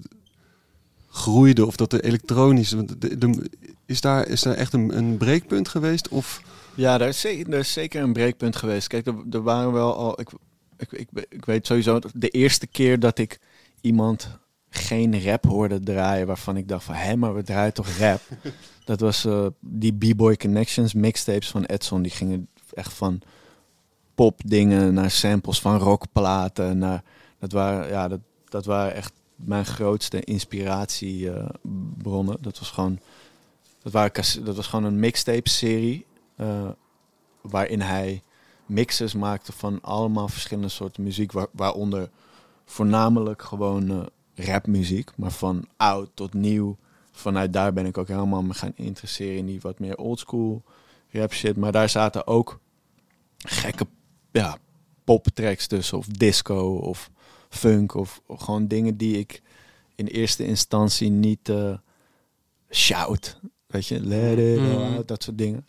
groeide 1.15 1.67
of 1.67 1.77
dat 1.77 1.91
de 1.91 2.03
elektronische. 2.03 2.85
de- 2.99 3.19
de- 3.19 3.51
is, 3.87 4.01
daar, 4.01 4.27
is 4.29 4.43
daar 4.43 4.55
echt 4.55 4.73
een, 4.73 4.97
een 4.97 5.17
breekpunt 5.17 5.69
geweest? 5.69 6.09
Of 6.09 6.43
Ja, 6.75 6.99
daar 6.99 7.09
is, 7.09 7.21
zeker, 7.21 7.53
er 7.53 7.59
is 7.59 7.73
zeker 7.73 8.03
een 8.03 8.13
breekpunt 8.13 8.57
geweest. 8.57 8.87
Kijk, 8.87 9.07
er, 9.07 9.15
er 9.31 9.43
waren 9.43 9.73
wel 9.73 9.97
al. 9.97 10.21
Ik, 10.21 10.29
ik, 10.79 10.93
ik, 10.93 11.09
ik 11.29 11.45
weet 11.45 11.67
sowieso. 11.67 11.99
De 12.15 12.29
eerste 12.29 12.67
keer 12.67 13.01
dat 13.01 13.19
ik 13.19 13.39
iemand 13.81 14.39
geen 14.71 15.23
rap 15.25 15.45
hoorde 15.45 15.81
draaien. 15.81 16.27
waarvan 16.27 16.57
ik 16.57 16.69
dacht 16.69 16.85
van 16.85 16.95
hé, 16.95 17.17
maar 17.17 17.35
we 17.35 17.43
draaien 17.43 17.73
toch 17.75 17.89
rap. 17.99 18.21
dat 18.85 19.01
was 19.01 19.25
eh, 19.25 19.47
die 19.61 19.93
B-Boy 19.93 20.37
Connections 20.37 20.95
mixtapes 20.95 21.49
van 21.51 21.65
Edson. 21.65 22.03
Die 22.03 22.13
gingen 22.13 22.49
echt 22.75 22.93
van 22.93 23.21
popdingen 24.15 24.95
naar 24.95 25.11
samples 25.11 25.61
van 25.61 25.79
rockplaten. 25.79 26.79
Naar, 26.79 27.03
dat, 27.39 27.53
waren, 27.53 27.89
ja, 27.89 28.09
dat, 28.09 28.21
dat 28.49 28.65
waren 28.65 28.95
echt 28.95 29.13
mijn 29.45 29.67
grootste 29.67 30.21
inspiratiebronnen. 30.21 32.37
dat 32.41 32.59
was 32.59 32.71
gewoon. 32.71 32.99
Dat, 33.83 34.13
dat 34.45 34.57
was 34.57 34.67
gewoon 34.67 34.85
een 34.85 35.01
mixtape-serie. 35.01 36.07
eh, 36.37 36.69
waarin 37.41 37.81
hij 37.81 38.23
mixes 38.67 39.15
maakte 39.15 39.53
van 39.53 39.81
allemaal 39.81 40.29
verschillende 40.29 40.69
soorten 40.69 41.03
muziek. 41.03 41.33
Waar, 41.33 41.47
waaronder 41.51 42.11
voornamelijk 42.65 43.43
gewoon 43.43 43.91
eh, 43.91 44.01
rapmuziek. 44.47 45.11
Maar 45.17 45.33
van 45.33 45.69
oud 45.77 46.11
tot 46.15 46.35
nieuw. 46.35 46.77
Vanuit 47.11 47.53
daar 47.53 47.73
ben 47.73 47.87
ik 47.87 47.99
ook 47.99 48.09
helemaal 48.09 48.43
me 48.43 48.55
gaan 48.55 48.73
interesseren 48.75 49.37
in 49.37 49.47
die 49.47 49.61
wat 49.61 49.79
meer 49.79 49.97
oldschool 49.97 50.63
rap 51.11 51.33
shit. 51.33 51.57
Maar 51.57 51.73
daar 51.73 51.89
zaten 51.89 52.27
ook 52.27 52.61
gekke 53.39 53.87
ja, 54.31 54.57
poptracks 55.05 55.67
tussen. 55.67 55.99
Of 55.99 56.07
disco 56.07 56.77
of 56.77 57.11
funk. 57.55 57.95
Of, 57.95 58.23
of 58.27 58.41
gewoon 58.41 58.67
dingen 58.67 58.97
die 58.97 59.19
ik 59.19 59.43
in 59.95 60.07
eerste 60.07 60.45
instantie 60.47 61.11
niet 61.11 61.49
eh, 61.49 61.77
shout. 62.71 63.41
Weet 63.67 63.87
je, 63.87 64.01
let 64.01 64.39
it 64.39 64.61
Mhm. 64.61 64.95
out, 64.95 65.09
dat 65.09 65.23
soort 65.23 65.39
dingen. 65.39 65.67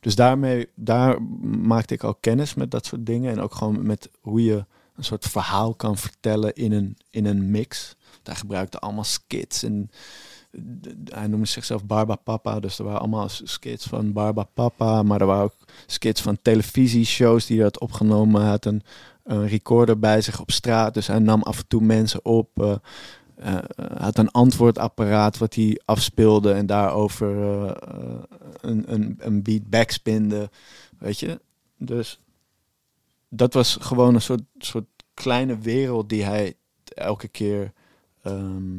Dus 0.00 0.14
daarmee, 0.14 0.68
daar 0.74 1.22
maakte 1.42 1.94
ik 1.94 2.02
al 2.02 2.14
kennis 2.14 2.54
met 2.54 2.70
dat 2.70 2.86
soort 2.86 3.06
dingen. 3.06 3.32
En 3.32 3.40
ook 3.40 3.54
gewoon 3.54 3.86
met 3.86 4.10
hoe 4.20 4.44
je 4.44 4.64
een 4.96 5.04
soort 5.04 5.26
verhaal 5.26 5.74
kan 5.74 5.96
vertellen 5.96 6.54
in 6.54 6.72
een, 6.72 6.96
in 7.10 7.26
een 7.26 7.50
mix. 7.50 7.96
Hij 8.22 8.34
gebruikte 8.34 8.78
allemaal 8.78 9.04
skits 9.04 9.62
en 9.62 9.90
hij 11.04 11.26
noemde 11.26 11.46
zichzelf 11.46 11.84
Barba 11.84 12.16
Papa. 12.16 12.60
Dus 12.60 12.78
er 12.78 12.84
waren 12.84 13.00
allemaal 13.00 13.28
skits 13.28 13.86
van 13.86 14.12
Barba 14.12 14.42
Papa. 14.54 15.02
Maar 15.02 15.20
er 15.20 15.26
waren 15.26 15.44
ook 15.44 15.56
skits 15.86 16.20
van 16.20 16.38
televisieshows 16.42 17.46
die 17.46 17.56
hij 17.56 17.64
had 17.64 17.80
opgenomen. 17.80 18.40
Hij 18.40 18.50
had 18.50 18.64
een, 18.64 18.82
een 19.24 19.48
recorder 19.48 19.98
bij 19.98 20.20
zich 20.20 20.40
op 20.40 20.50
straat. 20.50 20.94
Dus 20.94 21.06
hij 21.06 21.18
nam 21.18 21.42
af 21.42 21.58
en 21.58 21.66
toe 21.66 21.82
mensen 21.82 22.24
op. 22.24 22.80
hij 23.34 23.62
had 23.98 24.18
een 24.18 24.30
antwoordapparaat 24.30 25.38
wat 25.38 25.54
hij 25.54 25.80
afspeelde 25.84 26.52
en 26.52 26.66
daarover 26.66 27.56
eh, 27.66 28.22
een, 28.60 28.92
een, 28.92 29.16
een 29.18 29.42
beat 29.42 29.70
backspinde. 29.70 30.50
Weet 30.98 31.18
je? 31.18 31.40
Dus 31.76 32.20
dat 33.28 33.54
was 33.54 33.76
gewoon 33.80 34.14
een 34.14 34.22
soort, 34.22 34.42
soort 34.58 34.86
kleine 35.14 35.58
wereld 35.58 36.08
die 36.08 36.24
hij 36.24 36.54
elke 36.84 37.28
keer 37.28 37.72
ehm, 38.22 38.78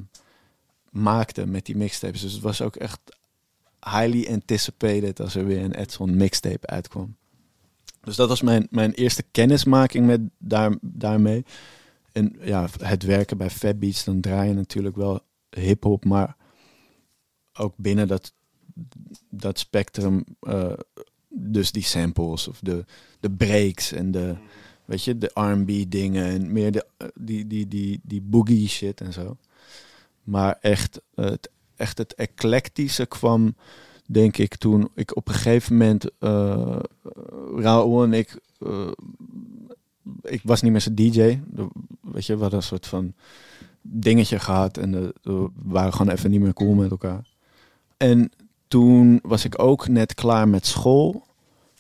maakte 0.90 1.46
met 1.46 1.66
die 1.66 1.78
mixtapes. 1.78 2.22
Dus 2.22 2.34
het 2.34 2.42
was 2.42 2.62
ook 2.62 2.76
echt 2.76 3.00
highly 3.80 4.28
anticipated 4.32 5.20
als 5.20 5.36
er 5.36 5.46
weer 5.46 5.64
een 5.64 5.74
Edson 5.74 6.18
mixtape 6.18 6.68
uitkwam. 6.68 7.16
Dus 8.04 8.16
dat 8.16 8.30
was 8.30 8.42
mijn, 8.42 8.68
mijn 8.70 8.92
eerste 8.92 9.24
kennismaking 9.32 10.06
met 10.06 10.22
daar, 10.38 10.76
daarmee. 10.82 11.46
En 12.12 12.36
ja, 12.42 12.68
het 12.82 13.04
werken 13.04 13.38
bij 13.38 13.50
Fat 13.50 13.80
Beats, 13.80 14.04
dan 14.04 14.22
draai 14.22 14.48
je 14.48 14.54
natuurlijk 14.56 14.96
wel 14.96 15.22
hip-hop, 15.50 16.06
maar 16.06 16.36
ook 17.54 17.74
binnen 17.78 18.08
dat, 18.08 18.34
dat 19.30 19.60
spectrum, 19.60 20.24
eh, 20.40 20.74
dus 21.30 21.72
die 21.72 21.84
samples 21.84 22.48
of 22.48 22.60
de, 22.60 22.86
de 23.20 23.32
breaks 23.32 23.92
en 23.92 24.12
de, 24.12 24.36
weet 24.86 25.04
je, 25.04 25.18
de 25.18 25.32
R&B 25.34 25.92
dingen 25.92 26.26
en 26.26 26.52
meer 26.52 26.72
de, 26.72 26.86
eh, 26.98 27.08
die, 27.16 27.48
die, 27.48 27.68
die, 27.68 28.00
die 28.04 28.22
boogie 28.22 28.68
shit 28.68 29.02
en 29.02 29.14
zo. 29.14 29.38
Maar 30.24 30.58
echt, 30.62 31.02
het, 31.16 31.50
echt 31.76 31.98
het 31.98 32.16
eclectische 32.16 33.06
kwam, 33.06 33.56
denk 34.06 34.38
ik, 34.38 34.56
toen 34.56 34.90
ik 34.96 35.16
op 35.16 35.28
een 35.28 35.34
gegeven 35.34 35.78
moment, 35.78 36.06
eh 36.20 36.80
Raoul 37.56 38.04
en 38.04 38.14
ik, 38.14 38.40
eh, 38.60 38.92
ik 40.22 40.42
was 40.44 40.62
niet 40.62 40.72
meer 40.72 40.82
zijn 40.82 40.96
DJ. 40.96 41.40
Weet 42.02 42.26
je, 42.26 42.36
we 42.36 42.42
hadden 42.42 42.60
een 42.60 42.66
soort 42.66 42.88
van 42.88 43.14
dingetje 43.82 44.40
gehad 44.40 44.78
en 44.78 44.96
eh, 44.96 45.02
we 45.22 45.50
waren 45.64 45.94
gewoon 45.94 46.12
even 46.12 46.32
niet 46.32 46.42
meer 46.42 46.54
cool 46.54 46.74
met 46.74 46.92
elkaar. 46.92 47.26
En 47.98 48.32
toen 48.68 49.20
was 49.24 49.46
ik 49.46 49.60
ook 49.62 49.88
net 49.88 50.14
klaar 50.14 50.48
met 50.48 50.66
school. 50.66 51.26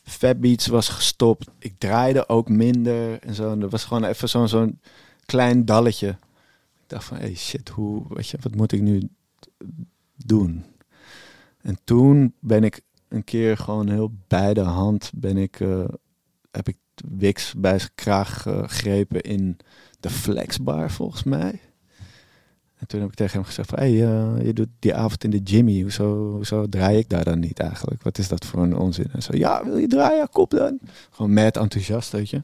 Fat 0.04 0.40
Beats 0.40 0.68
was 0.68 0.90
gestopt. 0.90 1.48
Ik 1.60 1.74
draaide 1.78 2.30
ook 2.30 2.50
minder 2.50 3.20
en 3.20 3.34
zo. 3.34 3.52
En 3.52 3.62
er 3.62 3.70
was 3.70 3.84
gewoon 3.84 4.04
even 4.04 4.30
zo'n 4.30 4.48
zo'n 4.48 4.80
klein 5.26 5.66
dalletje. 5.66 6.08
Ik 6.08 6.90
dacht 6.90 7.06
van, 7.06 7.18
hey 7.18 7.36
shit, 7.36 7.70
hoe, 7.70 8.04
je, 8.20 8.38
wat 8.42 8.56
moet 8.56 8.72
ik 8.72 8.82
nu 8.82 9.10
doen? 10.16 10.66
En 11.64 11.78
toen 11.84 12.34
ben 12.40 12.64
ik 12.64 12.82
een 13.08 13.24
keer 13.24 13.58
gewoon 13.58 13.90
heel 13.90 14.12
bij 14.28 14.54
de 14.54 14.62
hand 14.62 15.12
ben 15.16 15.38
ik, 15.38 15.60
eh, 15.60 15.86
heb 16.52 16.68
ik 16.68 16.78
Wix 17.18 17.54
bij 17.58 17.80
zijn 17.80 17.92
kraag 17.96 18.42
gegrepen 18.42 19.22
in 19.22 19.58
de 20.00 20.10
flexbar 20.10 20.92
volgens 20.92 21.24
mij. 21.24 21.60
En 22.78 22.88
toen 22.88 23.00
heb 23.00 23.10
ik 23.10 23.16
tegen 23.16 23.34
hem 23.34 23.44
gezegd 23.44 23.70
van, 23.70 23.80
hey, 23.80 23.92
eh, 23.92 24.46
je 24.46 24.54
doet 24.54 24.70
die 24.80 24.96
avond 24.96 25.24
in 25.24 25.30
de 25.30 25.40
Jimmy, 25.40 25.82
hoezo, 25.82 26.66
draai 26.70 26.98
ik 26.98 27.10
daar 27.10 27.24
dan 27.24 27.40
niet 27.40 27.60
eigenlijk? 27.60 28.04
Wat 28.04 28.18
is 28.18 28.28
dat 28.28 28.46
voor 28.46 28.64
een 28.64 28.78
onzin? 28.78 29.08
En 29.12 29.22
zo, 29.22 29.36
ja, 29.36 29.64
wil 29.64 29.78
je 29.78 29.88
draaien? 29.88 30.30
Kom 30.30 30.46
dan. 30.50 30.80
Gewoon 31.10 31.34
mad 31.34 31.58
enthousiast, 31.58 32.12
weet 32.12 32.30
je. 32.30 32.44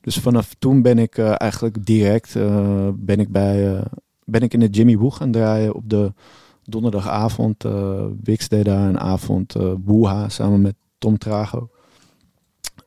Dus 0.00 0.16
vanaf 0.16 0.54
toen 0.58 0.82
ben 0.82 0.98
ik 0.98 1.18
eh, 1.18 1.34
eigenlijk 1.36 1.86
direct 1.86 2.36
eh, 2.36 2.88
ben 2.94 3.20
ik 3.20 3.28
bij 3.28 3.76
eh, 3.76 3.84
ben 4.24 4.40
ik 4.40 4.54
in 4.54 4.60
de 4.60 4.68
Jimmy 4.68 4.96
Woo 4.96 5.10
gaan 5.10 5.30
draaien 5.30 5.74
op 5.74 5.90
de 5.90 6.12
donderdagavond. 6.70 7.64
eh 7.64 8.06
Wix 8.22 8.48
deed 8.48 8.64
daar 8.64 8.88
een 8.88 8.98
avond 9.00 9.54
eh 9.54 9.72
Woeha 9.84 10.28
samen 10.28 10.60
met 10.60 10.74
Tom 10.98 11.18
Trago. 11.18 11.70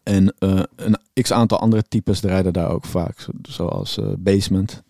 En 0.04 0.34
eh, 0.40 0.64
een 0.76 0.98
x 1.22 1.32
aantal 1.32 1.60
andere 1.60 1.84
types 1.84 2.20
draaiden 2.20 2.54
daar 2.54 2.70
ook 2.70 2.86
vaak, 2.86 3.20
zo- 3.20 3.32
zoals 3.42 4.00
Basement. 4.18 4.84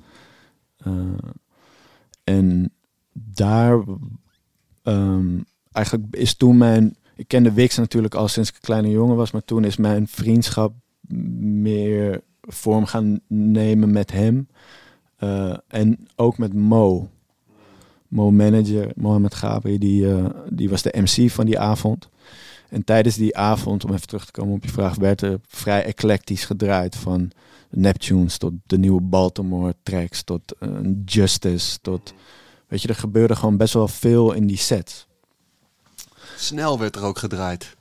En 2.24 2.72
daar 3.14 3.84
ehm, 4.84 5.40
eigenlijk 5.72 6.16
is 6.16 6.36
toen 6.36 6.58
mijn. 6.58 6.96
Ik 7.16 7.28
kende 7.28 7.52
Wix 7.54 7.78
natuurlijk 7.78 8.16
al 8.16 8.28
sinds 8.28 8.50
ik 8.50 8.56
een 8.56 8.62
kleine 8.62 8.90
jongen 8.90 9.16
was, 9.16 9.32
maar 9.32 9.44
toen 9.44 9.64
is 9.64 9.78
mijn 9.78 10.08
vriendschap 10.08 10.74
meer 11.40 12.24
vorm 12.42 12.86
gaan 12.86 13.20
nemen 13.28 13.92
met 13.92 14.12
hem. 14.12 14.48
En 15.68 16.08
ook 16.16 16.38
met 16.38 16.54
Mo. 16.54 17.10
Mo 18.14 18.32
manager, 18.32 18.92
Mohamed 18.96 19.34
Gabri, 19.34 19.78
die, 19.78 20.14
eh, 20.14 20.26
die 20.50 20.70
was 20.70 20.82
de 20.82 20.94
MC 21.02 21.32
van 21.32 21.46
die 21.46 21.60
avond. 21.60 22.10
En 22.70 22.84
tijdens 22.84 23.16
die 23.16 23.38
avond, 23.38 23.86
om 23.86 23.94
even 23.94 24.08
terug 24.08 24.26
te 24.26 24.32
komen 24.32 24.56
op 24.56 24.64
je 24.64 24.70
vraag, 24.70 24.96
werd 24.96 25.22
er 25.22 25.40
vrij 25.48 25.84
eclectisch 25.84 26.46
gedraaid. 26.46 26.96
Van 26.96 27.32
Neptunes 27.70 28.38
tot 28.38 28.54
de 28.66 28.78
nieuwe 28.78 29.02
Baltimore 29.02 29.76
tracks, 29.84 30.24
tot 30.24 30.42
eh, 30.60 30.70
Justice, 31.06 31.80
tot... 31.82 32.14
Weet 32.68 32.82
je, 32.82 32.88
er 32.88 32.96
gebeurde 32.96 33.36
gewoon 33.36 33.58
best 33.58 33.74
wel 33.74 33.88
veel 33.88 34.32
in 34.32 34.48
die 34.48 34.58
set. 34.58 35.08
Snel 36.38 36.80
werd 36.80 36.96
er 36.96 37.04
ook 37.04 37.18
gedraaid. 37.18 37.76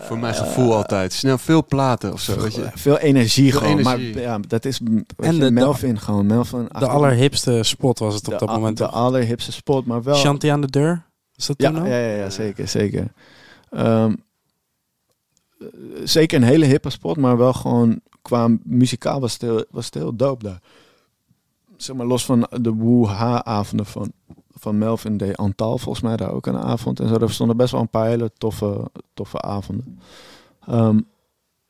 Voor 0.00 0.18
mijn 0.18 0.34
gevoel 0.34 0.74
altijd. 0.74 1.12
Snel 1.12 1.38
veel 1.38 1.64
platen 1.66 2.12
of 2.12 2.20
zo. 2.20 2.40
Weet 2.40 2.54
je. 2.54 2.70
Veel 2.74 2.98
energie 2.98 3.50
Veel 3.50 3.60
gewoon. 3.60 3.78
energie. 3.78 4.14
Maar 4.14 4.22
ja, 4.22 4.38
dat 4.48 4.64
is 4.64 4.78
En 4.80 5.04
je, 5.16 5.30
de- 5.32 5.38
de- 5.38 5.50
Melvin 5.50 5.98
gewoon. 6.00 6.26
Melvin 6.26 6.68
De 6.78 6.86
allerhipste 6.86 7.62
spot 7.62 7.98
was 7.98 8.14
het 8.14 8.24
op 8.28 8.38
de, 8.38 8.46
dat 8.46 8.54
moment. 8.56 8.76
De 8.78 8.84
toch? 8.84 8.92
allerhipste 8.92 9.52
spot, 9.52 9.86
maar 9.86 10.02
wel... 10.02 10.14
Shanty 10.14 10.50
aan 10.50 10.60
de 10.60 10.70
deur? 10.70 11.06
Is 11.34 11.46
dat 11.46 11.56
Ja, 11.58 11.70
toen 11.70 11.80
al? 11.80 11.86
ja, 11.86 11.98
ja, 11.98 12.14
ja, 12.16 12.30
zeker, 12.30 12.68
zeker. 12.68 13.12
Ehm, 13.70 14.14
eh, 15.58 15.66
zeker 16.04 16.36
een 16.42 16.48
hele 16.48 16.64
hippe 16.64 16.90
spot, 16.90 17.16
maar 17.16 17.36
wel 17.36 17.52
gewoon 17.52 18.00
qua 18.22 18.48
muzikaal 18.62 19.20
was 19.20 19.32
het 19.32 19.42
heel, 19.42 19.64
was 19.70 19.84
het 19.84 19.94
heel 19.94 20.16
dope 20.16 20.44
daar. 20.44 20.60
Zeg 21.76 21.96
maar, 21.96 22.06
los 22.06 22.24
van 22.24 22.46
de 22.60 22.70
Woeha-avonden 22.72 23.86
van, 23.86 24.12
van 24.60 24.78
Melvin 24.78 25.16
deed 25.16 25.36
Antal 25.36 25.78
volgens 25.78 26.04
mij 26.04 26.16
daar 26.16 26.32
ook 26.32 26.46
een 26.46 26.58
avond. 26.58 27.00
En 27.00 27.08
zo, 27.08 27.14
er 27.14 27.32
stonden 27.32 27.56
best 27.56 27.72
wel 27.72 27.80
een 27.80 27.88
paar 27.88 28.06
hele 28.06 28.30
toffe, 28.38 28.90
toffe 29.14 29.40
avonden. 29.42 29.98
Ehm, 30.66 30.98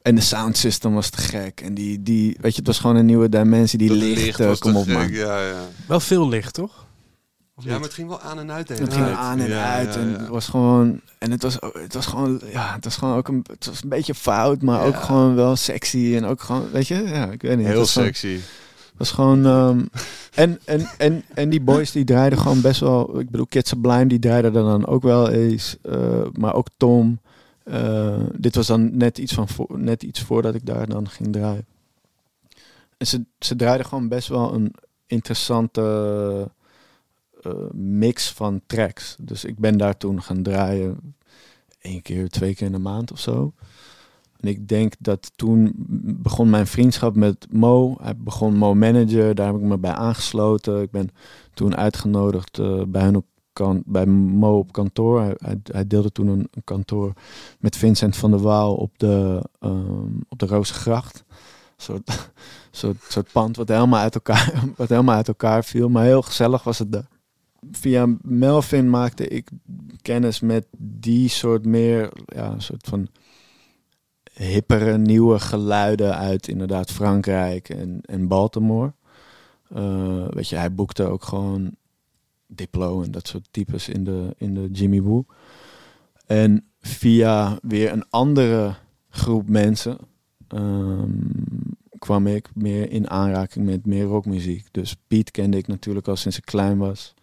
en 0.02 0.15
de 0.15 0.20
sound 0.20 0.56
system 0.56 0.94
was 0.94 1.10
te 1.10 1.19
gek. 1.20 1.60
En 1.60 1.74
die, 1.74 2.02
die, 2.02 2.36
weet 2.40 2.52
je, 2.52 2.59
het 2.59 2.66
was 2.66 2.78
gewoon 2.78 2.97
een 2.97 3.06
nieuwe 3.06 3.28
dimensie. 3.28 3.78
Die 3.78 3.90
licht, 3.93 4.24
licht 4.24 4.39
was 4.39 4.59
kom 4.59 4.73
te 4.73 4.78
op 4.78 4.85
gek, 4.85 4.94
man. 4.94 5.10
Ja, 5.12 5.47
ja. 5.47 5.60
Wel 5.86 6.01
veel 6.01 6.28
licht, 6.28 6.55
toch? 6.55 6.86
Of 7.55 7.65
ja, 7.65 7.70
niet? 7.70 7.78
maar 7.78 7.89
het 7.89 7.97
ging 7.98 8.09
wel 8.09 8.20
aan 8.20 8.39
en 8.39 8.51
uit. 8.52 8.69
de 8.69 8.74
Het 8.74 8.94
ging 8.94 9.06
aan 9.06 9.39
en 9.40 9.48
Ja, 9.48 9.73
uit 9.74 9.97
en 9.97 10.12
het 10.20 10.28
was 10.28 10.48
gewoon 10.48 11.01
en 11.19 11.31
het 11.31 11.43
was 11.43 11.56
het 11.73 11.94
was 11.94 12.06
gewoon 12.06 12.40
ja 12.52 12.73
het 12.74 12.85
was 12.85 12.97
gewoon 12.97 13.16
ook 13.16 13.28
een 13.28 13.44
het 13.51 13.66
was 13.66 13.82
een 13.82 13.89
beetje 13.89 14.15
fout 14.15 14.62
maar 14.62 14.85
ook 14.86 14.97
gewoon 14.97 15.35
wel 15.35 15.56
sexy 15.56 16.12
en 16.16 16.24
ook 16.24 16.40
gewoon 16.40 16.70
weet 16.70 16.89
je 16.89 16.94
ja 16.94 17.31
ik 17.31 17.43
weet 17.43 17.56
niet 17.56 17.66
Heel 17.66 17.86
gewoon- 17.86 18.05
sexy. 18.06 18.39
Was 18.99 19.11
gewoon 19.11 19.47
ehm, 19.47 19.85
en, 20.35 20.59
en 20.65 20.91
en 20.99 21.23
en 21.35 21.49
die 21.49 21.61
boys 21.61 21.93
die 21.93 22.05
draaiden 22.05 22.39
gewoon 22.39 22.61
best 22.61 22.81
wel 22.81 23.20
ik 23.20 23.31
bedoel 23.31 23.47
Kid 23.47 23.69
Sublime 23.69 24.07
die 24.07 24.19
draaide 24.19 24.47
er 24.47 24.53
dan 24.53 24.87
ook 24.87 25.03
wel 25.03 25.29
eens 25.29 25.77
eh, 25.83 26.27
maar 26.33 26.55
ook 26.55 26.69
Tom 26.77 27.19
Eh, 27.69 28.20
dit 28.35 28.55
was 28.55 28.66
dan 28.66 28.97
net 28.97 29.19
iets 29.19 29.33
van 29.33 29.49
net 29.69 30.03
iets 30.03 30.23
voordat 30.23 30.55
ik 30.55 30.66
daar 30.66 30.87
dan 30.89 31.09
ging 31.09 31.33
draaien 31.33 31.66
en 32.99 33.07
ze 33.07 33.25
ze 33.39 33.57
draaiden 33.57 33.87
gewoon 33.87 34.09
best 34.09 34.29
wel 34.29 34.55
een 34.55 34.75
interessante 35.07 36.51
eh, 37.43 37.70
mix 37.73 38.33
van 38.33 38.61
tracks. 38.66 39.16
Dus 39.20 39.45
ik 39.45 39.59
ben 39.59 39.79
daar 39.79 39.97
toen 39.97 40.23
gaan 40.23 40.43
draaien 40.43 41.15
één 41.81 42.03
keer, 42.03 42.29
twee 42.29 42.55
keer 42.55 42.66
in 42.66 42.73
de 42.73 42.79
maand 42.79 43.12
of 43.12 43.20
zo. 43.20 43.53
En 44.40 44.48
ik 44.48 44.69
denk 44.69 44.94
dat 44.98 45.31
toen 45.36 45.73
begon 46.23 46.51
mijn 46.51 46.66
vriendschap 46.66 47.16
met 47.16 47.47
Mo. 47.51 47.97
Hij 48.01 48.16
begon 48.16 48.56
Mo 48.56 48.74
Manager, 48.74 49.35
daar 49.35 49.47
heb 49.47 49.56
ik 49.56 49.62
me 49.62 49.78
bij 49.78 49.93
aangesloten. 49.93 50.82
Ik 50.82 50.90
ben 50.90 51.09
toen 51.55 51.77
uitgenodigd 51.77 52.59
eh, 52.59 52.82
bij, 52.89 53.02
hun 53.02 53.16
op 53.16 53.27
kan, 53.52 53.82
bij 53.86 54.06
Mo 54.06 54.59
op 54.59 54.73
kantoor. 54.73 55.36
Hij, 55.62 55.86
deelde 55.86 56.12
toen 56.12 56.28
een, 56.28 56.48
kantoor 56.65 57.12
met 57.59 57.77
Vincent 57.77 58.16
van 58.16 58.31
der 58.31 58.40
Waal 58.40 58.74
op 58.74 58.98
de, 58.98 59.43
ehm, 59.60 60.16
op 60.28 60.39
de 60.39 60.47
Rozengracht. 60.47 61.24
Een 61.28 61.35
soort, 61.77 62.31
soort, 62.70 62.97
soort 63.09 63.32
pand 63.32 63.56
wat 63.56 63.69
helemaal, 63.69 64.01
uit 64.01 64.15
elkaar, 64.15 64.65
wat 64.77 64.89
helemaal 64.89 65.16
uit 65.16 65.28
elkaar 65.28 65.65
viel. 65.65 65.89
Maar 65.89 66.05
heel 66.05 66.23
gezellig 66.23 66.62
was 66.62 66.78
het 66.78 67.02
via 67.70 68.16
Melvin 68.23 68.90
maakte 68.90 69.28
ik 69.28 69.51
kennis 70.02 70.40
met 70.40 70.66
die 70.78 71.28
soort 71.28 71.65
meer, 71.65 72.12
ja, 72.27 72.59
soort 72.59 72.86
van 72.89 73.09
hippere 74.39 74.98
nieuwe 74.98 75.39
geluiden 75.39 76.16
uit 76.16 76.48
inderdaad 76.48 76.90
Frankrijk 76.90 77.69
en, 77.69 78.01
en 78.05 78.28
Baltimore. 78.28 78.93
Eh, 79.69 80.28
weet 80.28 80.48
je, 80.48 80.56
hij 80.56 80.74
boekte 80.74 81.05
ook 81.05 81.24
gewoon 81.24 81.77
Diplo 82.47 83.02
en 83.02 83.10
dat 83.10 83.28
soort 83.28 83.48
types 83.51 83.89
in 83.89 84.05
de, 84.05 84.35
in 84.36 84.55
de 84.55 84.69
Jimmy 84.73 85.02
Woo. 85.02 85.24
En 86.27 86.65
via 86.81 87.59
weer 87.62 87.93
een 87.93 88.10
andere 88.10 88.74
groep 89.09 89.48
mensen 89.48 89.98
ehm, 90.48 91.10
kwam 91.98 92.27
ik 92.27 92.51
meer 92.55 92.90
in 92.90 93.10
aanraking 93.10 93.65
met 93.65 93.86
meer 93.86 94.05
rockmuziek. 94.05 94.66
Dus 94.70 94.97
Piet 95.06 95.31
kende 95.31 95.56
ik 95.56 95.66
natuurlijk 95.66 96.09
al 96.09 96.16
sinds 96.16 96.36
ik 96.36 96.44
klein 96.44 96.78
was. 96.78 97.15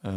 Eh, 0.00 0.12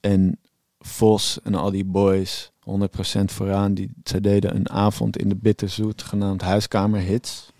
en 0.00 0.38
Vos 0.78 1.38
en 1.42 1.54
al 1.54 1.70
die 1.70 1.84
boys, 1.84 2.52
100% 2.60 3.24
vooraan, 3.24 3.74
die, 3.74 3.90
zij 4.02 4.20
deden 4.20 4.54
een 4.54 4.70
avond 4.70 5.18
in 5.18 5.28
de 5.28 5.36
Bitterzoet 5.36 6.02
genaamd 6.02 6.42
Huiskamer 6.42 7.00
Hits. 7.00 7.52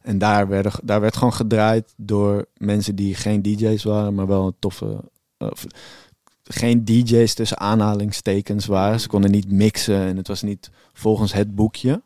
En 0.00 0.18
daar, 0.18 0.48
werden, 0.48 0.72
daar 0.82 1.00
werd 1.00 1.16
gewoon 1.16 1.32
gedraaid 1.32 1.94
door 1.96 2.46
mensen 2.56 2.94
die 2.94 3.14
geen 3.14 3.42
DJ's 3.42 3.84
waren, 3.84 4.14
maar 4.14 4.26
wel 4.26 4.46
een 4.46 4.56
toffe. 4.58 5.10
of 5.38 5.66
geen 6.44 6.84
DJ's 6.84 7.34
tussen 7.34 7.58
aanhalingstekens 7.58 8.66
waren. 8.66 9.00
Ze 9.00 9.08
konden 9.08 9.30
niet 9.30 9.50
mixen 9.50 10.00
en 10.00 10.16
het 10.16 10.28
was 10.28 10.42
niet 10.42 10.70
volgens 10.92 11.32
het 11.32 11.54
boekje. 11.54 12.02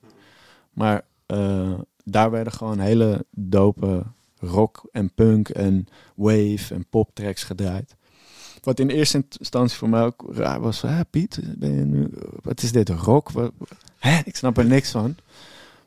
Maar 0.72 1.04
eh, 1.26 1.78
daar 2.04 2.30
werden 2.30 2.52
gewoon 2.52 2.78
hele 2.78 3.24
dope 3.30 4.02
rock 4.38 4.88
en 4.92 5.14
punk 5.14 5.48
en 5.48 5.86
wave 6.14 6.74
en 6.74 6.86
pop 6.90 7.10
tracks 7.12 7.44
gedraaid. 7.44 7.96
Wat 8.68 8.80
in 8.80 8.88
eerste 8.88 9.24
instantie 9.38 9.76
voor 9.76 9.88
mij 9.88 10.02
ook 10.02 10.24
raar 10.30 10.60
was. 10.60 10.84
Piet, 11.10 11.40
ben 11.58 11.74
je 11.74 11.84
nu, 11.84 12.10
wat 12.42 12.62
is 12.62 12.72
dit, 12.72 12.88
rock? 12.88 13.30
Wat, 13.30 13.52
hè? 13.98 14.20
Ik 14.24 14.36
snap 14.36 14.58
er 14.58 14.64
niks 14.64 14.90
van. 14.90 15.16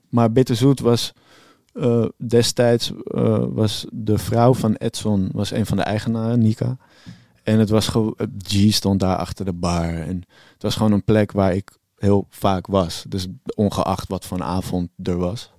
Maar 0.10 0.32
Bitterzoet 0.32 0.80
was 0.80 1.14
eh, 1.74 2.06
destijds 2.18 2.94
eh, 3.06 3.46
was 3.50 3.86
de 3.92 4.18
vrouw 4.18 4.54
van 4.54 4.74
Edson, 4.76 5.30
was 5.34 5.52
een 5.52 5.66
van 5.66 5.78
de 5.78 5.84
eigenaren, 5.84 6.40
Nika. 6.40 6.78
En 7.44 7.60
het 7.60 7.70
was 7.70 7.88
gewoon, 7.88 8.16
G 8.48 8.74
stond 8.74 9.00
daar 9.00 9.18
achter 9.18 9.46
de 9.46 9.54
bar. 9.54 9.94
En 9.94 10.24
het 10.54 10.62
was 10.62 10.76
gewoon 10.76 10.92
een 10.92 11.04
plek 11.04 11.32
waar 11.32 11.56
ik 11.56 11.78
heel 11.98 12.26
vaak 12.30 12.68
was. 12.68 13.06
Dus 13.08 13.28
ongeacht 13.56 14.08
wat 14.08 14.26
voor 14.26 14.38
een 14.38 14.44
avond 14.44 14.90
er 15.04 15.18
was. 15.18 15.52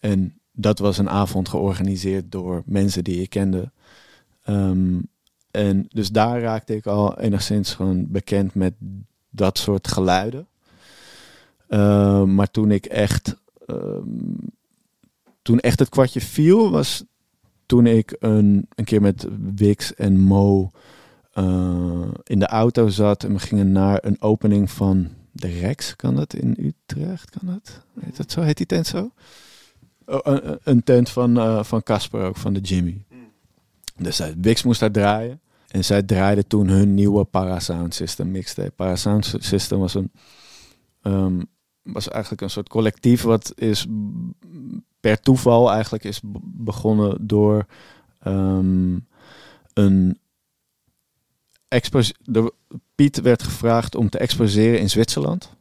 En 0.00 0.38
dat 0.52 0.78
was 0.78 0.98
een 0.98 1.10
avond 1.10 1.48
georganiseerd 1.48 2.32
door 2.32 2.62
mensen 2.66 3.04
die 3.04 3.20
ik 3.20 3.30
kende. 3.30 3.70
Ehm, 4.42 4.98
en 5.52 5.86
dus 5.88 6.10
daar 6.10 6.40
raakte 6.40 6.76
ik 6.76 6.86
al 6.86 7.18
enigszins 7.18 7.74
gewoon 7.74 8.06
bekend 8.08 8.54
met 8.54 8.74
dat 9.30 9.58
soort 9.58 9.88
geluiden. 9.88 10.46
Ehm, 11.68 12.34
maar 12.34 12.50
toen 12.50 12.70
ik 12.70 12.86
echt, 12.86 13.36
ehm, 13.66 14.08
toen 15.42 15.60
echt 15.60 15.78
het 15.78 15.88
kwartje 15.88 16.20
viel, 16.20 16.70
was 16.70 17.04
toen 17.66 17.86
ik 17.86 18.16
een, 18.18 18.66
een 18.74 18.84
keer 18.84 19.00
met 19.00 19.26
Wix 19.54 19.94
en 19.94 20.18
Mo 20.18 20.70
eh, 21.32 22.08
in 22.24 22.38
de 22.38 22.46
auto 22.46 22.88
zat 22.88 23.24
en 23.24 23.32
we 23.32 23.38
gingen 23.38 23.72
naar 23.72 23.98
een 24.02 24.22
opening 24.22 24.70
van 24.70 25.08
de 25.30 25.48
Rex. 25.48 25.96
Kan 25.96 26.16
dat 26.16 26.34
in 26.34 26.56
Utrecht? 26.58 27.30
Kan 27.30 27.48
dat? 27.48 27.84
Heet 28.00 28.16
dat 28.16 28.30
zo? 28.30 28.40
Heet 28.40 28.56
die 28.56 28.66
tent 28.66 28.86
zo? 28.86 29.10
Oh, 30.06 30.20
een, 30.62 30.82
tent 30.82 31.10
van 31.10 31.38
eh, 31.38 31.64
van 31.64 31.82
Casper 31.82 32.24
ook, 32.24 32.36
van 32.36 32.52
de 32.52 32.60
Jimmy. 32.60 33.04
Dus 33.96 34.20
uh, 34.20 34.26
Wix 34.40 34.62
moest 34.62 34.80
daar 34.80 34.90
draaien. 34.90 35.40
En 35.68 35.84
zij 35.84 36.02
draaide 36.02 36.46
toen 36.46 36.68
hun 36.68 36.94
nieuwe 36.94 37.24
Parasound 37.24 37.94
System 37.94 38.30
mixtape. 38.30 38.70
Parasound 38.70 39.34
System 39.38 39.78
was 39.78 39.94
een... 39.94 40.12
ehm, 41.02 41.42
was 41.82 42.08
eigenlijk 42.08 42.42
een 42.42 42.50
soort 42.50 42.68
collectief 42.68 43.22
wat 43.22 43.52
is 43.54 43.86
per 45.00 45.20
toeval 45.20 45.70
eigenlijk 45.72 46.04
is 46.04 46.20
be- 46.20 46.38
begonnen 46.42 47.26
door 47.26 47.66
ehm, 48.18 48.98
een 49.72 50.20
Piet 52.94 53.20
werd 53.20 53.42
gevraagd 53.42 53.94
om 53.94 54.08
te 54.08 54.18
exposeren 54.18 54.80
in 54.80 54.90
Zwitserland. 54.90 55.56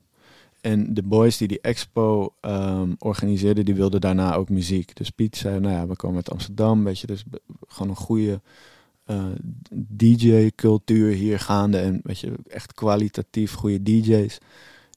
En 0.61 0.93
de 0.93 1.03
boys 1.03 1.37
die 1.37 1.47
die 1.47 1.61
expo 1.61 2.35
ehm, 2.41 2.93
organiseerden, 2.97 3.65
die 3.65 3.75
wilden 3.75 4.01
daarna 4.01 4.35
ook 4.35 4.49
muziek. 4.49 4.95
Dus 4.95 5.09
Piet 5.09 5.37
zei, 5.37 5.59
nou 5.59 5.73
ja, 5.73 5.87
we 5.87 5.95
komen 5.95 6.15
uit 6.15 6.31
Amsterdam, 6.31 6.83
weet 6.83 6.99
je, 6.99 7.07
dus 7.07 7.23
gewoon 7.67 7.89
een 7.89 7.95
goede 7.95 8.41
eh, 9.03 9.25
DJ-cultuur 9.71 11.13
hier 11.13 11.39
gaande. 11.39 11.77
En 11.77 11.99
weet 12.03 12.19
je, 12.19 12.33
echt 12.47 12.73
kwalitatief 12.73 13.53
goede 13.53 13.83
DJ's. 13.83 14.37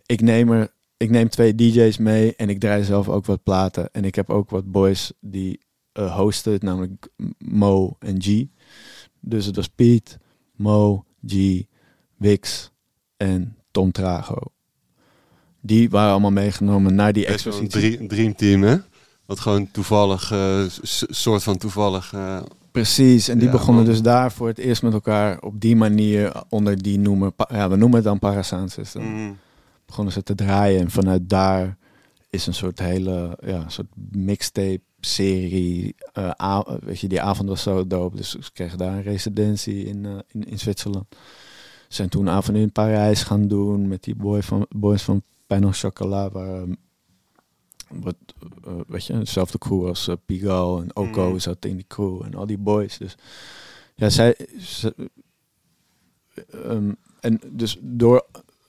Ik 0.06 0.20
neem 0.20 0.50
er, 0.52 0.72
ik 0.96 1.10
neem 1.10 1.28
twee 1.28 1.54
DJ's 1.54 1.98
mee 1.98 2.36
en 2.36 2.48
ik 2.48 2.60
draai 2.60 2.84
zelf 2.84 3.08
ook 3.08 3.26
wat 3.26 3.42
platen. 3.42 3.92
En 3.92 4.04
ik 4.04 4.14
heb 4.14 4.30
ook 4.30 4.50
wat 4.50 4.72
boys 4.72 5.12
die 5.20 5.60
eh, 5.92 6.16
hosten, 6.16 6.58
namelijk 6.60 7.08
Mo 7.38 7.96
en 7.98 8.22
G. 8.22 8.44
Dus 9.20 9.46
het 9.46 9.56
was 9.56 9.68
Piet, 9.68 10.18
Mo, 10.52 11.04
G, 11.26 11.62
Wix 12.16 12.70
en 13.16 13.56
Tom 13.70 13.92
Trago. 13.92 14.53
Die 15.66 15.90
waren 15.90 16.10
allemaal 16.10 16.30
meegenomen 16.32 16.94
naar 16.94 17.12
die 17.12 17.26
een 17.26 17.32
expositie. 17.32 17.68
drie- 17.96 18.06
dreamteam, 18.06 18.62
hè? 18.62 18.76
Wat 19.26 19.40
gewoon 19.40 19.70
toevallig, 19.70 20.32
s- 20.82 21.04
soort 21.08 21.42
van 21.42 21.56
toevallig... 21.56 22.12
eh, 22.12 22.42
Precies, 22.70 23.28
en 23.28 23.38
die 23.38 23.46
Ja, 23.46 23.52
begonnen 23.52 23.82
man. 23.84 23.92
dus 23.92 24.02
daar 24.02 24.32
voor 24.32 24.46
het 24.48 24.58
eerst 24.58 24.82
met 24.82 24.92
elkaar 24.92 25.40
op 25.40 25.60
die 25.60 25.76
manier 25.76 26.42
onder 26.48 26.82
die 26.82 26.98
noemer, 26.98 27.30
pa- 27.32 27.48
ja, 27.52 27.68
we 27.68 27.76
noemen 27.76 27.96
het 27.96 28.04
dan 28.04 28.18
Parasound 28.18 28.70
System. 28.70 29.02
mm, 29.02 29.36
Begonnen 29.86 30.12
ze 30.12 30.22
te 30.22 30.34
draaien 30.34 30.80
en 30.80 30.90
vanuit 30.90 31.28
daar 31.28 31.76
is 32.30 32.46
een 32.46 32.54
soort 32.54 32.78
hele, 32.78 33.38
ja, 33.46 33.54
een 33.62 33.70
soort 33.70 33.86
mixtape 34.10 34.80
serie. 35.00 35.94
eh, 36.12 36.60
weet 36.80 37.00
je, 37.00 37.08
die 37.08 37.20
avond 37.22 37.48
was 37.48 37.62
zo 37.62 37.86
dope, 37.86 38.16
dus 38.16 38.30
ze 38.30 38.52
kregen 38.52 38.78
daar 38.78 38.92
een 38.92 39.02
residentie 39.02 39.84
in, 39.84 40.06
in, 40.32 40.44
in 40.48 40.58
Zwitserland. 40.58 41.06
Ze 41.88 41.94
zijn 41.94 42.08
toen 42.08 42.26
een 42.26 42.34
avond 42.34 42.56
in 42.56 42.72
Parijs 42.72 43.22
gaan 43.22 43.48
doen 43.48 43.88
met 43.88 44.02
die 44.02 44.14
boy 44.14 44.42
van, 44.42 44.66
boys 44.68 45.02
van 45.02 45.22
Pijn 45.46 45.72
Chocolat, 45.72 46.32
waar 46.32 46.54
ehm, 46.62 46.74
wat, 47.88 48.16
eh, 48.64 48.72
weet 48.86 49.04
je, 49.06 49.18
dezelfde 49.18 49.58
crew 49.58 49.86
als 49.86 50.08
Pigalle 50.26 50.82
en 50.82 50.96
Oko 50.96 51.28
Mhm. 51.28 51.38
zat 51.38 51.64
in 51.64 51.76
die 51.76 51.84
crew 51.88 52.22
en 52.24 52.34
al 52.34 52.46
die 52.46 52.58
boys. 52.58 52.98
Dus 52.98 53.14
ja, 53.94 54.08
zij, 54.08 54.36
ze- 54.58 55.10
ehm, 56.50 56.92
en 57.20 57.40
dus 57.50 57.78
door, 57.80 58.26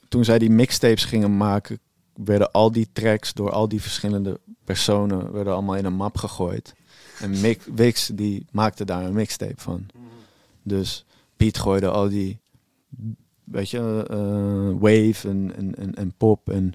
toen 0.08 0.24
zij 0.24 0.38
die 0.38 0.50
mixtapes 0.50 1.04
gingen 1.04 1.36
maken, 1.36 1.78
werden 2.14 2.50
al 2.52 2.72
die 2.72 2.88
tracks 2.92 3.34
door 3.34 3.50
al 3.50 3.68
die 3.68 3.82
verschillende 3.82 4.40
personen 4.64 5.32
werden 5.32 5.52
allemaal 5.52 5.76
in 5.76 5.84
een 5.84 5.94
map 5.96 6.16
gegooid. 6.16 6.74
En 7.20 7.40
Mick, 7.40 7.62
Wix 7.74 8.06
die 8.14 8.46
maakte 8.50 8.84
daar 8.84 9.04
een 9.04 9.12
mixtape 9.14 9.54
van. 9.60 9.86
Dus 10.62 11.04
Piet 11.36 11.58
gooide 11.58 11.88
al 11.88 12.08
die, 12.08 12.38
weet 13.46 13.70
je, 13.70 14.04
eh, 14.10 14.80
wave 14.80 15.28
en, 15.28 15.52
en, 15.56 15.74
en, 15.74 15.94
en 15.94 16.12
pop 16.16 16.50
en 16.50 16.74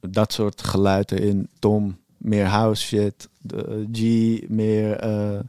dat 0.00 0.32
soort 0.32 0.62
geluid 0.62 1.12
erin. 1.12 1.48
Tom 1.58 1.96
meer 2.16 2.46
house 2.46 2.86
shit, 2.86 3.28
de 3.40 3.86
G 3.92 4.00
meer 4.48 4.96
eh, 4.96 5.40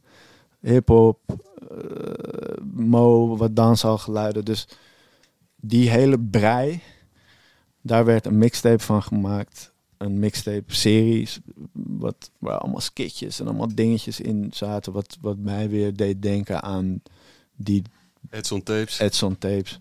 hip-hop, 0.59 1.19
eh, 1.71 2.63
Mo 2.73 3.37
wat 3.37 3.55
dancehall 3.55 3.97
geluiden. 3.97 4.45
Dus 4.45 4.67
die 5.55 5.89
hele 5.89 6.19
brei, 6.19 6.81
daar 7.81 8.05
werd 8.05 8.25
een 8.25 8.37
mixtape 8.37 8.83
van 8.83 9.03
gemaakt. 9.03 9.71
Een 9.97 10.19
mixtape 10.19 10.73
series, 10.75 11.39
wat, 11.73 12.31
waar 12.37 12.57
allemaal 12.57 12.81
skitjes 12.81 13.39
en 13.39 13.45
allemaal 13.45 13.75
dingetjes 13.75 14.19
in 14.19 14.47
zaten. 14.53 14.93
Wat, 14.93 15.17
wat 15.21 15.37
mij 15.37 15.69
weer 15.69 15.95
deed 15.95 16.21
denken 16.21 16.61
aan 16.61 17.01
die 17.55 17.83
Edson 18.29 18.63
Tapes. 18.63 18.99
Edson 18.99 19.37
tapes. 19.37 19.79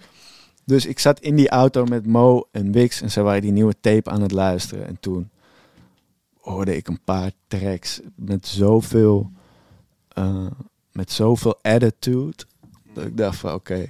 Dus 0.66 0.86
ik 0.86 0.98
zat 0.98 1.20
in 1.20 1.36
die 1.36 1.48
auto 1.48 1.84
met 1.84 2.06
Mo 2.06 2.48
en 2.52 2.72
Wix 2.72 3.02
en 3.02 3.10
ze 3.10 3.22
waren 3.22 3.43
die 3.43 3.52
nieuwe 3.52 3.74
tape 3.80 4.10
aan 4.10 4.22
het 4.22 4.32
luisteren. 4.32 4.86
En 4.86 4.97
toen 5.01 5.30
hoorde 6.40 6.76
ik 6.76 6.88
een 6.88 7.01
paar 7.05 7.30
tracks 7.47 8.01
met 8.14 8.47
zoveel, 8.47 9.30
eh, 10.09 10.47
met 10.93 11.12
zoveel 11.12 11.59
attitude. 11.62 12.44
Dat 12.94 13.05
ik 13.05 13.16
dacht 13.16 13.38
van 13.38 13.55
oké, 13.55 13.86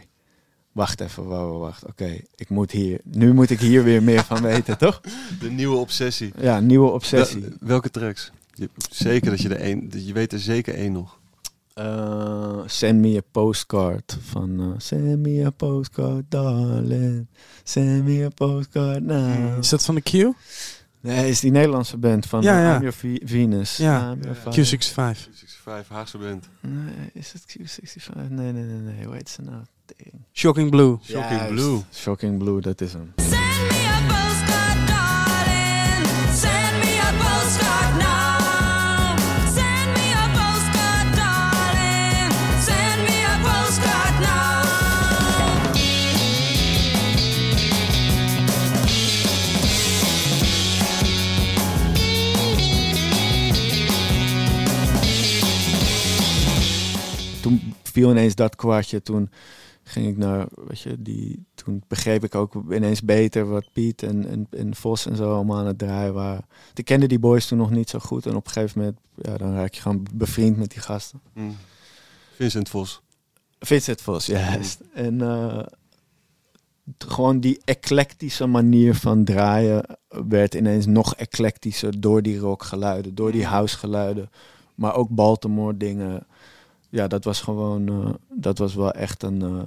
wacht 0.73 1.01
even, 1.01 1.27
wacht, 1.27 1.59
wacht. 1.59 1.86
Oké, 1.86 2.20
ik 2.35 2.48
moet 2.48 2.70
hier, 2.70 3.01
nu 3.05 3.32
moet 3.35 3.51
ik 3.51 3.61
hier 3.61 3.85
weer 3.85 4.03
meer 4.03 4.24
van 4.24 4.43
weten, 4.43 4.78
toch? 4.86 5.01
De 5.40 5.51
nieuwe 5.51 5.77
obsessie. 5.77 6.32
Ja, 6.40 6.61
nieuwe 6.61 6.90
obsessie. 6.90 7.40
Wel- 7.40 7.51
welke 7.61 7.90
tracks? 7.90 8.32
Je, 8.53 8.70
zeker 8.90 9.31
dat 9.31 9.40
je 9.43 9.48
er 9.48 9.61
één... 9.61 9.89
dat 9.90 10.07
Je 10.07 10.12
weet 10.12 10.32
er 10.32 10.39
zeker 10.39 10.74
één 10.74 10.93
nog. 10.93 11.20
Eh, 11.81 12.59
send 12.66 13.01
me 13.01 13.16
a 13.16 13.20
postcard 13.32 14.16
van 14.20 14.61
uh, 14.61 14.66
Send 14.78 15.19
me 15.19 15.44
a 15.44 15.51
postcard, 15.51 16.24
darling. 16.28 17.27
Send 17.65 18.05
me 18.05 18.24
a 18.24 18.28
postcard 18.28 19.03
now. 19.03 19.59
Is 19.59 19.69
dat 19.69 19.85
van 19.85 19.94
de 19.94 20.01
Q? 20.01 20.12
Nee, 21.01 21.28
is 21.28 21.40
die 21.40 21.51
Nederlandse 21.51 21.97
band 21.97 22.27
van 22.27 22.43
Ja, 22.43 22.61
ja. 22.61 22.74
I'm 22.74 22.81
Your 22.81 22.93
Ve- 22.97 23.20
Venus. 23.24 23.77
Ja. 23.77 24.11
I'm 24.12 24.20
your 24.23 24.36
fire. 24.36 24.65
Q65. 24.65 24.93
65 24.94 25.89
Haagse 25.89 26.19
band. 26.19 26.48
Nee, 26.61 27.11
is 27.12 27.32
het 27.32 27.57
Q65? 27.59 28.15
Nee, 28.28 28.53
nee, 28.53 28.53
nee, 28.65 28.81
nee. 28.94 29.05
Hoe 29.05 29.15
heet 29.15 29.28
ze 29.28 29.43
nou? 29.43 29.62
Ding. 29.97 30.15
Shocking 30.32 30.70
Blue. 30.70 30.97
Shocking 31.03 31.31
Juist. 31.40 31.53
Blue. 31.55 31.81
Shocking 31.93 32.39
Blue, 32.39 32.61
dat 32.61 32.81
is 32.81 32.93
hem. 32.93 33.12
Viel 57.97 58.10
ineens 58.10 58.35
dat 58.35 58.56
kwartje. 58.56 59.02
Toen 59.02 59.31
ging 59.82 60.06
ik 60.09 60.16
naar, 60.16 60.47
weet 60.66 60.81
je, 60.81 61.02
die, 61.02 61.44
toen 61.55 61.82
begreep 61.89 62.24
ik 62.24 62.35
ook 62.35 62.55
ineens 62.70 63.02
beter 63.02 63.48
wat 63.48 63.73
Piet 63.73 64.02
en, 64.02 64.28
en, 64.28 64.47
en 64.51 64.74
Vos 64.74 65.06
en 65.06 65.16
zo 65.16 65.35
allemaal 65.35 65.59
aan 65.59 65.66
het 65.66 65.78
draaien 65.78 66.14
waren. 66.14 66.47
Ik 66.74 66.85
kende 66.85 67.06
die 67.06 67.18
boys 67.18 67.47
toen 67.47 67.59
nog 67.59 67.70
niet 67.70 67.90
zo 67.90 67.98
goed 67.98 68.27
en 68.27 68.36
op 68.36 68.47
een 68.47 68.52
gegeven 68.52 68.78
moment, 68.78 68.98
ja, 69.14 69.36
dan 69.36 69.55
raak 69.55 69.74
je 69.74 69.81
gewoon 69.81 70.06
bevriend 70.14 70.56
met 70.56 70.70
die 70.70 70.81
gasten. 70.81 71.20
Mm. 71.35 71.56
Vincent 72.35 72.68
Vos. 72.68 73.01
Vincent 73.59 74.01
Vos, 74.01 74.27
juist. 74.27 74.81
En 74.94 75.20
eh, 75.20 75.66
gewoon 76.98 77.40
die 77.40 77.60
eclectische 77.64 78.47
manier 78.47 78.94
van 78.94 79.24
draaien 79.24 79.98
werd 80.09 80.55
ineens 80.55 80.86
nog 80.86 81.14
eclectischer 81.14 82.01
door 82.01 82.23
die 82.23 82.39
rockgeluiden, 82.39 83.14
door 83.14 83.32
die 83.32 83.47
housegeluiden, 83.47 84.31
maar 84.74 84.94
ook 84.94 85.09
Baltimore 85.09 85.77
dingen. 85.77 86.27
Ja, 86.88 87.06
dat 87.08 87.24
was 87.24 87.40
gewoon, 87.40 87.88
eh, 87.88 88.14
dat 88.40 88.58
was 88.58 88.74
wel 88.74 88.92
echt 88.92 89.22
een 89.22 89.42
eh, 89.42 89.60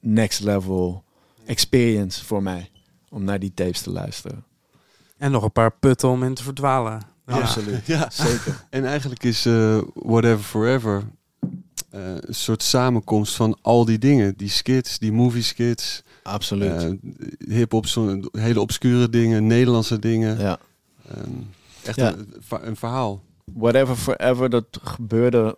next 0.00 0.40
level 0.40 1.04
experience 1.46 2.24
voor 2.24 2.42
mij 2.42 2.70
om 3.08 3.24
naar 3.24 3.38
die 3.38 3.54
tapes 3.54 3.80
te 3.82 3.90
luisteren. 3.90 4.44
En 5.16 5.30
nog 5.30 5.42
een 5.42 5.52
paar 5.52 5.72
putten 5.72 6.08
om 6.08 6.22
in 6.22 6.34
te 6.34 6.42
verdwalen. 6.42 7.02
Ja. 7.26 7.40
Absoluut, 7.40 7.86
Ja. 7.96 8.10
zeker. 8.10 8.66
En 8.70 8.84
eigenlijk 8.84 9.22
is 9.24 9.46
eh, 9.46 9.78
Whatever 9.94 10.44
Forever 10.44 11.02
eh, 11.90 12.00
een 12.20 12.34
soort 12.34 12.62
samenkomst 12.62 13.34
van 13.34 13.58
al 13.62 13.84
die 13.84 13.98
dingen. 13.98 14.36
Die 14.36 14.48
skits, 14.48 14.98
die 14.98 15.12
movie 15.12 15.42
skits, 15.42 16.02
Absoluut. 16.22 16.96
hip-hop, 17.48 17.86
zo'n 17.86 18.28
hele 18.32 18.60
obscure 18.60 19.08
dingen, 19.10 19.46
Nederlandse 19.46 19.98
dingen. 19.98 20.38
ja. 20.38 20.58
Ehm, 21.08 21.30
echt 21.84 21.96
Ja. 21.96 22.12
een, 22.12 22.34
een 22.68 22.76
verhaal. 22.76 23.22
Whatever 23.54 23.96
Forever, 23.96 24.50
dat 24.50 24.66
gebeurde 24.82 25.56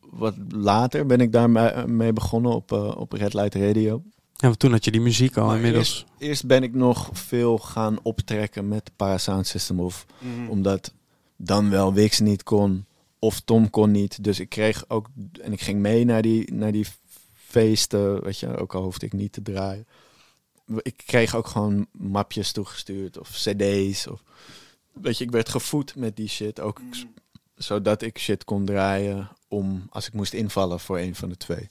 wat 0.00 0.34
later. 0.48 1.06
Ben 1.06 1.20
ik 1.20 1.32
daarmee 1.32 1.86
mee 1.86 2.12
begonnen 2.12 2.52
op, 2.54 2.72
eh, 2.72 2.96
op 2.96 3.12
Red 3.12 3.34
Light 3.34 3.54
Radio. 3.54 4.02
Ja, 4.36 4.46
want 4.46 4.58
toen 4.58 4.70
had 4.72 4.84
je 4.84 4.90
die 4.90 5.00
muziek 5.00 5.36
al 5.36 5.46
Maar 5.46 5.56
inmiddels. 5.56 6.04
Eerst 6.18 6.46
ben 6.46 6.62
ik 6.62 6.74
nog 6.74 7.08
veel 7.12 7.58
gaan 7.58 7.98
optrekken 8.02 8.68
met 8.68 8.84
de 8.86 8.92
Parasound 8.96 9.46
System. 9.46 9.80
Of 9.80 10.06
omdat 10.48 10.94
dan 11.36 11.70
wel 11.70 11.92
Wix 11.92 12.20
niet 12.20 12.42
kon 12.42 12.84
of 13.18 13.40
Tom 13.40 13.70
kon 13.70 13.90
niet. 13.90 14.24
Dus 14.24 14.40
ik 14.40 14.48
kreeg 14.48 14.84
ook... 14.88 15.06
En 15.40 15.52
ik 15.52 15.60
ging 15.60 15.80
mee 15.80 16.04
naar 16.04 16.22
die, 16.22 16.52
naar 16.54 16.72
die 16.72 16.86
feesten, 17.34 18.22
weet 18.22 18.38
je. 18.38 18.56
Ook 18.56 18.74
al 18.74 18.82
hoefde 18.82 19.06
ik 19.06 19.12
niet 19.12 19.32
te 19.32 19.42
draaien. 19.42 19.86
Ik 20.82 21.02
kreeg 21.06 21.34
ook 21.36 21.46
gewoon 21.46 21.86
mapjes 21.92 22.52
toegestuurd 22.52 23.18
of 23.18 23.28
cd's. 23.30 24.06
Of, 24.06 24.22
weet 24.92 25.18
je, 25.18 25.24
ik 25.24 25.30
werd 25.30 25.48
gevoed 25.48 25.96
met 25.96 26.16
die 26.16 26.28
shit. 26.28 26.60
Ook 26.60 26.80
s- 26.90 27.06
zodat 27.62 28.02
ik 28.02 28.18
shit 28.18 28.44
kon 28.44 28.64
draaien 28.64 29.28
om 29.48 29.86
als 29.90 30.06
ik 30.06 30.12
moest 30.12 30.32
invallen 30.32 30.80
voor 30.80 30.98
een 30.98 31.14
van 31.14 31.28
de 31.28 31.36
twee. 31.36 31.68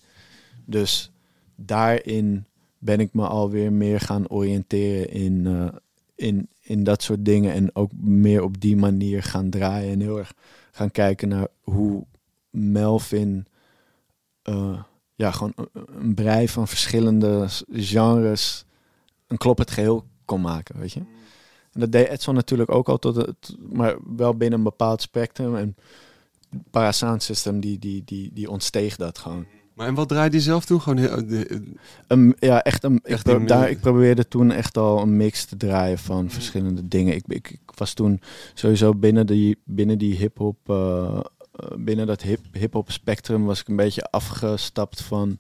Dus 0.66 1.12
daarin 1.56 2.46
ben 2.78 3.00
ik 3.00 3.14
me 3.14 3.28
alweer 3.28 3.74
meer 3.74 4.00
gaan 4.00 4.30
oriënteren 4.30 5.10
in, 5.10 5.48
eh, 5.48 5.68
in, 6.16 6.50
in 6.62 6.84
dat 6.84 7.04
soort 7.04 7.26
dingen. 7.26 7.54
En 7.54 7.76
ook 7.76 7.92
meer 8.02 8.44
op 8.44 8.62
die 8.62 8.76
manier 8.76 9.24
gaan 9.24 9.50
draaien. 9.50 9.92
En 9.92 10.00
heel 10.00 10.18
erg 10.18 10.34
gaan 10.72 10.92
kijken 10.92 11.28
naar 11.28 11.48
hoe 11.62 12.06
Melvin 12.50 13.48
eh, 14.42 14.84
ja, 15.16 15.32
gewoon 15.32 15.54
een, 15.74 16.14
brei 16.14 16.50
van 16.50 16.68
verschillende 16.68 17.48
genres 17.72 18.66
een 19.28 19.38
kloppend 19.38 19.72
geheel 19.72 20.06
kon 20.26 20.42
maken, 20.42 20.80
weet 20.80 20.92
je. 20.92 21.02
En 21.74 21.80
dat 21.80 21.92
deed 21.92 22.08
Edson 22.08 22.36
natuurlijk 22.36 22.72
ook 22.72 22.90
al 22.90 22.98
tot 22.98 23.16
het, 23.16 23.56
maar 23.72 23.96
wel 24.18 24.34
binnen 24.36 24.58
een 24.58 24.66
bepaald 24.66 25.02
spectrum. 25.02 25.56
En 25.56 25.76
Parasound 26.72 27.24
System, 27.24 27.60
die, 27.60 27.80
die, 27.80 28.02
die, 28.06 28.30
die 28.34 28.50
ontsteeg 28.50 28.96
dat 28.96 29.18
gewoon. 29.18 29.46
Maar 29.74 29.88
en 29.88 29.94
wat 29.94 30.08
draaide 30.08 30.36
je 30.38 30.42
zelf 30.44 30.66
toen? 30.66 30.82
Gewoon 30.82 30.98
heel, 30.98 31.28
de- 31.28 31.74
Een, 32.08 32.36
ja, 32.40 32.64
echt 32.64 32.84
een. 32.84 33.00
Echt 33.04 33.18
ik, 33.20 33.24
pro- 33.24 33.36
een- 33.36 33.46
daar, 33.46 33.70
ik 33.70 33.80
probeerde 33.80 34.28
toen 34.28 34.52
echt 34.52 34.78
al 34.78 35.02
een 35.02 35.18
mix 35.18 35.46
te 35.46 35.58
draaien 35.58 35.98
van 35.98 36.30
verschillende 36.30 36.88
dingen. 36.88 37.16
Ik, 37.16 37.24
ik, 37.28 37.50
ik 37.50 37.72
was 37.76 37.94
toen 37.94 38.22
sowieso 38.54 38.94
binnen 38.94 39.26
die, 39.28 39.58
binnen 39.64 39.98
die 39.98 40.16
hip-hop. 40.16 40.58
eh, 40.70 41.20
eh, 41.54 41.68
binnen 41.78 42.08
dat 42.08 42.22
hip, 42.22 42.40
hip-hop 42.52 42.92
spectrum 42.92 43.46
was 43.46 43.60
ik 43.62 43.68
een 43.68 43.76
beetje 43.76 44.12
afgestapt 44.12 45.02
van 45.02 45.38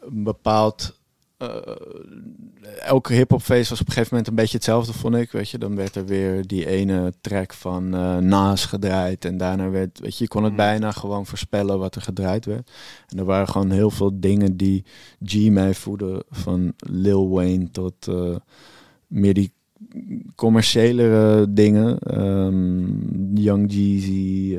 een 0.00 0.22
bepaald. 0.22 0.98
Eh, 1.40 2.80
elke 2.80 3.12
hip-hop 3.12 3.42
feest 3.42 3.70
was 3.70 3.80
op 3.80 3.86
een 3.86 3.92
gegeven 3.92 4.14
moment 4.14 4.30
een 4.30 4.40
beetje 4.42 4.56
hetzelfde, 4.56 4.92
vond 4.92 5.14
ik. 5.14 5.32
Weet 5.32 5.48
je, 5.50 5.58
dan 5.58 5.76
werd 5.76 5.94
er 5.96 6.06
weer 6.06 6.46
die 6.46 6.66
ene 6.66 7.12
track 7.20 7.52
van 7.52 7.94
eh 7.94 8.16
Nas 8.16 8.64
gedraaid. 8.64 9.24
En 9.24 9.36
daarna 9.36 9.70
werd, 9.70 10.00
weet 10.00 10.16
je, 10.16 10.24
je 10.24 10.30
kon 10.30 10.42
het 10.42 10.50
Mm. 10.52 10.56
bijna 10.56 10.90
gewoon 10.90 11.26
voorspellen 11.26 11.78
wat 11.78 11.94
er 11.94 12.02
gedraaid 12.02 12.44
werd. 12.44 12.70
En 13.08 13.18
er 13.18 13.24
waren 13.24 13.48
gewoon 13.48 13.70
heel 13.70 13.90
veel 13.90 14.20
dingen 14.20 14.56
die 14.56 14.84
G 15.24 15.48
mij 15.50 15.74
voeden. 15.74 16.22
Van 16.30 16.72
Lil 16.76 17.28
Wayne 17.30 17.70
tot 17.70 18.08
eh, 18.08 18.36
meer 19.06 19.34
die 19.34 19.52
commerciëlere 20.34 21.52
dingen. 21.52 21.98
Ehm, 21.98 23.36
Young 23.38 23.72
Jeezy, 23.72 24.58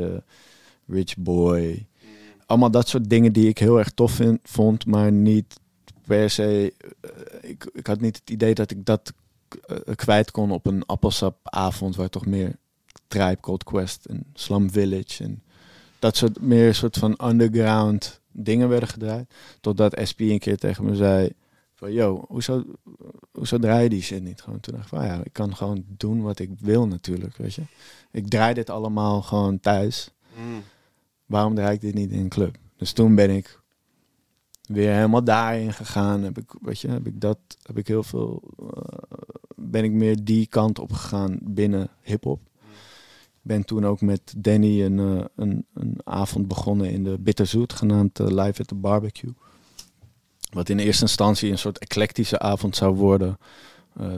Rich 0.87 1.17
Boy. 1.17 1.85
Allemaal 2.45 2.71
dat 2.71 2.87
soort 2.87 3.09
dingen 3.09 3.33
die 3.33 3.47
ik 3.47 3.57
heel 3.57 3.79
erg 3.79 3.91
tof 3.91 4.11
vind, 4.11 4.39
vond, 4.43 4.85
maar 4.85 5.11
niet 5.11 5.59
per 6.11 6.29
se. 6.29 6.73
eh, 7.01 7.49
ik, 7.49 7.69
ik 7.73 7.87
had 7.87 8.01
niet 8.01 8.15
het 8.15 8.29
idee 8.29 8.53
dat 8.53 8.71
ik 8.71 8.85
dat 8.85 9.13
eh, 9.67 9.95
kwijt 9.95 10.31
kon 10.31 10.51
op 10.51 10.65
een 10.65 10.85
appelsapavond, 10.85 11.95
waar 11.95 12.09
toch 12.09 12.25
meer 12.25 12.55
Tribe 13.07 13.39
Called 13.41 13.63
Quest 13.63 14.05
en 14.05 14.23
Slum 14.33 14.71
Village 14.71 15.23
en 15.23 15.43
dat 15.99 16.15
soort 16.17 16.41
meer 16.41 16.73
soort 16.73 16.97
van 16.97 17.19
underground 17.23 18.21
dingen 18.31 18.69
werden 18.69 18.89
gedraaid. 18.89 19.33
Totdat 19.61 19.99
SP 20.09 20.19
een 20.19 20.39
keer 20.39 20.57
tegen 20.57 20.85
me 20.85 20.95
zei 20.95 21.29
van, 21.75 21.93
yo, 21.93 22.25
hoezo, 22.27 22.63
hoezo 23.31 23.57
draai 23.57 23.83
je 23.83 23.89
die 23.89 24.01
shit 24.01 24.23
niet? 24.23 24.41
Gewoon 24.41 24.59
toen 24.59 24.73
dacht 24.73 24.85
ik 24.91 24.97
van, 24.97 25.05
ja, 25.05 25.21
ik 25.23 25.33
kan 25.33 25.55
gewoon 25.55 25.83
doen 25.87 26.21
wat 26.21 26.39
ik 26.39 26.49
wil 26.59 26.87
natuurlijk, 26.87 27.37
weet 27.37 27.53
je. 27.53 27.61
Ik 28.11 28.27
draai 28.27 28.53
dit 28.53 28.69
allemaal 28.69 29.21
gewoon 29.21 29.59
thuis. 29.59 30.11
Waarom 31.25 31.55
draai 31.55 31.73
ik 31.75 31.81
dit 31.81 31.93
niet 31.93 32.11
in 32.11 32.19
een 32.19 32.29
club? 32.29 32.57
Dus 32.77 32.91
toen 32.91 33.15
ben 33.15 33.29
ik 33.29 33.60
weer 34.73 34.93
helemaal 34.93 35.23
daarin 35.23 35.73
gegaan. 35.73 36.23
Heb 36.23 36.37
ik, 36.37 36.53
weet 36.61 36.79
je, 36.79 36.87
heb 36.87 37.07
ik 37.07 37.21
dat, 37.21 37.37
heb 37.63 37.77
ik 37.77 37.87
heel 37.87 38.03
veel, 38.03 38.41
eh, 38.59 39.07
ben 39.55 39.83
ik 39.83 39.91
meer 39.91 40.23
die 40.23 40.47
kant 40.47 40.79
op 40.79 40.91
gegaan 40.91 41.37
binnen 41.41 41.89
hip-hop. 42.01 42.39
Ik 43.29 43.47
ben 43.47 43.65
toen 43.65 43.85
ook 43.85 44.01
met 44.01 44.33
Danny 44.37 44.83
een, 44.83 44.99
eh, 44.99 45.25
een, 45.35 45.65
een 45.73 45.99
avond 46.03 46.47
begonnen 46.47 46.91
in 46.91 47.03
de 47.03 47.17
Bitterzoet, 47.19 47.73
genaamd 47.73 48.19
eh, 48.19 48.27
Live 48.27 48.61
at 48.61 48.67
the 48.67 48.75
Barbecue. 48.75 49.33
Wat 50.51 50.69
in 50.69 50.79
eerste 50.79 51.01
instantie 51.01 51.51
een 51.51 51.57
soort 51.57 51.77
eclectische 51.77 52.39
avond 52.39 52.75
zou 52.75 52.95
worden. 52.95 53.37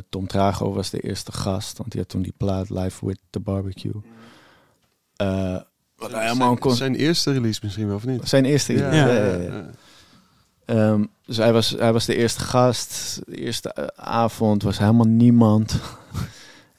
Tom 0.09 0.27
Trago 0.27 0.73
was 0.73 0.89
de 0.89 0.99
eerste 0.99 1.31
gast, 1.31 1.77
want 1.77 1.91
die 1.91 1.99
had 1.99 2.09
toen 2.09 2.21
die 2.21 2.34
plaat 2.38 2.69
Live 2.69 3.05
with 3.05 3.19
the 3.30 3.39
Barbecue. 3.39 4.01
Wat 5.95 6.11
helemaal 6.11 6.57
zijn, 6.61 6.75
zijn 6.75 6.95
eerste 6.95 7.31
release 7.31 7.59
misschien 7.63 7.88
wel, 7.88 7.95
of 7.95 8.05
niet? 8.05 8.27
zijn 8.27 8.45
eerste. 8.45 8.73
Ja, 8.73 8.93
ja, 8.93 9.35
ja, 9.35 9.69
Ehm, 10.65 11.06
dus 11.26 11.38
hij 11.38 11.53
was, 11.53 11.69
hij 11.69 11.94
was 11.94 12.06
de 12.06 12.15
eerste 12.15 12.40
gast. 12.40 13.22
De 13.26 13.38
eerste 13.38 13.73
eh, 13.73 13.88
avond 13.95 14.64
was 14.64 14.77
helemaal 14.77 15.07
niemand. 15.07 15.76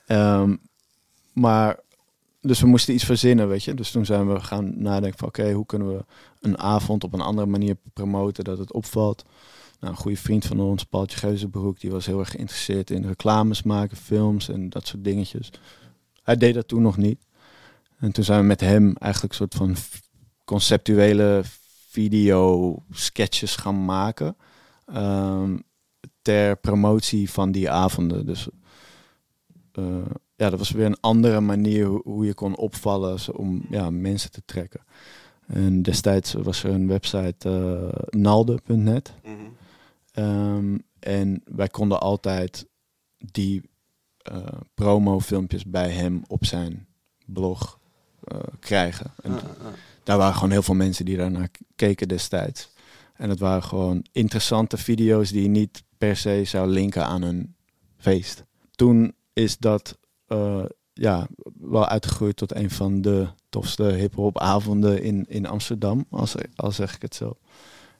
Ehm, 0.06 0.56
maar, 1.32 1.78
dus 2.40 2.60
we 2.60 2.66
moesten 2.66 2.94
iets 2.94 3.04
verzinnen, 3.04 3.48
weet 3.48 3.64
je. 3.64 3.74
Dus 3.74 3.90
toen 3.90 4.04
zijn 4.04 4.32
we 4.32 4.40
gaan 4.40 4.82
nadenken 4.82 5.18
van... 5.18 5.28
oké, 5.28 5.52
hoe 5.52 5.66
kunnen 5.66 5.96
we 5.96 6.04
een 6.40 6.58
avond 6.58 7.04
op 7.04 7.12
een 7.12 7.20
andere 7.20 7.46
manier 7.46 7.76
promoten... 7.92 8.44
dat 8.44 8.58
het 8.58 8.72
opvalt. 8.72 9.24
Nou, 9.80 9.92
een 9.92 10.00
goede 10.00 10.16
vriend 10.16 10.44
van 10.44 10.60
ons, 10.60 10.84
Paultje 10.84 11.18
Geuzenbroek... 11.18 11.80
die 11.80 11.90
was 11.90 12.06
heel 12.06 12.18
erg 12.18 12.30
geïnteresseerd 12.30 12.90
in 12.90 13.06
reclames 13.06 13.62
maken, 13.62 13.96
films 13.96 14.48
en 14.48 14.68
dat 14.68 14.86
soort 14.86 15.04
dingetjes. 15.04 15.50
Hij 16.22 16.36
deed 16.36 16.54
dat 16.54 16.68
toen 16.68 16.82
nog 16.82 16.96
niet. 16.96 17.18
En 17.98 18.12
toen 18.12 18.24
zijn 18.24 18.40
we 18.40 18.46
met 18.46 18.60
hem 18.60 18.96
eigenlijk 18.96 19.32
een 19.32 19.38
soort 19.38 19.54
van 19.54 19.76
conceptuele 20.44 21.42
video 21.94 22.76
sketches 22.90 23.56
gaan 23.56 23.84
maken. 23.84 24.36
ehm, 24.86 25.56
ter 26.22 26.56
promotie 26.56 27.30
van 27.30 27.52
die 27.52 27.70
avonden. 27.70 28.26
Dus 28.26 28.48
eh, 29.72 30.06
ja, 30.36 30.50
dat 30.50 30.58
was 30.58 30.70
weer 30.70 30.86
een 30.86 31.00
andere 31.00 31.40
manier 31.40 31.86
hoe, 31.86 32.26
je 32.26 32.34
kon 32.34 32.56
opvallen 32.56 33.18
om 33.36 33.66
ja, 33.70 33.90
mensen 33.90 34.30
te 34.30 34.42
trekken. 34.44 34.80
En 35.46 35.82
destijds 35.82 36.32
was 36.32 36.64
er 36.64 36.70
een 36.70 36.88
website 36.88 37.48
eh, 37.48 38.20
nalde.net. 38.20 39.14
Ehm, 40.12 40.78
en 40.98 41.42
wij 41.44 41.68
konden 41.68 42.00
altijd 42.00 42.66
die 43.18 43.62
eh 44.18 44.60
promo-filmpjes 44.74 45.64
bij 45.64 45.90
hem 45.90 46.22
op 46.26 46.44
zijn 46.44 46.86
blog 47.26 47.78
krijgen. 48.60 49.12
En 49.22 49.32
ah. 49.32 49.42
Daar 50.04 50.18
waren 50.18 50.34
gewoon 50.34 50.50
heel 50.50 50.62
veel 50.62 50.74
mensen 50.74 51.04
die 51.04 51.16
daarnaar 51.16 51.50
keken 51.76 52.08
destijds. 52.08 52.72
En 53.14 53.28
het 53.28 53.38
waren 53.38 53.62
gewoon 53.62 54.04
interessante 54.12 54.76
video's 54.76 55.30
die 55.30 55.42
je 55.42 55.48
niet 55.48 55.82
per 55.98 56.16
se 56.16 56.42
zou 56.44 56.68
linken 56.68 57.06
aan 57.06 57.22
een 57.22 57.54
feest. 57.96 58.44
Toen 58.70 59.14
is 59.32 59.58
dat 59.58 59.98
eh, 60.26 60.64
ja, 60.92 61.26
wel 61.60 61.86
uitgegroeid 61.86 62.36
tot 62.36 62.54
een 62.54 62.70
van 62.70 63.00
de 63.00 63.28
tofste 63.48 63.82
hip-hop 63.82 64.38
avonden 64.38 65.02
in, 65.02 65.24
in 65.28 65.46
Amsterdam, 65.46 66.04
als, 66.10 66.34
al 66.56 66.72
zeg 66.72 66.94
ik 66.94 67.02
het 67.02 67.14
zo. 67.14 67.36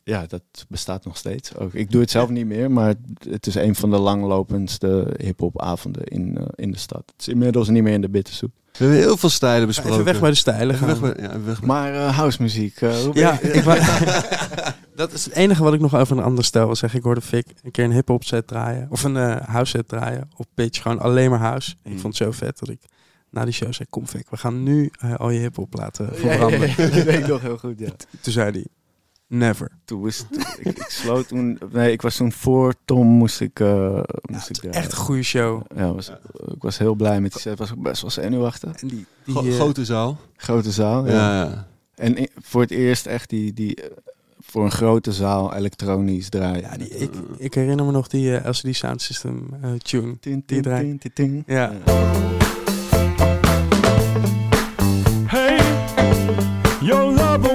ja, 0.05 0.27
dat 0.27 0.43
bestaat 0.69 1.05
nog 1.05 1.17
steeds. 1.17 1.57
Ook. 1.57 1.75
Ik 1.75 1.91
doe 1.91 2.01
het 2.01 2.11
zelf 2.11 2.29
niet 2.29 2.47
meer, 2.47 2.71
maar 2.71 2.95
het 3.29 3.47
is 3.47 3.55
een 3.55 3.75
van 3.75 3.91
de 3.91 3.99
langlopendste 3.99 5.15
hip-hop 5.17 5.61
avonden 5.61 6.05
in, 6.05 6.39
eh, 6.39 6.47
in 6.55 6.71
de 6.71 6.79
stad. 6.79 7.03
Het 7.13 7.21
is 7.21 7.29
inmiddels 7.29 7.69
niet 7.69 7.83
meer 7.83 7.93
in 7.93 8.01
de 8.01 8.09
Bitterzoet. 8.09 8.53
We 8.79 8.85
hebben 8.85 8.99
heel 9.03 9.17
veel 9.17 9.29
stijlen 9.29 9.67
besproken. 9.67 9.93
Even 9.93 10.05
weg 10.05 10.21
bij 10.21 10.31
de 10.31 10.37
stijlen 10.37 10.77
gaan. 10.77 10.87
weg 10.87 11.01
bij, 11.01 11.15
ja, 11.25 11.41
weg 11.41 11.59
bij- 11.59 11.67
Maar 11.69 11.95
eh 11.95 12.17
house 12.17 12.43
muziek, 12.43 12.81
eh, 12.81 12.95
hoe 12.97 13.13
ben 13.13 13.23
Ja, 13.23 13.41
ik 13.41 13.63
wou- 13.63 13.79
dat 14.97 15.13
is 15.13 15.25
het 15.25 15.35
enige 15.35 15.63
wat 15.63 15.75
ik 15.75 15.81
nog 15.81 15.95
over 15.97 16.17
een 16.17 16.23
ander 16.23 16.45
stijl 16.45 16.67
wil 16.67 16.77
zeggen. 16.77 16.99
Ik 16.99 17.05
hoorde 17.05 17.21
Fik 17.21 17.47
een 17.63 17.71
keer 17.71 17.85
een 17.85 17.93
hip-hop 17.93 18.25
set 18.25 18.47
draaien. 18.47 18.87
Of 18.91 19.03
een 19.05 19.17
eh, 19.17 19.37
house 19.49 19.71
set 19.71 19.89
draaien. 19.89 20.31
Op 20.37 20.47
pitch 20.55 20.83
gewoon 20.83 20.99
alleen 21.01 21.31
maar 21.31 21.39
house. 21.39 21.71
Ik 21.83 21.93
Mm. 21.93 21.99
vond 21.99 22.19
het 22.19 22.27
zo 22.27 22.33
vet 22.33 22.59
dat 22.59 22.69
ik 22.69 22.79
na 23.31 23.45
die 23.45 23.53
show 23.55 23.73
zei: 23.73 23.89
Kom 23.91 24.07
Fik, 24.07 24.27
we 24.31 24.37
gaan 24.37 24.63
nu 24.63 24.91
eh, 24.99 25.15
al 25.15 25.31
je 25.31 25.39
hip-hop 25.41 25.75
laten 25.75 26.05
Ja, 26.05 26.13
ja, 26.13 26.19
verbranden. 26.39 26.69
ja, 26.69 26.75
dat 26.77 26.91
weet 27.05 27.19
ik 27.19 27.27
nog 27.27 27.41
heel 27.41 27.59
goed, 27.59 27.79
ja. 27.79 27.91
Toen 28.21 28.33
zei 28.33 28.51
hij: 28.51 28.67
Never. 29.27 29.71
Toen 29.85 30.03
was, 30.03 30.25
toen- 30.31 30.43
ik, 30.59 30.79
ik 30.79 30.85
sloot 30.89 31.29
toen, 31.29 31.59
nee, 31.73 31.93
ik 31.93 32.03
was 32.03 32.17
toen 32.17 32.33
voor 32.33 32.75
Tom, 32.85 33.07
moest 33.07 33.41
ik, 33.41 33.61
eh 33.61 34.01
moest 34.31 34.51
ik 34.51 34.71
Echt 34.73 34.93
een 34.93 34.99
goede 34.99 35.23
show. 35.23 35.63
Ja, 35.77 35.93
was, 35.93 36.09
ik 36.55 36.63
was 36.63 36.79
heel 36.79 36.95
blij 36.95 37.21
met 37.21 37.33
die 37.33 37.41
set. 37.41 37.59
was 37.59 37.73
best 37.79 38.03
wel 38.03 38.11
zenuwachtig. 38.11 38.71
En 38.83 38.89
die, 38.89 39.07
die, 39.25 39.49
eh, 39.51 39.55
grote 39.55 39.85
zaal. 39.85 40.17
Grote 40.37 40.71
zaal. 40.71 41.07
Ja, 41.07 41.13
Ja. 41.13 41.43
ja. 41.45 41.67
En 41.95 42.29
voor 42.43 42.61
het 42.61 42.71
eerst 42.71 43.07
echt 43.07 43.31
die, 43.31 43.53
die 43.53 43.75
eh, 43.75 43.91
voor 44.41 44.65
een 44.65 44.71
grote 44.71 45.13
zaal 45.13 45.55
elektronisch 45.55 46.29
draaien. 46.29 46.61
ja, 46.61 46.77
die, 46.77 46.89
ik, 46.89 47.11
ik 47.37 47.55
herinner 47.55 47.85
me 47.87 47.93
nog 47.93 48.09
die 48.09 48.37
eh, 48.37 48.51
LCD 48.51 48.77
Sound 48.77 49.03
System 49.03 49.49
eh, 49.63 49.73
tune. 49.73 50.19
Tin, 50.21 50.43
die 50.47 50.61
draai- 50.61 50.83
tin, 50.85 50.99
tin, 50.99 51.13
tin. 51.13 51.43
Ja. 51.47 51.73
Hey, 55.27 55.59
your 56.81 57.05
love 57.13 57.49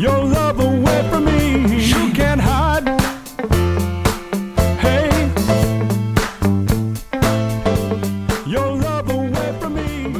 your 0.00 0.24
love 0.24 0.60
away 0.60 1.08
from 1.10 1.24
me, 1.24 1.76
you 1.78 2.12
can't 2.12 2.40
hide. 2.40 2.88
Hey, 4.78 5.08
your 8.46 8.76
love 8.76 9.10
away 9.12 9.52
from 9.60 9.72
me, 9.72 10.10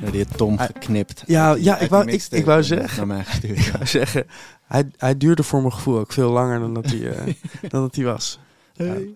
Ja, 0.00 0.10
die 0.10 0.16
heeft 0.16 0.36
Tom 0.36 0.58
geknipt. 0.58 1.22
Ja, 1.26 1.54
ja 1.54 1.78
ik, 1.78 1.90
wou, 1.90 2.10
ik, 2.10 2.26
ik 2.30 2.44
wou 2.44 2.58
en 2.58 2.64
zeggen. 2.64 2.96
Naar 2.96 3.16
mij 3.16 3.24
gestuurd. 3.24 3.58
Ik 3.66 3.72
wou 3.72 3.86
zeggen 3.86 4.26
hij, 4.66 4.90
hij 4.96 5.16
duurde 5.16 5.42
voor 5.42 5.60
mijn 5.60 5.72
gevoel 5.72 5.98
ook 5.98 6.12
veel 6.12 6.30
langer 6.30 6.60
dan 6.60 6.74
dat 6.74 6.86
hij, 6.86 7.10
eh, 7.10 7.34
dan 7.70 7.80
dat 7.80 7.94
hij 7.94 8.04
was. 8.04 8.38
Hey. 8.76 9.14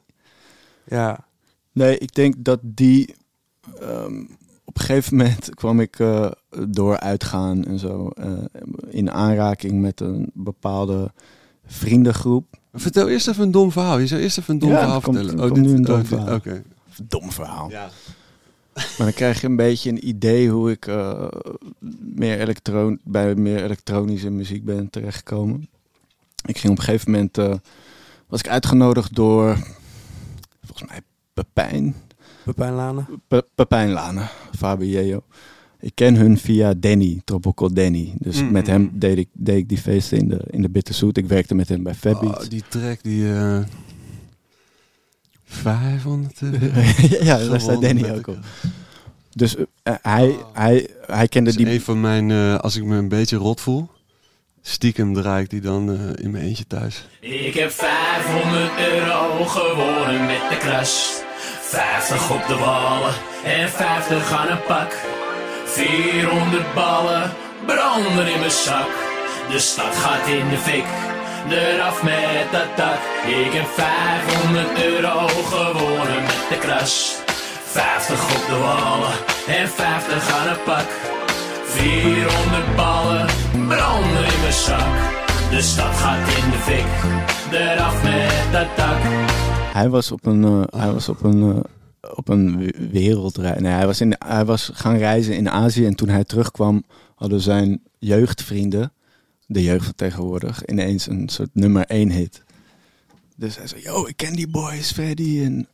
Ja. 0.84 1.24
Nee, 1.72 1.98
ik 1.98 2.14
denk 2.14 2.34
dat 2.38 2.58
die. 2.62 3.14
ehm, 3.80 4.24
op 4.72 4.78
een 4.78 4.84
gegeven 4.84 5.16
moment 5.16 5.54
kwam 5.60 5.80
ik 5.80 5.98
eh, 5.98 6.30
door 6.68 6.98
uitgaan 7.00 7.64
en 7.64 7.78
zo 7.78 8.08
eh, 8.08 8.32
in 8.90 9.10
aanraking 9.10 9.80
met 9.80 10.00
een 10.00 10.30
bepaalde 10.34 11.12
vriendengroep. 11.66 12.56
Vertel 12.72 13.08
eerst 13.08 13.28
even 13.28 13.42
een 13.42 13.50
dom 13.50 13.72
verhaal. 13.72 13.98
Je 13.98 14.06
zou 14.06 14.20
eerst 14.20 14.38
even 14.38 14.54
een 14.54 14.60
dom 14.60 14.70
Ja, 14.70 14.78
verhaal 14.78 14.96
er 14.96 15.02
komt- 15.02 15.16
vertellen. 15.16 15.42
er 15.42 15.50
komt 15.50 15.66
nu 15.66 15.72
een 15.72 15.82
dom 15.82 15.98
dit- 15.98 16.06
verhaal. 16.08 16.34
Oké. 16.34 16.62
Dom 17.02 17.32
verhaal. 17.32 17.70
Ja. 17.70 17.88
Maar 18.74 18.94
dan 18.98 19.12
krijg 19.12 19.40
je 19.40 19.46
een 19.46 19.56
beetje 19.56 19.90
een 19.90 20.08
idee 20.08 20.50
hoe 20.50 20.70
ik 20.70 20.86
eh, 20.86 21.28
meer 21.98 22.40
elektron 22.40 23.00
bij 23.04 23.34
meer 23.34 23.64
elektronische 23.64 24.30
muziek 24.30 24.64
ben 24.64 24.90
terechtgekomen. 24.90 25.68
Ik 26.44 26.58
ging 26.58 26.72
op 26.72 26.78
een 26.78 26.84
gegeven 26.84 27.10
moment, 27.10 27.36
was 28.28 28.40
ik 28.40 28.48
uitgenodigd 28.48 29.14
door, 29.14 29.56
volgens 30.64 30.88
mij 30.90 31.00
Pepijn, 31.34 31.94
Pepijn 32.44 32.72
Lane. 32.74 33.04
Pe 33.28 33.44
Pepijn 33.54 34.28
Fabio. 34.58 35.22
Ik 35.80 35.92
ken 35.94 36.14
hun 36.16 36.38
via 36.38 36.74
Danny, 36.76 37.20
Tropical 37.24 37.72
Danny. 37.74 38.12
Dus 38.18 38.40
Mm, 38.42 38.50
met 38.50 38.66
hem 38.66 38.90
deed 38.94 39.18
ik, 39.18 39.28
deed 39.32 39.56
ik 39.56 39.68
die 39.68 39.78
feesten 39.78 40.18
in 40.18 40.28
de, 40.28 40.40
in 40.50 40.62
de 40.62 40.70
Bitterzoet. 40.70 41.16
Ik 41.16 41.26
werkte 41.26 41.54
met 41.54 41.68
hem 41.68 41.82
bij 41.82 41.94
Fab 41.94 42.20
Beats. 42.20 42.44
Oh, 42.44 42.50
die 42.50 42.62
track 42.68 43.02
die... 43.02 43.32
eh 43.34 43.58
500 45.44 46.42
euro. 46.42 46.80
ja, 47.28 47.38
daar 47.48 47.60
staat 47.60 47.82
Danny 47.82 48.10
ook 48.10 48.26
op. 48.26 48.38
Dus 49.34 49.56
eh, 49.82 49.94
hij, 50.02 50.36
hij, 50.52 50.88
hij 51.06 51.28
kende 51.28 51.50
is 51.50 51.56
die... 51.56 51.70
een 51.70 51.80
van 51.80 52.00
mijn... 52.00 52.30
eh, 52.30 52.58
als 52.58 52.76
ik 52.76 52.84
me 52.84 52.96
een 52.96 53.08
beetje 53.08 53.36
rot 53.36 53.60
voel... 53.60 53.88
Stiekem 54.64 55.14
draai 55.14 55.42
ik 55.44 55.50
die 55.50 55.60
dan 55.60 55.90
eh, 55.90 56.24
in 56.24 56.30
mijn 56.30 56.44
eentje 56.44 56.66
thuis. 56.66 57.06
Ik 57.20 57.54
heb 57.54 57.70
500 57.70 58.70
euro 58.92 59.44
gewonnen 59.44 60.26
met 60.26 60.40
de 60.50 60.56
kras. 60.58 61.22
50 61.72 62.30
op 62.30 62.46
de 62.46 62.54
ballen 62.54 63.14
en 63.44 63.68
50 63.70 64.32
aan 64.32 64.48
een 64.48 64.62
pak. 64.62 64.94
400 65.64 66.74
ballen 66.74 67.32
branden 67.66 68.26
in 68.26 68.38
mijn 68.38 68.50
zak. 68.50 68.90
De 69.50 69.58
stad 69.58 69.96
gaat 69.96 70.26
in 70.26 70.48
de 70.48 70.58
fik, 70.58 70.84
eraf 71.50 72.02
met 72.02 72.46
dat 72.50 72.76
dak. 72.76 73.00
Ik 73.26 73.52
heb 73.52 73.66
500 73.66 74.82
euro 74.84 75.26
gewonnen 75.26 76.22
met 76.22 76.44
de 76.48 76.58
kras. 76.58 77.14
50 77.64 78.22
op 78.36 78.46
de 78.48 78.58
ballen 78.60 79.14
en 79.58 79.68
50 79.68 80.32
aan 80.36 80.48
een 80.48 80.62
pak. 80.64 80.88
400 81.64 82.76
ballen 82.76 83.26
branden 83.68 84.24
in 84.34 84.40
mijn 84.40 84.52
zak. 84.52 84.94
De 85.50 85.62
stad 85.62 85.96
gaat 85.96 86.28
in 86.28 86.50
de 86.50 86.58
fik, 86.58 86.90
eraf 87.50 88.02
met 88.02 88.52
dat 88.52 88.76
dak. 88.76 89.51
Hij 89.72 89.88
was 89.88 90.12
op 90.12 90.26
een, 90.26 90.44
eh, 90.44 90.62
hij 90.80 90.92
was 90.92 91.08
op 91.08 91.22
een, 91.22 91.42
eh, 91.42 91.60
op 92.14 92.28
een 92.28 92.58
we- 92.58 92.88
wereldreis. 92.90 93.60
Nee, 93.60 93.72
hij, 93.72 93.86
was 93.86 94.00
in, 94.00 94.14
hij 94.18 94.44
was 94.44 94.70
gaan 94.74 94.96
reizen 94.96 95.36
in 95.36 95.50
Azië. 95.50 95.86
En 95.86 95.94
toen 95.94 96.08
hij 96.08 96.24
terugkwam, 96.24 96.84
hadden 97.14 97.40
zijn 97.40 97.80
jeugdvrienden, 97.98 98.92
de 99.46 99.62
jeugd 99.62 99.84
van 99.84 99.94
tegenwoordig, 99.94 100.64
ineens 100.64 101.06
een 101.06 101.28
soort 101.28 101.50
nummer 101.52 101.86
één 101.86 102.10
hit. 102.10 102.42
Dus 103.36 103.56
hij 103.56 103.66
zei, 103.66 103.82
yo, 103.82 104.06
ik 104.06 104.16
ken 104.16 104.32
die 104.34 104.48
boys, 104.48 104.90
Freddy. 104.92 105.40
En 105.42 105.68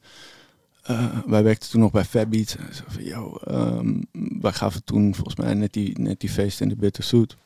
eh, 0.83 1.19
wij 1.27 1.43
werkten 1.43 1.70
toen 1.70 1.81
nog 1.81 1.91
bij 1.91 2.05
Fab 2.05 2.31
Beats. 2.31 2.57
En 2.57 2.66
zei 2.70 2.87
van, 2.89 3.05
yo, 3.05 3.37
ehm, 3.45 4.03
wij 4.41 4.53
gaven 4.53 4.85
toen 4.85 5.15
volgens 5.15 5.37
mij 5.37 5.55
net 5.55 5.73
die, 5.73 5.99
net 5.99 6.20
die 6.20 6.31
feest 6.31 6.61
in 6.61 6.69
de 6.69 6.77
Bitterzoet. 6.77 7.37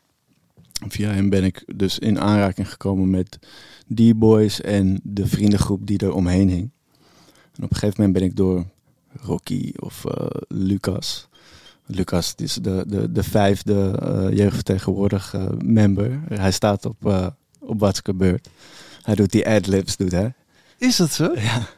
Via 0.88 1.10
hem 1.10 1.28
ben 1.30 1.44
ik 1.44 1.64
dus 1.76 1.98
in 1.98 2.20
aanraking 2.20 2.70
gekomen 2.70 3.10
met 3.10 3.38
die 3.86 4.14
boys 4.14 4.60
en 4.60 5.00
de 5.02 5.26
vriendengroep 5.26 5.86
die 5.86 5.98
er 5.98 6.14
omheen 6.14 6.48
hing. 6.48 6.70
En 7.56 7.64
op 7.64 7.70
een 7.70 7.76
gegeven 7.76 7.94
moment 7.96 8.12
ben 8.12 8.22
ik 8.22 8.36
door 8.36 8.64
Rocky 9.20 9.72
of 9.78 10.04
eh, 10.04 10.26
Lucas. 10.48 11.28
Lucas 11.86 12.34
is 12.36 12.54
de, 12.54 12.84
de, 12.88 13.12
de 13.12 13.22
vijfde 13.22 13.98
eh 14.02 14.36
jeugdvertegenwoordig 14.36 15.34
member. 15.64 16.20
Hij 16.28 16.52
staat 16.52 16.86
op, 16.86 17.06
eh 17.06 17.26
op 17.58 17.80
What's 17.80 18.00
Gebeurd. 18.04 18.48
Hij 19.02 19.14
doet 19.14 19.32
die 19.32 19.48
adlibs, 19.48 19.96
doet 19.96 20.12
hij. 20.12 20.34
Is 20.78 20.96
dat 20.96 21.12
zo? 21.12 21.32
Ja. 21.34 21.68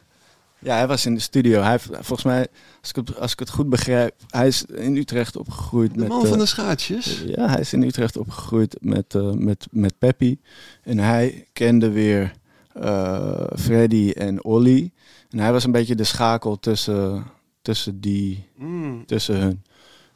Ja, 0.59 0.75
hij 0.75 0.87
was 0.87 1.05
in 1.05 1.13
de 1.13 1.19
studio. 1.19 1.61
Hij 1.61 1.71
heeft, 1.71 1.85
volgens 1.91 2.23
mij, 2.23 2.47
als 2.81 2.89
ik, 2.89 2.95
het, 2.95 3.19
als 3.19 3.31
ik 3.31 3.39
het 3.39 3.49
goed 3.49 3.69
begrijp, 3.69 4.15
hij 4.29 4.47
is 4.47 4.65
in 4.65 4.95
Utrecht 4.95 5.35
opgegroeid 5.35 5.93
De 5.93 5.99
met... 5.99 6.07
man 6.07 6.23
eh, 6.23 6.29
van 6.29 6.37
de 6.39 6.45
schaatsjes. 6.45 7.23
ja, 7.25 7.49
hij 7.49 7.59
is 7.59 7.73
in 7.73 7.83
Utrecht 7.83 8.17
opgegroeid 8.17 8.77
met, 8.81 9.15
eh 9.15 9.31
met, 9.31 9.67
met 9.71 9.97
Peppy. 9.97 10.37
En 10.83 10.97
hij 10.97 11.47
kende 11.53 11.89
weer 11.89 12.33
eh, 12.73 13.47
Freddy 13.55 14.11
en 14.11 14.43
Olly. 14.43 14.91
En 15.29 15.39
hij 15.39 15.51
was 15.51 15.63
een 15.63 15.71
beetje 15.71 15.95
de 15.95 16.03
schakel 16.03 16.59
tussen, 16.59 17.25
tussen, 17.61 17.99
die, 17.99 18.47
Mm. 18.57 19.05
tussen 19.05 19.35
hun. 19.35 19.63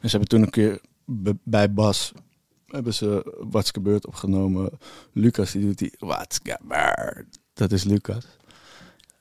En 0.00 0.10
ze 0.10 0.16
hebben 0.16 0.28
toen 0.28 0.42
een 0.42 0.50
keer 0.50 0.80
bij 1.44 1.72
Bas 1.72 2.12
hebben 2.66 2.94
ze 2.94 3.36
Wat's 3.50 3.70
Gebeurd 3.70 4.06
opgenomen. 4.06 4.70
Lucas 5.12 5.52
die 5.52 5.66
doet 5.66 5.78
die 5.78 5.94
Wat's 5.98 6.40
Gebeurd. 6.42 7.38
Dat 7.54 7.72
is 7.72 7.84
Lucas. 7.84 8.24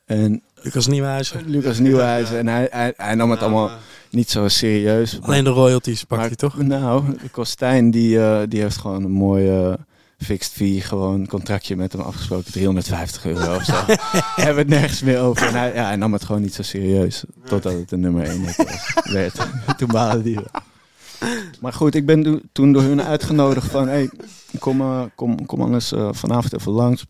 En 0.06 0.44
Lucas 0.62 0.88
Nieuwhuizen. 0.88 1.42
Lucas 1.46 1.80
Nieuwhuizen. 1.80 2.38
En 2.38 2.48
hij, 2.48 2.68
hij, 2.72 2.94
hij 2.98 3.16
nam 3.16 3.32
het 3.32 3.42
allemaal 3.42 3.72
niet 4.10 4.30
zo 4.30 4.48
serieus. 4.48 5.18
Alleen 5.22 5.44
de 5.44 5.50
royalties 5.50 6.04
pakt 6.04 6.22
Maar- 6.22 6.28
hij 6.30 6.36
toch? 6.38 6.62
Nou, 6.62 7.04
Kostijn 7.32 7.92
die, 7.92 8.20
eh, 8.20 8.40
die 8.48 8.62
heeft 8.62 8.78
gewoon 8.78 9.04
een 9.04 9.12
mooi 9.12 9.50
eh, 9.50 9.74
fixed 10.18 10.54
fee, 10.54 10.82
gewoon 10.82 11.28
contractje 11.28 11.76
met 11.76 11.92
hem 11.92 12.02
afgesproken, 12.02 12.52
350 12.52 13.26
euro 13.26 13.56
of 13.56 13.64
zo. 13.64 13.74
Hebben 14.36 14.56
we 14.56 14.62
het 14.62 14.68
nergens 14.70 15.02
meer 15.02 15.20
over. 15.20 15.48
En 15.48 15.54
hij, 15.54 15.74
ja, 15.74 15.86
hij 15.86 15.96
nam 15.96 16.14
het 16.14 16.24
gewoon 16.24 16.42
niet 16.42 16.54
zo 16.54 16.62
serieus, 16.64 17.24
totdat 17.46 17.74
het 17.74 17.90
de 17.90 17.98
nummer 17.98 18.24
1 18.26 18.44
was, 18.46 18.56
werd. 19.14 19.36
Toen 19.78 19.88
baalde 19.88 20.22
die. 20.24 20.40
Maar 21.60 21.74
goed, 21.74 21.96
ik 21.96 22.06
ben 22.06 22.50
toen 22.52 22.72
door 22.74 22.82
hun 22.82 23.02
uitgenodigd 23.04 23.72
van, 23.72 23.88
hey, 23.88 24.10
kom, 24.60 24.82
eh, 24.82 25.02
kom, 25.16 25.46
kom 25.46 25.62
anders 25.62 25.92
eh, 25.92 26.10
vanavond 26.12 26.54
even 26.54 26.72
langs. 26.72 27.06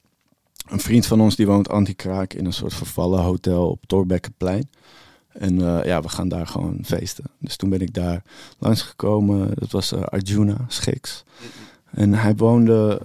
Een 0.69 0.79
vriend 0.79 1.05
van 1.05 1.21
ons 1.21 1.35
die 1.35 1.47
woont 1.47 1.69
anti-kraak 1.69 2.33
in 2.33 2.45
een 2.45 2.53
soort 2.53 2.73
vervallen 2.73 3.21
hotel 3.21 3.69
op 3.69 3.85
Torbekkenplein. 3.85 4.69
En 5.27 5.61
eh, 5.61 5.85
ja, 5.85 6.01
we 6.01 6.09
gaan 6.09 6.27
daar 6.27 6.47
gewoon 6.47 6.79
feesten. 6.83 7.25
Dus 7.39 7.55
toen 7.55 7.69
ben 7.69 7.81
ik 7.81 7.93
daar 7.93 8.23
langsgekomen. 8.59 9.51
Dat 9.55 9.71
was 9.71 9.91
eh, 9.91 10.01
Arjuna 10.01 10.65
Schiks. 10.67 11.23
En 11.91 12.13
hij 12.13 12.35
woonde 12.35 13.01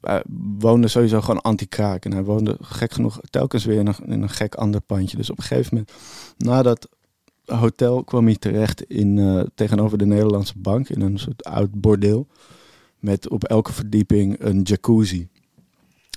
eh, 0.00 0.16
woonde 0.58 0.88
sowieso 0.88 1.20
gewoon 1.20 1.40
anti-kraak. 1.40 2.04
En 2.04 2.12
hij 2.12 2.24
woonde 2.24 2.56
gek 2.60 2.92
genoeg 2.92 3.20
telkens 3.30 3.64
weer 3.64 3.78
in 3.78 3.94
een, 4.22 4.28
gek 4.28 4.54
ander 4.54 4.80
pandje. 4.80 5.16
Dus 5.16 5.30
op 5.30 5.38
een 5.38 5.44
gegeven 5.44 5.68
moment, 5.72 5.92
na 6.36 6.62
dat 6.62 6.88
hotel, 7.44 8.04
kwam 8.04 8.26
hij 8.26 8.36
terecht 8.36 8.82
in, 8.82 9.48
tegenover 9.54 9.98
de 9.98 10.06
Nederlandse 10.06 10.58
bank. 10.58 10.88
In 10.88 11.00
een 11.00 11.18
soort 11.18 11.44
oud 11.44 11.70
bordeel. 11.72 12.26
Met 12.98 13.28
op 13.28 13.44
elke 13.44 13.72
verdieping 13.72 14.36
een 14.38 14.62
jacuzzi. 14.62 15.28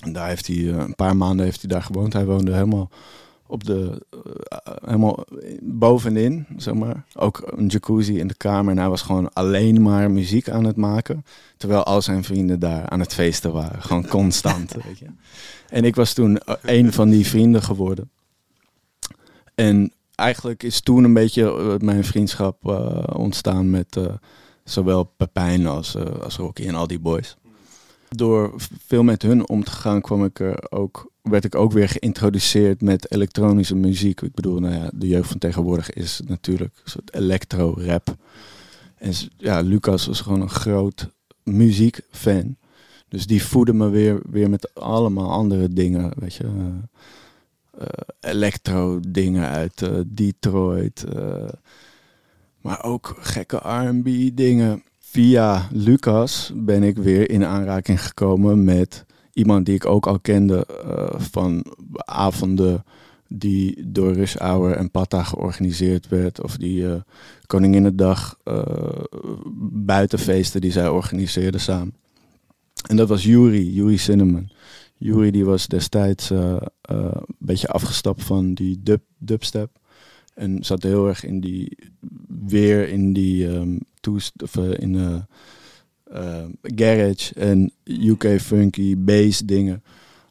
En 0.04 0.14
daar 0.14 0.28
heeft 0.28 0.48
hij 0.48 0.56
eh, 0.56 0.66
een 0.66 0.96
paar 0.96 1.18
maanden 1.18 1.46
heeft 1.46 1.62
hij 1.62 1.70
daar 1.70 1.84
gewoond. 1.84 2.14
Hij 2.14 2.26
woonde 2.26 2.54
helemaal 2.54 2.90
op 3.48 3.64
de 3.64 4.06
eh, 4.10 4.74
helemaal 4.86 5.26
bovenin, 5.62 6.46
zeg 6.58 6.74
maar. 6.74 7.06
Ook 7.14 7.52
een 7.56 7.68
jacuzzi 7.68 8.20
in 8.20 8.28
de 8.28 8.38
kamer. 8.38 8.72
En 8.72 8.80
hij 8.80 8.90
was 8.90 9.02
gewoon 9.02 9.34
alleen 9.34 9.82
maar 9.82 10.12
muziek 10.12 10.50
aan 10.50 10.64
het 10.64 10.76
maken. 10.76 11.26
Terwijl 11.58 11.84
al 11.84 12.02
zijn 12.02 12.24
vrienden 12.24 12.60
daar 12.60 12.90
aan 12.90 13.00
het 13.00 13.14
feesten 13.14 13.52
waren. 13.52 13.82
Gewoon 13.82 14.08
constant, 14.08 14.74
weet 14.86 15.00
je. 15.00 15.06
En 15.70 15.84
ik 15.84 15.96
was 15.96 16.14
toen 16.14 16.38
eh, 16.38 16.56
een 16.62 16.94
van 16.94 17.10
die 17.10 17.28
vrienden 17.28 17.64
geworden. 17.64 18.10
En 19.56 19.94
eigenlijk 20.16 20.64
is 20.64 20.82
toen 20.82 21.04
een 21.04 21.14
beetje 21.14 21.44
eh, 21.44 21.78
mijn 21.78 22.04
vriendschap 22.04 22.70
eh, 22.70 23.04
ontstaan 23.14 23.70
met 23.70 23.98
eh, 23.98 24.06
zowel 24.64 25.04
Pepijn 25.04 25.68
als, 25.68 25.96
eh, 25.96 26.06
als 26.24 26.38
Rocky 26.38 26.68
en 26.68 26.76
al 26.76 26.88
die 26.88 27.00
boys. 27.00 27.38
Door 28.16 28.54
veel 28.88 29.04
met 29.04 29.22
hun 29.22 29.50
om 29.50 29.64
te 29.64 29.72
gaan 29.72 30.02
kwam 30.02 30.26
ik 30.26 30.40
er 30.40 30.72
ook, 30.72 31.12
werd 31.22 31.46
ik 31.46 31.56
ook 31.56 31.72
weer 31.72 31.90
geïntroduceerd 31.90 32.82
met 32.82 33.12
elektronische 33.12 33.76
muziek. 33.76 34.22
Ik 34.22 34.34
bedoel, 34.34 34.60
nou 34.60 34.74
ja, 34.74 34.90
de 34.94 35.08
jeugd 35.08 35.28
van 35.30 35.38
tegenwoordig 35.38 35.94
is 35.94 36.22
natuurlijk 36.26 36.74
een 36.84 36.92
soort 36.92 37.14
electro-rap. 37.14 38.16
En 38.98 39.14
ja, 39.38 39.62
Lucas 39.62 40.06
was 40.06 40.22
gewoon 40.22 40.42
een 40.42 40.50
groot 40.50 41.10
muziekfan. 41.44 42.56
Dus 43.08 43.28
die 43.28 43.44
voedde 43.44 43.74
me 43.74 43.90
weer, 43.90 44.22
weer 44.30 44.50
met 44.50 44.76
allemaal 44.76 45.32
andere 45.32 45.74
dingen, 45.74 46.12
weet 46.16 46.34
je. 46.34 46.44
eh, 46.44 47.84
eh, 47.84 47.88
electro 48.20 49.00
dingen 49.08 49.48
uit 49.48 49.82
eh, 49.82 50.00
Detroit. 50.08 51.06
maar 52.62 52.84
ook 52.84 53.16
gekke 53.20 53.58
R&B 53.58 54.36
dingen. 54.38 54.84
Via 55.14 55.68
Lucas 55.72 56.52
ben 56.56 56.84
ik 56.84 56.98
weer 56.98 57.30
in 57.30 57.46
aanraking 57.46 58.04
gekomen 58.04 58.64
met 58.64 59.06
iemand 59.34 59.66
die 59.66 59.76
ik 59.76 59.86
ook 59.86 60.08
al 60.08 60.20
kende 60.20 60.66
eh, 60.66 61.20
van 61.20 61.66
avonden 62.06 62.84
die 63.28 63.92
door 63.92 64.14
Rush 64.14 64.36
Hour 64.36 64.76
en 64.76 64.92
Patta 64.92 65.24
georganiseerd 65.24 66.08
werd. 66.08 66.44
Of 66.44 66.58
die 66.58 66.88
eh 66.88 67.02
Koninginnedag 67.46 68.38
eh 68.44 69.04
buitenfeesten 69.72 70.62
die 70.62 70.72
zij 70.72 70.90
organiseerden 70.90 71.62
samen. 71.62 71.96
En 72.88 72.96
dat 72.96 73.10
was 73.10 73.24
Yuri, 73.24 73.74
Yuri 73.74 73.98
Cinnamon. 73.98 74.50
Yuri 74.98 75.32
die 75.32 75.46
was 75.46 75.68
destijds 75.68 76.30
een 76.30 77.26
beetje 77.38 77.68
afgestapt 77.68 78.24
van 78.24 78.54
die 78.54 78.80
dub, 78.84 79.02
dubstep. 79.18 79.70
En 80.34 80.64
zat 80.64 80.84
heel 80.84 81.08
erg 81.08 81.24
in 81.24 81.40
die, 81.40 81.78
weer 82.48 82.90
in 82.90 83.14
die 83.14 83.48
ehm 83.48 83.78
toest, 84.04 84.44
of, 84.44 84.58
eh, 84.58 84.80
in 84.80 84.96
eh, 84.96 85.16
eh, 86.04 86.46
garage 86.62 87.34
en 87.34 87.72
UK 87.86 88.42
funky 88.42 88.98
bass 88.98 89.40
dingen. 89.40 89.84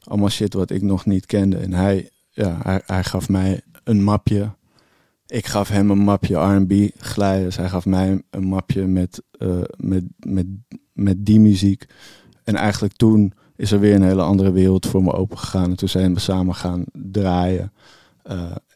Allemaal 0.04 0.28
shit 0.28 0.54
wat 0.54 0.70
ik 0.70 0.82
nog 0.82 1.06
niet 1.06 1.26
kende. 1.26 1.56
En 1.56 1.72
hij, 1.72 2.10
ja, 2.30 2.58
hij, 2.62 2.82
hij 2.86 3.04
gaf 3.04 3.28
mij 3.28 3.60
een 3.84 4.02
mapje. 4.02 4.50
Ik 5.26 5.46
gaf 5.46 5.68
hem 5.68 5.90
een 5.90 5.98
mapje 5.98 6.36
R&B 6.36 6.72
glijders. 6.96 7.56
Hij 7.56 7.68
gaf 7.68 7.86
mij 7.86 8.22
een 8.30 8.44
mapje 8.44 8.86
met, 8.86 9.22
met, 9.76 10.04
met, 10.18 10.46
met 10.92 11.26
die 11.26 11.40
muziek. 11.40 11.86
En 12.44 12.54
eigenlijk 12.54 12.94
toen 12.94 13.32
is 13.56 13.72
er 13.72 13.80
weer 13.80 13.94
een 13.94 14.02
hele 14.02 14.22
andere 14.22 14.52
wereld 14.52 14.86
voor 14.86 15.02
me 15.02 15.12
opengegaan. 15.12 15.70
En 15.70 15.76
toen 15.76 15.88
zijn 15.88 16.14
we 16.14 16.20
samen 16.20 16.54
gaan 16.54 16.84
draaien. 16.92 17.72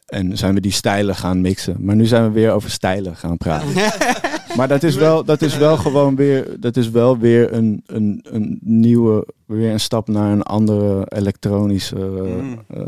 En 0.05 0.37
zijn 0.37 0.53
we 0.53 0.59
die 0.59 0.71
stijlen 0.71 1.15
gaan 1.15 1.41
mixen. 1.41 1.77
Maar 1.79 1.95
nu 1.95 2.05
zijn 2.05 2.23
we 2.23 2.29
weer 2.29 2.51
over 2.51 2.71
stijlen 2.71 3.15
gaan 3.15 3.37
praten. 3.37 3.73
maar 4.57 4.67
dat 4.67 4.83
is 4.83 4.95
wel, 5.05 5.23
dat 5.23 5.41
is 5.41 5.57
wel 5.57 5.77
gewoon 5.77 6.15
weer, 6.15 6.59
dat 6.59 6.77
is 6.77 6.89
wel 6.89 7.17
weer 7.17 7.53
een, 7.53 7.83
een, 7.85 8.25
een 8.29 8.59
nieuwe, 8.61 9.27
weer 9.45 9.71
een 9.71 9.79
stap 9.79 10.07
naar 10.07 10.31
een 10.31 10.43
andere 10.43 11.05
elektronische 11.09 11.95
eh, 11.95 12.41
Mm. 12.41 12.63
eh, 12.67 12.81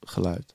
geluid. 0.00 0.54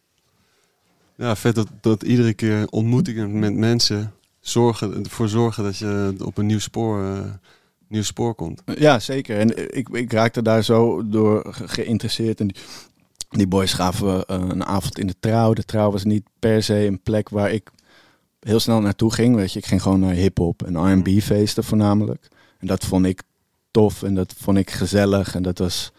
Ja, 1.16 1.36
vet 1.36 1.56
dat, 1.56 1.68
dat 1.82 2.04
iedere 2.04 2.34
keer 2.34 2.68
ontmoetingen 2.70 3.40
met 3.40 3.54
mensen 3.54 4.14
zorgen, 4.40 5.04
ervoor 5.04 5.28
zorgen 5.30 5.64
dat 5.64 5.78
je 5.78 6.16
op 6.24 6.38
een 6.38 6.46
nieuw 6.46 6.60
spoor, 6.60 7.04
eh, 7.04 7.20
nieuw 7.88 8.02
spoor 8.04 8.36
komt. 8.36 8.62
Ja, 8.76 9.00
zeker. 9.00 9.38
En 9.40 9.76
ik, 9.78 9.90
ik 9.90 10.12
raakte 10.14 10.42
daar 10.42 10.64
zo 10.64 11.08
door 11.10 11.46
ge- 11.50 11.68
geïnteresseerd. 11.68 12.40
En 12.40 12.48
die, 12.48 12.56
die 13.30 13.48
boys 13.48 13.74
gaven 13.74 14.26
eh, 14.26 14.44
een 14.48 14.66
avond 14.66 15.00
in 15.00 15.08
de 15.08 15.16
trouw. 15.20 15.54
De 15.54 15.64
trouw 15.64 15.92
was 15.92 16.04
niet 16.04 16.24
per 16.40 16.64
se 16.64 16.86
een 16.86 17.00
plek 17.02 17.30
waar 17.30 17.52
ik 17.52 17.72
heel 18.40 18.60
snel 18.60 18.82
naartoe 18.82 19.14
ging. 19.14 19.36
Weet 19.36 19.52
je, 19.54 19.60
ik 19.60 19.66
ging 19.66 19.82
gewoon 19.82 20.00
naar 20.00 20.14
hip-hop 20.14 20.64
en 20.64 21.00
RB 21.00 21.20
feesten 21.22 21.64
voornamelijk. 21.64 22.28
En 22.60 22.68
dat 22.68 22.86
vond 22.86 23.06
ik 23.06 23.24
tof 23.72 24.04
en 24.04 24.16
dat 24.16 24.34
vond 24.38 24.58
ik 24.58 24.70
gezellig. 24.70 25.36
En 25.36 25.44
dat 25.44 25.58
was 25.58 25.92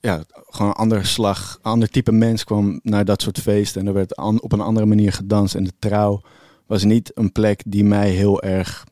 ja, 0.00 0.24
gewoon 0.46 0.70
een 0.70 0.76
andere 0.76 1.04
slag. 1.04 1.58
Een 1.62 1.70
ander 1.70 1.88
type 1.90 2.12
mens 2.12 2.44
kwam 2.44 2.80
naar 2.82 3.04
dat 3.04 3.22
soort 3.22 3.38
feesten. 3.40 3.80
En 3.80 3.86
er 3.86 3.92
werd 3.92 4.16
an- 4.16 4.42
op 4.42 4.52
een 4.52 4.60
andere 4.60 4.86
manier 4.86 5.12
gedanst. 5.12 5.54
En 5.54 5.64
de 5.64 5.72
trouw 5.78 6.20
was 6.66 6.84
niet 6.84 7.10
een 7.14 7.32
plek 7.32 7.62
die 7.66 7.84
mij 7.84 8.10
heel 8.10 8.42
erg 8.42 8.84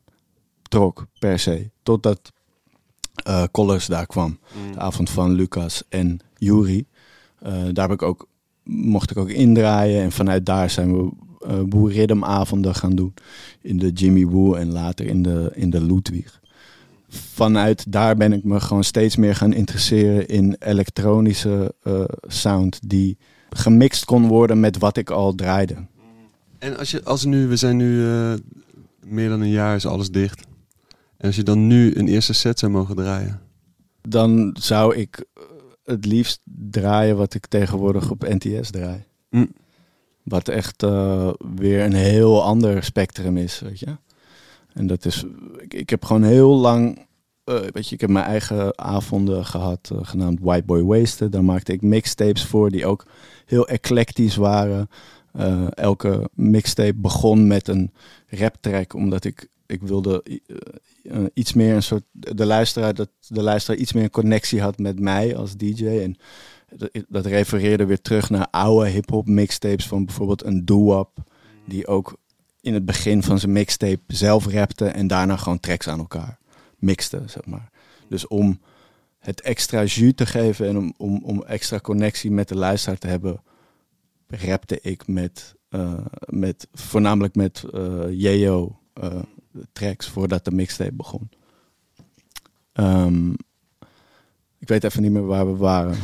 trok, 0.62 1.06
per 1.18 1.38
se. 1.38 1.70
Totdat 1.82 2.32
eh 3.24 3.44
Collars 3.52 3.86
daar 3.86 4.06
kwam. 4.06 4.38
De 4.72 4.78
avond 4.80 5.10
van 5.10 5.32
Lucas 5.32 5.82
en 5.88 6.20
Yuri. 6.38 6.86
Eh, 7.38 7.52
daar 7.72 7.88
heb 7.88 8.00
ik 8.00 8.02
ook, 8.02 8.28
mocht 8.64 9.10
ik 9.10 9.16
ook 9.16 9.28
indraaien. 9.28 10.02
En 10.02 10.12
vanuit 10.12 10.46
daar 10.46 10.70
zijn 10.70 10.96
we 10.96 11.10
eh 11.46 11.60
Boer 11.60 11.92
Rhythm 11.92 12.24
avonden 12.24 12.74
gaan 12.74 12.94
doen. 12.94 13.14
In 13.60 13.78
de 13.78 13.90
Jimmy 13.90 14.26
Woo 14.26 14.54
en 14.54 14.72
later 14.72 15.06
in 15.06 15.22
de, 15.22 15.50
in 15.54 15.70
de 15.70 15.84
Ludwig. 15.84 16.40
Vanuit 17.08 17.92
daar 17.92 18.16
ben 18.16 18.32
ik 18.32 18.44
me 18.44 18.60
gewoon 18.60 18.84
steeds 18.84 19.16
meer 19.16 19.34
gaan 19.34 19.52
interesseren 19.52 20.28
in 20.28 20.56
elektronische 20.58 21.74
eh, 21.82 22.04
sound. 22.26 22.80
Die 22.84 23.18
gemixt 23.50 24.04
kon 24.04 24.26
worden 24.26 24.60
met 24.60 24.78
wat 24.78 24.96
ik 24.96 25.10
al 25.10 25.34
draaide. 25.34 25.76
En 26.58 26.76
als 26.76 26.90
je, 26.90 27.04
als 27.04 27.24
nu, 27.24 27.46
we 27.46 27.56
zijn 27.56 27.76
nu 27.76 28.08
eh, 28.08 28.32
meer 29.04 29.28
dan 29.28 29.40
een 29.40 29.50
jaar, 29.50 29.76
is 29.76 29.86
alles 29.86 30.10
dicht. 30.10 30.46
En 31.16 31.26
als 31.26 31.36
je 31.36 31.42
dan 31.42 31.66
nu 31.66 31.94
een 31.94 32.08
eerste 32.08 32.32
set 32.32 32.58
zou 32.58 32.72
mogen 32.72 32.96
draaien. 32.96 33.40
Dan 34.08 34.56
zou 34.60 34.96
ik 34.96 35.24
het 35.84 36.06
liefst 36.06 36.40
draaien 36.70 37.16
wat 37.16 37.34
ik 37.34 37.46
tegenwoordig 37.46 38.10
op 38.10 38.28
NTS 38.28 38.70
draai. 38.70 39.04
Mm. 39.30 39.52
Wat 40.24 40.48
echt 40.48 40.82
eh, 40.82 41.30
weer 41.56 41.84
een 41.84 41.94
heel 41.94 42.42
ander 42.42 42.84
spectrum 42.84 43.36
is, 43.36 43.60
weet 43.60 43.78
je. 43.78 43.96
En 44.72 44.86
dat 44.86 45.04
is, 45.04 45.24
ik, 45.58 45.74
ik 45.74 45.90
heb 45.90 46.04
gewoon 46.04 46.22
heel 46.22 46.56
lang, 46.56 47.06
eh, 47.44 47.60
weet 47.72 47.88
je, 47.88 47.94
ik 47.94 48.00
heb 48.00 48.10
mijn 48.10 48.24
eigen 48.24 48.78
avonden 48.78 49.44
gehad, 49.44 49.90
eh, 49.92 49.98
genaamd 50.02 50.38
White 50.40 50.64
Boy 50.64 50.82
Wasted. 50.82 51.32
Daar 51.32 51.44
maakte 51.44 51.72
ik 51.72 51.82
mixtapes 51.82 52.44
voor 52.44 52.70
die 52.70 52.86
ook 52.86 53.06
heel 53.46 53.68
eclectisch 53.68 54.36
waren. 54.36 54.88
Elke 55.74 56.30
mixtape 56.34 56.94
begon 56.94 57.46
met 57.46 57.68
een 57.68 57.92
rap 58.28 58.56
track, 58.60 58.94
omdat 58.94 59.24
ik, 59.24 59.48
ik 59.66 59.82
wilde 59.82 60.24
iets 61.34 61.52
meer 61.52 61.74
een 61.74 61.82
soort, 61.82 62.04
de 62.12 62.46
luisteraar, 62.46 62.94
dat 62.94 63.08
de 63.28 63.42
luisteraar 63.42 63.80
iets 63.80 63.92
meer 63.92 64.02
een 64.02 64.10
connectie 64.10 64.60
had 64.60 64.78
met 64.78 65.00
mij 65.00 65.36
als 65.36 65.56
DJ. 65.56 65.86
En 65.86 66.16
dat, 67.08 67.26
refereerde 67.26 67.86
weer 67.86 68.00
terug 68.00 68.30
naar 68.30 68.48
oude 68.50 68.88
hip-hop 68.88 69.26
mixtapes 69.26 69.88
van 69.88 70.04
bijvoorbeeld 70.04 70.44
een 70.44 70.64
doo-wop, 70.64 71.18
die 71.64 71.86
ook 71.86 72.16
in 72.60 72.74
het 72.74 72.84
begin 72.84 73.22
van 73.22 73.38
zijn 73.38 73.52
mixtape 73.52 74.02
zelf 74.06 74.46
rapte 74.46 74.86
en 74.86 75.06
daarna 75.06 75.36
gewoon 75.36 75.60
tracks 75.60 75.88
aan 75.88 75.98
elkaar 75.98 76.38
mixte, 76.78 77.22
zeg 77.26 77.44
maar. 77.44 77.70
Dus 78.08 78.26
om 78.26 78.60
het 79.18 79.40
extra 79.40 79.84
jus 79.84 80.12
te 80.14 80.26
geven 80.26 80.68
en 80.68 80.76
om, 80.76 80.94
om, 80.96 81.20
om 81.24 81.42
extra 81.42 81.78
connectie 81.78 82.30
met 82.30 82.48
de 82.48 82.56
luisteraar 82.56 82.98
te 82.98 83.06
hebben, 83.06 83.42
rapte 84.26 84.80
ik 84.80 85.06
met, 85.06 85.54
eh, 85.68 86.06
met 86.26 86.68
voornamelijk 86.72 87.34
met 87.34 87.64
eh, 87.72 89.20
tracks 89.72 90.08
voordat 90.08 90.44
de 90.44 90.50
mixtape 90.50 90.92
begon. 90.92 91.30
Ehm, 92.72 93.32
ik 94.64 94.70
weet 94.70 94.84
even 94.84 95.02
niet 95.02 95.12
meer 95.12 95.26
waar 95.26 95.46
we 95.46 95.56
waren. 95.56 95.96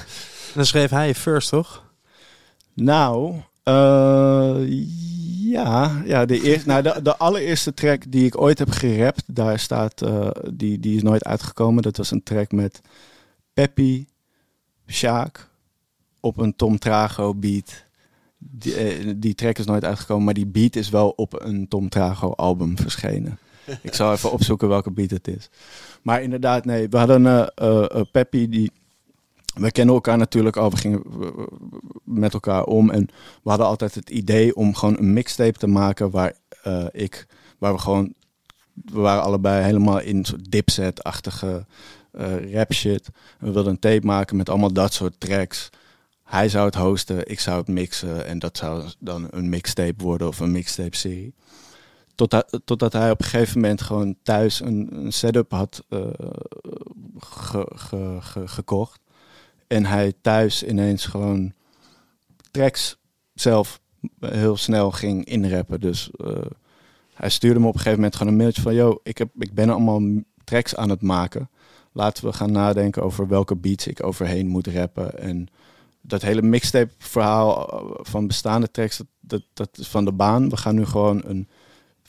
Dan 0.54 0.66
schreef 0.66 0.90
hij 0.90 1.14
first, 1.14 1.48
toch? 1.48 1.84
Nou, 2.74 3.34
eh, 3.62 4.56
ja, 5.50 6.02
ja 6.04 6.26
de, 6.26 6.42
eerste, 6.42 6.68
nou, 6.70 6.82
de, 6.82 7.02
de 7.02 7.16
allereerste 7.16 7.74
track 7.74 8.02
die 8.08 8.26
ik 8.26 8.40
ooit 8.40 8.58
heb 8.58 8.70
gerapt, 8.70 9.22
daar 9.26 9.58
staat, 9.58 10.02
eh, 10.02 10.30
die, 10.52 10.80
die 10.80 10.96
is 10.96 11.02
nooit 11.02 11.24
uitgekomen. 11.24 11.82
Dat 11.82 11.96
was 11.96 12.10
een 12.10 12.22
track 12.22 12.52
met 12.52 12.80
Peppy, 13.52 14.06
Sjaak, 14.86 15.48
op 16.20 16.38
een 16.38 16.56
Tom 16.56 16.78
Trago 16.78 17.34
beat. 17.34 17.84
Die, 18.38 18.74
eh, 18.74 19.12
die 19.16 19.34
track 19.34 19.58
is 19.58 19.66
nooit 19.66 19.84
uitgekomen, 19.84 20.24
maar 20.24 20.34
die 20.34 20.46
beat 20.46 20.76
is 20.76 20.88
wel 20.88 21.08
op 21.08 21.42
een 21.44 21.68
Tom 21.68 21.88
Trago 21.88 22.32
album 22.32 22.76
verschenen. 22.78 23.38
ik 23.82 23.94
zal 23.94 24.12
even 24.12 24.32
opzoeken 24.32 24.68
welke 24.68 24.90
beat 24.90 25.10
het 25.10 25.28
is. 25.28 25.50
Maar 26.02 26.22
inderdaad, 26.22 26.64
nee, 26.64 26.88
we 26.88 26.96
hadden 26.96 27.54
eh, 27.54 28.00
Peppy 28.12 28.48
die... 28.48 28.72
We 29.54 29.70
kennen 29.70 29.94
elkaar 29.94 30.18
natuurlijk 30.18 30.56
al, 30.56 30.70
we 30.70 30.76
gingen 30.76 31.02
met 32.04 32.32
elkaar 32.32 32.64
om. 32.64 32.90
En 32.90 33.08
we 33.42 33.48
hadden 33.48 33.66
altijd 33.66 33.94
het 33.94 34.10
idee 34.10 34.56
om 34.56 34.74
gewoon 34.74 34.98
een 34.98 35.12
mixtape 35.12 35.58
te 35.58 35.66
maken 35.66 36.10
waar 36.10 36.34
ik... 36.92 37.26
Waar 37.58 37.72
we 37.72 37.78
gewoon... 37.78 38.14
We 38.74 39.00
waren 39.00 39.22
allebei 39.22 39.64
helemaal 39.64 40.00
in 40.00 40.24
soort 40.24 40.50
dipset-achtige 40.50 41.66
rap 42.52 42.72
shit. 42.72 43.08
We 43.38 43.50
wilden 43.50 43.72
een 43.72 43.78
tape 43.78 44.06
maken 44.06 44.36
met 44.36 44.48
allemaal 44.48 44.72
dat 44.72 44.92
soort 44.92 45.20
tracks. 45.20 45.70
Hij 46.24 46.48
zou 46.48 46.66
het 46.66 46.74
hosten, 46.74 47.30
ik 47.30 47.40
zou 47.40 47.58
het 47.58 47.68
mixen. 47.68 48.26
En 48.26 48.38
dat 48.38 48.56
zou 48.56 48.84
dan 48.98 49.26
een 49.30 49.48
mixtape 49.48 50.02
worden 50.02 50.28
of 50.28 50.40
een 50.40 50.52
mixtape-serie. 50.52 51.34
Totdat, 52.14 52.60
totdat 52.64 52.92
hij 52.92 53.10
op 53.10 53.18
een 53.18 53.26
gegeven 53.26 53.60
moment 53.60 53.82
gewoon 53.82 54.16
thuis 54.22 54.60
een, 54.60 54.88
een 54.92 55.12
setup 55.12 55.50
had 55.50 55.84
eh, 55.88 56.00
ge- 57.18 57.70
ge- 57.74 58.18
ge- 58.20 58.48
gekocht. 58.48 59.00
En 59.66 59.86
hij 59.86 60.12
thuis 60.20 60.64
ineens 60.64 61.06
gewoon 61.06 61.52
tracks 62.50 62.96
zelf 63.34 63.80
heel 64.20 64.56
snel 64.56 64.90
ging 64.90 65.24
inrappen. 65.24 65.80
Dus 65.80 66.10
eh, 66.10 66.36
hij 67.14 67.30
stuurde 67.30 67.60
me 67.60 67.66
op 67.66 67.72
een 67.74 67.78
gegeven 67.78 67.98
moment 67.98 68.16
gewoon 68.16 68.32
een 68.32 68.38
mailtje 68.38 68.62
van... 68.62 68.74
Yo, 68.74 69.00
ik, 69.02 69.18
heb, 69.18 69.28
ik 69.38 69.54
ben 69.54 69.70
allemaal 69.70 70.02
tracks 70.44 70.76
aan 70.76 70.90
het 70.90 71.02
maken. 71.02 71.50
Laten 71.92 72.24
we 72.24 72.32
gaan 72.32 72.52
nadenken 72.52 73.02
over 73.02 73.28
welke 73.28 73.56
beats 73.56 73.86
ik 73.86 74.04
overheen 74.04 74.46
moet 74.46 74.66
rappen. 74.66 75.18
En 75.18 75.48
dat 76.00 76.22
hele 76.22 76.42
mixtape 76.42 76.92
verhaal 76.98 77.68
eh, 77.68 77.98
van 78.02 78.26
bestaande 78.26 78.70
tracks, 78.70 78.96
dat, 78.96 79.06
dat, 79.20 79.42
dat 79.52 79.78
is 79.78 79.88
van 79.88 80.04
de 80.04 80.12
baan. 80.12 80.48
We 80.48 80.56
gaan 80.56 80.74
nu 80.74 80.84
gewoon 80.84 81.22
een 81.24 81.48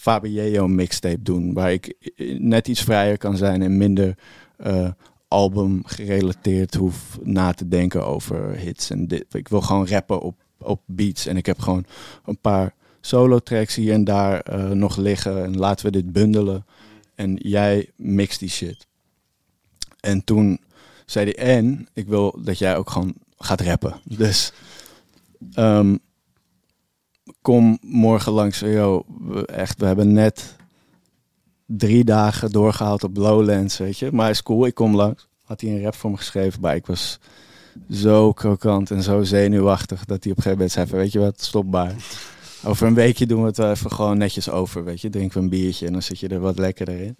Fabieo 0.04 0.68
mixtape 0.68 1.22
doen. 1.22 1.54
Waar 1.54 1.72
ik 1.72 2.12
eh, 2.16 2.40
net 2.40 2.68
iets 2.68 2.82
vrijer 2.82 3.18
kan 3.18 3.38
zijn 3.38 3.62
en 3.62 3.78
minder 3.78 4.18
eh, 4.58 4.90
album 5.28 5.82
gerelateerd 5.86 6.74
hoef 6.74 7.20
na 7.22 7.52
te 7.54 7.68
denken 7.68 8.06
over 8.06 8.58
hits. 8.58 8.90
En 8.90 9.08
dit. 9.08 9.26
Ik 9.34 9.48
wil 9.48 9.62
gewoon 9.62 9.88
rappen 9.88 10.22
op, 10.22 10.36
op 10.58 10.82
beats. 10.86 11.26
En 11.26 11.38
ik 11.38 11.46
heb 11.46 11.60
gewoon 11.60 11.86
een 12.26 12.40
paar 12.40 12.74
solo 13.02 13.40
tracks 13.40 13.76
hier 13.76 13.94
en 13.94 14.04
daar 14.04 14.40
eh, 14.40 14.70
nog 14.70 14.98
liggen. 14.98 15.44
En 15.44 15.58
laten 15.58 15.86
we 15.86 15.92
dit 15.92 16.12
bundelen. 16.12 16.66
En 17.16 17.36
jij 17.36 17.90
mixt 17.96 18.40
die 18.40 18.50
shit. 18.50 18.88
En 20.00 20.24
toen 20.24 20.60
zei 21.06 21.26
hij, 21.26 21.36
en 21.36 21.88
ik 21.94 22.08
wil 22.08 22.40
dat 22.44 22.58
jij 22.58 22.78
ook 22.78 22.90
gewoon 22.90 23.14
gaat 23.38 23.62
rappen. 23.62 24.02
Dus 24.18 24.54
ehm, 25.54 25.96
kom 27.42 27.78
morgen 27.82 28.32
langs. 28.32 28.60
Yo, 28.60 29.06
we, 29.20 29.46
echt, 29.46 29.80
we 29.80 29.86
hebben 29.86 30.14
net 30.14 30.56
drie 31.66 32.04
dagen 32.04 32.52
doorgehaald 32.52 33.04
op 33.04 33.18
Lowlands, 33.18 33.78
weet 33.78 34.00
je. 34.00 34.12
Maar 34.12 34.30
is 34.30 34.44
cool, 34.44 34.66
ik 34.66 34.74
kom 34.74 34.96
langs. 34.96 35.28
Had 35.44 35.62
hij 35.62 35.70
een 35.70 35.84
rap 35.84 35.96
voor 35.96 36.12
me 36.12 36.18
geschreven, 36.18 36.62
maar 36.62 36.76
ik 36.76 36.86
was 36.86 37.20
zo 37.90 38.34
krokant 38.34 38.92
en 38.92 39.04
zo 39.04 39.24
zenuwachtig... 39.24 40.06
dat 40.06 40.24
hij 40.24 40.32
op 40.32 40.38
een 40.38 40.44
gegeven 40.44 40.52
moment 40.52 40.72
zei 40.72 41.02
weet 41.02 41.12
je 41.12 41.20
wat, 41.20 41.42
stop 41.42 41.72
maar. 41.72 41.96
Over 42.66 42.88
een 42.88 42.94
weekje 42.94 43.26
doen 43.26 43.42
we 43.42 43.48
het 43.48 43.60
even 43.60 43.92
gewoon 43.92 44.18
netjes 44.18 44.50
over, 44.50 44.84
weet 44.84 45.02
je. 45.02 45.10
Drinken 45.10 45.38
we 45.38 45.44
een 45.44 45.50
biertje 45.50 45.86
en 45.86 45.92
dan 45.94 46.02
zit 46.02 46.20
je 46.20 46.28
er 46.28 46.40
wat 46.40 46.58
lekkerder 46.58 47.02
in. 47.02 47.16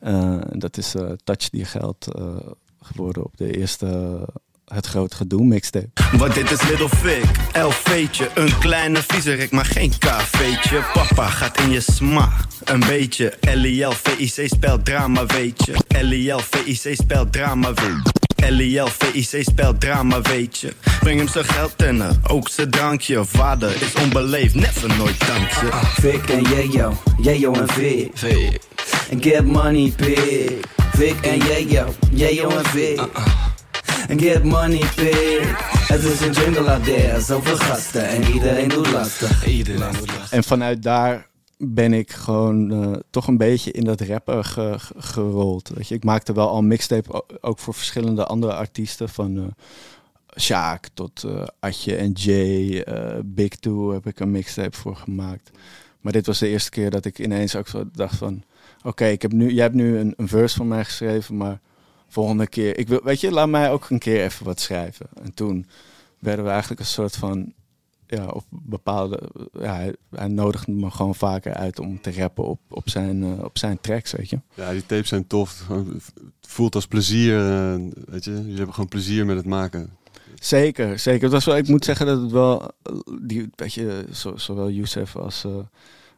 Eh, 0.00 0.40
dat 0.50 0.76
is 0.76 0.94
eh, 0.94 1.10
Touch 1.24 1.50
Die 1.50 1.64
Geld 1.64 2.14
eh, 2.14 2.36
geworden 2.80 3.24
op 3.24 3.36
de 3.36 3.56
eerste 3.56 4.18
Het 4.64 4.86
Groot 4.86 5.14
Gedoe 5.14 5.44
mixtape. 5.44 5.88
Want 6.16 6.34
dit 6.34 6.50
is 6.50 6.62
Little 6.68 6.88
Fig, 6.88 7.24
LV'tje, 7.52 8.30
een 8.34 8.58
kleine 8.58 9.02
viezerik, 9.06 9.50
maar 9.50 9.64
geen 9.64 9.92
KV'tje. 9.98 10.82
Papa 10.92 11.28
gaat 11.28 11.60
in 11.60 11.70
je 11.70 11.80
smaak, 11.80 12.46
een 12.64 12.80
beetje. 12.80 13.32
L-I-L-V-I-C 13.40 14.48
spelt 14.48 14.84
drama, 14.84 15.26
weet 15.26 15.64
je. 15.64 15.72
L-I-L-V-I-C 16.00 16.94
spelt 16.94 17.32
drama, 17.32 17.72
weet 17.72 18.06
je. 18.06 18.48
L-I-L-V-I-C 18.50 19.42
spelt 19.42 19.80
drama, 19.80 20.20
weet 20.20 20.58
je. 20.58 20.72
Breng 21.00 21.18
hem 21.18 21.28
zijn 21.28 21.44
geld 21.44 21.82
en 21.82 22.20
ook 22.28 22.48
zijn 22.48 22.70
drankje. 22.70 23.24
Vader 23.24 23.82
is 23.82 24.02
onbeleefd, 24.02 24.54
never 24.54 24.96
nooit 24.96 25.26
dankje. 25.26 25.68
Vic 26.00 26.28
en 26.28 26.42
Jejo, 26.42 27.02
Jejo 27.20 27.52
en 27.52 27.68
Vic. 27.68 28.22
En 29.10 29.22
get 29.22 29.46
money 29.46 29.92
big. 29.96 30.50
Vic 30.92 31.14
en 31.20 31.38
Jejo, 31.38 31.94
Jejo 32.10 32.50
en 32.50 32.64
Vic. 32.64 33.00
En 34.08 34.18
get 34.20 34.44
money 34.44 34.78
big. 34.96 35.72
Het 35.88 36.02
is 36.02 36.20
een 36.20 36.32
jungle 36.32 36.70
out 36.72 36.84
there, 36.84 37.20
zoveel 37.20 37.56
gasten. 37.56 38.08
En 38.08 38.22
iedereen 38.32 38.68
doet 38.68 38.90
lastig. 38.92 39.46
Iedereen 39.46 39.92
doet 39.92 40.06
lastig. 40.10 40.32
En 40.32 40.44
vanuit 40.44 40.82
daar 40.82 41.26
ben 41.58 41.92
ik 41.92 42.10
gewoon 42.12 42.72
eh, 42.72 43.00
toch 43.10 43.26
een 43.26 43.36
beetje 43.36 43.70
in 43.70 43.84
dat 43.84 44.00
rappen 44.00 44.44
ge- 44.44 44.74
ge- 44.78 44.94
gerold. 44.96 45.68
Weet 45.74 45.88
je, 45.88 45.94
ik 45.94 46.04
maakte 46.04 46.32
wel 46.32 46.48
al 46.48 46.62
mixtape 46.62 47.24
ook 47.40 47.58
voor 47.58 47.74
verschillende 47.74 48.24
andere 48.26 48.54
artiesten. 48.54 49.08
Van 49.08 49.54
Sjaak 50.40 50.88
tot 50.94 51.24
eh 51.24 51.46
Atje 51.60 51.96
en 51.96 52.12
Jay, 52.12 52.84
Big 53.24 53.48
Two 53.48 53.92
heb 53.92 54.06
ik 54.06 54.20
een 54.20 54.30
mixtape 54.30 54.76
voor 54.76 54.96
gemaakt. 54.96 55.50
Maar 56.00 56.12
dit 56.12 56.26
was 56.26 56.38
de 56.38 56.48
eerste 56.48 56.70
keer 56.70 56.90
dat 56.90 57.04
ik 57.04 57.18
ineens 57.18 57.56
ook 57.56 57.68
zo 57.68 57.84
dacht 57.92 58.16
van... 58.16 58.42
Oké, 58.82 59.04
ik 59.06 59.22
heb 59.22 59.32
nu, 59.32 59.50
jij 59.52 59.62
hebt 59.62 59.74
nu 59.74 59.98
een, 59.98 60.14
een 60.16 60.28
verse 60.28 60.56
van 60.56 60.68
mij 60.68 60.84
geschreven, 60.84 61.36
maar 61.36 61.60
volgende 62.14 62.46
keer... 62.46 62.78
Ik 62.78 62.88
wil, 62.88 63.00
weet 63.02 63.20
je, 63.20 63.30
laat 63.30 63.48
mij 63.48 63.70
ook 63.70 63.90
een 63.90 63.98
keer 63.98 64.22
even 64.22 64.44
wat 64.46 64.60
schrijven. 64.60 65.06
En 65.22 65.34
toen 65.34 65.66
werden 66.18 66.44
we 66.44 66.50
eigenlijk 66.50 66.80
een 66.80 66.86
soort 66.86 67.16
van 67.16 67.52
ja, 68.06 68.26
op 68.26 68.44
bepaalde. 68.50 69.20
Ja, 69.52 69.74
hij, 69.74 69.94
hij 70.10 70.28
nodigde 70.28 70.72
me 70.72 70.90
gewoon 70.90 71.14
vaker 71.14 71.54
uit 71.54 71.78
om 71.78 72.00
te 72.00 72.12
rappen 72.12 72.44
op, 72.44 72.60
op, 72.68 72.88
zijn, 72.88 73.22
eh, 73.22 73.44
op 73.44 73.58
zijn 73.58 73.80
tracks, 73.80 74.12
weet 74.12 74.30
je. 74.30 74.40
Ja, 74.54 74.70
die 74.70 74.86
tapes 74.86 75.08
zijn 75.08 75.26
tof. 75.26 75.66
Het 75.68 76.12
voelt 76.40 76.74
als 76.74 76.86
plezier. 76.86 77.38
eh, 77.38 77.74
weet 78.06 78.24
je, 78.24 78.30
jullie 78.32 78.56
hebben 78.56 78.74
gewoon 78.74 78.88
plezier 78.88 79.26
met 79.26 79.36
het 79.36 79.46
maken. 79.46 79.90
Zeker, 80.34 80.98
zeker. 80.98 81.22
Het 81.22 81.32
was 81.32 81.44
wel, 81.44 81.56
ik 81.56 81.68
moet 81.68 81.84
zeggen 81.84 82.06
dat 82.06 82.20
het 82.20 82.30
wel, 82.30 82.70
die, 83.22 83.50
weet 83.54 83.74
je, 83.74 84.06
zo, 84.12 84.36
zowel 84.36 84.70
Youssef 84.70 85.16
als, 85.16 85.44
eh, 85.44 85.56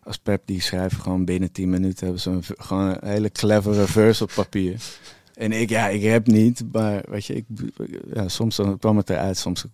als 0.03 0.19
Pep, 0.19 0.43
die 0.45 0.61
schrijven 0.61 1.01
gewoon 1.01 1.25
binnen 1.25 1.53
10 1.53 1.71
minuten, 1.71 2.05
hebben 2.05 2.23
ze 2.23 2.31
een, 2.31 2.43
gewoon 2.57 2.89
een 2.89 3.09
hele 3.09 3.31
clevere 3.31 3.87
verse 3.87 4.23
op 4.23 4.31
papier. 4.35 4.81
En 5.37 5.53
ik, 5.53 5.69
ja, 5.69 5.89
ik 5.89 6.05
rap 6.05 6.27
niet, 6.27 6.65
maar 6.73 7.05
weet 7.09 7.25
je, 7.25 7.35
ik, 7.35 7.45
ja, 8.15 8.29
soms 8.29 8.57
dan 8.57 8.79
kwam 8.79 8.97
het 8.97 9.11
eruit, 9.11 9.37
soms 9.39 9.65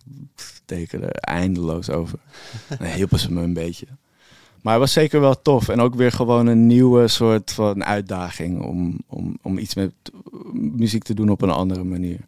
tekende 0.65 1.05
er 1.05 1.35
eindeloos 1.35 1.89
over. 1.89 2.19
Dan 2.79 2.87
hielpen 2.87 3.19
ze 3.19 3.31
me 3.31 3.41
een 3.41 3.53
beetje. 3.53 3.85
Maar 4.61 4.73
het 4.73 4.81
was 4.81 4.91
zeker 4.91 5.19
wel 5.19 5.41
tof. 5.41 5.69
En 5.69 5.79
ook 5.79 5.95
weer 5.95 6.11
gewoon 6.11 6.47
een 6.47 6.67
nieuwe 6.67 7.07
soort 7.07 7.51
van 7.51 7.83
uitdaging 7.83 8.61
om, 8.61 8.97
om, 9.07 9.37
om 9.41 9.57
iets 9.57 9.75
met 9.75 9.91
muziek 10.53 11.03
te 11.03 11.13
doen 11.13 11.29
op 11.29 11.41
een 11.41 11.49
andere 11.49 11.83
manier. 11.83 12.19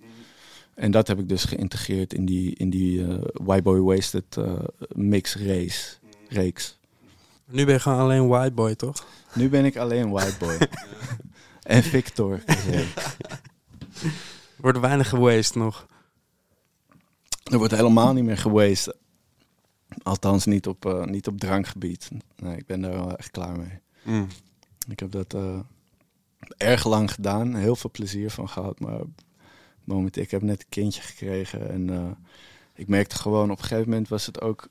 En 0.74 0.92
dat 0.92 1.08
heb 1.08 1.20
ik 1.20 1.30
dus 1.30 1.44
geïntegreerd 1.44 2.14
in 2.14 2.26
die, 2.26 2.56
in 2.56 2.70
die 2.70 3.04
eh 3.04 3.16
White 3.34 3.62
Boy 3.62 3.80
Wasted 3.80 4.38
eh, 4.38 4.54
mix 4.94 5.36
race, 5.36 5.96
reeks. 6.28 6.78
Nu 7.46 7.66
ben 7.66 7.74
je 7.74 7.80
gewoon 7.80 8.00
alleen 8.00 8.28
white 8.28 8.54
boy, 8.54 8.76
toch? 8.76 9.06
Nu 9.34 9.50
ben 9.50 9.66
ik 9.66 9.78
alleen 9.78 10.10
White 10.10 10.38
Boy. 10.40 10.58
en 11.66 11.84
Victor. 11.84 12.44
Wordt 14.58 14.80
weinig 14.80 15.10
gewaste 15.10 15.58
nog. 15.58 15.88
Er 17.44 17.58
wordt 17.58 17.74
helemaal 17.76 18.14
niet 18.14 18.24
meer 18.24 18.38
gewasted. 18.38 18.96
Althans 20.04 20.46
niet 20.46 20.68
op, 20.68 20.86
eh, 20.86 21.04
niet 21.04 21.28
op 21.28 21.40
drankgebied. 21.40 22.10
Nee, 22.36 22.58
ik 22.58 22.66
ben 22.66 22.82
daar 22.82 22.92
wel 22.92 23.16
echt 23.18 23.32
klaar 23.32 23.58
mee. 23.58 23.80
Mm. 24.04 24.28
Ik 24.90 25.00
heb 25.00 25.12
dat 25.12 25.34
eh, 25.34 25.60
erg 26.58 26.86
lang 26.86 27.12
gedaan. 27.12 27.56
Heel 27.56 27.76
veel 27.76 27.92
plezier 27.92 28.30
van 28.32 28.50
gehad. 28.50 28.80
Maar 28.80 29.00
moment, 29.84 30.18
ik 30.18 30.32
heb 30.32 30.42
net 30.42 30.60
een 30.62 30.70
kindje 30.70 31.02
gekregen. 31.02 31.70
En 31.70 31.90
eh, 31.90 32.12
ik 32.76 32.88
merkte 32.88 33.16
gewoon 33.16 33.52
op 33.52 33.58
een 33.58 33.64
gegeven 33.64 33.90
moment 33.90 34.08
was 34.08 34.26
het 34.26 34.42
ook... 34.42 34.68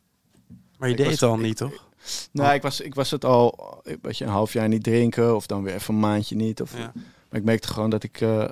Maar 0.79 0.89
je 0.89 0.95
Ik 0.95 1.01
deed 1.01 1.11
was- 1.11 1.21
het 1.21 1.31
al 1.31 1.37
ik- 1.37 1.43
niet, 1.43 1.57
toch? 1.57 1.89
Nou, 2.33 2.55
ik 2.55 2.63
was, 2.63 2.81
ik 2.81 2.95
was 2.95 3.11
het 3.11 3.25
al 3.25 3.81
weet 4.03 4.19
je, 4.19 4.25
een 4.25 4.31
half 4.31 4.53
jaar 4.53 4.69
niet 4.69 4.83
drinken. 4.83 5.37
Of 5.37 5.47
dan 5.47 5.63
weer 5.63 5.75
even 5.75 5.95
een 5.95 6.01
maandje 6.01 6.37
niet. 6.37 6.61
Of, 6.61 6.77
Ja. 6.79 6.93
Maar 7.29 7.41
ik 7.41 7.45
merkte 7.45 7.69
gewoon 7.69 7.91
dat 7.91 8.03
ik... 8.03 8.21
eh, 8.21 8.49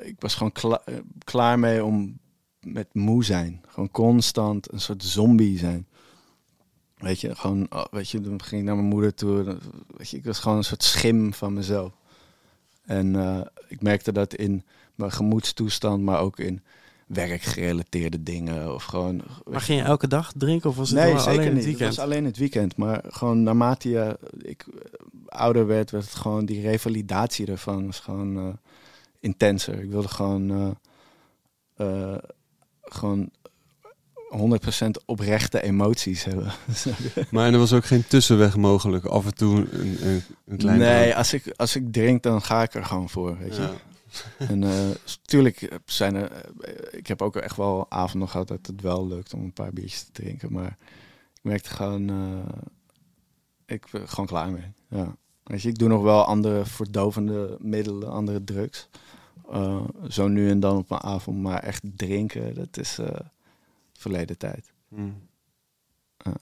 ik 0.00 0.16
was 0.18 0.34
gewoon 0.34 0.52
kla- 0.52 0.82
eh, 0.84 0.94
klaar 1.24 1.58
mee 1.58 1.84
om 1.84 2.18
met 2.60 2.86
moe 2.94 3.24
zijn. 3.24 3.62
Gewoon 3.68 3.90
constant 3.90 4.72
een 4.72 4.80
soort 4.80 5.04
zombie 5.04 5.58
zijn. 5.58 5.86
Weet 6.96 7.20
je, 7.20 7.34
gewoon, 7.36 7.66
oh, 7.70 7.84
weet 7.90 8.10
je, 8.10 8.20
dan 8.20 8.42
ging 8.42 8.60
ik 8.60 8.66
naar 8.66 8.76
mijn 8.76 8.88
moeder 8.88 9.14
toe. 9.14 9.58
Weet 9.96 10.10
je, 10.10 10.16
ik 10.16 10.24
was 10.24 10.38
gewoon 10.38 10.56
een 10.58 10.64
soort 10.64 10.82
schim 10.82 11.34
van 11.34 11.52
mezelf. 11.52 11.92
En 12.84 13.16
eh, 13.16 13.40
ik 13.68 13.82
merkte 13.82 14.12
dat 14.12 14.34
in 14.34 14.64
mijn 14.94 15.12
gemoedstoestand, 15.12 16.02
maar 16.02 16.20
ook 16.20 16.38
in 16.38 16.62
werkgerelateerde 17.12 18.22
dingen. 18.22 18.74
Of 18.74 18.84
gewoon. 18.84 19.22
Maar 19.50 19.60
ging 19.60 19.80
je 19.80 19.84
elke 19.84 20.08
dag 20.08 20.32
drinken 20.36 20.70
of 20.70 20.76
was 20.76 20.90
het 20.90 20.98
nee, 20.98 21.18
zeker 21.18 21.30
alleen 21.30 21.38
niet. 21.38 21.54
het 21.54 21.64
weekend? 21.64 21.88
Het 21.88 21.96
was 21.96 22.04
alleen 22.04 22.24
het 22.24 22.36
weekend. 22.36 22.76
Maar 22.76 23.02
gewoon 23.08 23.42
naarmate 23.42 23.88
je 23.88 24.18
ik, 24.38 24.64
eh, 24.68 24.80
ouder 25.26 25.66
werd, 25.66 25.90
werd 25.90 26.04
het 26.04 26.14
gewoon 26.14 26.44
die 26.44 26.60
revalidatie 26.60 27.46
ervan 27.46 27.86
was 27.86 28.00
gewoon 28.00 28.36
eh, 28.36 28.46
intenser. 29.20 29.82
Ik 29.82 29.90
wilde 29.90 30.08
gewoon, 30.08 30.76
eh, 31.76 32.12
eh, 32.12 32.18
gewoon 32.82 33.30
100% 34.28 35.04
oprechte 35.04 35.62
emoties 35.62 36.24
hebben. 36.24 36.52
Maar 37.30 37.52
er 37.52 37.58
was 37.58 37.72
ook 37.72 37.84
geen 37.84 38.06
tussenweg 38.06 38.56
mogelijk. 38.56 39.04
Af 39.04 39.26
en 39.26 39.34
toe 39.34 39.56
een, 39.56 40.06
een, 40.06 40.22
een 40.46 40.56
klein... 40.56 40.78
nee, 40.78 41.16
als 41.16 41.32
ik, 41.32 41.52
als 41.56 41.76
ik 41.76 41.92
drink, 41.92 42.22
dan 42.22 42.42
ga 42.42 42.62
ik 42.62 42.74
er 42.74 42.84
gewoon 42.84 43.08
voor, 43.08 43.38
weet 43.38 43.56
je. 43.56 43.62
Ja. 43.62 43.72
En 44.38 44.62
eh, 44.64 44.88
natuurlijk 45.06 45.78
zijn 45.84 46.14
er... 46.14 46.32
eh, 46.32 46.98
Ik 46.98 47.06
heb 47.06 47.22
ook 47.22 47.36
echt 47.36 47.56
wel 47.56 47.90
avonden 47.90 48.28
gehad 48.28 48.48
dat 48.48 48.66
het 48.66 48.80
wel 48.80 49.06
lukt 49.06 49.34
om 49.34 49.40
een 49.42 49.52
paar 49.52 49.72
biertjes 49.72 50.02
te 50.04 50.12
drinken. 50.12 50.52
Maar 50.52 50.76
ik 51.34 51.40
merkte 51.42 51.70
gewoon... 51.70 52.08
eh, 52.10 52.58
ik 53.66 53.86
ben 53.90 54.08
gewoon 54.08 54.26
klaar 54.26 54.50
mee. 54.50 54.72
Ja. 54.88 55.16
Weet 55.42 55.62
je, 55.62 55.68
ik 55.68 55.78
doe 55.78 55.88
nog 55.88 56.02
wel 56.02 56.24
andere 56.24 56.64
verdovende 56.66 57.56
middelen, 57.60 58.10
andere 58.10 58.44
drugs. 58.44 58.88
Eh, 59.50 59.84
zo 60.08 60.28
nu 60.28 60.50
en 60.50 60.60
dan 60.60 60.76
op 60.76 60.90
een 60.90 61.00
avond. 61.02 61.38
Maar 61.42 61.62
echt 61.62 61.82
drinken, 61.96 62.54
dat 62.54 62.76
is 62.76 62.98
eh, 62.98 63.20
verleden 63.92 64.38
tijd. 64.38 64.72
Ja. 66.24 66.34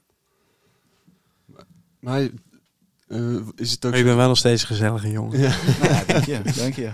Maar 2.01 2.29
eh, 3.09 3.37
is 3.57 3.71
het 3.71 3.85
ook... 3.85 3.91
Maar 3.91 4.01
je 4.01 4.05
bent 4.07 4.17
wel 4.17 4.29
nog 4.29 4.37
steeds 4.37 4.63
een 4.63 4.69
gezellige 4.69 5.11
jongen. 5.11 5.39
Ja. 5.39 5.55
Nou 5.81 5.93
ja, 5.93 6.05
dank 6.05 6.25
je, 6.25 6.41
dank 6.57 6.75
je. 6.75 6.91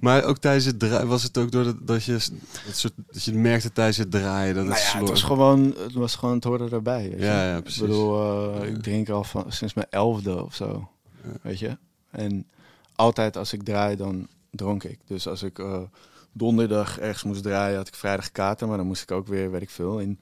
Maar 0.00 0.24
ook 0.24 0.38
tijdens 0.38 0.64
het 0.64 0.78
draaien 0.78 1.08
was 1.08 1.22
het 1.22 1.38
ook 1.38 1.50
door 1.50 1.64
dat, 1.64 1.86
dat 1.86 2.04
je 2.04 2.12
dat, 2.12 2.76
soort, 2.76 2.92
dat 3.12 3.24
je 3.24 3.32
merkte 3.32 3.72
tijdens 3.72 3.96
het 3.96 4.10
draaien 4.10 4.54
dat 4.54 4.64
het, 4.64 4.72
Nou 4.72 4.86
ja, 4.86 4.98
het 4.98 5.08
was 5.08 5.22
gewoon, 5.22 5.74
het 5.78 5.92
was 5.92 6.14
gewoon, 6.14 6.34
het 6.34 6.44
hoorde 6.44 6.68
erbij. 6.70 7.02
Weet 7.10 7.18
je? 7.18 7.24
Ja, 7.24 7.48
ja, 7.54 7.60
precies. 7.60 7.80
Ik 7.80 7.86
bedoel, 7.86 8.52
eh, 8.52 8.60
Ja. 8.60 8.64
ik 8.64 8.82
drink 8.82 9.08
al 9.08 9.24
van, 9.24 9.44
sinds 9.52 9.74
mijn 9.74 9.86
elfde 9.90 10.44
of 10.44 10.54
zo, 10.54 10.88
weet 11.42 11.58
je. 11.58 11.76
En 12.10 12.46
altijd 12.94 13.36
als 13.36 13.52
ik 13.52 13.62
draai, 13.62 13.96
dan 13.96 14.26
dronk 14.50 14.84
ik. 14.84 14.98
Dus 15.06 15.28
als 15.28 15.42
ik 15.42 15.58
eh, 15.58 15.78
donderdag 16.32 16.98
ergens 16.98 17.22
moest 17.22 17.42
draaien, 17.42 17.76
had 17.76 17.88
ik 17.88 17.94
vrijdag 17.94 18.32
kaarten, 18.32 18.68
maar 18.68 18.76
dan 18.76 18.86
moest 18.86 19.02
ik 19.02 19.10
ook 19.10 19.26
weer, 19.26 19.50
weet 19.50 19.62
ik 19.62 19.70
veel, 19.70 19.98
in 19.98 20.20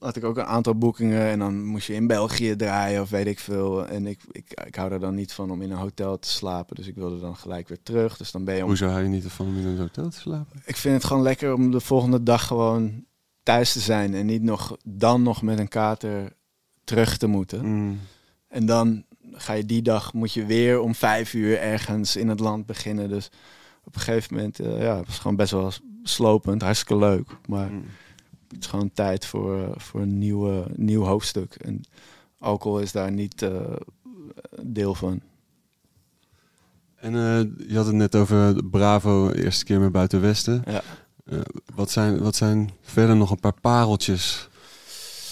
had 0.00 0.16
ik 0.16 0.24
ook 0.24 0.36
een 0.36 0.44
aantal 0.44 0.74
boekingen 0.74 1.22
en 1.28 1.38
dan 1.38 1.64
moest 1.64 1.86
je 1.86 1.94
in 1.94 2.06
België 2.06 2.56
draaien 2.56 3.02
of 3.02 3.10
weet 3.10 3.26
ik 3.26 3.38
veel. 3.38 3.86
En 3.86 4.06
ik, 4.06 4.20
ik, 4.30 4.60
ik 4.66 4.74
hou 4.74 4.92
er 4.92 5.00
dan 5.00 5.14
niet 5.14 5.32
van 5.32 5.50
om 5.50 5.62
in 5.62 5.70
een 5.70 5.76
hotel 5.76 6.18
te 6.18 6.28
slapen, 6.28 6.76
dus 6.76 6.86
ik 6.86 6.94
wilde 6.94 7.20
dan 7.20 7.36
gelijk 7.36 7.68
weer 7.68 7.82
terug. 7.82 8.16
Dus 8.16 8.30
dan 8.30 8.44
ben 8.44 8.54
je 8.54 8.62
om 8.62 8.68
Hoezo 8.68 8.88
hou 8.88 9.02
je 9.02 9.08
niet 9.08 9.24
ervan 9.24 9.46
om 9.46 9.56
in 9.56 9.66
een 9.66 9.78
hotel 9.78 10.08
te 10.08 10.18
slapen? 10.18 10.62
ik 10.64 10.76
vind 10.76 10.94
het 10.94 11.04
gewoon 11.04 11.22
lekker 11.22 11.54
om 11.54 11.70
de 11.70 11.80
volgende 11.80 12.22
dag 12.22 12.46
gewoon 12.46 13.04
thuis 13.42 13.72
te 13.72 13.80
zijn 13.80 14.14
en 14.14 14.26
niet 14.26 14.42
nog 14.42 14.76
dan 14.84 15.22
nog 15.22 15.42
met 15.42 15.58
een 15.58 15.68
kater 15.68 16.32
terug 16.84 17.16
te 17.16 17.26
moeten. 17.26 17.66
Mm. 17.66 17.98
En 18.48 18.66
dan 18.66 19.04
ga 19.32 19.52
je 19.52 19.66
die 19.66 19.82
dag 19.82 20.12
moet 20.12 20.32
je 20.32 20.46
weer 20.46 20.80
om 20.80 20.94
vijf 20.94 21.34
uur 21.34 21.58
ergens 21.58 22.16
in 22.16 22.28
het 22.28 22.40
land 22.40 22.66
beginnen. 22.66 23.08
Dus 23.08 23.30
op 23.84 23.94
een 23.94 24.00
gegeven 24.00 24.34
moment, 24.34 24.60
eh, 24.60 24.82
ja, 24.82 24.96
het 24.96 25.06
was 25.06 25.18
gewoon 25.18 25.36
best 25.36 25.50
wel 25.50 25.72
slopend, 26.02 26.62
hartstikke 26.62 26.96
leuk. 26.96 27.30
Maar 27.46 27.70
Mm. 27.70 27.84
Het 28.50 28.60
is 28.60 28.66
gewoon 28.66 28.90
tijd 28.92 29.26
voor, 29.26 29.62
eh, 29.62 29.70
voor 29.76 30.00
een 30.00 30.18
nieuwe, 30.18 30.66
nieuw 30.76 31.02
hoofdstuk. 31.04 31.54
En 31.54 31.80
alcohol 32.38 32.80
is 32.80 32.92
daar 32.92 33.12
niet 33.12 33.42
eh, 33.42 33.76
deel 34.62 34.94
van. 34.94 35.20
En 36.96 37.14
eh, 37.14 37.68
je 37.68 37.76
had 37.76 37.86
het 37.86 37.94
net 37.94 38.14
over 38.16 38.64
Bravo, 38.64 39.28
de 39.28 39.44
eerste 39.44 39.64
keer 39.64 39.80
met 39.80 39.92
Buiten 39.92 40.20
Westen. 40.20 40.62
Ja. 40.66 40.82
Wat, 41.74 41.90
zijn, 41.90 42.18
wat 42.18 42.36
zijn 42.36 42.70
verder 42.82 43.16
nog 43.16 43.30
een 43.30 43.40
paar 43.40 43.60
pareltjes? 43.60 44.48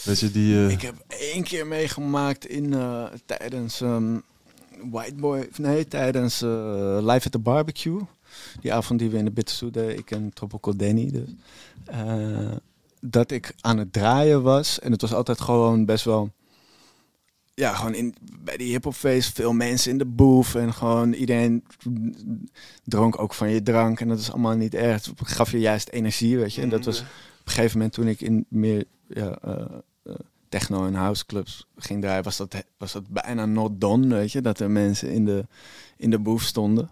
Weet 0.05 0.19
je, 0.20 0.31
die... 0.31 0.55
eh, 0.55 0.70
Ik 0.70 0.82
heb 0.82 0.95
één 1.09 1.43
keer 1.43 1.66
meegemaakt 1.66 2.47
in, 2.47 2.74
tijdens 3.27 3.81
ehm, 3.81 4.19
White 4.90 5.15
Boy, 5.15 5.49
nee, 5.57 5.89
tijdens 5.89 6.40
Live 6.40 7.24
at 7.24 7.32
the 7.32 7.39
Barbecue. 7.39 8.01
Die 8.61 8.73
avond 8.73 8.99
die 8.99 9.11
we 9.11 9.16
in 9.19 9.24
de 9.24 9.31
Bitterzoet 9.31 9.74
deden, 9.74 9.99
ik 9.99 10.11
en 10.11 10.31
Tropical 10.35 10.77
Danny. 10.77 11.11
Dus, 11.11 11.28
dat 13.01 13.31
ik 13.31 13.55
aan 13.61 13.79
het 13.79 13.93
draaien 13.93 14.43
was. 14.43 14.81
En 14.81 14.93
het 14.93 15.01
was 15.01 15.15
altijd 15.15 15.41
gewoon 15.41 15.85
best 15.85 16.05
wel... 16.05 16.31
Ja, 17.55 17.75
gewoon 17.75 17.95
in, 17.95 18.15
bij 18.41 18.57
die 18.57 18.69
hiphopfeest 18.69 19.35
veel 19.35 19.53
mensen 19.53 19.91
in 19.91 19.99
de 19.99 20.07
booth. 20.07 20.55
En 20.55 20.75
gewoon 20.75 21.12
iedereen 21.12 21.65
dronk 22.85 23.19
ook 23.19 23.35
van 23.35 23.51
je 23.51 23.62
drank. 23.62 24.01
En 24.01 24.09
dat 24.09 24.19
is 24.19 24.31
allemaal 24.31 24.57
niet 24.57 24.75
erg. 24.75 25.05
Het 25.05 25.12
gaf 25.29 25.51
je 25.51 25.61
juist 25.61 25.89
energie, 25.89 26.39
weet 26.39 26.55
je. 26.55 26.62
En 26.62 26.69
dat 26.69 26.85
was 26.85 27.01
op 27.01 27.07
een 27.45 27.53
gegeven 27.53 27.77
moment 27.77 27.95
toen 27.95 28.09
ik 28.09 28.20
in 28.20 28.47
meer 28.49 28.85
ja, 29.09 29.39
eh, 29.43 29.65
eh, 30.03 30.15
techno 30.49 30.87
en 30.87 30.95
house 30.95 31.27
clubs 31.27 31.66
ging 31.77 32.01
draaien, 32.01 32.25
was 32.25 32.37
dat, 32.37 32.65
was 32.77 32.93
dat 32.93 33.09
bijna 33.09 33.47
not 33.47 33.81
done, 33.81 34.15
weet 34.15 34.33
je. 34.33 34.41
Dat 34.41 34.61
er 34.61 34.70
mensen 34.70 35.12
in 35.12 35.25
de, 35.25 35.47
in 35.99 36.11
de 36.11 36.19
booth 36.19 36.43
stonden. 36.43 36.91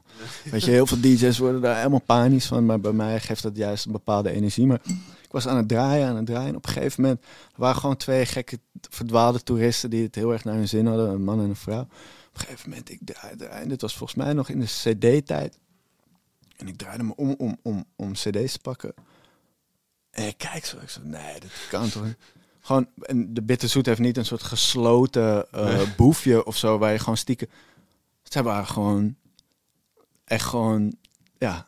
Weet 0.50 0.64
je, 0.64 0.70
heel 0.70 0.86
veel 0.86 1.00
DJ's 1.00 1.38
worden 1.38 1.60
daar 1.60 1.76
helemaal 1.76 2.00
panisch 2.00 2.46
van. 2.46 2.66
Maar 2.66 2.80
bij 2.80 2.92
mij 2.92 3.20
geeft 3.20 3.42
dat 3.42 3.56
juist 3.56 3.86
een 3.86 3.92
bepaalde 3.92 4.30
energie. 4.30 4.66
Maar 4.66 4.80
ik 5.22 5.30
was 5.30 5.46
aan 5.46 5.56
het 5.56 5.68
draaien, 5.68 6.08
aan 6.08 6.16
het 6.16 6.26
draaien. 6.26 6.48
En 6.48 6.56
op 6.56 6.66
een 6.66 6.72
gegeven 6.72 7.02
moment 7.02 7.24
waren 7.56 7.76
gewoon 7.76 7.96
twee 7.96 8.26
gekke 8.26 8.58
verdwaalde 8.90 9.42
toeristen 9.42 9.90
die 9.90 10.02
het 10.02 10.14
heel 10.14 10.32
erg 10.32 10.44
naar 10.44 10.54
hun 10.54 10.68
zin 10.68 10.86
hadden. 10.86 11.10
Een 11.10 11.24
man 11.24 11.40
en 11.40 11.48
een 11.48 11.56
vrouw. 11.56 11.80
Op 11.80 11.88
een 12.32 12.40
gegeven 12.40 12.70
moment, 12.70 12.90
ik 12.90 12.98
draaide, 13.04 13.44
draaide. 13.44 13.68
Dit 13.68 13.80
was 13.80 13.96
volgens 13.96 14.18
mij 14.18 14.32
nog 14.32 14.48
in 14.48 14.60
de 14.60 14.66
cd-tijd. 14.66 15.58
En 16.56 16.68
ik 16.68 16.76
draaide 16.76 17.04
me 17.04 17.16
om, 17.16 17.34
om, 17.38 17.58
om, 17.62 17.84
om 17.96 18.12
cd's 18.12 18.52
te 18.52 18.58
pakken. 18.62 18.94
En 20.10 20.26
ik 20.26 20.38
kijk 20.38 20.64
zo, 20.64 20.76
ik 20.76 20.88
zo, 20.88 21.00
nee, 21.04 21.40
dat 21.40 21.50
kan 21.70 21.88
toch? 21.88 22.06
Gewoon, 22.60 22.88
en 23.00 23.34
de 23.34 23.42
Bitterzoet 23.42 23.86
heeft 23.86 24.00
niet 24.00 24.16
een 24.16 24.24
soort 24.24 24.42
gesloten 24.42 25.52
eh 25.52 25.80
boefje 25.96 26.44
of 26.44 26.56
zo, 26.56 26.78
waar 26.78 26.92
je 26.92 26.98
gewoon 26.98 27.16
stiekem... 27.16 27.48
Zij 28.28 28.42
waren 28.42 28.66
gewoon, 28.66 29.14
echt 30.24 30.44
gewoon, 30.44 30.94
ja, 31.38 31.66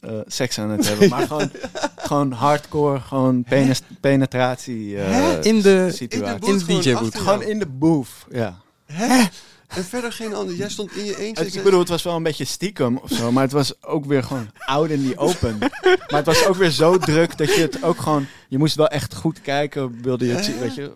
eh, 0.00 0.18
seks 0.26 0.58
aan 0.58 0.70
het 0.70 0.88
hebben. 0.88 1.08
Maar 1.08 1.26
gewoon, 1.32 1.50
gewoon 1.96 2.32
hardcore, 2.32 3.00
gewoon 3.00 3.42
penes- 3.44 3.82
penetratie 4.00 4.98
eh? 4.98 5.44
In 5.44 5.60
de- 5.62 5.90
situatie. 5.92 6.48
in 6.48 6.58
de 6.58 6.64
booth 6.94 7.14
gewoon 7.18 7.42
in 7.42 7.58
de 7.58 7.66
booth, 7.66 8.08
ja. 8.30 8.60
Hè? 8.86 9.24
En 9.68 9.84
verder 9.84 10.12
geen 10.12 10.34
ander. 10.34 10.54
Jij 10.54 10.68
stond 10.68 10.92
in 10.96 11.04
je 11.04 11.16
eentje. 11.18 11.44
Het, 11.44 11.54
ik 11.54 11.62
bedoel, 11.62 11.78
het 11.78 11.88
was 11.88 12.02
wel 12.02 12.16
een 12.16 12.22
beetje 12.22 12.44
stiekem 12.44 12.96
of 12.96 13.10
zo, 13.10 13.32
maar 13.32 13.42
het 13.42 13.52
was 13.52 13.82
ook 13.82 14.04
weer 14.04 14.22
gewoon 14.22 14.50
out 14.66 14.90
in 14.90 15.08
the 15.10 15.18
open. 15.18 15.58
Maar 15.58 16.06
het 16.08 16.26
was 16.26 16.46
ook 16.46 16.56
weer 16.56 16.70
zo 16.70 16.98
druk 16.98 17.38
dat 17.38 17.54
je 17.54 17.60
het 17.60 17.82
ook 17.82 17.98
gewoon... 18.00 18.26
Je 18.48 18.58
moest 18.58 18.74
wel 18.76 18.88
echt 18.88 19.14
goed 19.14 19.40
kijken, 19.40 20.02
wilde 20.02 20.26
je 20.26 20.32
het 20.34 20.44
zien, 20.44 20.58
weet 20.58 20.74
je. 20.74 20.92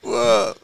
Wow. 0.00 0.54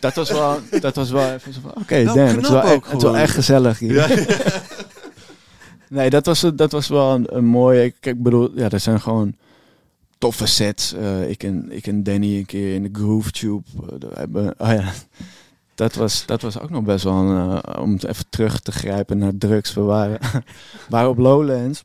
Dat 0.00 0.14
was 0.14 0.30
wel, 0.30 0.58
dat 0.80 0.94
was 0.94 1.10
wel 1.10 1.32
even 1.32 1.52
zo 1.52 1.60
van, 1.60 1.70
oké, 1.82 2.02
Nou, 2.02 2.16
damn, 2.16 2.34
het 2.36 2.44
is, 2.44 2.50
wel, 2.50 2.62
ook 2.62 2.82
echt- 2.82 2.86
het 2.86 2.96
is 2.96 3.02
wel 3.02 3.16
echt 3.16 3.34
gezellig 3.34 3.78
hier. 3.78 3.94
Ja. 3.94 4.08
nee, 5.96 6.10
dat 6.10 6.26
was, 6.26 6.44
dat 6.54 6.72
was 6.72 6.88
wel 6.88 7.14
een, 7.14 7.36
een 7.36 7.44
mooie... 7.44 7.90
Kijk, 8.00 8.16
ik 8.16 8.22
bedoel, 8.22 8.50
ja, 8.54 8.70
er 8.70 8.80
zijn 8.80 9.00
gewoon 9.00 9.34
toffe 10.18 10.46
sets. 10.46 10.92
Eh, 10.92 11.30
ik, 11.30 11.42
en, 11.42 11.72
ik 11.72 11.86
en 11.86 12.02
Danny 12.02 12.36
een 12.36 12.46
keer 12.46 12.74
in 12.74 12.82
de 12.82 12.88
Groove 12.92 13.30
Tube. 13.30 13.62
eh, 14.00 14.16
hebben, 14.16 14.54
oh 14.58 14.72
ja, 14.72 14.92
dat 15.74 15.94
was, 15.94 16.26
dat 16.26 16.42
was 16.42 16.60
ook 16.60 16.70
nog 16.70 16.82
best 16.84 17.04
wel 17.04 17.14
een, 17.14 17.62
eh, 17.62 17.82
om 17.82 17.96
even 18.06 18.24
terug 18.28 18.60
te 18.60 18.72
grijpen 18.72 19.18
naar 19.18 19.32
drugs. 19.38 19.74
We 19.74 19.80
waren, 19.80 20.18
waren 20.88 21.08
op 21.10 21.18
Lowlands. 21.18 21.84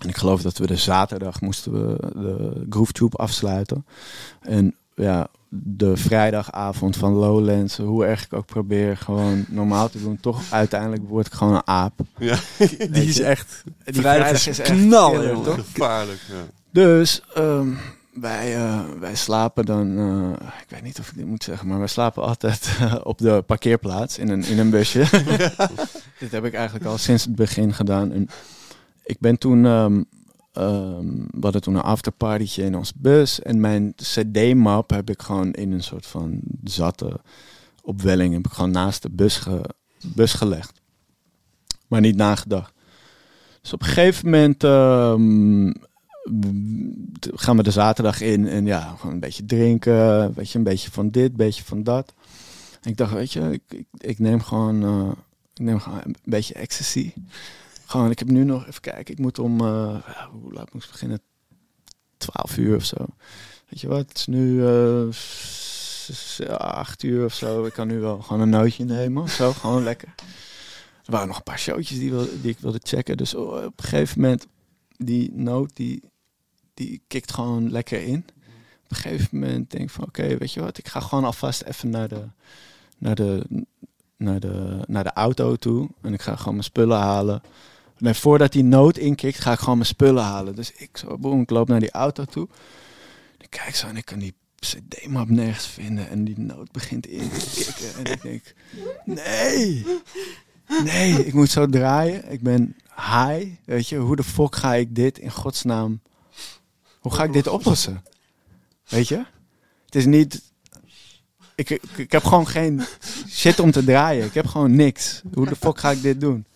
En 0.00 0.08
ik 0.08 0.16
geloof 0.16 0.42
dat 0.42 0.58
we 0.58 0.66
de 0.66 0.76
zaterdag 0.76 1.40
moesten 1.40 1.72
we 1.72 1.96
de 2.12 2.66
Groove 2.68 2.92
Tube 2.92 3.16
afsluiten. 3.16 3.86
En 4.40 4.74
ja, 4.96 5.28
de 5.48 5.96
vrijdagavond 5.96 6.96
van 6.96 7.12
Lowlands, 7.12 7.76
hoe 7.76 8.04
erg 8.04 8.24
ik 8.24 8.32
ook 8.32 8.46
probeer 8.46 8.96
gewoon 8.96 9.44
normaal 9.48 9.88
te 9.88 10.02
doen, 10.02 10.18
toch 10.20 10.42
uiteindelijk 10.50 11.02
word 11.08 11.26
ik 11.26 11.32
gewoon 11.32 11.54
een 11.54 11.66
aap. 11.66 12.00
Ja. 12.18 12.36
Weet 12.58 12.94
Die 12.94 13.08
is 13.08 13.16
je? 13.16 13.24
echt... 13.24 13.62
Die 13.64 13.74
vrijdag 13.94 14.02
vrijdag 14.02 14.32
is 14.32 14.46
is 14.46 14.58
echt 14.58 14.78
jongen. 14.78 15.42
toch? 15.42 15.54
Gevaarlijk, 15.54 16.20
ja. 16.28 16.44
Dus 16.70 17.22
ehm, 17.34 17.68
wij, 18.12 18.56
eh, 18.56 18.80
wij 18.98 19.14
slapen 19.14 19.64
dan, 19.64 19.98
eh, 19.98 20.48
ik 20.62 20.66
weet 20.68 20.82
niet 20.82 20.98
of 20.98 21.08
ik 21.08 21.16
dit 21.16 21.26
moet 21.26 21.44
zeggen, 21.44 21.68
maar 21.68 21.78
wij 21.78 21.86
slapen 21.86 22.22
altijd 22.22 22.76
eh, 22.80 22.94
op 23.02 23.18
de 23.18 23.42
parkeerplaats 23.46 24.18
in 24.18 24.28
een, 24.28 24.44
in 24.44 24.58
een 24.58 24.70
busje. 24.70 25.04
dit 26.18 26.32
heb 26.32 26.44
ik 26.44 26.54
eigenlijk 26.54 26.86
al 26.86 26.98
sinds 26.98 27.24
het 27.24 27.34
begin 27.34 27.74
gedaan. 27.74 28.12
En 28.12 28.28
ik 29.04 29.16
ben 29.18 29.38
toen, 29.38 29.66
ehm, 29.66 30.02
ehm, 30.56 31.06
we 31.16 31.40
hadden 31.40 31.62
toen 31.62 31.74
een 31.74 31.82
afterpartytje 31.82 32.64
in 32.64 32.76
ons 32.76 32.94
bus 32.94 33.42
en 33.42 33.60
mijn 33.60 33.94
cd-map 33.94 34.90
heb 34.90 35.10
ik 35.10 35.22
gewoon 35.22 35.52
in 35.52 35.72
een 35.72 35.82
soort 35.82 36.06
van 36.06 36.40
zatte 36.64 37.20
opwelling, 37.82 38.34
heb 38.34 38.46
ik 38.46 38.52
gewoon 38.52 38.70
naast 38.70 39.02
de 39.02 39.10
bus, 39.10 39.42
bus 40.14 40.32
gelegd. 40.32 40.80
Maar 41.86 42.00
niet 42.00 42.16
nagedacht. 42.16 42.72
Dus 43.62 43.72
op 43.72 43.80
een 43.80 43.86
gegeven 43.86 44.24
moment 44.24 44.64
ehm, 44.64 45.72
gaan 47.34 47.56
we 47.56 47.62
de 47.62 47.70
zaterdag 47.70 48.20
in 48.20 48.48
en 48.48 48.66
ja, 48.66 48.94
gewoon 48.98 49.14
een 49.14 49.20
beetje 49.20 49.44
drinken, 49.44 50.34
weet 50.34 50.50
je, 50.50 50.58
een 50.58 50.64
beetje 50.64 50.90
van 50.90 51.10
dit, 51.10 51.30
een 51.30 51.36
beetje 51.36 51.64
van 51.64 51.82
dat. 51.82 52.14
En 52.82 52.90
ik 52.90 52.96
dacht, 52.96 53.12
weet 53.12 53.32
je, 53.32 53.60
ik 53.98 54.18
neem 54.18 54.40
gewoon, 54.40 54.82
eh, 54.82 55.10
ik 55.54 55.64
neem 55.64 55.80
gewoon 55.80 56.00
een 56.04 56.16
beetje 56.24 56.54
ecstasy. 56.54 57.12
Gewoon, 57.86 58.10
ik 58.10 58.18
heb 58.18 58.28
nu 58.28 58.44
nog, 58.44 58.66
even 58.66 58.80
kijken, 58.80 59.14
ik 59.14 59.18
moet 59.20 59.38
om, 59.38 59.60
eh, 59.60 59.96
hoe 60.30 60.52
laat 60.52 60.72
moet 60.72 60.84
ik 60.84 60.90
beginnen? 60.90 61.20
12 62.16 62.56
uur 62.56 62.76
of 62.76 62.84
zo. 62.84 62.96
Weet 63.68 63.80
je 63.80 63.88
wat, 63.88 63.98
het 64.08 64.16
is 64.18 64.26
nu 64.26 64.66
eh, 64.66 65.10
s- 65.10 66.36
ja, 66.36 66.54
acht 66.54 67.02
uur 67.02 67.24
of 67.24 67.34
zo. 67.34 67.64
Ik 67.64 67.72
kan 67.72 67.86
nu 67.86 67.98
wel 68.00 68.20
gewoon 68.22 68.42
een 68.42 68.48
nootje 68.48 68.84
nemen 68.84 69.22
of 69.22 69.30
zo, 69.30 69.52
gewoon 69.52 69.82
lekker. 69.82 70.14
Er 71.04 71.12
waren 71.12 71.26
nog 71.28 71.36
een 71.36 71.42
paar 71.42 71.58
showtjes 71.58 71.98
die, 71.98 72.10
wil, 72.10 72.26
die 72.42 72.50
ik 72.50 72.58
wilde 72.58 72.80
checken. 72.82 73.16
Dus 73.16 73.34
oh, 73.34 73.64
op 73.64 73.78
een 73.78 73.84
gegeven 73.84 74.20
moment, 74.20 74.46
die 74.96 75.32
noot, 75.32 75.76
die, 75.76 76.02
die 76.74 77.02
kikt 77.06 77.32
gewoon 77.32 77.70
lekker 77.70 78.02
in. 78.02 78.24
Op 78.84 78.90
een 78.90 78.96
gegeven 78.96 79.38
moment 79.38 79.70
denk 79.70 79.82
ik 79.84 79.90
van, 79.90 80.04
oké, 80.04 80.36
weet 80.36 80.52
je 80.52 80.60
wat, 80.60 80.78
ik 80.78 80.88
ga 80.88 81.00
gewoon 81.00 81.24
alvast 81.24 81.62
even 81.62 81.90
naar 81.90 82.08
de, 82.08 82.22
naar 82.98 83.14
de, 83.14 83.42
naar 84.16 84.40
de, 84.40 84.78
naar 84.86 85.04
de 85.04 85.12
auto 85.12 85.56
toe. 85.56 85.88
En 86.02 86.12
ik 86.12 86.22
ga 86.22 86.36
gewoon 86.36 86.52
mijn 86.52 86.64
spullen 86.64 86.98
halen. 86.98 87.42
Nee, 87.98 88.14
voordat 88.14 88.52
die 88.52 88.64
noot 88.64 88.96
inkikt, 88.96 89.40
ga 89.40 89.52
ik 89.52 89.58
gewoon 89.58 89.76
mijn 89.76 89.88
spullen 89.88 90.22
halen. 90.22 90.54
Dus 90.54 90.72
ik 90.72 90.96
zo, 90.96 91.18
boem, 91.18 91.40
ik 91.40 91.50
loop 91.50 91.68
naar 91.68 91.80
die 91.80 91.90
auto 91.90 92.24
toe. 92.24 92.48
Ik 93.38 93.50
kijk 93.50 93.74
zo 93.76 93.86
en 93.86 93.96
ik 93.96 94.04
kan 94.04 94.18
die 94.18 94.34
cd-map 94.58 95.28
nergens 95.28 95.66
vinden. 95.66 96.08
En 96.08 96.24
die 96.24 96.40
noot 96.40 96.72
begint 96.72 97.06
in 97.06 97.30
te 97.30 97.50
kikken. 97.54 97.94
En 97.96 98.12
ik 98.12 98.22
denk, 98.22 98.54
nee, 99.04 99.86
nee, 100.84 101.26
ik 101.26 101.32
moet 101.32 101.50
zo 101.50 101.66
draaien. 101.66 102.32
Ik 102.32 102.42
ben 102.42 102.76
high, 102.96 103.46
weet 103.64 103.88
je. 103.88 103.96
Hoe 103.96 104.16
de 104.16 104.24
fuck 104.24 104.56
ga 104.56 104.74
ik 104.74 104.94
dit 104.94 105.18
in 105.18 105.30
godsnaam... 105.30 106.00
Hoe 107.00 107.14
ga 107.14 107.24
ik 107.24 107.32
dit 107.32 107.46
oplossen? 107.46 108.04
Weet 108.88 109.08
je? 109.08 109.24
Het 109.84 109.94
is 109.94 110.06
niet... 110.06 110.42
Ik, 111.54 111.70
ik, 111.70 111.82
ik 111.96 112.12
heb 112.12 112.24
gewoon 112.24 112.48
geen 112.48 112.82
shit 113.28 113.60
om 113.60 113.70
te 113.70 113.84
draaien. 113.84 114.24
Ik 114.26 114.34
heb 114.34 114.46
gewoon 114.46 114.76
niks. 114.76 115.22
Hoe 115.32 115.46
de 115.46 115.56
fuck 115.56 115.78
ga 115.78 115.90
ik 115.90 116.02
dit 116.02 116.20
doen? 116.20 116.46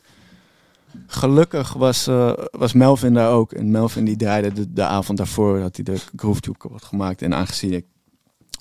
Gelukkig 1.06 1.72
was, 1.72 2.06
eh, 2.06 2.32
was 2.50 2.72
Melvin 2.72 3.14
daar 3.14 3.32
ook. 3.32 3.52
En 3.52 3.70
Melvin 3.70 4.04
die 4.04 4.16
draaide 4.16 4.52
de, 4.52 4.72
de 4.72 4.84
avond 4.84 5.18
daarvoor, 5.18 5.60
had 5.60 5.76
hij 5.76 5.84
de 5.84 6.00
Groove 6.16 6.40
Tube 6.40 6.58
kapot 6.58 6.84
gemaakt. 6.84 7.22
En 7.22 7.34
aangezien 7.34 7.72
ik 7.72 7.84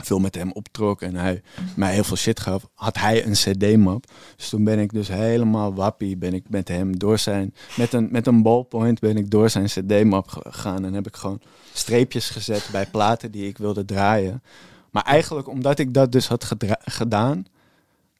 veel 0.04 0.20
met 0.20 0.36
hem 0.36 0.52
optrok 0.52 1.02
en 1.02 1.16
hij 1.16 1.42
mij 1.76 1.94
heel 1.94 2.04
veel 2.04 2.18
shit 2.18 2.40
gaf, 2.40 2.68
had 2.74 2.98
hij 2.98 3.26
een 3.26 3.34
cd-map. 3.34 4.06
Dus 4.36 4.50
toen 4.50 4.64
ben 4.64 4.80
ik 4.80 4.94
dus 4.94 5.08
helemaal 5.08 5.74
wappie, 5.74 6.18
ben 6.18 6.34
ik 6.34 6.50
met 6.50 6.68
hem 6.68 6.98
door 6.98 7.18
zijn, 7.18 7.54
met 7.78 7.94
een, 7.94 8.08
met 8.12 8.28
een 8.28 8.42
ballpoint 8.42 9.00
ben 9.00 9.18
ik 9.18 9.30
door 9.32 9.50
zijn 9.50 9.66
cd-map 9.66 10.28
gegaan 10.28 10.86
en 10.86 10.94
heb 10.94 11.08
ik 11.08 11.16
gewoon 11.16 11.42
streepjes 11.74 12.30
gezet 12.30 12.70
bij 12.72 12.86
platen 12.86 13.32
die 13.32 13.48
ik 13.48 13.58
wilde 13.58 13.86
draaien. 13.86 14.44
Maar 14.92 15.04
eigenlijk 15.04 15.48
omdat 15.48 15.80
ik 15.80 15.94
dat 15.94 16.12
dus 16.12 16.28
had 16.28 16.52
gedaan 16.80 17.46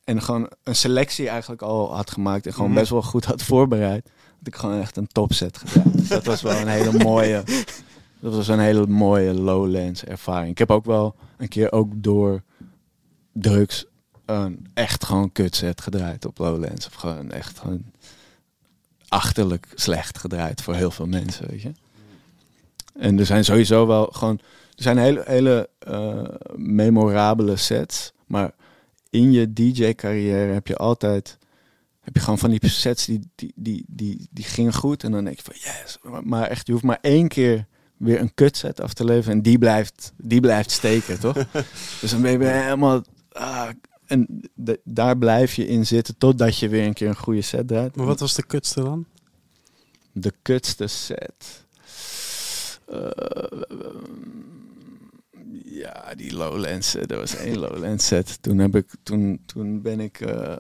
en 0.10 0.22
gewoon 0.22 0.50
een 0.64 0.76
selectie 0.76 1.30
eigenlijk 1.30 1.62
al 1.62 1.96
had 1.96 2.12
gemaakt 2.12 2.46
en 2.46 2.54
gewoon 2.54 2.70
Mhm. 2.70 2.80
best 2.80 2.92
wel 2.92 3.02
goed 3.02 3.26
had 3.26 3.44
voorbereid, 3.44 4.10
had 4.38 4.48
ik 4.48 4.56
gewoon 4.56 4.82
echt 4.82 4.98
een 4.98 5.08
topset 5.08 5.58
gedaan. 5.58 5.92
Dus 5.96 6.08
dat 6.08 6.26
was 6.26 6.42
wel 6.42 6.60
een 6.60 6.68
hele 6.68 7.04
mooie, 7.04 7.44
dat 8.20 8.36
was 8.36 8.48
een 8.48 8.60
hele 8.60 8.88
mooie 8.88 9.34
Lowlands 9.34 10.04
ervaring. 10.04 10.50
Ik 10.52 10.58
heb 10.58 10.72
ook 10.72 10.86
wel 10.86 11.16
een 11.38 11.48
keer 11.48 11.72
ook 11.72 11.92
door 11.96 12.44
drugs 13.34 13.86
een 14.26 14.68
echt 14.74 15.06
gewoon 15.06 15.32
kutset 15.32 15.82
gedraaid 15.82 16.26
op 16.26 16.38
Lowlands. 16.38 16.88
Of 16.88 16.94
gewoon 16.94 17.32
echt 17.32 17.60
gewoon 17.60 17.84
achterlijk 19.08 19.68
slecht 19.76 20.18
gedraaid 20.18 20.62
voor 20.62 20.74
heel 20.76 20.92
veel 20.92 21.06
mensen, 21.08 21.48
weet 21.50 21.62
je. 21.62 21.72
En 23.00 23.20
er 23.20 23.26
zijn 23.26 23.46
sowieso 23.46 23.88
wel 23.88 24.10
gewoon... 24.12 24.40
Er 24.76 24.84
zijn 24.86 24.98
hele, 24.98 25.24
hele 25.26 25.70
eh, 25.80 26.24
memorabele 26.56 27.56
sets. 27.56 28.12
Maar 28.28 28.52
in 29.10 29.32
je 29.32 29.54
DJ-carrière 29.54 30.54
heb 30.54 30.68
je 30.68 30.76
altijd... 30.76 31.38
Heb 32.00 32.16
je 32.16 32.20
gewoon 32.24 32.40
van 32.40 32.50
die 32.50 32.70
sets 32.70 33.06
die, 33.06 33.20
die, 33.36 33.54
die, 33.56 33.86
die, 33.88 34.28
die 34.32 34.44
gingen 34.44 34.74
goed. 34.74 35.04
En 35.04 35.12
dan 35.12 35.24
denk 35.24 35.38
je 35.38 35.44
van 35.44 35.54
yes. 35.58 35.98
Maar- 36.24 36.48
echt, 36.48 36.66
je 36.68 36.72
hoeft 36.72 36.84
maar 36.84 36.98
één 37.02 37.28
keer 37.28 37.66
weer 37.98 38.20
een 38.20 38.34
kutset 38.34 38.82
af 38.82 38.94
te 38.94 39.06
leveren. 39.06 39.38
En 39.38 39.42
die 39.42 39.58
blijft, 39.58 40.14
die 40.18 40.40
blijft 40.40 40.72
steken, 40.72 41.20
toch? 41.20 41.36
dus 42.02 42.12
dan 42.12 42.22
ben 42.22 42.32
je 42.32 42.46
helemaal... 42.46 43.04
ah, 43.32 43.70
en 44.06 44.50
de- 44.56 44.80
daar 44.84 45.18
blijf 45.18 45.54
je 45.54 45.68
in 45.68 45.86
zitten 45.86 46.18
totdat 46.18 46.58
je 46.58 46.70
weer 46.70 46.86
een 46.86 46.94
keer 46.94 47.08
een 47.08 47.16
goede 47.18 47.42
set 47.42 47.68
draait. 47.68 47.96
Maar 47.96 48.06
wat 48.06 48.20
was 48.20 48.34
de 48.36 48.46
kutste 48.46 48.82
dan? 48.82 49.06
De 50.12 50.34
kutste 50.42 50.88
set. 50.88 51.66
Eh, 52.88 53.10
ja, 55.72 56.16
die 56.16 56.34
Lowlands. 56.36 56.96
eh, 56.96 57.04
Er 57.10 57.18
was 57.18 57.36
één 57.36 57.58
Lowlands 57.58 58.08
set. 58.08 58.42
Toen, 58.42 58.58
heb 58.58 58.76
ik, 58.76 58.86
toen, 59.04 59.42
toen 59.46 59.82
ben 59.82 60.00
ik... 60.00 60.20
eh, 60.22 60.56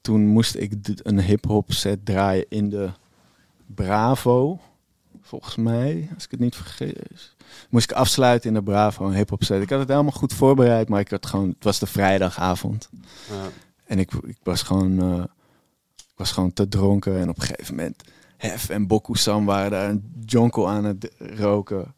toen 0.00 0.26
moest 0.26 0.54
ik 0.54 0.74
een 1.02 1.20
hip-hop 1.20 1.72
set 1.72 2.06
draaien 2.06 2.46
in 2.48 2.68
de 2.70 2.90
Bravo. 3.66 4.60
Volgens 5.20 5.56
mij, 5.56 6.08
als 6.14 6.24
ik 6.24 6.30
het 6.30 6.40
niet 6.40 6.56
vergeet. 6.56 7.34
Moest 7.70 7.90
ik 7.90 7.96
afsluiten 7.96 8.48
in 8.48 8.54
de 8.54 8.62
Bravo, 8.62 9.06
een 9.06 9.14
hip-hop 9.14 9.44
set. 9.44 9.62
Ik 9.62 9.70
had 9.70 9.78
het 9.78 9.88
helemaal 9.88 10.12
goed 10.12 10.32
voorbereid, 10.32 10.88
maar 10.88 11.00
ik 11.00 11.10
had 11.10 11.26
gewoon, 11.26 11.48
het 11.48 11.64
was 11.64 11.78
de 11.78 11.86
vrijdagavond. 11.86 12.88
Ja. 13.30 13.48
En 13.84 13.98
ik, 13.98 14.12
ik 14.12 14.36
was 14.42 14.62
gewoon, 14.62 15.00
eh, 15.00 15.24
ik 15.96 16.14
was 16.16 16.32
gewoon 16.32 16.52
te 16.52 16.68
dronken. 16.68 17.18
En 17.18 17.28
op 17.28 17.36
een 17.36 17.42
gegeven 17.42 17.74
moment, 17.74 18.02
Hef 18.36 18.68
en 18.68 18.86
Boku 18.86 19.14
Sam 19.14 19.44
waren 19.44 19.70
daar 19.70 19.90
een 19.90 20.12
jonko 20.24 20.66
aan 20.66 20.84
het 20.84 21.10
roken. 21.18 21.94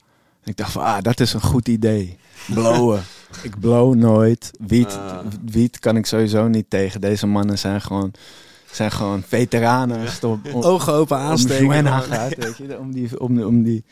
Ik 0.47 0.57
dacht 0.57 0.73
van, 0.73 0.83
ah, 0.83 1.03
dat 1.03 1.21
is 1.21 1.33
een 1.33 1.41
goed 1.43 1.69
idee. 1.69 2.19
Blowen. 2.55 3.03
ik 3.43 3.61
blow 3.61 3.95
nooit. 3.95 4.51
Wiet, 4.67 4.87
Ah. 4.93 5.19
wiet 5.45 5.79
kan 5.79 5.97
ik 5.97 6.07
sowieso 6.07 6.49
niet 6.49 6.71
tegen. 6.71 7.01
Deze 7.01 7.27
mannen 7.27 7.59
zijn 7.59 7.81
gewoon, 7.81 8.13
zijn 8.71 8.91
gewoon 8.91 9.23
veteranen. 9.23 10.09
Om, 10.23 10.41
om, 10.53 10.63
Ogen 10.63 10.93
open 10.93 11.17
om 11.17 11.23
aansteken. 11.23 11.87
Gewoon. 11.87 12.03
gaat, 12.03 12.35
weet 12.37 12.57
je. 12.57 12.79
Om 12.79 12.93
die, 12.93 13.21
om, 13.21 13.43
om 13.43 13.63
die, 13.63 13.85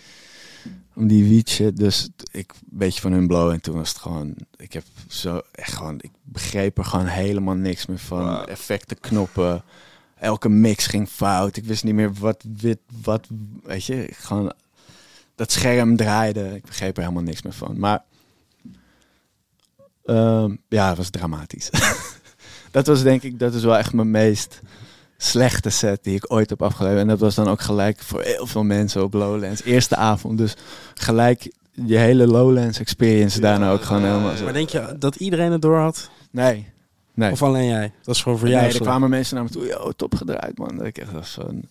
om 0.95 1.07
die 1.07 1.29
wiet 1.29 1.51
shit. 1.51 1.77
Dus 1.77 2.09
ik 2.31 2.53
een 2.53 2.79
beetje 2.79 3.01
van 3.01 3.13
hun 3.13 3.27
blow. 3.27 3.51
En 3.51 3.61
toen 3.61 3.75
was 3.75 3.89
het 3.89 3.99
gewoon, 3.99 4.35
ik 4.57 4.73
heb 4.73 4.85
zo 5.09 5.41
echt 5.53 5.73
gewoon, 5.73 5.99
ik 6.01 6.11
begreep 6.23 6.79
er 6.79 6.85
gewoon 6.85 7.07
helemaal 7.07 7.55
niks 7.55 7.87
meer 7.87 7.99
van. 7.99 8.25
Wow. 8.25 8.49
Effecten, 8.49 9.01
knoppen. 9.01 9.63
Elke 10.15 10.49
mix 10.49 10.87
ging 10.87 11.09
fout. 11.09 11.57
Ik 11.57 11.65
wist 11.65 11.85
niet 11.85 11.95
meer 11.95 12.13
wat 12.13 12.45
wit, 12.61 12.79
wat, 13.03 13.27
weet 13.63 13.85
je. 13.85 14.09
Gewoon, 14.13 14.53
dat 15.35 15.53
scherm 15.53 15.97
draaide. 15.97 16.55
Ik 16.55 16.65
begreep 16.65 16.97
er 16.97 17.03
helemaal 17.03 17.23
niks 17.23 17.43
meer 17.43 17.53
van. 17.53 17.79
Maar 17.79 18.03
ehm, 20.05 20.57
ja, 20.69 20.89
het 20.89 20.97
was 20.97 21.11
dramatisch. 21.11 21.71
dat 22.71 22.87
was 22.87 23.03
denk 23.03 23.23
ik, 23.23 23.39
dat 23.39 23.55
is 23.55 23.65
wel 23.65 23.77
echt 23.77 23.93
mijn 23.93 24.11
meest 24.11 24.61
slechte 25.17 25.71
set 25.71 26.05
die 26.05 26.15
ik 26.15 26.33
ooit 26.33 26.51
heb 26.51 26.63
afgeleverd. 26.63 27.01
En 27.01 27.09
dat 27.09 27.21
was 27.21 27.35
dan 27.35 27.49
ook 27.49 27.61
gelijk 27.61 27.99
voor 27.99 28.23
heel 28.23 28.47
veel 28.47 28.65
mensen 28.65 29.03
op 29.03 29.15
Lowlands. 29.15 29.63
Eerste 29.63 29.97
avond, 29.97 30.39
dus 30.39 30.57
gelijk 30.95 31.53
je 31.73 31.97
hele 31.97 32.27
Lowlands 32.27 32.79
experience 32.79 33.41
daarna 33.41 33.73
ook 33.73 33.83
gewoon 33.83 34.05
helemaal 34.05 34.37
zo. 34.37 34.45
Maar 34.45 34.53
denk 34.53 34.69
je 34.69 34.97
dat 34.99 35.17
iedereen 35.17 35.53
het 35.53 35.63
door 35.63 35.79
had? 35.79 36.11
Nee, 36.31 36.67
nee. 37.15 37.31
Of 37.33 37.43
alleen 37.43 37.67
jij? 37.67 37.93
Dat 38.03 38.15
is 38.15 38.23
gewoon 38.23 38.39
voor 38.39 38.49
nee, 38.49 38.57
jou. 38.57 38.73
er 38.73 38.81
kwamen 38.81 39.11
mensen 39.11 39.35
naar 39.35 39.45
me 39.45 39.51
toe, 39.51 39.67
yo, 39.67 39.93
top 39.93 40.15
gedraaid 40.15 40.59
man. 40.59 40.77
Dat 40.77 40.87
ik 40.87 40.99
echt 40.99 41.13
was 41.13 41.31
van... 41.31 41.63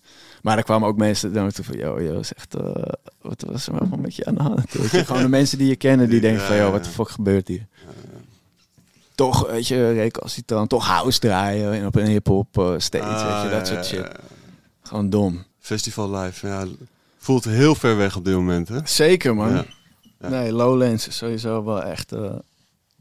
Maar 0.43 0.57
er 0.57 0.63
kwamen 0.63 0.87
ook 0.87 0.97
mensen 0.97 1.31
me 1.31 1.51
toe 1.51 1.65
van, 1.65 1.77
yo, 1.77 2.01
yo, 2.01 2.19
is 2.19 2.33
echt, 2.33 2.55
eh, 2.55 2.83
wat 3.21 3.43
was 3.47 3.67
er 3.67 3.79
allemaal 3.79 3.99
met 3.99 4.15
je 4.15 4.25
aan 4.25 4.35
de 4.35 4.41
hand? 4.41 4.71
Weet 4.73 4.91
je, 4.91 5.05
gewoon 5.05 5.21
de 5.21 5.29
mensen 5.39 5.57
die 5.57 5.67
je 5.67 5.75
kennen, 5.75 6.09
die 6.09 6.19
denken 6.19 6.41
van, 6.45 6.55
yo, 6.55 6.71
wat 6.71 6.83
de 6.83 6.89
fuck 6.89 7.09
gebeurt 7.09 7.47
hier? 7.47 7.67
Toch, 9.15 9.47
weet 9.47 9.67
je, 9.67 9.91
recalcitrant, 9.91 10.69
toch 10.69 10.87
house 10.87 11.19
draaien 11.19 11.73
en 11.73 11.85
op 11.85 11.95
een 11.95 12.05
hip-hop 12.07 12.57
eh, 12.57 12.73
stage, 12.77 13.03
Ah, 13.03 13.41
weet 13.41 13.51
je, 13.51 13.57
dat 13.57 13.67
ja, 13.67 13.73
soort 13.73 13.85
shit. 13.85 14.19
Gewoon 14.81 15.09
dom. 15.09 15.43
Festival 15.59 16.15
live, 16.15 16.47
ja. 16.47 16.65
Voelt 17.17 17.43
heel 17.43 17.75
ver 17.75 17.97
weg 17.97 18.15
op 18.15 18.25
dit 18.25 18.33
moment, 18.33 18.67
hè? 18.67 18.79
Zeker, 18.83 19.35
man. 19.35 19.53
Ja. 19.53 19.65
Nee, 20.29 20.51
Lowlands 20.51 21.07
is 21.07 21.17
sowieso 21.17 21.63
wel 21.63 21.83
echt... 21.83 22.11
eh, 22.11 22.35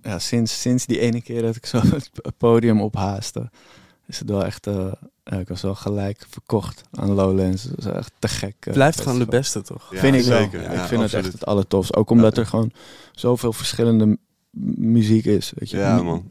ja, 0.02 0.18
sinds, 0.18 0.60
sinds 0.60 0.86
die 0.86 0.98
ene 0.98 1.22
keer 1.22 1.42
dat 1.42 1.56
ik 1.56 1.66
zo 1.66 1.80
het 1.94 2.10
podium 2.38 2.80
ophaaste, 2.80 3.50
is 4.06 4.18
het 4.18 4.28
wel 4.30 4.44
echt... 4.44 4.66
ja, 5.24 5.36
ik 5.38 5.48
was 5.48 5.62
wel 5.62 5.74
gelijk 5.74 6.26
verkocht 6.30 6.82
aan 6.92 7.10
Lowlands. 7.12 7.62
Dat 7.62 7.78
is 7.78 7.84
echt 7.86 8.12
te 8.18 8.28
gek. 8.28 8.54
eh, 8.60 8.72
Blijft 8.72 9.00
gewoon 9.00 9.18
de 9.18 9.26
beste, 9.26 9.62
toch? 9.62 9.92
Ja, 9.92 9.98
vind 9.98 10.14
ik 10.16 10.22
zeker. 10.22 10.60
wel. 10.60 10.72
Ja, 10.72 10.82
ik 10.82 10.88
vind 10.88 10.90
het 10.90 11.00
absoluut. 11.00 11.24
echt 11.24 11.32
het 11.34 11.46
allertofst. 11.46 11.96
Ook 11.96 12.10
omdat 12.10 12.36
er 12.36 12.46
gewoon 12.46 12.72
zoveel 13.12 13.52
verschillende 13.52 14.18
muziek 14.76 15.24
is. 15.24 15.52
Weet 15.54 15.70
je. 15.70 15.76
Ja, 15.76 15.94
Niet- 15.96 16.04
man. 16.04 16.26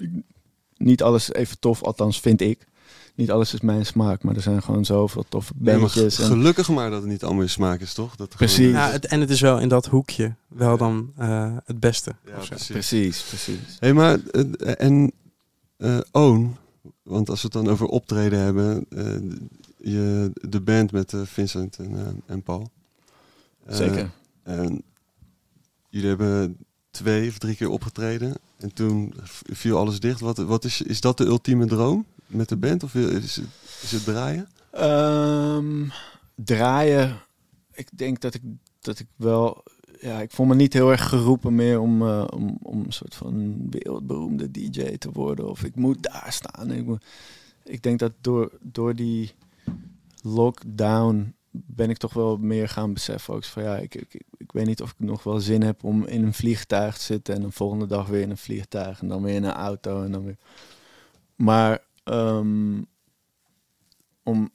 Niet 0.77 1.03
alles 1.03 1.33
even 1.33 1.59
tof, 1.59 1.83
althans 1.83 2.19
vind 2.19 2.41
ik. 2.41 2.69
Niet 3.15 3.31
alles 3.31 3.53
is 3.53 3.61
mijn 3.61 3.85
smaak, 3.85 4.23
maar 4.23 4.35
er 4.35 4.41
zijn 4.41 4.63
gewoon 4.63 4.85
zoveel 4.85 5.25
toffe 5.29 5.53
Nee, 5.55 5.73
maar 5.73 5.81
bandjes. 5.81 6.19
en- 6.19 6.25
gelukkig 6.25 6.69
maar 6.69 6.89
dat 6.89 7.01
het 7.01 7.09
niet 7.11 7.23
allemaal 7.23 7.41
je 7.43 7.47
smaak 7.49 7.79
is, 7.81 7.93
toch? 7.93 8.15
Dat 8.15 8.29
Precies. 8.35 8.55
gewoon- 8.55 8.71
Ja, 8.71 8.91
het, 8.91 9.05
en 9.05 9.19
het 9.19 9.29
is 9.29 9.41
wel 9.41 9.59
in 9.59 9.67
dat 9.67 9.85
hoekje 9.85 10.35
wel 10.47 10.77
dan 10.77 11.11
eh, 11.17 11.55
het 11.65 11.79
beste. 11.79 12.15
Ja, 12.25 12.31
precies. 12.47 12.67
precies, 12.67 13.21
precies. 13.21 13.77
Hé, 13.79 13.93
maar 13.93 14.19
eh, 14.31 14.73
en 14.77 15.11
eh 15.77 15.97
Own, 16.11 16.55
want 17.11 17.29
als 17.29 17.41
we 17.41 17.49
het 17.51 17.63
dan 17.63 17.73
over 17.73 17.85
optreden 17.85 18.39
hebben, 18.39 18.85
eh, 18.89 19.37
je, 19.77 20.31
de 20.49 20.61
band 20.61 20.91
met 20.91 21.13
eh, 21.13 21.21
Vincent 21.23 21.77
en, 21.77 21.95
eh, 21.95 22.07
en 22.25 22.41
Paul. 22.41 22.71
Zeker. 23.67 24.11
en 24.43 24.81
jullie 25.89 26.07
hebben 26.07 26.57
twee 26.91 27.29
of 27.29 27.37
drie 27.37 27.55
keer 27.55 27.69
opgetreden 27.69 28.33
en 28.57 28.73
toen 28.73 29.13
viel 29.43 29.77
alles 29.77 29.99
dicht. 29.99 30.19
Wat, 30.19 30.37
wat 30.37 30.63
is, 30.63 30.81
is 30.81 31.01
dat 31.01 31.17
de 31.17 31.25
ultieme 31.25 31.65
droom 31.65 32.05
met 32.27 32.49
de 32.49 32.57
band 32.57 32.83
of 32.83 32.95
is 32.95 33.35
het, 33.35 33.45
is 33.81 33.91
het 33.91 34.03
draaien? 34.03 34.49
Ehm, 34.71 35.89
draaien. 36.35 37.19
Ik 37.73 37.87
denk 37.97 38.21
dat 38.21 38.33
ik, 38.33 38.41
dat 38.79 38.99
ik 38.99 39.07
wel. 39.15 39.63
Ja, 40.01 40.21
ik 40.21 40.31
voel 40.31 40.45
me 40.45 40.55
niet 40.55 40.73
heel 40.73 40.91
erg 40.91 41.09
geroepen 41.09 41.55
meer 41.55 41.79
om, 41.79 42.01
eh, 42.01 42.27
om, 42.33 42.57
om 42.61 42.79
een 42.79 42.93
soort 42.93 43.15
van 43.15 43.67
wereldberoemde 43.69 44.51
DJ 44.51 44.97
te 44.97 45.11
worden. 45.11 45.49
Of 45.49 45.63
ik 45.63 45.75
moet 45.75 46.03
daar 46.03 46.27
staan. 46.29 46.71
Ik, 46.71 46.87
ik 47.63 47.83
denk 47.83 47.99
dat 47.99 48.11
door, 48.21 48.51
door 48.61 48.95
die 48.95 49.31
lockdown 50.21 51.33
ben 51.51 51.89
ik 51.89 51.97
toch 51.97 52.13
wel 52.13 52.37
meer 52.37 52.69
gaan 52.69 52.93
beseffen. 52.93 53.33
Ook 53.33 53.43
van 53.43 53.63
ja, 53.63 53.77
ik, 53.77 53.95
ik, 53.95 54.13
ik 54.13 54.25
ik 54.51 54.57
weet 54.57 54.65
niet 54.65 54.81
of 54.81 54.91
ik 54.91 54.99
nog 54.99 55.23
wel 55.23 55.39
zin 55.39 55.61
heb 55.61 55.83
om 55.83 56.05
in 56.05 56.23
een 56.23 56.33
vliegtuig 56.33 56.97
te 56.97 57.03
zitten 57.03 57.35
en 57.35 57.41
de 57.41 57.51
volgende 57.51 57.85
dag 57.85 58.07
weer 58.07 58.21
in 58.21 58.29
een 58.29 58.37
vliegtuig 58.37 59.01
en 59.01 59.07
dan 59.07 59.23
weer 59.23 59.35
in 59.35 59.43
een 59.43 59.51
auto 59.51 60.03
en 60.03 60.11
dan 60.11 60.23
weer. 60.23 60.37
Maar 61.35 61.83
ehm, 62.03 62.81
om, 64.23 64.49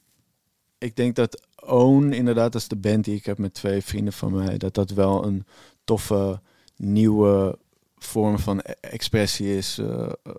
ik 0.77 0.95
denk 0.95 1.15
dat 1.15 1.46
Own, 1.67 2.11
inderdaad, 2.11 2.51
dat 2.51 2.61
is 2.61 2.67
de 2.67 2.75
band 2.75 3.05
die 3.05 3.15
ik 3.15 3.25
heb 3.25 3.37
met 3.37 3.53
twee 3.53 3.81
vrienden 3.81 4.13
van 4.13 4.33
mij, 4.33 4.57
dat 4.57 4.73
dat 4.73 4.89
wel 4.89 5.25
een 5.25 5.45
toffe 5.83 6.39
nieuwe 6.75 7.57
vorm 7.97 8.39
van 8.39 8.57
e- 8.59 8.73
expressie 8.81 9.57
is. 9.57 9.77
eh, 9.77 10.03
eh, 10.23 10.33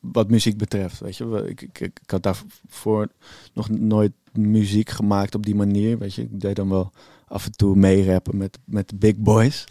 wat 0.00 0.30
muziek 0.30 0.56
betreft, 0.58 1.00
weet 1.00 1.16
je. 1.16 1.44
Ik, 1.48 1.60
ik, 1.62 1.80
ik 1.80 2.00
had 2.10 2.22
daarvoor 2.22 3.08
nog 3.52 3.68
nooit 3.68 4.12
muziek 4.32 4.90
gemaakt 4.90 5.34
op 5.34 5.44
die 5.46 5.54
manier, 5.54 5.98
weet 5.98 6.14
je. 6.14 6.22
Ik 6.22 6.40
deed 6.40 6.56
dan 6.56 6.68
wel 6.68 6.92
af 7.28 7.44
en 7.46 7.52
toe 7.52 7.76
meerappen 7.76 8.36
met, 8.36 8.58
met 8.64 8.88
de 8.88 8.96
big 8.96 9.16
boys. 9.16 9.64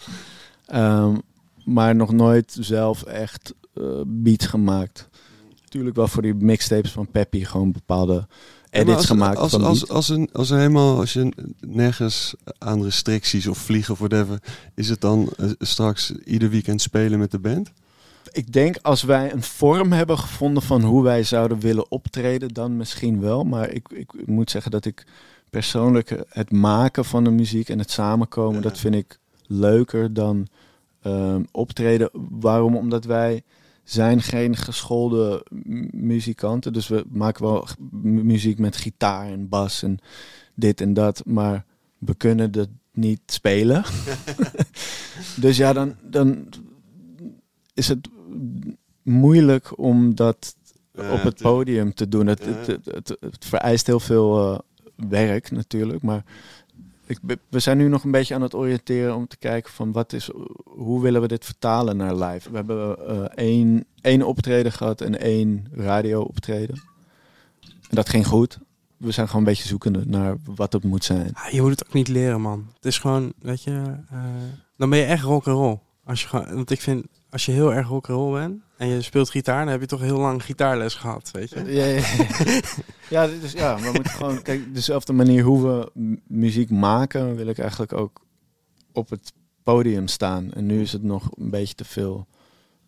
Ehm, 0.65 1.15
maar 1.65 1.95
nog 1.95 2.11
nooit 2.11 2.57
zelf 2.59 3.03
echt 3.03 3.53
eh, 3.73 4.01
beats 4.07 4.45
gemaakt. 4.45 5.09
Natuurlijk 5.61 5.95
wel 5.95 6.07
voor 6.07 6.21
die 6.21 6.33
mixtapes 6.33 6.91
van 6.91 7.07
Peppy 7.11 7.43
gewoon 7.43 7.71
bepaalde 7.71 8.27
edits 8.75 8.87
maar 8.87 8.95
als, 8.95 9.05
gemaakt 9.05 9.37
Als, 9.37 9.51
van 9.51 9.63
als, 9.63 9.79
beats. 9.79 9.91
als, 9.91 10.09
een, 10.09 10.29
als 10.33 10.49
er 10.49 10.57
helemaal, 10.57 10.99
als 10.99 11.13
je 11.13 11.31
nergens 11.59 12.35
aan 12.57 12.83
restricties 12.83 13.47
of 13.47 13.57
vliegen 13.57 13.93
of 13.93 13.99
whatever, 13.99 14.39
is 14.75 14.89
het 14.89 15.01
dan 15.01 15.29
eh, 15.37 15.49
straks 15.59 16.11
ieder 16.11 16.49
weekend 16.49 16.81
spelen 16.81 17.19
met 17.19 17.31
de 17.31 17.39
band? 17.39 17.71
Ik 18.31 18.53
denk 18.53 18.77
als 18.81 19.03
wij 19.03 19.33
een 19.33 19.43
vorm 19.43 19.91
hebben 19.91 20.17
gevonden 20.19 20.63
van 20.63 20.81
hoe 20.81 21.03
wij 21.03 21.23
zouden 21.23 21.59
willen 21.59 21.91
optreden, 21.91 22.53
dan 22.53 22.77
misschien 22.77 23.21
wel. 23.21 23.43
Maar 23.43 23.69
ik, 23.69 23.87
ik 23.89 24.27
moet 24.27 24.51
zeggen 24.51 24.71
dat 24.71 24.85
ik 24.85 25.05
persoonlijk 25.49 26.23
het 26.29 26.51
maken 26.51 27.05
van 27.05 27.23
de 27.23 27.29
muziek 27.29 27.69
en 27.69 27.79
het 27.79 27.91
samenkomen, 27.91 28.61
dat 28.61 28.79
vind 28.79 28.95
ik 28.95 29.19
leuker 29.47 30.13
dan 30.13 30.47
ehm, 31.01 31.43
optreden. 31.51 32.09
Waarom? 32.29 32.75
Omdat 32.75 33.05
wij 33.05 33.43
zijn 33.85 34.21
geen 34.21 34.55
geschoolde 34.55 35.45
mu- 35.49 35.89
muzikanten. 35.91 36.73
Dus 36.73 36.87
we 36.87 37.05
maken 37.09 37.43
wel 37.43 37.67
muziek 38.01 38.59
met 38.59 38.75
gitaar 38.75 39.27
en 39.27 39.49
bas 39.49 39.83
en 39.83 39.99
dit 40.53 40.81
en 40.81 40.93
dat. 40.93 41.25
Maar 41.25 41.65
we 41.97 42.15
kunnen 42.15 42.51
dat 42.51 42.69
niet 42.91 43.21
spelen. 43.25 43.83
dus 45.41 45.57
ja, 45.57 45.73
dan, 45.73 45.95
dan 46.01 46.47
is 47.73 47.87
het 47.87 48.09
moeilijk 49.01 49.77
om 49.77 50.15
dat 50.15 50.55
op 50.95 51.23
het 51.23 51.41
podium 51.41 51.93
te 51.93 52.07
doen. 52.07 52.27
Het, 52.27 52.45
het, 52.45 52.67
het, 52.67 52.85
het, 52.85 53.17
het 53.19 53.45
vereist 53.45 53.87
heel 53.87 53.99
veel 53.99 54.53
eh, 54.53 54.59
werk 55.09 55.51
natuurlijk, 55.51 56.01
maar 56.01 56.23
ik, 57.05 57.19
we 57.49 57.59
zijn 57.59 57.77
nu 57.77 57.87
nog 57.87 58.03
een 58.03 58.11
beetje 58.11 58.35
aan 58.35 58.41
het 58.41 58.55
oriënteren 58.55 59.15
om 59.15 59.27
te 59.27 59.37
kijken 59.37 59.73
van 59.73 59.91
wat 59.91 60.13
is, 60.13 60.29
hoe 60.63 61.01
willen 61.01 61.21
we 61.21 61.27
dit 61.27 61.45
vertalen 61.45 61.97
naar 61.97 62.15
live. 62.15 62.49
We 62.49 62.55
hebben 62.55 63.07
eh, 63.07 63.23
één, 63.35 63.85
één 64.01 64.23
optreden 64.23 64.71
gehad 64.71 65.01
en 65.01 65.19
één 65.19 65.67
radio 65.71 66.21
optreden. 66.21 66.81
En 67.61 67.95
dat 67.95 68.09
ging 68.09 68.27
goed. 68.27 68.59
We 68.97 69.11
zijn 69.11 69.27
gewoon 69.27 69.41
een 69.41 69.49
beetje 69.49 69.67
zoekende 69.67 70.03
naar 70.05 70.37
wat 70.55 70.73
het 70.73 70.83
moet 70.83 71.03
zijn. 71.03 71.33
Ah, 71.33 71.51
je 71.51 71.61
moet 71.61 71.71
het 71.71 71.85
ook 71.87 71.93
niet 71.93 72.07
leren, 72.07 72.41
man. 72.41 72.67
Het 72.75 72.85
is 72.85 72.97
gewoon, 72.97 73.33
weet 73.39 73.63
je, 73.63 73.81
eh, 74.09 74.23
dan 74.77 74.89
ben 74.89 74.99
je 74.99 75.05
echt 75.05 75.23
rock 75.23 75.47
and 75.47 75.57
roll. 75.57 75.79
Als 76.05 76.21
je 76.21 76.27
gewoon, 76.27 76.53
want 76.53 76.71
ik 76.71 76.81
vind, 76.81 77.05
als 77.29 77.45
je 77.45 77.51
heel 77.51 77.73
erg 77.73 77.87
rock 77.87 78.09
and 78.09 78.17
roll 78.17 78.33
bent 78.39 78.61
en 78.77 78.87
je 78.87 79.01
speelt 79.01 79.29
gitaar, 79.29 79.63
dan 79.63 79.71
heb 79.71 79.81
je 79.81 79.87
toch 79.87 80.01
heel 80.01 80.19
lang 80.19 80.43
gitaarles 80.43 80.93
gehad, 80.93 81.31
weet 81.31 81.49
je? 81.49 81.63
Ja, 81.63 81.85
ja, 81.85 81.95
ja. 81.95 82.61
ja, 83.09 83.27
dus, 83.41 83.51
ja, 83.51 83.79
we 83.79 83.91
moeten 83.93 84.11
gewoon, 84.11 84.41
kijk, 84.41 84.73
dezelfde 84.73 85.13
manier 85.13 85.43
hoe 85.43 85.67
we 85.67 85.91
muziek 86.27 86.69
maken, 86.69 87.35
wil 87.35 87.47
ik 87.47 87.57
eigenlijk 87.57 87.93
ook 87.93 88.21
op 88.91 89.09
het 89.09 89.33
podium 89.63 90.07
staan. 90.07 90.53
En 90.53 90.65
nu 90.65 90.81
is 90.81 90.91
het 90.91 91.03
nog 91.03 91.29
een 91.37 91.49
beetje 91.49 91.75
te 91.75 91.85
veel 91.85 92.27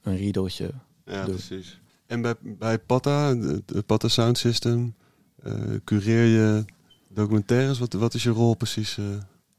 een 0.02 0.15
riedeltje. 0.18 0.72
Ja, 1.06 1.26
doen. 1.26 1.35
precies. 1.35 1.80
En 2.06 2.22
bij, 2.22 2.35
bij 2.41 2.80
Patta, 2.80 3.35
de, 3.35 3.64
de 3.65 3.81
Patta 3.81 4.07
Sound 4.07 4.38
System, 4.38 4.95
eh, 5.44 5.53
cureer 5.84 6.26
je 6.26 6.65
documentaires? 7.10 7.80
Wat, 7.80 7.94
wat 7.94 8.14
is 8.14 8.23
je 8.23 8.30
rol 8.30 8.56
precies? 8.56 8.98
eh? 8.98 9.06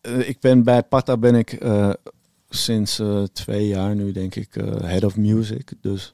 Eh, 0.01 0.29
ik 0.29 0.41
ben 0.41 0.63
bij 0.63 0.83
Pata 0.83 1.17
ben 1.17 1.35
ik 1.35 1.53
eh, 1.53 1.91
sinds 2.49 2.99
eh, 2.99 3.23
twee 3.23 3.67
jaar 3.67 3.95
nu 3.95 4.13
denk 4.13 4.35
ik 4.35 4.57
eh, 4.57 4.81
head 4.81 5.05
of 5.05 5.17
music. 5.17 5.73
Dus 5.81 6.13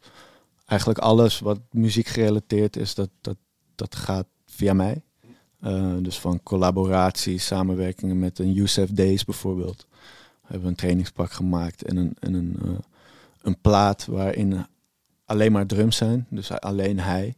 eigenlijk 0.67 0.99
alles 0.99 1.39
wat 1.39 1.61
muziek 1.71 2.07
gerelateerd 2.07 2.77
is, 2.77 2.95
dat, 2.95 3.11
dat, 3.21 3.37
dat 3.75 3.95
gaat 3.97 4.27
via 4.47 4.73
mij. 4.73 5.03
Eh, 5.61 5.95
dus 6.01 6.19
van 6.19 6.43
collaboraties, 6.43 7.47
samenwerkingen 7.47 8.19
met 8.19 8.39
een 8.39 8.53
Youssef 8.53 8.91
Days 8.91 9.25
bijvoorbeeld. 9.25 9.87
We 10.41 10.51
hebben 10.51 10.69
een 10.69 10.75
trainingspak 10.75 11.33
gemaakt 11.33 11.83
en 11.83 11.97
een, 11.97 12.17
en 12.19 12.35
een, 12.35 12.59
een 13.43 13.61
plaat 13.61 14.07
waarin 14.07 14.67
alleen 15.25 15.53
maar 15.53 15.67
drums 15.67 15.97
zijn. 15.97 16.27
Dus 16.31 16.51
alleen 16.51 16.99
hij 16.99 17.35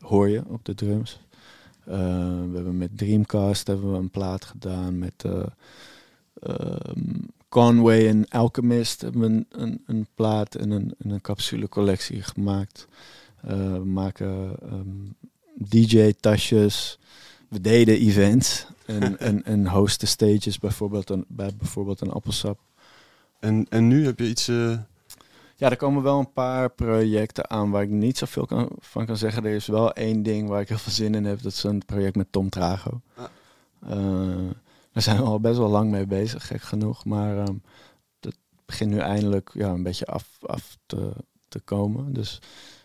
hoor 0.00 0.28
je 0.28 0.42
op 0.48 0.64
de 0.64 0.74
drums. 0.74 1.20
We 1.84 1.92
hebben 2.54 2.78
met 2.78 2.98
Dreamcast 2.98 3.66
hebben 3.66 3.92
we 3.92 3.98
een 3.98 4.10
plaat 4.10 4.44
gedaan. 4.44 4.98
Met 4.98 5.24
eh, 5.24 5.42
ehm, 6.42 7.00
Conway 7.54 8.08
en 8.08 8.28
Alchemist 8.28 9.00
hebben 9.00 9.22
een, 9.22 9.46
een, 9.50 9.82
een 9.86 10.06
plaat 10.14 10.54
en 10.54 10.70
een, 10.70 10.94
en 10.98 11.10
een 11.10 11.20
capsulecollectie 11.20 12.22
gemaakt. 12.22 12.88
Eh, 13.42 13.72
we 13.72 13.84
maken 13.84 14.56
ehm, 14.62 14.88
DJ-tasjes. 15.54 16.98
We 17.48 17.60
deden 17.60 17.98
events 17.98 18.66
en, 18.86 19.18
en, 19.28 19.44
en 19.44 19.66
hosten 19.68 20.08
stages, 20.08 20.58
bijvoorbeeld 20.58 21.10
een, 21.10 21.24
bij 21.28 21.50
bijvoorbeeld 21.58 22.00
een 22.00 22.10
appelsap. 22.10 22.58
En, 23.38 23.66
en 23.68 23.88
nu 23.88 24.04
heb 24.04 24.18
je 24.18 24.28
iets... 24.28 24.48
eh, 24.48 24.78
Ja, 25.56 25.70
er 25.70 25.76
komen 25.76 26.02
wel 26.02 26.18
een 26.18 26.32
paar 26.32 26.70
projecten 26.70 27.50
aan 27.50 27.70
waar 27.70 27.82
ik 27.82 27.90
niet 27.90 28.18
zoveel 28.18 28.46
kan, 28.46 28.68
van 28.78 29.06
kan 29.06 29.16
zeggen. 29.16 29.44
Er 29.44 29.54
is 29.54 29.66
wel 29.66 29.92
één 29.92 30.22
ding 30.22 30.48
waar 30.48 30.60
ik 30.60 30.68
heel 30.68 30.78
veel 30.78 30.92
zin 30.92 31.14
in 31.14 31.24
heb. 31.24 31.42
Dat 31.42 31.52
is 31.52 31.62
een 31.62 31.84
project 31.86 32.16
met 32.16 32.32
Tom 32.32 32.48
Trago. 32.48 33.00
Ah. 33.14 33.24
Eh, 33.88 34.50
daar 34.94 35.02
zijn 35.02 35.16
we 35.16 35.22
al 35.22 35.40
best 35.40 35.58
wel 35.58 35.68
lang 35.68 35.90
mee 35.90 36.06
bezig, 36.06 36.46
gek 36.46 36.62
genoeg. 36.62 37.04
Maar 37.04 37.38
ehm, 37.38 37.54
dat 38.20 38.34
begint 38.64 38.90
nu 38.90 38.98
eindelijk 38.98 39.50
ja, 39.54 39.68
een 39.68 39.82
beetje 39.82 40.06
af, 40.06 40.38
af 40.40 40.76
te, 40.86 41.12
te 41.48 41.60
komen. 41.60 42.12
Dus 42.12 42.38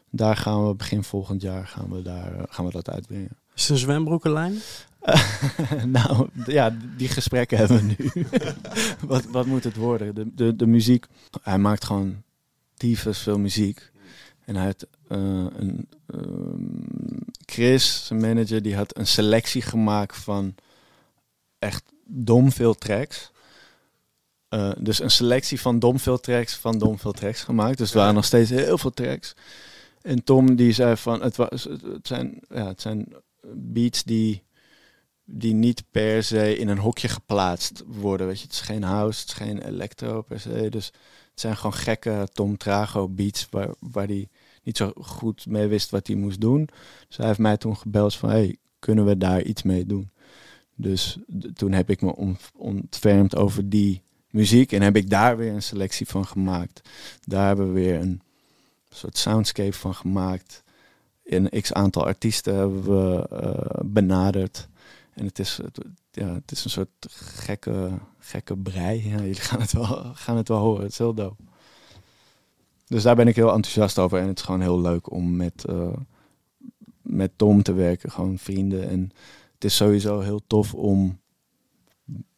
daar 0.10 0.38
gaan 0.38 0.68
we 0.68 0.76
begin 0.76 1.03
volgend 1.03 1.41
jaar 1.41 1.68
gaan 1.68 1.91
we, 1.91 2.02
daar, 2.02 2.36
eh, 2.36 2.44
gaan 2.49 2.65
we 2.65 2.72
dat 2.72 2.90
uitbrengen. 2.90 3.38
Is 3.56 3.61
het 3.61 3.69
een 3.69 3.77
zwembroekenlijn? 3.77 4.60
nou, 5.86 6.30
ja, 6.45 6.76
die 6.98 7.07
gesprekken 7.07 7.57
hebben 7.57 7.77
we 7.77 7.95
nu. 7.98 8.26
wat, 9.07 9.26
wat 9.26 9.45
moet 9.45 9.64
het 9.64 9.76
worden? 9.76 10.15
De, 10.15 10.34
de, 10.36 10.56
de 10.56 10.68
muziek, 10.68 11.06
hij 11.41 11.57
maakt 11.57 11.86
gewoon 11.86 12.23
tyfus 12.73 13.19
veel 13.19 13.40
muziek. 13.40 13.91
En 14.45 14.56
hij 14.56 14.65
had 14.65 14.88
eh, 15.07 15.18
een... 15.18 15.88
ehm, 16.06 16.90
Chris, 17.45 18.06
zijn 18.06 18.19
manager, 18.19 18.61
die 18.61 18.76
had 18.76 18.98
een 18.98 19.07
selectie 19.07 19.61
gemaakt 19.61 20.18
van 20.18 20.56
echt 21.60 21.84
dom 22.10 22.52
veel 22.52 22.73
tracks. 22.73 23.31
Eh, 24.49 24.72
dus 24.77 25.02
een 25.02 25.11
selectie 25.11 25.61
van 25.61 25.80
dom 25.80 25.99
veel 25.99 26.19
tracks 26.19 26.56
van 26.56 26.77
dom 26.77 26.99
veel 26.99 27.11
tracks 27.11 27.41
gemaakt. 27.41 27.77
Dus 27.77 27.91
er 27.91 27.98
waren 27.98 28.14
nog 28.14 28.26
steeds 28.26 28.49
heel 28.49 28.77
veel 28.77 28.94
tracks. 28.94 29.36
En 30.02 30.23
Tom 30.23 30.56
die 30.56 30.72
zei 30.72 30.98
van, 30.98 31.22
het, 31.22 31.36
was, 31.36 31.64
het, 31.64 32.07
zijn, 32.07 32.40
ja, 32.49 32.68
het 32.68 32.81
zijn 32.81 33.14
beats 33.53 34.03
die, 34.03 34.44
die 35.26 35.53
niet 35.53 35.84
per 35.91 36.23
se 36.23 36.57
in 36.57 36.68
een 36.68 36.77
hokje 36.77 37.07
geplaatst 37.07 37.84
worden. 37.86 38.27
Weet 38.27 38.38
je, 38.40 38.44
het 38.44 38.53
is 38.53 38.61
geen 38.61 38.84
house, 38.84 39.19
het 39.19 39.30
is 39.30 39.36
geen 39.36 39.61
electro 39.68 40.22
per 40.22 40.40
se. 40.40 40.69
Dus 40.69 40.86
het 41.31 41.40
zijn 41.40 41.57
gewoon 41.57 41.73
gekke 41.73 42.27
Tom 42.34 42.57
Trago 42.57 43.07
beats 43.10 43.48
waar, 43.49 43.69
waar 43.80 44.07
hij 44.07 44.30
niet 44.64 44.77
zo 44.77 44.91
goed 45.02 45.45
mee 45.45 45.68
wist 45.68 45.90
wat 45.90 46.07
hij 46.07 46.15
moest 46.15 46.41
doen. 46.41 46.69
Dus 47.07 47.18
hij 47.18 47.27
heeft 47.27 47.40
mij 47.40 47.57
toen 47.57 47.77
gebeld 47.77 48.15
van, 48.15 48.30
hey, 48.30 48.57
kunnen 48.80 49.06
we 49.06 49.18
daar 49.18 49.41
iets 49.41 49.64
mee 49.64 49.86
doen? 49.86 50.11
Dus 50.81 51.18
toen 51.53 51.72
heb 51.72 51.89
ik 51.89 52.01
me 52.01 52.15
on- 52.15 52.38
ontfermd 52.56 53.35
over 53.35 53.69
die 53.69 54.01
muziek 54.30 54.72
en 54.72 54.81
heb 54.81 54.95
ik 54.95 55.10
daar 55.10 55.38
weer 55.38 55.53
een 55.53 55.64
selectie 55.64 56.07
van 56.07 56.26
gemaakt. 56.26 56.89
Daar 57.23 57.47
hebben 57.47 57.68
we 57.73 57.80
weer 57.80 57.99
een 57.99 58.22
soort 58.89 59.18
soundscape 59.18 59.73
van 59.73 59.95
gemaakt. 59.95 60.64
Een 61.23 61.49
x 61.61 61.73
aantal 61.73 62.06
artiesten 62.06 62.56
hebben 62.56 62.84
we 62.84 63.27
eh, 63.30 63.80
benaderd. 63.85 64.68
En 65.14 65.26
het 65.26 65.39
is, 65.39 65.60
ja, 66.11 66.34
het 66.34 66.51
is 66.51 66.64
een 66.64 66.69
soort 66.69 67.07
gekke, 67.10 67.91
gekke 68.19 68.57
brei. 68.57 69.07
Jullie 69.10 69.35
gaan 69.35 69.61
het, 69.61 69.72
wel, 69.72 70.11
gaan 70.23 70.38
het 70.38 70.47
wel 70.47 70.60
horen. 70.60 70.84
Het 70.84 70.91
is 70.91 70.97
heel 70.97 71.14
dope. 71.14 71.43
Dus 72.88 73.03
daar 73.03 73.15
ben 73.15 73.27
ik 73.27 73.35
heel 73.35 73.53
enthousiast 73.53 73.99
over. 73.99 74.19
En 74.19 74.27
het 74.27 74.38
is 74.38 74.45
gewoon 74.45 74.61
heel 74.61 74.81
leuk 74.81 75.11
om 75.11 75.35
met, 75.35 75.65
eh, 75.65 75.97
met 77.01 77.31
Tom 77.35 77.64
te 77.64 77.73
werken. 77.73 78.11
Gewoon 78.11 78.38
vrienden. 78.38 78.89
En 78.89 79.11
het 79.60 79.64
is 79.72 79.76
sowieso 79.76 80.19
heel 80.19 80.41
tof 80.48 80.73
om 80.73 81.19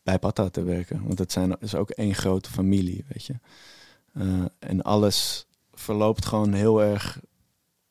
bij 0.04 0.20
Pata 0.20 0.50
te 0.50 0.64
werken. 0.64 1.04
Want 1.06 1.20
het 1.20 1.32
zijn, 1.32 1.56
is 1.60 1.76
ook 1.76 1.90
één 1.90 2.16
grote 2.16 2.50
familie, 2.50 3.06
weet 3.08 3.26
je. 3.26 3.34
Eh, 4.14 4.46
en 4.60 4.82
alles 4.82 5.46
verloopt 5.74 6.26
gewoon 6.26 6.54
heel 6.54 6.82
erg 6.84 7.20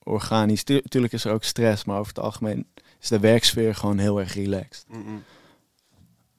organisch. 0.03 0.63
Tu- 0.63 0.83
tuurlijk 0.83 1.13
is 1.13 1.25
er 1.25 1.33
ook 1.33 1.45
stress, 1.45 1.85
maar 1.85 1.99
over 1.99 2.15
het 2.15 2.23
algemeen 2.25 2.67
is 3.01 3.09
de 3.09 3.19
werksfeer 3.19 3.75
gewoon 3.75 3.99
heel 3.99 4.21
erg 4.21 4.35
relaxed. 4.35 4.87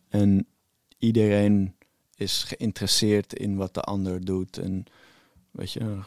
En 0.09 0.47
iedereen 0.97 1.75
is 2.15 2.43
geïnteresseerd 2.43 3.33
in 3.33 3.55
wat 3.55 3.73
de 3.73 3.81
ander 3.81 4.25
doet. 4.25 4.57
En 4.57 4.83
weet 5.51 5.71
je, 5.71 5.99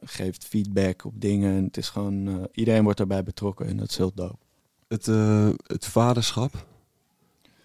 geeft 0.00 0.44
feedback 0.44 1.04
op 1.04 1.20
dingen. 1.20 1.56
En 1.56 1.64
het 1.64 1.76
is 1.76 1.88
gewoon, 1.88 2.28
eh, 2.28 2.34
iedereen 2.52 2.82
wordt 2.82 2.98
daarbij 2.98 3.22
betrokken 3.22 3.66
en 3.66 3.76
dat 3.76 3.90
is 3.90 3.96
heel 3.96 4.14
dope. 4.14 4.48
Het, 4.90 5.08
eh, 5.08 5.48
het 5.66 5.86
vaderschap. 5.86 6.66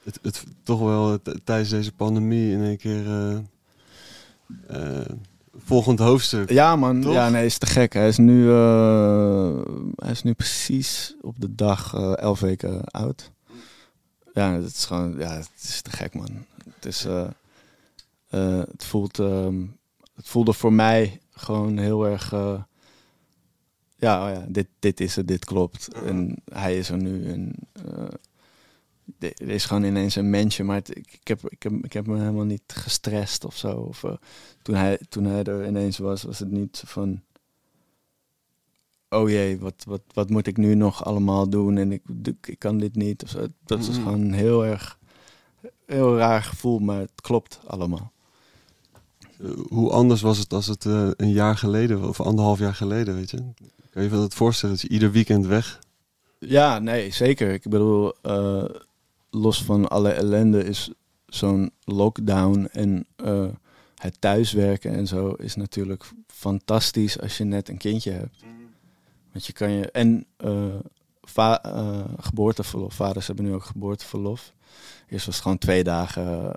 Het, 0.03 0.19
het, 0.22 0.43
toch 0.64 0.80
wel 0.80 1.19
tijdens 1.43 1.69
deze 1.69 1.91
pandemie 1.91 2.52
in 2.52 2.64
één 2.64 2.77
keer... 2.77 3.06
eh, 3.07 3.38
eh, 4.68 5.10
volgend 5.56 5.99
hoofdstuk. 5.99 6.49
Ja, 6.49 6.76
man. 6.76 7.02
Toch? 7.02 7.14
Ja, 7.14 7.30
nee, 7.30 7.45
is 7.45 7.57
te 7.57 7.65
gek. 7.65 7.93
Hij 7.93 8.07
is 8.07 8.18
nu, 8.18 8.49
hij 9.95 10.11
is 10.11 10.23
nu 10.23 10.34
precies 10.34 11.15
op 11.22 11.39
de 11.39 11.56
dag 11.56 11.93
elf 12.15 12.39
weken 12.39 12.84
oud. 12.84 13.31
Ja, 14.34 14.52
het 14.52 14.76
is 14.76 14.85
gewoon, 14.85 15.15
ja, 15.18 15.31
het 15.31 15.49
is 15.61 15.81
te 15.81 15.91
gek, 15.91 16.14
man. 16.14 16.45
Het 16.76 16.85
is, 16.85 17.07
het 18.30 18.84
voelt, 18.84 19.19
ehm, 19.19 19.61
het 20.15 20.27
voelde 20.27 20.53
voor 20.53 20.73
mij 20.73 21.19
gewoon 21.31 21.77
heel 21.77 22.07
erg, 22.07 22.34
ja, 24.06 24.27
oh 24.30 24.34
ja, 24.36 24.45
dit, 24.49 24.68
dit 24.80 24.99
is 24.99 25.15
het, 25.15 25.27
dit 25.27 25.45
klopt. 25.45 25.94
En 25.94 26.36
hij 26.53 26.77
is 26.77 26.90
er 26.90 26.98
nu 26.98 27.26
en 27.32 27.53
eh, 27.73 28.07
dit- 29.06 29.40
er 29.41 29.49
is 29.49 29.65
gewoon 29.65 29.84
ineens 29.84 30.15
een 30.15 30.30
mensje, 30.30 30.64
maar 30.64 30.76
het- 30.76 30.98
ik, 30.98 31.14
ik, 31.22 31.27
heb, 31.27 31.49
ik, 31.49 31.64
heb, 31.64 31.72
ik 31.82 31.94
heb 31.94 32.07
me 32.07 32.18
helemaal 32.19 32.45
niet 32.45 32.61
gestrest 32.68 33.45
of 33.45 33.57
zo. 33.57 33.72
Of, 33.77 34.03
eh, 34.03 34.14
toen, 34.61 34.76
hij, 34.76 34.99
toen 35.10 35.23
hij 35.26 35.44
er 35.44 35.68
ineens 35.68 35.98
was, 35.98 36.23
was 36.23 36.40
het 36.40 36.52
niet 36.52 36.84
van... 36.86 37.22
Oh 39.10 39.30
jee, 39.30 39.60
wat, 39.60 39.84
wat, 39.88 40.02
wat 40.14 40.30
moet 40.30 40.48
ik 40.48 40.57
nu 40.57 40.76
nog 40.76 41.03
allemaal 41.06 41.49
doen 41.49 41.77
en 41.77 41.91
ik, 41.91 42.02
ik 42.41 42.60
kan 42.60 42.77
dit 42.77 42.95
niet. 42.95 43.23
Of 43.23 43.30
zo. 43.30 43.45
Dat 43.65 43.80
is 43.80 43.90
Mhm. 43.90 44.02
gewoon 44.02 44.32
heel 44.32 44.65
erg... 44.65 44.99
Heel 45.86 46.18
raar 46.18 46.44
gevoel, 46.44 46.80
maar 46.80 46.99
het 46.99 47.22
klopt 47.22 47.60
allemaal. 47.68 48.11
Eh, 49.40 49.49
hoe 49.69 49.90
anders 49.91 50.22
was 50.22 50.38
het 50.38 50.53
als 50.53 50.68
het 50.68 50.86
een 50.86 51.32
jaar 51.32 51.57
geleden 51.57 52.07
of 52.07 52.22
anderhalf 52.22 52.60
jaar 52.60 52.76
geleden, 52.76 53.15
weet 53.15 53.30
je? 53.32 53.38
Kan 53.96 54.04
je 54.04 54.10
je 54.10 54.16
dat 54.16 54.34
voorstellen? 54.34 54.76
Dat 54.76 54.84
je 54.84 54.90
ieder 54.90 55.12
weekend 55.12 55.46
weg. 55.46 55.80
Ja, 56.40 56.80
nee, 56.80 57.12
zeker. 57.12 57.54
Ik 57.54 57.64
bedoel, 57.64 58.14
eh, 58.22 58.66
los 59.30 59.64
van 59.64 59.88
alle 59.88 60.10
ellende 60.10 60.64
is 60.64 60.92
zo'n 61.26 61.72
lockdown 61.84 62.68
en 62.72 63.06
eh, 63.16 63.48
het 63.96 64.22
thuiswerken 64.22 64.94
en 64.94 65.08
zo 65.08 65.30
is 65.30 65.56
natuurlijk 65.56 66.04
fantastisch 66.28 67.20
als 67.20 67.38
je 67.38 67.44
net 67.44 67.70
een 67.70 67.78
kindje 67.78 68.12
hebt. 68.12 68.44
Want 69.32 69.46
je 69.46 69.54
kan 69.54 69.72
je 69.72 69.92
en 69.92 70.26
eh, 70.38 72.06
geboorteverlof. 72.18 72.94
Vaders 72.94 73.28
hebben 73.28 73.46
nu 73.46 73.54
ook 73.54 73.66
geboorteverlof. 73.66 74.54
Eerst 75.08 75.26
was 75.26 75.36
het 75.36 75.44
gewoon 75.44 75.58
twee 75.58 75.84
dagen 75.84 76.54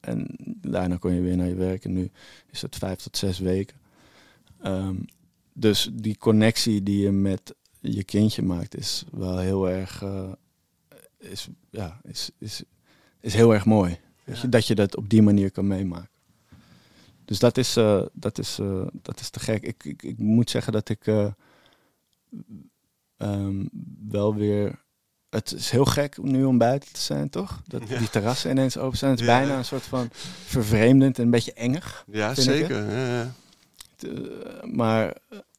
en 0.00 0.26
daarna 0.60 0.96
kon 0.96 1.14
je 1.14 1.20
weer 1.20 1.36
naar 1.36 1.48
je 1.48 1.54
werk. 1.54 1.84
En 1.84 1.92
nu 1.92 2.10
is 2.50 2.62
het 2.62 2.76
vijf 2.76 2.98
tot 2.98 3.16
zes 3.16 3.38
weken. 3.38 3.76
Ehm, 4.62 4.96
dus 5.58 5.88
die 5.92 6.16
connectie 6.18 6.82
die 6.82 7.02
je 7.02 7.10
met 7.10 7.54
je 7.80 8.04
kindje 8.04 8.42
maakt 8.42 8.76
is 8.76 9.04
wel 9.12 9.38
heel 9.38 9.68
erg, 9.68 10.02
eh, 10.02 10.32
is, 11.18 11.48
ja, 11.70 12.00
is, 12.02 12.30
is, 12.38 12.62
is 13.20 13.34
heel 13.34 13.54
erg 13.54 13.64
mooi. 13.64 13.98
Dat 14.48 14.66
je 14.66 14.74
dat 14.74 14.96
op 14.96 15.08
die 15.08 15.22
manier 15.22 15.50
kan 15.50 15.66
meemaken. 15.66 16.08
Dus 17.24 17.38
dat 17.38 17.56
is, 17.56 17.76
eh, 17.76 18.02
dat 18.12 18.38
is, 18.38 18.58
eh, 18.58 18.86
dat 19.02 19.20
is 19.20 19.30
te 19.30 19.40
gek. 19.40 19.62
Ik, 19.62 19.84
ik, 19.84 20.02
ik 20.02 20.18
moet 20.18 20.50
zeggen 20.50 20.72
dat 20.72 20.88
ik 20.88 21.06
eh, 21.06 21.26
ehm, 23.16 23.66
wel 24.08 24.34
weer. 24.34 24.82
Het 25.30 25.52
is 25.52 25.70
heel 25.70 25.84
gek 25.84 26.18
om 26.20 26.30
nu 26.30 26.44
om 26.44 26.58
buiten 26.58 26.92
te 26.92 27.00
zijn, 27.00 27.28
toch? 27.30 27.60
Dat 27.66 27.88
Ja. 27.88 27.98
die 27.98 28.10
terrassen 28.10 28.50
ineens 28.50 28.76
open 28.76 28.98
zijn. 28.98 29.10
Het 29.10 29.20
is 29.20 29.26
Ja. 29.26 29.38
bijna 29.38 29.56
een 29.58 29.64
soort 29.64 29.82
van 29.82 30.08
vervreemdend 30.44 31.18
en 31.18 31.24
een 31.24 31.30
beetje 31.30 31.52
engig. 31.52 32.04
Ja, 32.12 32.34
zeker. 32.34 32.90
Ja, 32.90 33.06
ja. 33.16 33.32
Maar 34.62 35.16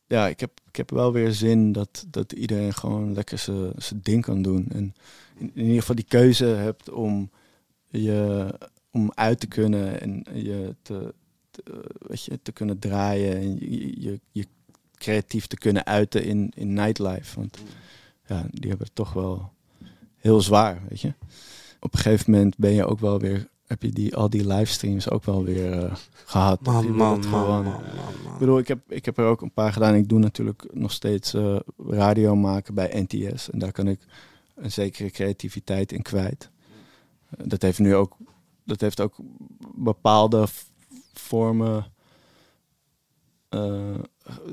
ja, 0.10 0.28
ik 0.28 0.40
heb, 0.40 0.52
ik 0.68 0.76
heb 0.76 0.90
wel 0.90 1.14
weer 1.14 1.32
zin 1.32 1.72
dat, 1.72 2.06
dat 2.08 2.32
iedereen 2.32 2.74
gewoon 2.74 3.14
lekker 3.14 3.40
zijn 3.78 4.00
ding 4.02 4.22
kan 4.22 4.42
doen. 4.42 4.68
En 4.72 4.94
in, 5.38 5.52
ieder 5.54 5.80
geval 5.80 5.96
die 5.96 6.06
keuze 6.08 6.46
hebt 6.46 6.90
om 6.90 7.30
je 7.88 8.48
om 8.92 9.12
uit 9.14 9.40
te 9.40 9.48
kunnen 9.48 10.02
en 10.02 10.26
je 10.34 10.76
te, 10.82 11.14
te, 11.50 11.64
weet 12.00 12.24
je, 12.24 12.40
te 12.42 12.52
kunnen 12.52 12.80
draaien 12.80 13.36
en 13.36 13.56
je, 13.60 14.02
je, 14.02 14.20
je 14.32 14.46
creatief 14.96 15.48
te 15.48 15.58
kunnen 15.58 15.86
uiten 15.86 16.24
in, 16.24 16.52
in 16.56 16.74
nightlife. 16.74 17.36
Want 17.40 17.58
ja, 18.26 18.48
die 18.52 18.70
hebben 18.70 18.88
het 18.88 18.96
toch 18.96 19.14
wel 19.14 19.52
heel 20.16 20.42
zwaar, 20.42 20.82
weet 20.90 21.02
je. 21.02 21.14
Op 21.80 21.94
een 21.94 22.00
gegeven 22.00 22.32
moment 22.32 22.58
ben 22.58 22.72
je 22.72 22.86
ook 22.86 23.00
wel 23.00 23.20
weer, 23.20 23.50
heb 23.70 23.82
je 23.82 23.90
die, 23.90 24.16
al 24.16 24.30
die 24.30 24.48
livestreams 24.48 25.10
ook 25.10 25.24
wel 25.24 25.44
weer 25.44 25.84
eh, 25.84 25.96
gehad. 26.26 26.62
Man, 26.62 26.96
man, 26.96 27.28
man. 27.30 27.68
Ik 28.34 28.40
bedoel, 28.40 28.58
ik 28.58 28.68
heb, 28.68 28.80
ik 28.88 29.06
heb 29.06 29.18
er 29.18 29.26
ook 29.26 29.42
een 29.42 29.52
paar 29.52 29.74
gedaan. 29.74 29.96
Ik 29.96 30.10
doe 30.10 30.20
natuurlijk 30.20 30.66
nog 30.74 30.92
steeds 30.92 31.34
eh, 31.34 31.60
radio 31.88 32.36
maken 32.36 32.74
bij 32.74 33.06
NTS. 33.08 33.50
En 33.50 33.60
daar 33.60 33.72
kan 33.72 33.88
ik 33.88 34.00
een 34.56 34.72
zekere 34.72 35.10
creativiteit 35.10 35.92
in 35.92 36.02
kwijt. 36.02 36.50
Eh, 37.30 37.46
dat 37.48 37.62
heeft 37.62 37.80
nu 37.80 37.96
ook, 37.96 38.18
dat 38.64 38.82
heeft 38.82 39.02
ook 39.02 39.16
bepaalde 39.76 40.48
vormen, 41.14 41.86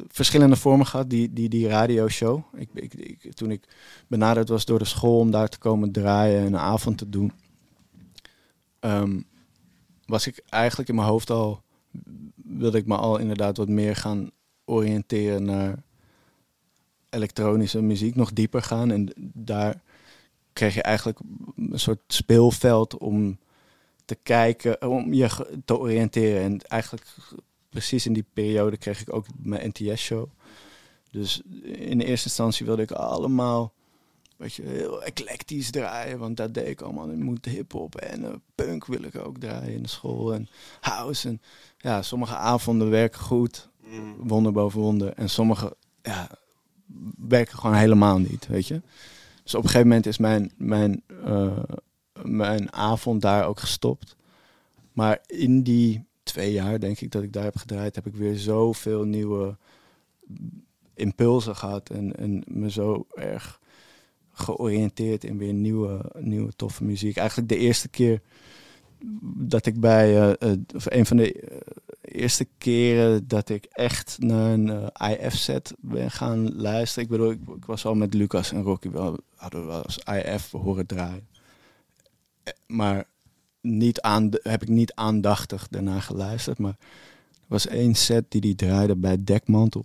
verschillende 0.08 0.56
vormen 0.56 0.86
gehad, 0.86 1.10
die, 1.10 1.32
die, 1.32 1.48
die 1.48 1.68
radioshow. 1.68 2.42
Ik, 2.54 2.68
ik, 2.74 2.94
ik, 2.94 3.34
toen 3.34 3.50
ik 3.50 3.68
benaderd 4.06 4.48
was 4.48 4.64
door 4.64 4.78
de 4.78 4.84
school 4.84 5.18
om 5.18 5.30
daar 5.30 5.48
te 5.48 5.58
komen 5.58 5.92
draaien 5.92 6.40
en 6.40 6.46
een 6.46 6.58
avond 6.58 6.98
te 6.98 7.08
doen, 7.08 7.32
ehm, 8.80 9.20
was 10.06 10.26
ik 10.26 10.42
eigenlijk 10.48 10.88
in 10.88 10.94
mijn 10.94 11.08
hoofd 11.08 11.30
al 11.30 11.62
wilde 12.34 12.78
ik 12.78 12.86
me 12.86 12.96
al 12.96 13.18
inderdaad 13.18 13.56
wat 13.56 13.68
meer 13.68 13.96
gaan 13.96 14.30
oriënteren 14.64 15.44
naar 15.44 15.82
elektronische 17.10 17.82
muziek, 17.82 18.14
nog 18.14 18.32
dieper 18.32 18.62
gaan. 18.62 18.90
En 18.90 19.12
daar 19.34 19.80
kreeg 20.52 20.74
je 20.74 20.82
eigenlijk 20.82 21.18
een 21.56 21.80
soort 21.80 22.00
speelveld 22.06 22.98
om 22.98 23.38
te 24.04 24.14
kijken, 24.14 24.88
om 24.88 25.12
je 25.12 25.60
te 25.64 25.78
oriënteren. 25.78 26.42
En 26.42 26.60
eigenlijk 26.60 27.06
precies 27.68 28.06
in 28.06 28.12
die 28.12 28.26
periode 28.32 28.76
kreeg 28.76 29.00
ik 29.00 29.12
ook 29.12 29.26
mijn 29.36 29.72
NTS-show. 29.74 30.28
Dus 31.10 31.42
in 31.62 32.00
eerste 32.00 32.28
instantie 32.28 32.66
wilde 32.66 32.82
ik 32.82 32.90
allemaal 32.90 33.72
weet 34.36 34.54
je, 34.54 34.62
heel 34.62 35.02
eclectisch 35.02 35.70
draaien, 35.70 36.18
want 36.18 36.36
dat 36.36 36.54
deed 36.54 36.68
ik 36.68 36.80
allemaal. 36.80 37.10
Ik 37.10 37.16
moet 37.16 37.44
hip-hop 37.44 37.94
en 37.94 38.24
eh, 38.24 38.34
punk 38.54 38.86
wil 38.86 39.02
ik 39.02 39.16
ook 39.16 39.38
draaien 39.38 39.74
in 39.74 39.82
de 39.82 39.88
school 39.88 40.34
en 40.34 40.48
house. 40.80 41.28
En 41.28 41.40
ja, 41.78 42.02
sommige 42.02 42.36
avonden 42.36 42.90
werken 42.90 43.20
goed, 43.20 43.68
wonder 44.16 44.52
boven 44.52 44.80
wonder. 44.80 45.12
En 45.12 45.30
sommige 45.30 45.76
ja, 46.02 46.28
werken 47.28 47.58
gewoon 47.58 47.76
helemaal 47.76 48.18
niet, 48.18 48.46
weet 48.46 48.66
je. 48.66 48.82
Dus 49.42 49.54
op 49.54 49.62
een 49.62 49.68
gegeven 49.68 49.88
moment 49.88 50.06
is 50.06 50.18
mijn, 50.18 50.52
mijn, 50.56 51.02
eh, 51.24 51.62
mijn 52.22 52.72
avond 52.72 53.22
daar 53.22 53.46
ook 53.46 53.60
gestopt. 53.60 54.16
Maar 54.92 55.18
in 55.26 55.62
die 55.62 56.04
twee 56.22 56.52
jaar, 56.52 56.80
denk 56.80 57.00
ik, 57.00 57.10
dat 57.10 57.22
ik 57.22 57.32
daar 57.32 57.44
heb 57.44 57.56
gedraaid, 57.56 57.94
heb 57.94 58.06
ik 58.06 58.14
weer 58.14 58.36
zoveel 58.36 59.04
nieuwe 59.04 59.56
impulsen 60.94 61.56
gehad. 61.56 61.90
En, 61.90 62.16
en 62.16 62.42
me 62.46 62.70
zo 62.70 63.06
erg 63.14 63.60
georiënteerd 64.38 65.24
in 65.24 65.38
weer 65.38 65.52
nieuwe, 65.52 66.00
nieuwe 66.18 66.52
toffe 66.56 66.84
muziek. 66.84 67.16
Eigenlijk 67.16 67.48
de 67.48 67.56
eerste 67.56 67.88
keer 67.88 68.20
dat 69.36 69.66
ik 69.66 69.80
bij, 69.80 70.16
eh, 70.16 70.50
eh, 70.50 70.58
of 70.74 70.86
een 70.90 71.06
van 71.06 71.16
de 71.16 71.32
eh, 71.32 71.58
eerste 72.02 72.48
keren 72.58 73.28
dat 73.28 73.48
ik 73.48 73.64
echt 73.64 74.16
naar 74.18 74.52
een 74.52 74.90
IF-set 75.10 75.74
ben 75.80 76.10
gaan 76.10 76.56
luisteren. 76.56 77.04
Ik 77.04 77.10
bedoel, 77.10 77.30
ik, 77.30 77.40
ik 77.56 77.64
was 77.64 77.84
al 77.84 77.94
met 77.94 78.14
Lucas 78.14 78.52
en 78.52 78.62
Rocky 78.62 78.90
wel, 78.90 79.18
hadden 79.34 79.66
we 79.66 79.82
eens 79.84 79.98
IF 79.98 80.50
horen 80.50 80.86
draaien. 80.86 81.28
Maar 82.66 83.04
niet 83.60 84.00
aan, 84.00 84.30
heb 84.42 84.62
ik 84.62 84.68
niet 84.68 84.94
aandachtig 84.94 85.68
daarna 85.68 86.00
geluisterd. 86.00 86.58
Maar 86.58 86.76
er 87.32 87.46
was 87.46 87.66
één 87.66 87.94
set 87.94 88.24
die 88.28 88.40
die 88.40 88.54
draaide 88.54 88.96
bij 88.96 89.24
Dekmantel. 89.24 89.84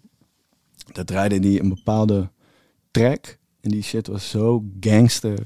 Dat 0.91 1.07
draaide 1.07 1.39
die 1.39 1.61
een 1.61 1.69
bepaalde 1.69 2.29
track. 2.91 3.39
En 3.61 3.69
die 3.71 3.83
shit 3.83 4.07
was 4.07 4.29
zo 4.29 4.63
gangster, 4.79 5.39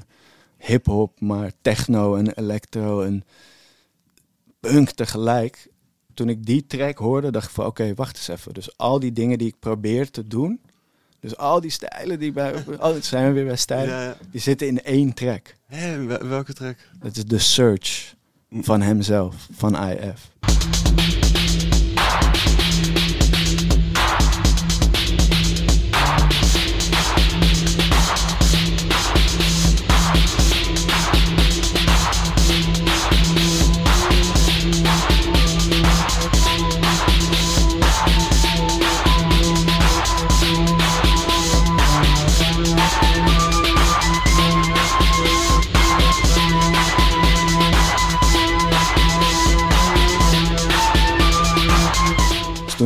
hip-hop, 0.58 1.20
maar 1.20 1.52
techno 1.60 2.14
en 2.14 2.32
electro 2.38 3.02
en 3.02 3.24
punk 4.60 4.90
tegelijk. 4.90 5.68
Toen 6.14 6.28
ik 6.28 6.46
die 6.46 6.66
track 6.66 6.98
hoorde, 6.98 7.30
dacht 7.30 7.46
ik 7.46 7.52
van 7.54 7.66
oké, 7.66 7.94
wacht 7.94 8.16
eens 8.16 8.28
even. 8.28 8.54
Dus 8.54 8.78
al 8.78 9.00
die 9.00 9.12
dingen 9.12 9.38
die 9.38 9.48
ik 9.48 9.58
probeer 9.58 10.10
te 10.10 10.26
doen, 10.26 10.60
dus 11.20 11.36
al 11.36 11.60
die 11.60 11.70
stijlen 11.70 12.18
die 12.18 12.32
bij, 12.32 12.54
oh, 12.80 12.94
zijn 13.00 13.26
we 13.26 13.32
weer 13.32 13.44
bij 13.46 13.56
stijlen, 13.56 13.94
Ja, 13.94 14.02
ja. 14.02 14.16
die 14.30 14.40
zitten 14.40 14.66
in 14.66 14.82
één 14.82 15.14
track. 15.14 15.54
Hé, 15.66 16.04
wel- 16.04 16.26
welke 16.26 16.52
track? 16.52 16.76
Dat 17.00 17.16
is 17.16 17.24
The 17.26 17.38
Search 17.38 18.14
van 18.50 18.80
hemzelf, 18.80 19.48
van 19.52 19.76
IF. 19.88 20.30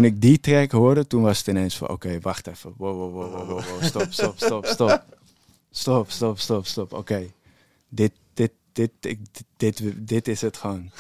Toen 0.01 0.13
ik 0.13 0.21
die 0.21 0.41
track 0.41 0.71
hoorde, 0.71 1.07
toen 1.07 1.23
was 1.23 1.39
het 1.39 1.47
ineens 1.47 1.77
van... 1.77 1.89
Oké, 1.89 2.21
wacht 2.21 2.47
even. 2.47 2.75
Wow, 2.77 2.97
wow, 2.97 3.13
wow, 3.13 3.33
wow, 3.33 3.49
wow, 3.49 3.65
wow. 3.65 3.83
Stop, 3.83 4.07
stop, 4.13 4.35
stop, 4.37 4.67
stop. 4.67 5.05
Stop, 5.71 6.11
stop, 6.11 6.39
stop, 6.39 6.67
stop. 6.67 6.93
Oké. 6.93 7.33
Dit, 7.89 8.13
dit, 8.35 8.53
dit, 8.73 8.91
ik, 9.01 9.21
dit, 9.57 9.77
dit, 9.79 10.09
dit 10.09 10.29
is 10.29 10.41
het 10.41 10.57
gewoon. 10.57 10.91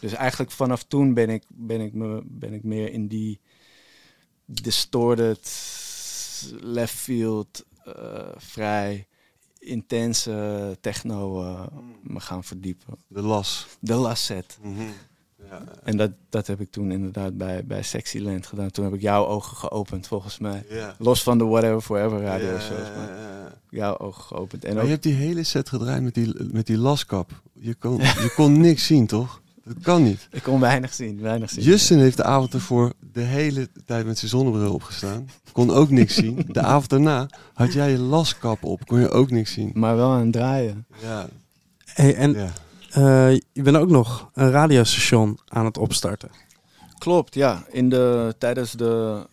Dus 0.00 0.12
eigenlijk 0.12 0.50
vanaf 0.50 0.82
toen 0.82 1.14
ben 1.14 1.30
ik, 1.30 1.42
ben 1.48 1.80
ik, 1.80 1.92
me, 1.92 2.22
ben 2.24 2.52
ik 2.52 2.64
meer 2.64 2.92
in 2.92 3.06
die 3.06 3.40
distorted, 4.44 5.50
left 6.60 6.94
field, 6.94 7.64
eh, 7.84 8.28
vrij 8.36 9.06
intense 9.58 10.76
techno 10.80 11.42
eh, 11.42 11.66
me 12.02 12.20
gaan 12.20 12.44
verdiepen. 12.44 12.94
De 13.06 13.22
las. 13.22 13.66
De 13.80 13.94
las 13.94 14.24
set. 14.24 14.58
Mhm. 14.62 14.88
Ja. 15.50 15.62
En 15.84 15.96
dat, 15.96 16.10
dat 16.28 16.46
heb 16.46 16.60
ik 16.60 16.70
toen 16.70 16.90
inderdaad 16.90 17.36
bij, 17.36 17.64
bij 17.64 17.82
Sexyland 17.82 18.46
gedaan. 18.46 18.70
Toen 18.70 18.84
heb 18.84 18.94
ik 18.94 19.00
jouw 19.00 19.26
ogen 19.26 19.56
geopend, 19.56 20.06
volgens 20.06 20.38
mij. 20.38 20.64
Ja. 20.68 20.94
Los 20.98 21.22
van 21.22 21.38
de 21.38 21.44
Whatever 21.44 21.80
Forever 21.80 22.20
radio 22.20 22.52
Ja, 22.52 22.60
shows. 22.60 22.88
Maar 22.96 23.10
jouw 23.70 23.98
ogen 23.98 24.22
geopend. 24.22 24.64
En 24.64 24.70
Maar 24.70 24.78
ook, 24.78 24.84
je 24.84 24.92
hebt 24.92 25.02
die 25.02 25.14
hele 25.14 25.42
set 25.42 25.68
gedraaid 25.68 26.02
met 26.02 26.14
die, 26.14 26.34
met 26.52 26.66
die 26.66 26.78
laskap. 26.78 27.42
Je 27.52 27.74
kon, 27.74 27.98
je 27.98 28.32
kon 28.34 28.60
niks 28.60 28.86
zien, 28.86 29.06
toch? 29.06 29.40
Dat 29.64 29.76
kan 29.82 30.02
niet. 30.02 30.28
ik 30.30 30.42
kon 30.42 30.60
weinig 30.60 30.94
zien, 30.94 31.20
weinig 31.20 31.50
zien. 31.50 31.64
Justin 31.64 31.98
heeft 31.98 32.16
de 32.16 32.24
avond 32.24 32.54
ervoor 32.54 32.92
de 33.12 33.20
hele 33.20 33.68
tijd 33.84 34.06
met 34.06 34.18
zijn 34.18 34.30
zonnebril 34.30 34.72
opgestaan. 34.74 35.28
Kon 35.52 35.70
ook 35.70 35.90
niks 35.90 36.14
zien. 36.14 36.44
De 36.48 36.60
avond 36.60 36.88
daarna 36.88 37.28
had 37.54 37.72
jij 37.72 37.90
je 37.90 37.98
laskap 37.98 38.64
op. 38.64 38.86
Kon 38.86 39.00
je 39.00 39.10
ook 39.10 39.30
niks 39.30 39.52
zien. 39.52 39.70
Maar 39.74 39.96
wel 39.96 40.10
aan 40.10 40.20
het 40.20 40.32
draaien. 40.32 40.86
Ja. 41.02 41.28
Hey, 41.84 42.14
en 42.14 42.36
ja. 42.96 43.28
eh, 43.28 43.40
je 43.52 43.62
bent 43.62 43.76
ook 43.76 43.90
nog 43.90 44.30
een 44.34 44.50
radiostation 44.50 45.38
aan 45.48 45.64
het 45.64 45.78
opstarten. 45.78 46.30
Klopt, 46.98 47.34
ja. 47.34 47.64
In 47.70 47.88
de, 47.88 48.34
tijdens, 48.38 48.72
de, 48.72 49.26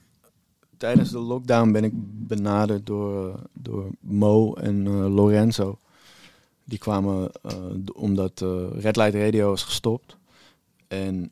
tijdens 0.78 1.10
de 1.12 1.20
lockdown 1.20 1.72
ben 1.72 1.84
ik 1.84 1.92
benaderd 2.28 2.86
door, 2.86 3.40
door 3.54 3.90
Mo 4.00 4.54
en 4.54 4.88
eh, 4.88 5.14
Lorenzo. 5.14 5.78
Die 6.64 6.80
kwamen 6.80 7.32
eh, 7.42 7.56
omdat 7.94 8.42
eh, 8.42 8.50
Red 8.82 8.96
Light 8.96 9.14
Radio 9.16 9.54
is 9.54 9.64
gestopt. 9.64 10.18
En 10.88 11.32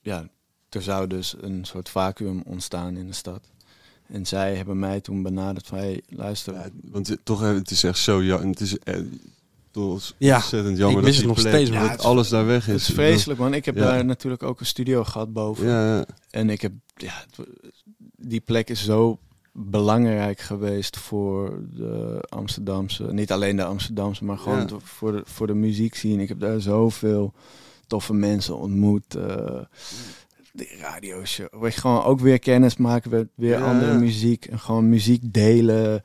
ja, 0.00 0.28
er 0.68 0.82
zou 0.82 1.06
dus 1.06 1.34
een 1.40 1.64
soort 1.64 1.88
vacuüm 1.88 2.42
ontstaan 2.46 2.96
in 2.96 3.06
de 3.06 3.12
stad. 3.12 3.40
En 4.06 4.26
zij 4.26 4.56
hebben 4.56 4.78
mij 4.78 5.00
toen 5.00 5.22
benaderd 5.22 5.66
van, 5.66 5.78
hey, 5.78 6.02
luister. 6.08 6.54
Ja, 6.54 6.66
want 6.82 7.06
het- 7.08 7.24
toch, 7.24 7.40
het 7.40 7.70
is 7.70 7.84
echt 7.84 7.98
zo 7.98 8.22
jammer. 8.22 8.48
Het 8.48 8.60
is 8.60 8.76
toch 9.72 10.12
Ja, 10.18 10.34
ontzettend 10.36 10.76
jammer 10.78 10.98
ik 10.98 11.04
dat 11.04 11.14
wist 11.14 11.18
die 11.18 11.28
het 11.28 11.36
nog 11.36 11.44
plek- 11.50 11.54
steeds, 11.66 11.70
dat 11.80 11.88
maar 11.88 12.06
alles 12.06 12.28
daar 12.28 12.46
weg 12.46 12.66
is. 12.66 12.72
Het 12.72 12.88
is 12.88 12.94
vreselijk, 12.94 13.40
man. 13.40 13.54
Ik 13.54 13.64
heb 13.64 13.76
Ja. 13.76 13.82
daar 13.82 14.04
natuurlijk 14.04 14.42
ook 14.42 14.60
een 14.60 14.66
studio 14.66 15.04
gehad 15.04 15.32
boven. 15.32 15.66
Ja. 15.68 16.04
En 16.30 16.50
ik 16.50 16.60
heb, 16.60 16.72
ja, 16.96 17.24
die 18.16 18.40
plek 18.40 18.70
is 18.70 18.84
zo 18.84 19.18
belangrijk 19.52 20.40
geweest 20.40 20.96
voor 20.96 21.58
de 21.76 22.18
Amsterdamse, 22.28 23.12
niet 23.12 23.32
alleen 23.32 23.56
de 23.56 23.64
Amsterdamse, 23.64 24.24
maar 24.24 24.38
gewoon 24.38 24.70
voor, 24.82 25.12
de, 25.12 25.22
voor 25.24 25.46
de 25.46 25.54
muziek 25.54 25.94
zien. 25.94 26.20
Ik 26.20 26.28
heb 26.28 26.40
daar 26.40 26.60
zoveel 26.60 27.32
toffe 27.86 28.12
mensen 28.14 28.56
ontmoet. 28.58 29.14
eh 29.14 29.60
de 30.54 30.76
radioshow. 30.80 31.46
Waar 31.50 31.70
je 31.70 31.80
gewoon 31.80 32.02
ook 32.04 32.20
weer 32.20 32.38
kennis 32.38 32.76
maken 32.76 33.10
met 33.10 33.28
weer 33.34 33.58
Ja, 33.58 33.72
andere 33.72 33.98
muziek. 33.98 34.44
En 34.44 34.58
gewoon 34.58 34.88
muziek 34.88 35.32
delen 35.32 36.02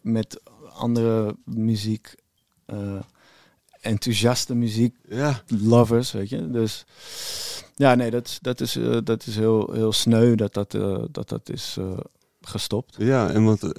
met 0.00 0.40
andere 0.72 1.36
muziek. 1.44 2.14
Eh, 2.66 3.00
enthousiaste 3.80 4.54
muziek 4.54 4.94
ja. 5.08 5.42
lovers, 5.46 6.12
weet 6.12 6.28
je. 6.28 6.50
Dus 6.50 6.84
ja, 7.76 7.94
nee, 7.94 8.10
dat, 8.10 8.26
is- 8.26 8.38
dat 8.42 8.60
is, 8.60 8.76
eh, 8.76 8.96
dat 9.04 9.26
is 9.26 9.36
heel, 9.36 9.72
heel 9.72 9.92
sneu 9.92 10.34
dat 10.34 10.54
dat, 10.54 10.74
eh, 10.74 11.02
dat, 11.10 11.28
dat 11.28 11.50
is 11.50 11.78
gestopt. 12.40 12.94
Ja, 12.98 13.30
en 13.30 13.44
wat, 13.44 13.72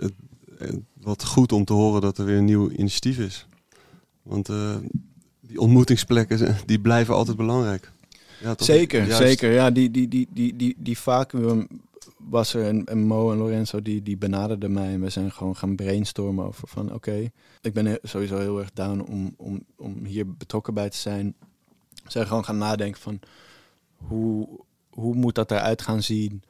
wat 1.01 1.25
goed 1.25 1.51
om 1.51 1.65
te 1.65 1.73
horen 1.73 2.01
dat 2.01 2.17
er 2.17 2.25
weer 2.25 2.37
een 2.37 2.45
nieuw 2.45 2.69
initiatief 2.69 3.17
is. 3.19 3.45
Want 4.21 4.49
die 5.41 5.59
ontmoetingsplekken 5.59 6.55
die 6.65 6.79
blijven 6.79 7.13
altijd 7.15 7.37
belangrijk. 7.37 7.91
Ja? 8.41 8.53
Zeker, 8.57 8.99
Juist. 8.99 9.17
zeker. 9.17 9.51
Ja, 9.51 9.71
die, 9.71 9.91
die, 9.91 10.07
die, 10.07 10.27
die, 10.33 10.55
die, 10.55 10.75
die 10.79 10.97
vacuüm 10.97 11.67
was 12.17 12.53
er 12.53 12.65
en, 12.65 12.85
en 12.85 12.99
Mo 13.03 13.31
en 13.31 13.37
Lorenzo 13.37 13.81
die, 13.81 14.03
die 14.03 14.17
benaderden 14.17 14.71
mij 14.71 14.93
en 14.93 15.01
we 15.01 15.09
zijn 15.09 15.31
gewoon 15.31 15.55
gaan 15.55 15.75
brainstormen 15.75 16.45
over 16.45 16.67
van 16.67 16.93
oké, 16.93 17.31
ik 17.61 17.73
ben 17.73 17.99
sowieso 18.03 18.37
heel 18.37 18.59
erg 18.59 18.73
down 18.73 18.99
om, 18.99 19.33
om, 19.37 19.63
om 19.75 20.05
hier 20.05 20.35
betrokken 20.35 20.73
bij 20.73 20.89
te 20.89 20.97
zijn. 20.97 21.35
We 22.03 22.11
zijn 22.11 22.27
gewoon 22.27 22.45
gaan 22.45 22.57
nadenken 22.57 23.01
van 23.01 23.19
hoe, 23.95 24.47
hoe 24.89 25.15
moet 25.15 25.35
dat 25.35 25.51
eruit 25.51 25.81
gaan 25.81 26.03
zien? 26.03 26.43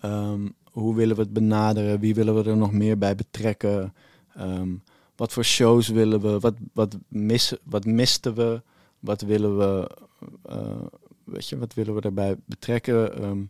Ehm, 0.00 0.48
hoe 0.72 0.94
willen 0.94 1.16
we 1.16 1.22
het 1.22 1.32
benaderen? 1.32 2.00
Wie 2.00 2.14
willen 2.14 2.34
we 2.34 2.50
er 2.50 2.56
nog 2.56 2.72
meer 2.72 2.98
bij 2.98 3.14
betrekken? 3.14 3.94
Ehm, 4.34 4.70
wat 5.16 5.32
voor 5.32 5.44
shows 5.44 5.88
willen 5.88 6.20
we? 6.20 6.38
Wat, 6.38 6.54
wat, 6.72 6.96
missen, 7.08 7.58
wat 7.62 7.84
misten 7.84 8.34
we? 8.34 8.62
Wat 8.98 9.20
willen 9.20 9.58
we, 9.58 9.90
eh, 10.42 10.84
weet 11.24 11.48
je, 11.48 11.58
wat 11.58 11.74
willen 11.74 11.94
we 11.94 12.00
daarbij 12.00 12.36
betrekken? 12.44 13.14
Ehm, 13.14 13.42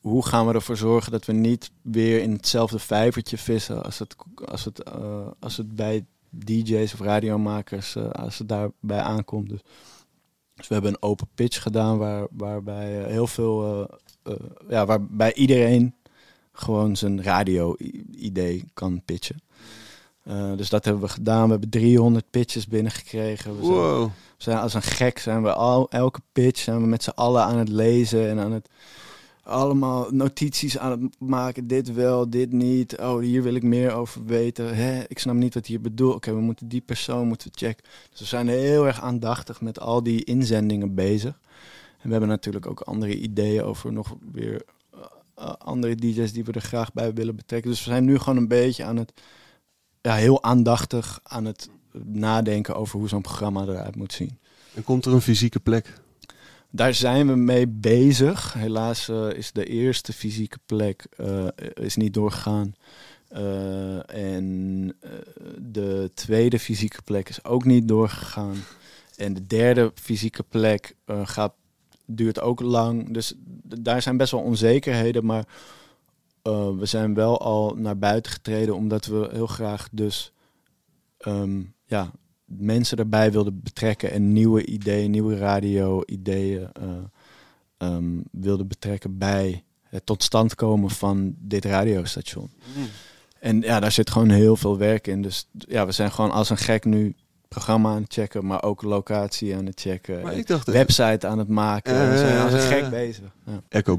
hoe 0.00 0.26
gaan 0.26 0.46
we 0.46 0.54
ervoor 0.54 0.76
zorgen 0.76 1.12
dat 1.12 1.24
we 1.24 1.32
niet 1.32 1.70
weer 1.82 2.22
in 2.22 2.32
hetzelfde 2.32 2.78
vijvertje 2.78 3.38
vissen 3.38 3.82
als 3.82 3.98
het, 3.98 4.16
als 4.44 4.64
het, 4.64 4.82
eh, 4.82 5.26
als 5.38 5.56
het 5.56 5.74
bij 5.74 6.04
DJ's 6.28 6.92
of 6.92 7.00
radiomakers, 7.00 7.96
eh, 7.96 8.10
als 8.10 8.38
het 8.38 8.48
daarbij 8.48 9.00
aankomt. 9.00 9.48
Dus, 9.48 9.60
dus 10.54 10.68
we 10.68 10.74
hebben 10.74 10.92
een 10.92 11.02
open 11.02 11.28
pitch 11.34 11.62
gedaan 11.62 11.98
waar, 11.98 12.26
waarbij 12.30 13.00
eh, 13.04 13.06
heel 13.06 13.26
veel, 13.26 13.88
ja, 14.68 14.86
waarbij 14.86 15.34
iedereen 15.34 15.94
gewoon 16.52 16.96
zijn 16.96 17.22
radio-idee 17.22 18.64
kan 18.74 19.02
pitchen. 19.04 19.42
Dus 20.56 20.68
dat 20.68 20.84
hebben 20.84 21.02
we 21.02 21.08
gedaan. 21.08 21.44
We 21.44 21.50
hebben 21.50 21.70
300 21.70 22.30
pitches 22.30 22.66
binnengekregen. 22.66 23.56
We 23.56 23.64
zijn, 23.64 23.74
Wow. 23.76 24.04
we 24.04 24.10
zijn 24.36 24.58
als 24.58 24.74
een 24.74 24.82
gek 24.82 25.18
zijn 25.18 25.42
we 25.42 25.52
al 25.52 25.90
elke 25.90 26.20
pitch 26.32 26.60
zijn 26.60 26.80
we 26.80 26.86
met 26.86 27.02
z'n 27.02 27.10
allen 27.10 27.44
aan 27.44 27.58
het 27.58 27.68
lezen 27.68 28.28
en 28.28 28.38
aan 28.38 28.52
het 28.52 28.68
allemaal 29.50 30.10
notities 30.10 30.78
aan 30.78 30.90
het 30.90 31.20
maken. 31.20 31.66
Dit 31.66 31.92
wel, 31.92 32.30
dit 32.30 32.52
niet. 32.52 32.98
Oh, 32.98 33.20
hier 33.20 33.42
wil 33.42 33.54
ik 33.54 33.62
meer 33.62 33.92
over 33.92 34.24
weten. 34.24 34.74
Hè, 34.76 35.02
ik 35.08 35.18
snap 35.18 35.34
niet 35.34 35.54
wat 35.54 35.66
hier 35.66 35.80
bedoelt. 35.80 36.14
Oké, 36.14 36.34
we 36.34 36.40
moeten 36.40 36.68
die 36.68 36.80
persoon 36.80 37.26
moeten 37.26 37.50
checken. 37.54 37.84
Dus 38.10 38.20
we 38.20 38.26
zijn 38.26 38.48
heel 38.48 38.86
erg 38.86 39.00
aandachtig 39.00 39.60
met 39.60 39.80
al 39.80 40.02
die 40.02 40.24
inzendingen 40.24 40.94
bezig. 40.94 41.40
En 41.98 42.06
we 42.06 42.10
hebben 42.10 42.28
natuurlijk 42.28 42.66
ook 42.66 42.80
andere 42.80 43.18
ideeën 43.18 43.62
over 43.62 43.92
nog 43.92 44.16
weer 44.32 44.62
eh, 44.92 45.00
eh, 45.34 45.52
andere 45.58 45.94
DJ's 45.94 46.32
die 46.32 46.44
we 46.44 46.52
er 46.52 46.60
graag 46.60 46.92
bij 46.92 47.14
willen 47.14 47.36
betrekken. 47.36 47.70
Dus 47.70 47.84
we 47.84 47.90
zijn 47.90 48.04
nu 48.04 48.18
gewoon 48.18 48.38
een 48.38 48.48
beetje 48.48 48.84
aan 48.84 48.96
het, 48.96 49.12
ja, 50.00 50.14
heel 50.14 50.42
aandachtig 50.42 51.20
aan 51.22 51.44
het 51.44 51.70
nadenken 52.04 52.76
over 52.76 52.98
hoe 52.98 53.08
zo'n 53.08 53.22
programma 53.22 53.62
eruit 53.62 53.96
moet 53.96 54.12
zien. 54.12 54.38
En 54.74 54.84
komt 54.84 55.04
er 55.04 55.12
een 55.12 55.20
fysieke 55.20 55.60
plek? 55.60 56.00
Daar 56.72 56.94
zijn 56.94 57.26
we 57.26 57.36
mee 57.36 57.68
bezig. 57.68 58.52
Helaas 58.52 59.08
eh, 59.08 59.32
is 59.32 59.52
de 59.52 59.64
eerste 59.64 60.12
fysieke 60.12 60.58
plek 60.66 61.06
eh, 61.16 61.46
is 61.74 61.96
niet 61.96 62.14
doorgegaan. 62.14 62.74
Eh, 63.28 64.14
en 64.14 64.96
de 65.58 66.10
tweede 66.14 66.58
fysieke 66.58 67.02
plek 67.02 67.28
is 67.28 67.44
ook 67.44 67.64
niet 67.64 67.88
doorgegaan. 67.88 68.56
En 69.16 69.34
de 69.34 69.46
derde 69.46 69.92
fysieke 69.94 70.42
plek 70.42 70.94
gaat, 71.06 71.52
duurt 72.06 72.40
ook 72.40 72.60
lang. 72.60 73.14
Dus 73.14 73.34
daar 73.62 74.02
zijn 74.02 74.16
best 74.16 74.32
wel 74.32 74.40
onzekerheden. 74.40 75.24
Maar 75.24 75.44
we 76.42 76.82
zijn 76.82 77.14
wel 77.14 77.40
al 77.40 77.74
naar 77.74 77.98
buiten 77.98 78.32
getreden 78.32 78.74
omdat 78.74 79.06
we 79.06 79.28
heel 79.32 79.46
graag 79.46 79.88
dus 79.92 80.32
ehm, 81.18 81.62
ja, 81.86 82.10
mensen 82.58 82.98
erbij 82.98 83.32
wilden 83.32 83.60
betrekken 83.62 84.10
en 84.10 84.32
nieuwe 84.32 84.66
ideeën, 84.66 85.10
nieuwe 85.10 85.36
radio-ideeën 85.36 86.68
eh, 86.72 86.88
ehm, 87.76 88.20
wilden 88.30 88.68
betrekken 88.68 89.18
bij 89.18 89.64
het 89.82 90.06
tot 90.06 90.22
stand 90.22 90.54
komen 90.54 90.90
van 90.90 91.34
dit 91.38 91.64
radiostation. 91.64 92.50
En 93.38 93.60
ja, 93.60 93.80
daar 93.80 93.92
zit 93.92 94.10
gewoon 94.10 94.30
heel 94.30 94.56
veel 94.56 94.78
werk 94.78 95.06
in. 95.06 95.22
Dus 95.22 95.48
ja, 95.52 95.86
we 95.86 95.92
zijn 95.92 96.12
gewoon 96.12 96.30
als 96.30 96.50
een 96.50 96.56
gek 96.56 96.84
nu 96.84 97.14
programma 97.48 97.90
aan 97.94 98.02
het 98.02 98.12
checken, 98.12 98.46
maar 98.46 98.62
ook 98.62 98.82
locatie 98.82 99.56
aan 99.56 99.66
het 99.66 99.80
checken. 99.80 100.22
Maar 100.22 100.32
en 100.32 100.38
ik 100.38 100.46
dacht, 100.46 100.68
eh, 100.68 100.74
website 100.74 101.26
aan 101.26 101.38
het 101.38 101.48
maken. 101.48 102.10
we 102.10 102.18
zijn 102.18 102.42
als 102.42 102.52
een 102.52 102.60
gek 102.60 102.82
eh, 102.82 102.88
bezig. 102.88 103.32
Ja. 103.46 103.62
Echo 103.68 103.96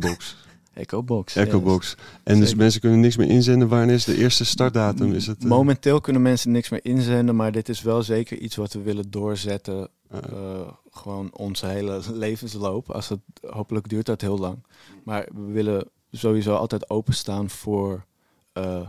Box. 0.85 0.85
Echo 0.85 1.01
Box. 1.03 1.35
Echo 1.35 1.57
yes. 1.57 1.65
Box. 1.65 1.95
En 2.23 2.33
dus 2.35 2.43
Zeker. 2.43 2.57
mensen 2.63 2.81
kunnen 2.81 2.99
niks 2.99 3.17
meer 3.17 3.29
inzenden. 3.29 3.67
Wanneer 3.67 3.95
is 3.95 4.05
de 4.05 4.17
eerste 4.17 4.45
startdatum? 4.45 5.13
Is 5.13 5.27
het, 5.27 5.43
eh, 5.43 5.49
Momenteel 5.49 6.01
kunnen 6.01 6.21
mensen 6.21 6.51
niks 6.51 6.69
meer 6.69 6.85
inzenden, 6.85 7.35
maar 7.35 7.51
dit 7.51 7.69
is 7.69 7.81
wel 7.81 8.03
zeker 8.03 8.37
iets 8.37 8.55
wat 8.55 8.73
we 8.73 8.81
willen 8.81 9.11
doorzetten. 9.11 9.89
eh, 10.09 10.17
eh, 10.17 10.67
gewoon 10.91 11.29
onze 11.33 11.65
hele 11.65 12.01
levensloop. 12.13 12.89
Als 12.91 13.09
het, 13.09 13.19
hopelijk 13.49 13.89
duurt 13.89 14.05
dat 14.05 14.21
heel 14.21 14.37
lang. 14.37 14.63
Maar 15.03 15.27
we 15.35 15.51
willen 15.51 15.87
sowieso 16.11 16.55
altijd 16.55 16.89
openstaan 16.89 17.49
voor 17.49 18.05
eh, 18.53 18.87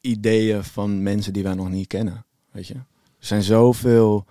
ideeën 0.00 0.64
van 0.64 1.02
mensen 1.02 1.32
die 1.32 1.42
wij 1.42 1.54
nog 1.54 1.70
niet 1.70 1.86
kennen. 1.86 2.24
Weet 2.50 2.66
je? 2.66 2.74
Er 2.74 2.84
zijn 3.18 3.42
zoveel 3.42 4.24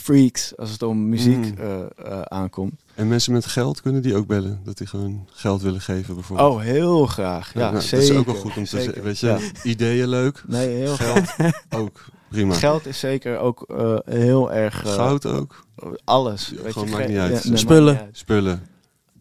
freaks 0.00 0.56
als 0.56 0.70
het 0.70 0.82
om 0.82 1.08
muziek 1.08 1.36
Mm. 1.36 1.54
eh, 1.58 1.80
eh, 1.80 2.20
aankomt. 2.22 2.82
En 2.94 3.08
mensen 3.08 3.32
met 3.32 3.46
geld, 3.46 3.80
kunnen 3.82 4.02
die 4.02 4.14
ook 4.16 4.26
bellen? 4.26 4.60
Dat 4.64 4.78
die 4.78 4.86
gewoon 4.86 5.26
geld 5.32 5.62
willen 5.62 5.80
geven 5.80 6.14
bijvoorbeeld? 6.14 6.50
Oh, 6.50 6.60
heel 6.60 7.06
graag. 7.06 7.54
Ja, 7.54 7.70
nou, 7.70 7.82
zeker. 7.82 7.98
Dat 8.06 8.10
is 8.14 8.16
ook 8.16 8.26
wel 8.26 8.34
goed 8.34 8.56
om 8.56 8.64
te 8.64 8.80
zeggen. 8.80 9.02
Weet 9.02 9.18
je, 9.18 9.26
Ja. 9.26 9.38
ideeën 9.62 10.08
leuk. 10.08 10.42
Nee, 10.46 10.68
heel 10.68 10.94
Geld 10.96 11.26
graag. 11.28 11.52
ook. 11.80 12.04
Prima. 12.30 12.54
Geld 12.54 12.86
is 12.86 12.98
zeker 12.98 13.38
ook 13.38 13.62
eh, 13.68 13.96
heel 14.04 14.52
erg... 14.52 14.84
eh, 14.84 14.92
Goud 14.92 15.26
ook. 15.26 15.64
Alles. 16.04 16.52
Ja, 16.56 16.62
weet 16.62 16.72
gewoon 16.72 16.88
je, 16.88 16.94
maakt 16.94 17.08
niet 17.08 17.18
uit. 17.18 17.28
ja, 17.32 17.38
nee, 17.38 17.48
maakt 17.48 17.58
Spullen. 17.60 17.92
niet 17.94 18.02
uit. 18.02 18.16
Spullen. 18.16 18.66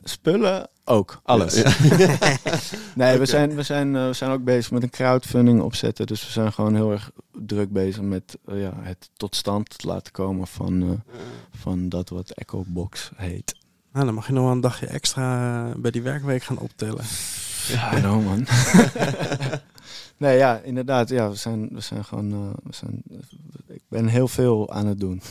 Spullen 0.03 0.67
ook. 0.87 1.19
Alles. 1.23 1.55
Ja, 1.55 1.71
nee, 2.95 3.17
we, 3.17 3.25
zijn, 3.25 3.55
we, 3.55 3.63
zijn, 3.63 3.95
eh, 3.95 4.05
we 4.05 4.13
zijn 4.13 4.31
ook 4.31 4.43
bezig 4.43 4.71
met 4.71 4.83
een 4.83 4.89
crowdfunding 4.89 5.61
opzetten. 5.61 6.05
Dus 6.07 6.25
we 6.25 6.31
zijn 6.31 6.53
gewoon 6.53 6.75
heel 6.75 6.91
erg 6.91 7.11
druk 7.31 7.71
bezig 7.71 8.01
met 8.01 8.37
eh, 8.45 8.61
ja, 8.61 8.73
het 8.75 9.09
tot 9.17 9.35
stand 9.35 9.83
laten 9.83 10.11
komen 10.11 10.47
van, 10.47 10.81
eh, 10.81 11.15
van 11.59 11.89
dat 11.89 12.09
wat 12.09 12.29
Echo 12.29 12.63
Box 12.67 13.11
heet. 13.15 13.55
Nou, 13.91 14.05
dan 14.05 14.13
mag 14.15 14.27
je 14.27 14.33
nog 14.33 14.43
wel 14.43 14.51
een 14.51 14.61
dagje 14.61 14.87
extra 14.87 15.63
bij 15.77 15.91
die 15.91 16.01
werkweek 16.01 16.43
gaan 16.43 16.59
optellen. 16.59 17.05
Ja, 17.67 17.89
know, 17.89 18.25
man. 18.25 18.47
nee, 20.17 20.37
ja, 20.37 20.59
inderdaad. 20.59 21.09
Ja, 21.09 21.29
we 21.29 21.35
zijn, 21.35 21.69
we 21.71 21.79
zijn 21.79 22.05
gewoon. 22.05 22.31
eh, 22.31 22.39
we 22.63 22.73
zijn, 22.73 23.03
ik 23.67 23.81
ben 23.87 24.07
heel 24.07 24.27
veel 24.27 24.71
aan 24.71 24.87
het 24.87 24.99
doen. 24.99 25.21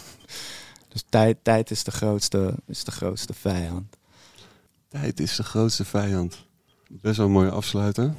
Dus 0.88 1.04
tijd, 1.08 1.36
tijd 1.42 1.70
is, 1.70 1.84
de 1.84 1.90
grootste, 1.90 2.54
is 2.66 2.84
de 2.84 2.90
grootste 2.90 3.34
vijand. 3.34 3.96
Tijd 5.01 5.20
is 5.20 5.36
de 5.36 5.43
grootste 5.43 5.85
vijand. 5.85 6.47
Best 6.89 7.16
wel 7.16 7.27
een 7.27 7.32
mooie 7.32 7.51
afsluiter. 7.51 8.14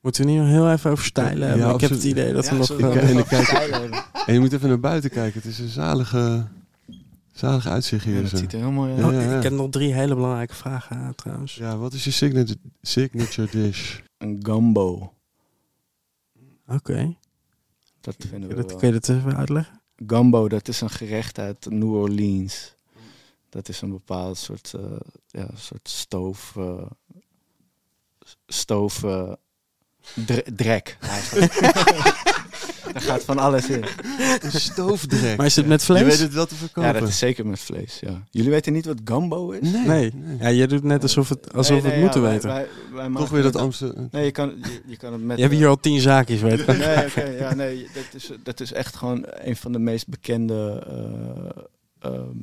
Moeten 0.00 0.24
we 0.24 0.30
niet 0.30 0.40
nog 0.40 0.48
heel 0.48 0.70
even 0.70 0.90
over 0.90 1.04
stijlen 1.04 1.56
Ja, 1.58 1.74
ik 1.74 1.80
heb 1.80 1.90
het 1.90 2.04
idee 2.04 2.32
dat 2.32 2.48
we 2.48 2.52
Ja, 2.54 2.58
nog... 2.58 2.70
ik- 2.70 2.94
en 3.02 3.18
ik 3.18 3.24
kijk- 3.26 3.44
Stijlen. 3.46 3.92
En 4.26 4.34
je 4.34 4.40
moet 4.40 4.52
even 4.52 4.68
naar 4.68 4.80
buiten 4.80 5.10
kijken. 5.10 5.40
Het 5.40 5.50
is 5.50 5.58
een 5.58 5.68
zalige, 5.68 6.46
zalige 7.32 7.68
uitzicht 7.68 8.04
hier. 8.04 8.14
Ja, 8.14 8.20
dat 8.20 8.30
zo. 8.30 8.36
ziet 8.36 8.52
er 8.52 8.58
heel 8.58 8.70
mooi 8.70 8.90
uit. 8.90 9.00
Ja, 9.00 9.06
Oh, 9.06 9.12
ja, 9.12 9.20
ja. 9.20 9.36
Ik 9.36 9.42
heb 9.42 9.52
nog 9.52 9.70
drie 9.70 9.92
hele 9.94 10.14
belangrijke 10.14 10.54
vragen 10.54 10.96
eh, 10.96 11.08
trouwens. 11.08 11.54
Ja, 11.54 11.76
wat 11.76 11.92
is 11.92 12.04
je 12.04 12.10
signature, 12.10 12.58
signature 12.82 13.48
dish? 13.50 13.98
Een 14.18 14.38
gumbo. 14.42 15.12
Oké. 16.66 17.16
Dat 18.00 18.14
vinden 18.18 18.48
we 18.48 18.54
Dat, 18.54 18.70
wel. 18.70 18.76
kun 18.78 18.86
je 18.88 18.94
dat 18.94 19.08
even 19.08 19.36
uitleggen? 19.36 19.80
Gumbo, 20.06 20.48
dat 20.48 20.68
is 20.68 20.80
een 20.80 20.90
gerecht 20.90 21.38
uit 21.38 21.66
New 21.70 21.94
Orleans. 21.94 22.74
Dat 23.48 23.68
is 23.68 23.80
een 23.80 23.90
bepaald 23.90 24.38
soort, 24.38 24.72
eh, 24.74 24.82
ja, 25.26 25.46
soort 25.56 25.88
stoof... 25.88 26.54
eh, 26.56 26.82
stoof... 28.46 29.02
eh, 29.04 29.32
dre- 30.26 30.44
drek, 30.56 30.96
eigenlijk. 31.00 31.60
Daar 32.92 33.02
gaat 33.02 33.24
van 33.24 33.38
alles 33.38 33.68
in. 33.68 33.84
Een 34.40 34.50
stoofdrek. 34.60 35.36
Maar 35.36 35.46
is 35.46 35.56
het 35.56 35.66
met 35.66 35.80
Je 35.80 35.86
vlees? 35.86 36.02
weet 36.02 36.18
het 36.18 36.32
wel 36.34 36.46
te 36.46 36.54
verkopen. 36.54 36.92
Ja, 36.92 36.98
dat 37.00 37.08
is 37.08 37.18
zeker 37.18 37.46
met 37.46 37.60
vlees, 37.60 38.00
ja. 38.00 38.22
Jullie 38.30 38.50
weten 38.50 38.72
niet 38.72 38.84
wat 38.86 38.96
gumbo 39.04 39.50
is? 39.50 39.70
Nee. 39.70 39.86
Nee. 39.86 40.12
Ja, 40.40 40.50
jij 40.50 40.66
doet 40.66 40.82
net 40.82 41.02
alsof, 41.02 41.28
het, 41.28 41.54
alsof 41.54 41.82
Nee, 41.82 41.92
het 41.92 42.00
moeten 42.00 42.22
ja, 42.22 42.28
weten. 42.30 42.48
wij- 42.48 42.66
wij 42.92 43.10
Toch 43.14 43.30
weer 43.30 43.42
dat 43.42 43.56
Amsterdam. 43.56 44.08
Nee, 44.10 44.24
je 44.24 44.30
kan, 44.30 44.48
je, 44.62 44.82
je 44.86 44.96
kan 44.96 45.12
het 45.12 45.22
met... 45.22 45.36
Je 45.36 45.42
hebt 45.42 45.54
hier 45.54 45.68
al 45.68 45.80
tien 45.80 46.00
zaakjes, 46.00 46.40
weet 46.40 46.64
je. 46.64 46.72
Nee, 46.72 47.06
oké, 47.06 47.22
ja, 47.24 47.54
nee, 47.54 47.88
dat 47.94 48.04
is, 48.14 48.30
dat 48.42 48.60
is 48.60 48.72
echt 48.72 48.96
gewoon 48.96 49.24
een 49.28 49.56
van 49.56 49.72
de 49.72 49.78
meest 49.78 50.08
bekende 50.08 50.84
eh, 50.88 52.10
ehm, 52.12 52.36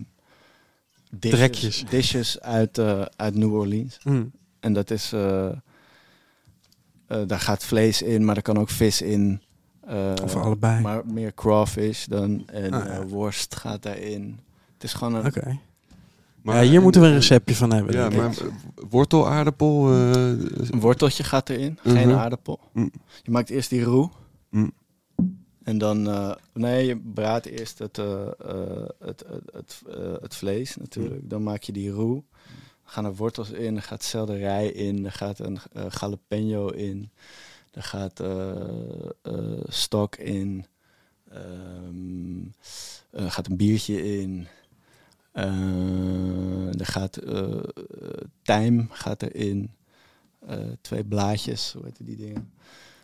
dishes, 1.19 1.39
Drekjes. 1.39 1.85
dishes 1.89 2.41
uit, 2.41 2.77
eh, 2.77 3.01
uit 3.15 3.35
New 3.35 3.53
Orleans. 3.53 3.97
Hmm. 4.01 4.31
En 4.59 4.73
dat 4.73 4.91
is, 4.91 5.13
eh, 5.13 5.45
eh, 5.47 5.53
daar 7.27 7.39
gaat 7.39 7.63
vlees 7.63 8.01
in, 8.01 8.25
maar 8.25 8.35
er 8.35 8.41
kan 8.41 8.57
ook 8.57 8.69
vis 8.69 9.01
in. 9.01 9.41
Eh, 9.87 10.13
Of 10.23 10.35
allebei. 10.35 10.81
Maar 10.81 11.01
meer 11.05 11.33
crawfish 11.33 12.05
dan. 12.05 12.43
En 12.47 12.73
Ah, 12.73 12.85
ja. 12.85 12.91
eh, 12.91 12.99
worst 13.07 13.55
gaat 13.55 13.83
daarin. 13.83 14.39
Het 14.73 14.83
is 14.83 14.93
gewoon 14.93 15.15
een... 15.15 15.25
Oké. 15.25 15.57
Maar- 16.41 16.63
Ja, 16.63 16.69
hier 16.69 16.81
moeten 16.81 17.01
we 17.01 17.07
een 17.07 17.13
receptje 17.13 17.55
van 17.55 17.73
hebben. 17.73 17.93
Ja, 17.95 18.09
denk 18.09 18.21
maar 18.21 18.31
ik. 18.31 18.51
wortel, 18.89 19.29
aardappel. 19.29 19.89
eh, 19.91 20.11
Een 20.71 20.79
worteltje 20.79 21.23
gaat 21.23 21.49
erin, 21.49 21.79
geen 21.83 22.07
Mhm. 22.07 22.17
aardappel. 22.17 22.59
Mm. 22.73 22.91
Je 23.23 23.31
maakt 23.31 23.49
eerst 23.49 23.69
die 23.69 23.83
roe. 23.83 24.09
Mm. 24.49 24.71
En 25.65 25.77
dan, 25.77 26.07
eh, 26.07 26.35
nee, 26.53 26.85
je 26.85 26.97
braadt 26.97 27.45
eerst 27.45 27.79
het, 27.79 27.97
eh, 27.97 28.27
eh, 28.27 28.87
het, 28.99 29.23
het, 29.27 29.51
het, 29.53 29.81
het 30.21 30.35
vlees 30.35 30.75
natuurlijk. 30.75 31.29
Dan 31.29 31.43
maak 31.43 31.63
je 31.63 31.71
die 31.71 31.89
roe. 31.89 32.13
Dan 32.13 32.93
gaan 32.93 33.05
er 33.05 33.15
wortels 33.15 33.51
in, 33.51 33.75
er 33.75 33.81
gaat 33.81 34.03
selderij 34.03 34.67
in, 34.67 35.05
er 35.05 35.11
gaat 35.11 35.39
een 35.39 35.59
jalapeno 35.99 36.67
in. 36.67 37.11
Er 37.71 37.83
gaat 37.83 38.23
stok 39.67 40.15
in. 40.15 40.65
Ehm, 41.29 42.41
er 43.09 43.31
gaat 43.31 43.47
een 43.47 43.57
biertje 43.57 44.21
in. 44.21 44.47
Er 46.77 46.85
gaat 46.85 47.19
tijm 48.41 48.87
gaat 48.91 49.21
erin. 49.21 49.71
Twee 50.81 51.03
blaadjes, 51.03 51.71
hoe 51.71 51.85
heet 51.85 51.97
die 52.05 52.15
dingen? 52.15 52.53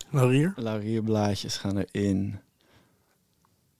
Laurier? 0.09 0.53
Laurierblaadjes 0.55 1.57
gaan 1.57 1.77
erin. 1.77 2.39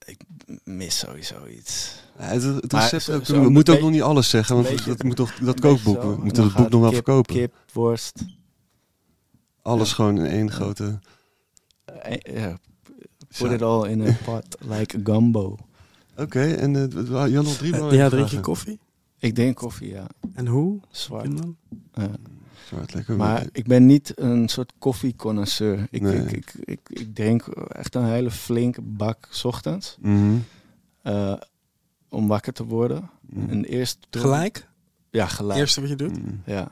Ik 0.06 0.22
mis 0.64 0.98
sowieso 1.00 1.46
iets. 1.48 2.00
Ja, 2.20 2.24
het, 2.26 2.44
het 2.44 2.72
Maar 2.72 2.82
recept 2.82 3.04
zo- 3.04 3.16
ook, 3.16 3.26
zo 3.26 3.42
we 3.42 3.50
moeten 3.50 3.74
ook 3.74 3.82
nog 3.82 3.90
niet 3.92 4.02
alles 4.02 4.30
zeggen, 4.30 4.56
want 4.56 4.68
beetje- 4.68 4.90
dat 4.90 5.04
moet 5.04 5.16
toch, 5.16 5.34
dat 5.34 5.60
kookboek, 5.60 6.02
we 6.04 6.12
En 6.14 6.20
moeten 6.22 6.44
het 6.44 6.54
boek 6.54 6.70
nog 6.70 6.82
wel 6.82 6.90
kip- 6.92 7.04
verkopen. 7.06 7.36
Kip, 7.36 7.54
worst. 7.74 8.14
Alles 9.62 9.90
Ja. 9.90 9.96
gewoon 9.96 10.18
in 10.18 10.26
één 10.26 10.52
grote... 10.52 11.00
eh, 11.86 12.36
ja, 12.36 12.58
Zo. 13.30 13.44
put 13.44 13.54
it 13.54 13.62
all 13.62 13.90
in 13.90 14.02
a 14.08 14.12
pot 14.26 14.46
like 14.60 14.98
a 14.98 15.00
gumbo. 15.04 15.58
Oké, 16.18 16.54
en 16.54 16.76
eh, 16.76 16.92
je 17.30 17.36
had 17.36 17.46
nog 17.46 17.56
drie 17.58 17.72
Eh, 17.72 17.78
belangrijke 17.78 17.96
ja, 17.96 18.10
drink 18.10 18.28
je 18.28 18.40
koffie? 18.40 18.80
Ik 19.20 19.36
denk 19.36 19.56
koffie, 19.56 19.90
ja. 19.90 20.08
En 20.34 20.48
hoe? 20.48 20.80
Zwart. 20.90 21.38
Dan? 21.38 21.56
Ja. 22.72 22.76
Zwart, 22.78 22.94
lekker. 22.94 23.16
Maar 23.16 23.48
ik 23.52 23.66
ben 23.68 23.86
niet 23.86 24.12
een 24.20 24.50
soort 24.50 24.74
koffieconnoisseur. 24.80 25.88
Ik, 25.90 26.02
Nee. 26.02 26.16
ik, 26.18 26.32
ik, 26.32 26.54
ik, 26.64 26.80
ik 26.90 27.16
drink 27.16 27.48
echt 27.48 27.96
een 27.96 28.06
hele 28.06 28.32
flinke 28.32 28.82
bak 28.82 29.28
's 29.32 29.44
ochtends. 29.44 29.98
Mhm. 30.02 30.36
eh, 31.02 31.34
om 32.10 32.28
wakker 32.28 32.54
te 32.54 32.66
worden. 32.66 33.10
Mhm. 33.22 33.50
En 33.50 33.66
eerst... 33.66 33.98
Gelijk? 34.10 34.68
Ja, 35.10 35.28
gelijk. 35.28 35.60
Eerste 35.60 35.82
wat 35.82 35.90
je 35.90 35.96
doet? 35.96 36.22
Mhm. 36.24 36.36
Ja. 36.46 36.72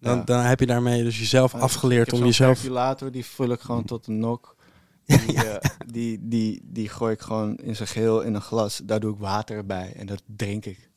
Dan, 0.00 0.16
Ja. 0.16 0.22
dan 0.24 0.40
heb 0.40 0.60
je 0.60 0.66
daarmee 0.66 1.02
dus 1.02 1.18
jezelf 1.18 1.54
afgeleerd 1.54 2.06
ik 2.12 2.14
om 2.14 2.24
jezelf... 2.24 2.54
calculator, 2.58 3.10
die 3.10 3.24
vul 3.24 3.48
ik 3.50 3.60
gewoon 3.60 3.84
tot 3.84 4.06
een 4.06 4.18
nok. 4.18 4.56
Ja, 5.04 5.16
Die, 5.16 5.32
ja. 5.32 5.42
eh, 5.58 5.70
die, 5.86 6.18
die, 6.22 6.60
die 6.64 6.88
gooi 6.88 7.12
ik 7.12 7.20
gewoon 7.20 7.56
in 7.56 7.76
zijn 7.76 7.88
geheel 7.88 8.20
in 8.20 8.34
een 8.34 8.40
glas. 8.40 8.80
Daar 8.84 9.00
doe 9.00 9.12
ik 9.12 9.18
water 9.18 9.66
bij 9.66 9.92
en 9.96 10.06
dat 10.06 10.22
drink 10.36 10.64
ik. 10.64 10.88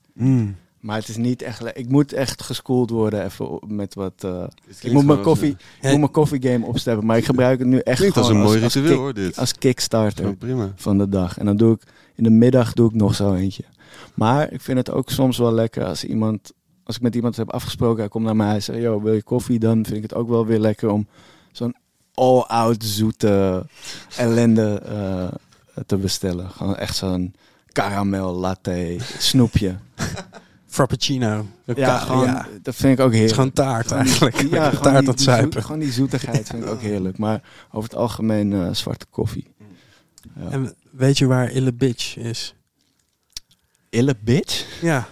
Maar 0.84 0.96
het 0.98 1.08
is 1.08 1.18
niet 1.18 1.42
echt... 1.42 1.78
Ik 1.78 1.90
moet 1.90 2.14
echt 2.14 2.42
geschoold 2.44 2.90
worden 2.90 3.26
even 3.26 3.60
met 3.68 3.94
wat... 3.94 4.14
eh, 4.18 4.44
ik 4.82 4.92
moet 4.92 5.06
mijn 5.06 5.22
koffie, 5.22 5.52
als- 5.54 5.62
ik 5.82 5.90
moet 5.90 6.00
mijn 6.00 6.12
koffiegame 6.12 6.66
opsteppen. 6.66 7.06
Maar 7.06 7.18
ik 7.18 7.26
gebruik 7.26 7.60
het 7.60 7.68
nu 7.68 7.78
echt 7.80 7.98
Klinkt 7.98 8.18
als 8.18 8.30
een 8.30 8.38
mooi 8.38 8.64
als, 8.64 8.74
ritueel 8.74 8.92
kick- 8.92 9.00
hoor, 9.02 9.14
dit. 9.14 9.38
als 9.38 9.54
kickstarter 9.54 10.36
prima. 10.36 10.72
van 10.76 10.98
de 10.98 11.10
dag. 11.10 11.38
En 11.38 11.46
dan 11.46 11.58
doe 11.58 11.74
ik... 11.76 11.82
In 12.16 12.24
de 12.24 12.30
middag 12.30 12.74
doe 12.74 12.90
ik 12.90 12.96
nog 12.96 13.16
zo 13.16 13.34
eentje. 13.34 13.64
Maar 14.14 14.52
ik 14.52 14.62
vind 14.62 14.78
het 14.78 14.92
ook 14.92 15.10
soms 15.10 15.38
wel 15.38 15.52
lekker 15.54 15.86
als 15.86 16.04
iemand... 16.04 16.52
Als 16.84 16.96
ik 16.96 17.02
met 17.02 17.16
iemand 17.16 17.36
heb 17.36 17.50
afgesproken, 17.52 18.00
hij 18.00 18.10
komt 18.10 18.26
naar 18.26 18.36
mij 18.36 18.54
en 18.54 18.64
zegt... 18.64 18.80
Yo, 18.82 19.02
wil 19.02 19.14
je 19.14 19.24
koffie? 19.24 19.60
Dan 19.60 19.86
vind 19.86 19.96
ik 19.98 20.02
het 20.02 20.14
ook 20.14 20.30
wel 20.30 20.46
weer 20.46 20.60
lekker 20.60 20.90
om 20.90 21.08
zo'n 21.52 21.76
all-out 22.14 22.84
zoete 22.84 23.66
ellende 24.18 24.82
eh, 24.86 25.28
te 25.86 25.98
bestellen. 25.98 26.50
Gewoon 26.50 26.76
echt 26.76 26.96
zo'n 26.96 27.34
caramel 27.72 28.34
latte 28.34 28.98
snoepje. 29.18 29.76
Frappuccino. 30.74 31.46
Ja, 31.76 31.98
gewoon, 31.98 32.26
ja. 32.26 32.48
dat 32.62 32.76
vind 32.76 33.00
ik 33.00 33.06
ook 33.06 33.12
Het 33.12 33.20
heerlijk. 33.20 33.32
is 33.32 33.32
gewoon 33.34 33.52
taart 33.52 33.88
Gewoon 33.88 34.04
die- 34.04 34.12
eigenlijk. 34.20 34.54
Ja, 34.54 34.70
taart 34.80 34.84
die, 34.84 34.94
het 34.94 35.06
zoet- 35.06 35.22
zuipen. 35.22 35.64
gewoon 35.64 35.80
die 35.80 35.92
zoetigheid 35.92 36.48
vind 36.48 36.64
ik 36.64 36.70
ook 36.70 36.82
heerlijk. 36.82 37.18
Maar 37.18 37.42
over 37.72 37.90
het 37.90 38.00
algemeen 38.00 38.54
eh, 38.54 38.74
zwarte 38.74 39.06
koffie. 39.10 39.48
Ja. 40.36 40.50
En 40.50 40.76
weet 40.92 41.18
je 41.18 41.26
waar 41.26 41.52
Ille 41.52 41.74
Bitch 41.74 42.18
is? 42.18 42.56
Ille 43.90 44.16
bitch? 44.24 44.82
Ja, 44.82 45.08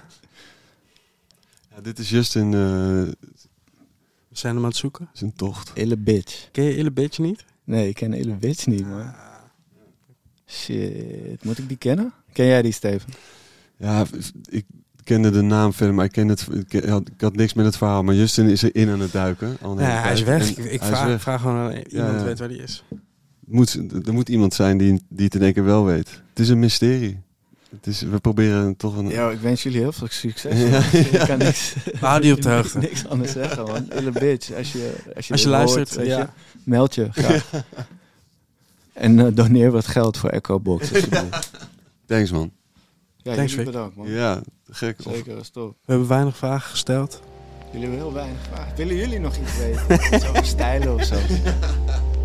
Ja, 1.76 1.82
dit 1.82 2.00
is 2.00 2.10
Justin 2.10 2.54
eh 2.54 2.60
we 4.30 4.38
zijn 4.38 4.54
hem 4.56 4.64
aan 4.64 4.70
het 4.70 4.80
zoeken. 4.80 5.10
zijn 5.14 5.34
tocht. 5.34 5.72
Ille 5.74 5.98
bitch. 5.98 6.48
Ken 6.52 6.64
je 6.64 6.76
Ille 6.76 6.92
Bitch 6.92 7.18
niet? 7.18 7.46
Nee, 7.64 7.88
ik 7.90 7.96
ken 7.96 8.14
Ille 8.14 8.36
bitch 8.36 8.66
niet, 8.66 8.88
man. 8.88 9.14
Shit, 10.48 11.44
moet 11.44 11.58
ik 11.58 11.68
die 11.68 11.78
kennen? 11.78 12.14
Ken 12.34 12.46
jij 12.46 12.62
die, 12.62 12.72
Steven? 12.72 13.10
Ja, 13.78 14.06
ik 14.50 14.66
kende 15.14 15.30
de 15.30 15.42
naam 15.42 15.74
verder, 15.74 15.96
maar 15.96 16.06
ik, 16.06 16.12
ken 16.12 16.28
het, 16.28 16.48
ik, 16.68 16.84
had, 16.86 17.08
ik 17.16 17.22
had 17.22 17.36
niks 17.36 17.54
met 17.54 17.66
het 17.66 17.78
verhaal. 17.78 18.04
Maar 18.04 18.16
Justin 18.16 18.48
is 18.50 18.62
erin 18.62 18.90
aan 18.90 19.00
het 19.00 19.12
duiken. 19.12 19.58
al 19.62 19.72
een 19.72 19.78
hele 19.78 19.90
Ja, 19.92 20.02
hij 20.02 20.12
is 20.14 20.24
tijd. 20.24 20.40
weg. 20.40 20.58
En 20.58 20.64
Ik, 20.64 20.72
ik 20.72 20.80
hij 20.80 20.90
is 20.90 20.96
vraag, 20.96 21.08
weg. 21.08 21.22
vraag 21.22 21.42
gewoon 21.42 21.56
aan 21.58 21.72
iemand 21.72 22.20
ja. 22.20 22.24
weet 22.24 22.40
waar 22.40 22.48
die 22.48 22.62
is. 22.62 22.84
Moet, 23.46 23.80
er 24.06 24.14
moet 24.14 24.30
iemand 24.30 24.54
zijn 24.54 24.78
die, 24.78 25.04
die 25.10 25.26
het 25.26 25.36
in 25.36 25.42
één 25.42 25.54
keer 25.54 25.64
wel 25.64 25.86
weet. 25.86 26.10
Het 26.30 26.40
is 26.40 26.50
een 26.50 26.60
mysterie. 26.60 27.20
Het 27.70 27.88
is, 27.88 28.02
we 28.02 28.20
proberen 28.20 28.76
toch 28.78 28.98
een... 28.98 29.08
Ja, 29.08 29.30
ik 29.30 29.40
wens 29.40 29.64
jullie 29.64 29.80
heel 29.80 29.92
veel 29.92 30.08
succes. 30.10 30.60
Ja. 30.70 30.84
Ik 30.94 31.20
kan 31.28 31.38
niks, 31.38 31.74
die 32.22 32.34
op 32.34 32.42
de 32.42 32.50
hoogte. 32.50 32.78
niks 32.80 33.08
anders 33.08 33.32
zeggen, 33.32 33.64
man. 33.64 33.88
Ille 33.98 34.12
bitch. 34.12 34.54
Als 34.54 34.72
je, 34.72 34.94
als 35.16 35.28
je, 35.28 35.32
Als 35.34 35.42
je 35.42 35.50
dit 35.50 35.54
luistert, 35.56 35.90
hoort, 35.90 36.00
weet 36.00 36.08
ja. 36.08 36.20
je, 36.20 36.28
meld 36.64 36.96
je 36.96 37.08
graag. 37.12 37.50
En 38.94 39.20
eh, 39.20 39.36
doneer 39.36 39.72
wat 39.72 39.88
geld 39.88 40.18
voor 40.18 40.30
Echo 40.30 40.60
Box. 40.60 40.94
alsjeblieft. 40.94 41.52
Thanks 42.08 42.32
man. 42.32 42.52
Ja, 43.24 43.34
Thanks, 43.36 43.52
jullie 43.52 43.66
bedankt, 43.66 43.96
man. 43.96 44.10
Ja, 44.10 44.42
gek. 44.70 44.96
Zeker, 45.02 45.34
dat 45.34 45.42
is 45.42 45.50
top. 45.50 45.76
We 45.86 45.92
hebben 45.92 46.08
weinig 46.08 46.38
vragen 46.38 46.70
gesteld. 46.70 47.22
Jullie 47.72 47.88
hebben 47.88 47.98
heel 48.06 48.14
weinig 48.14 48.42
vragen. 48.42 48.76
Willen 48.76 48.96
jullie 48.96 49.20
nog 49.20 49.38
iets 49.38 49.58
weten? 49.58 49.84
Over 50.30 50.46
stijlen 50.46 50.94
of 50.94 51.04
zo? 51.04 51.16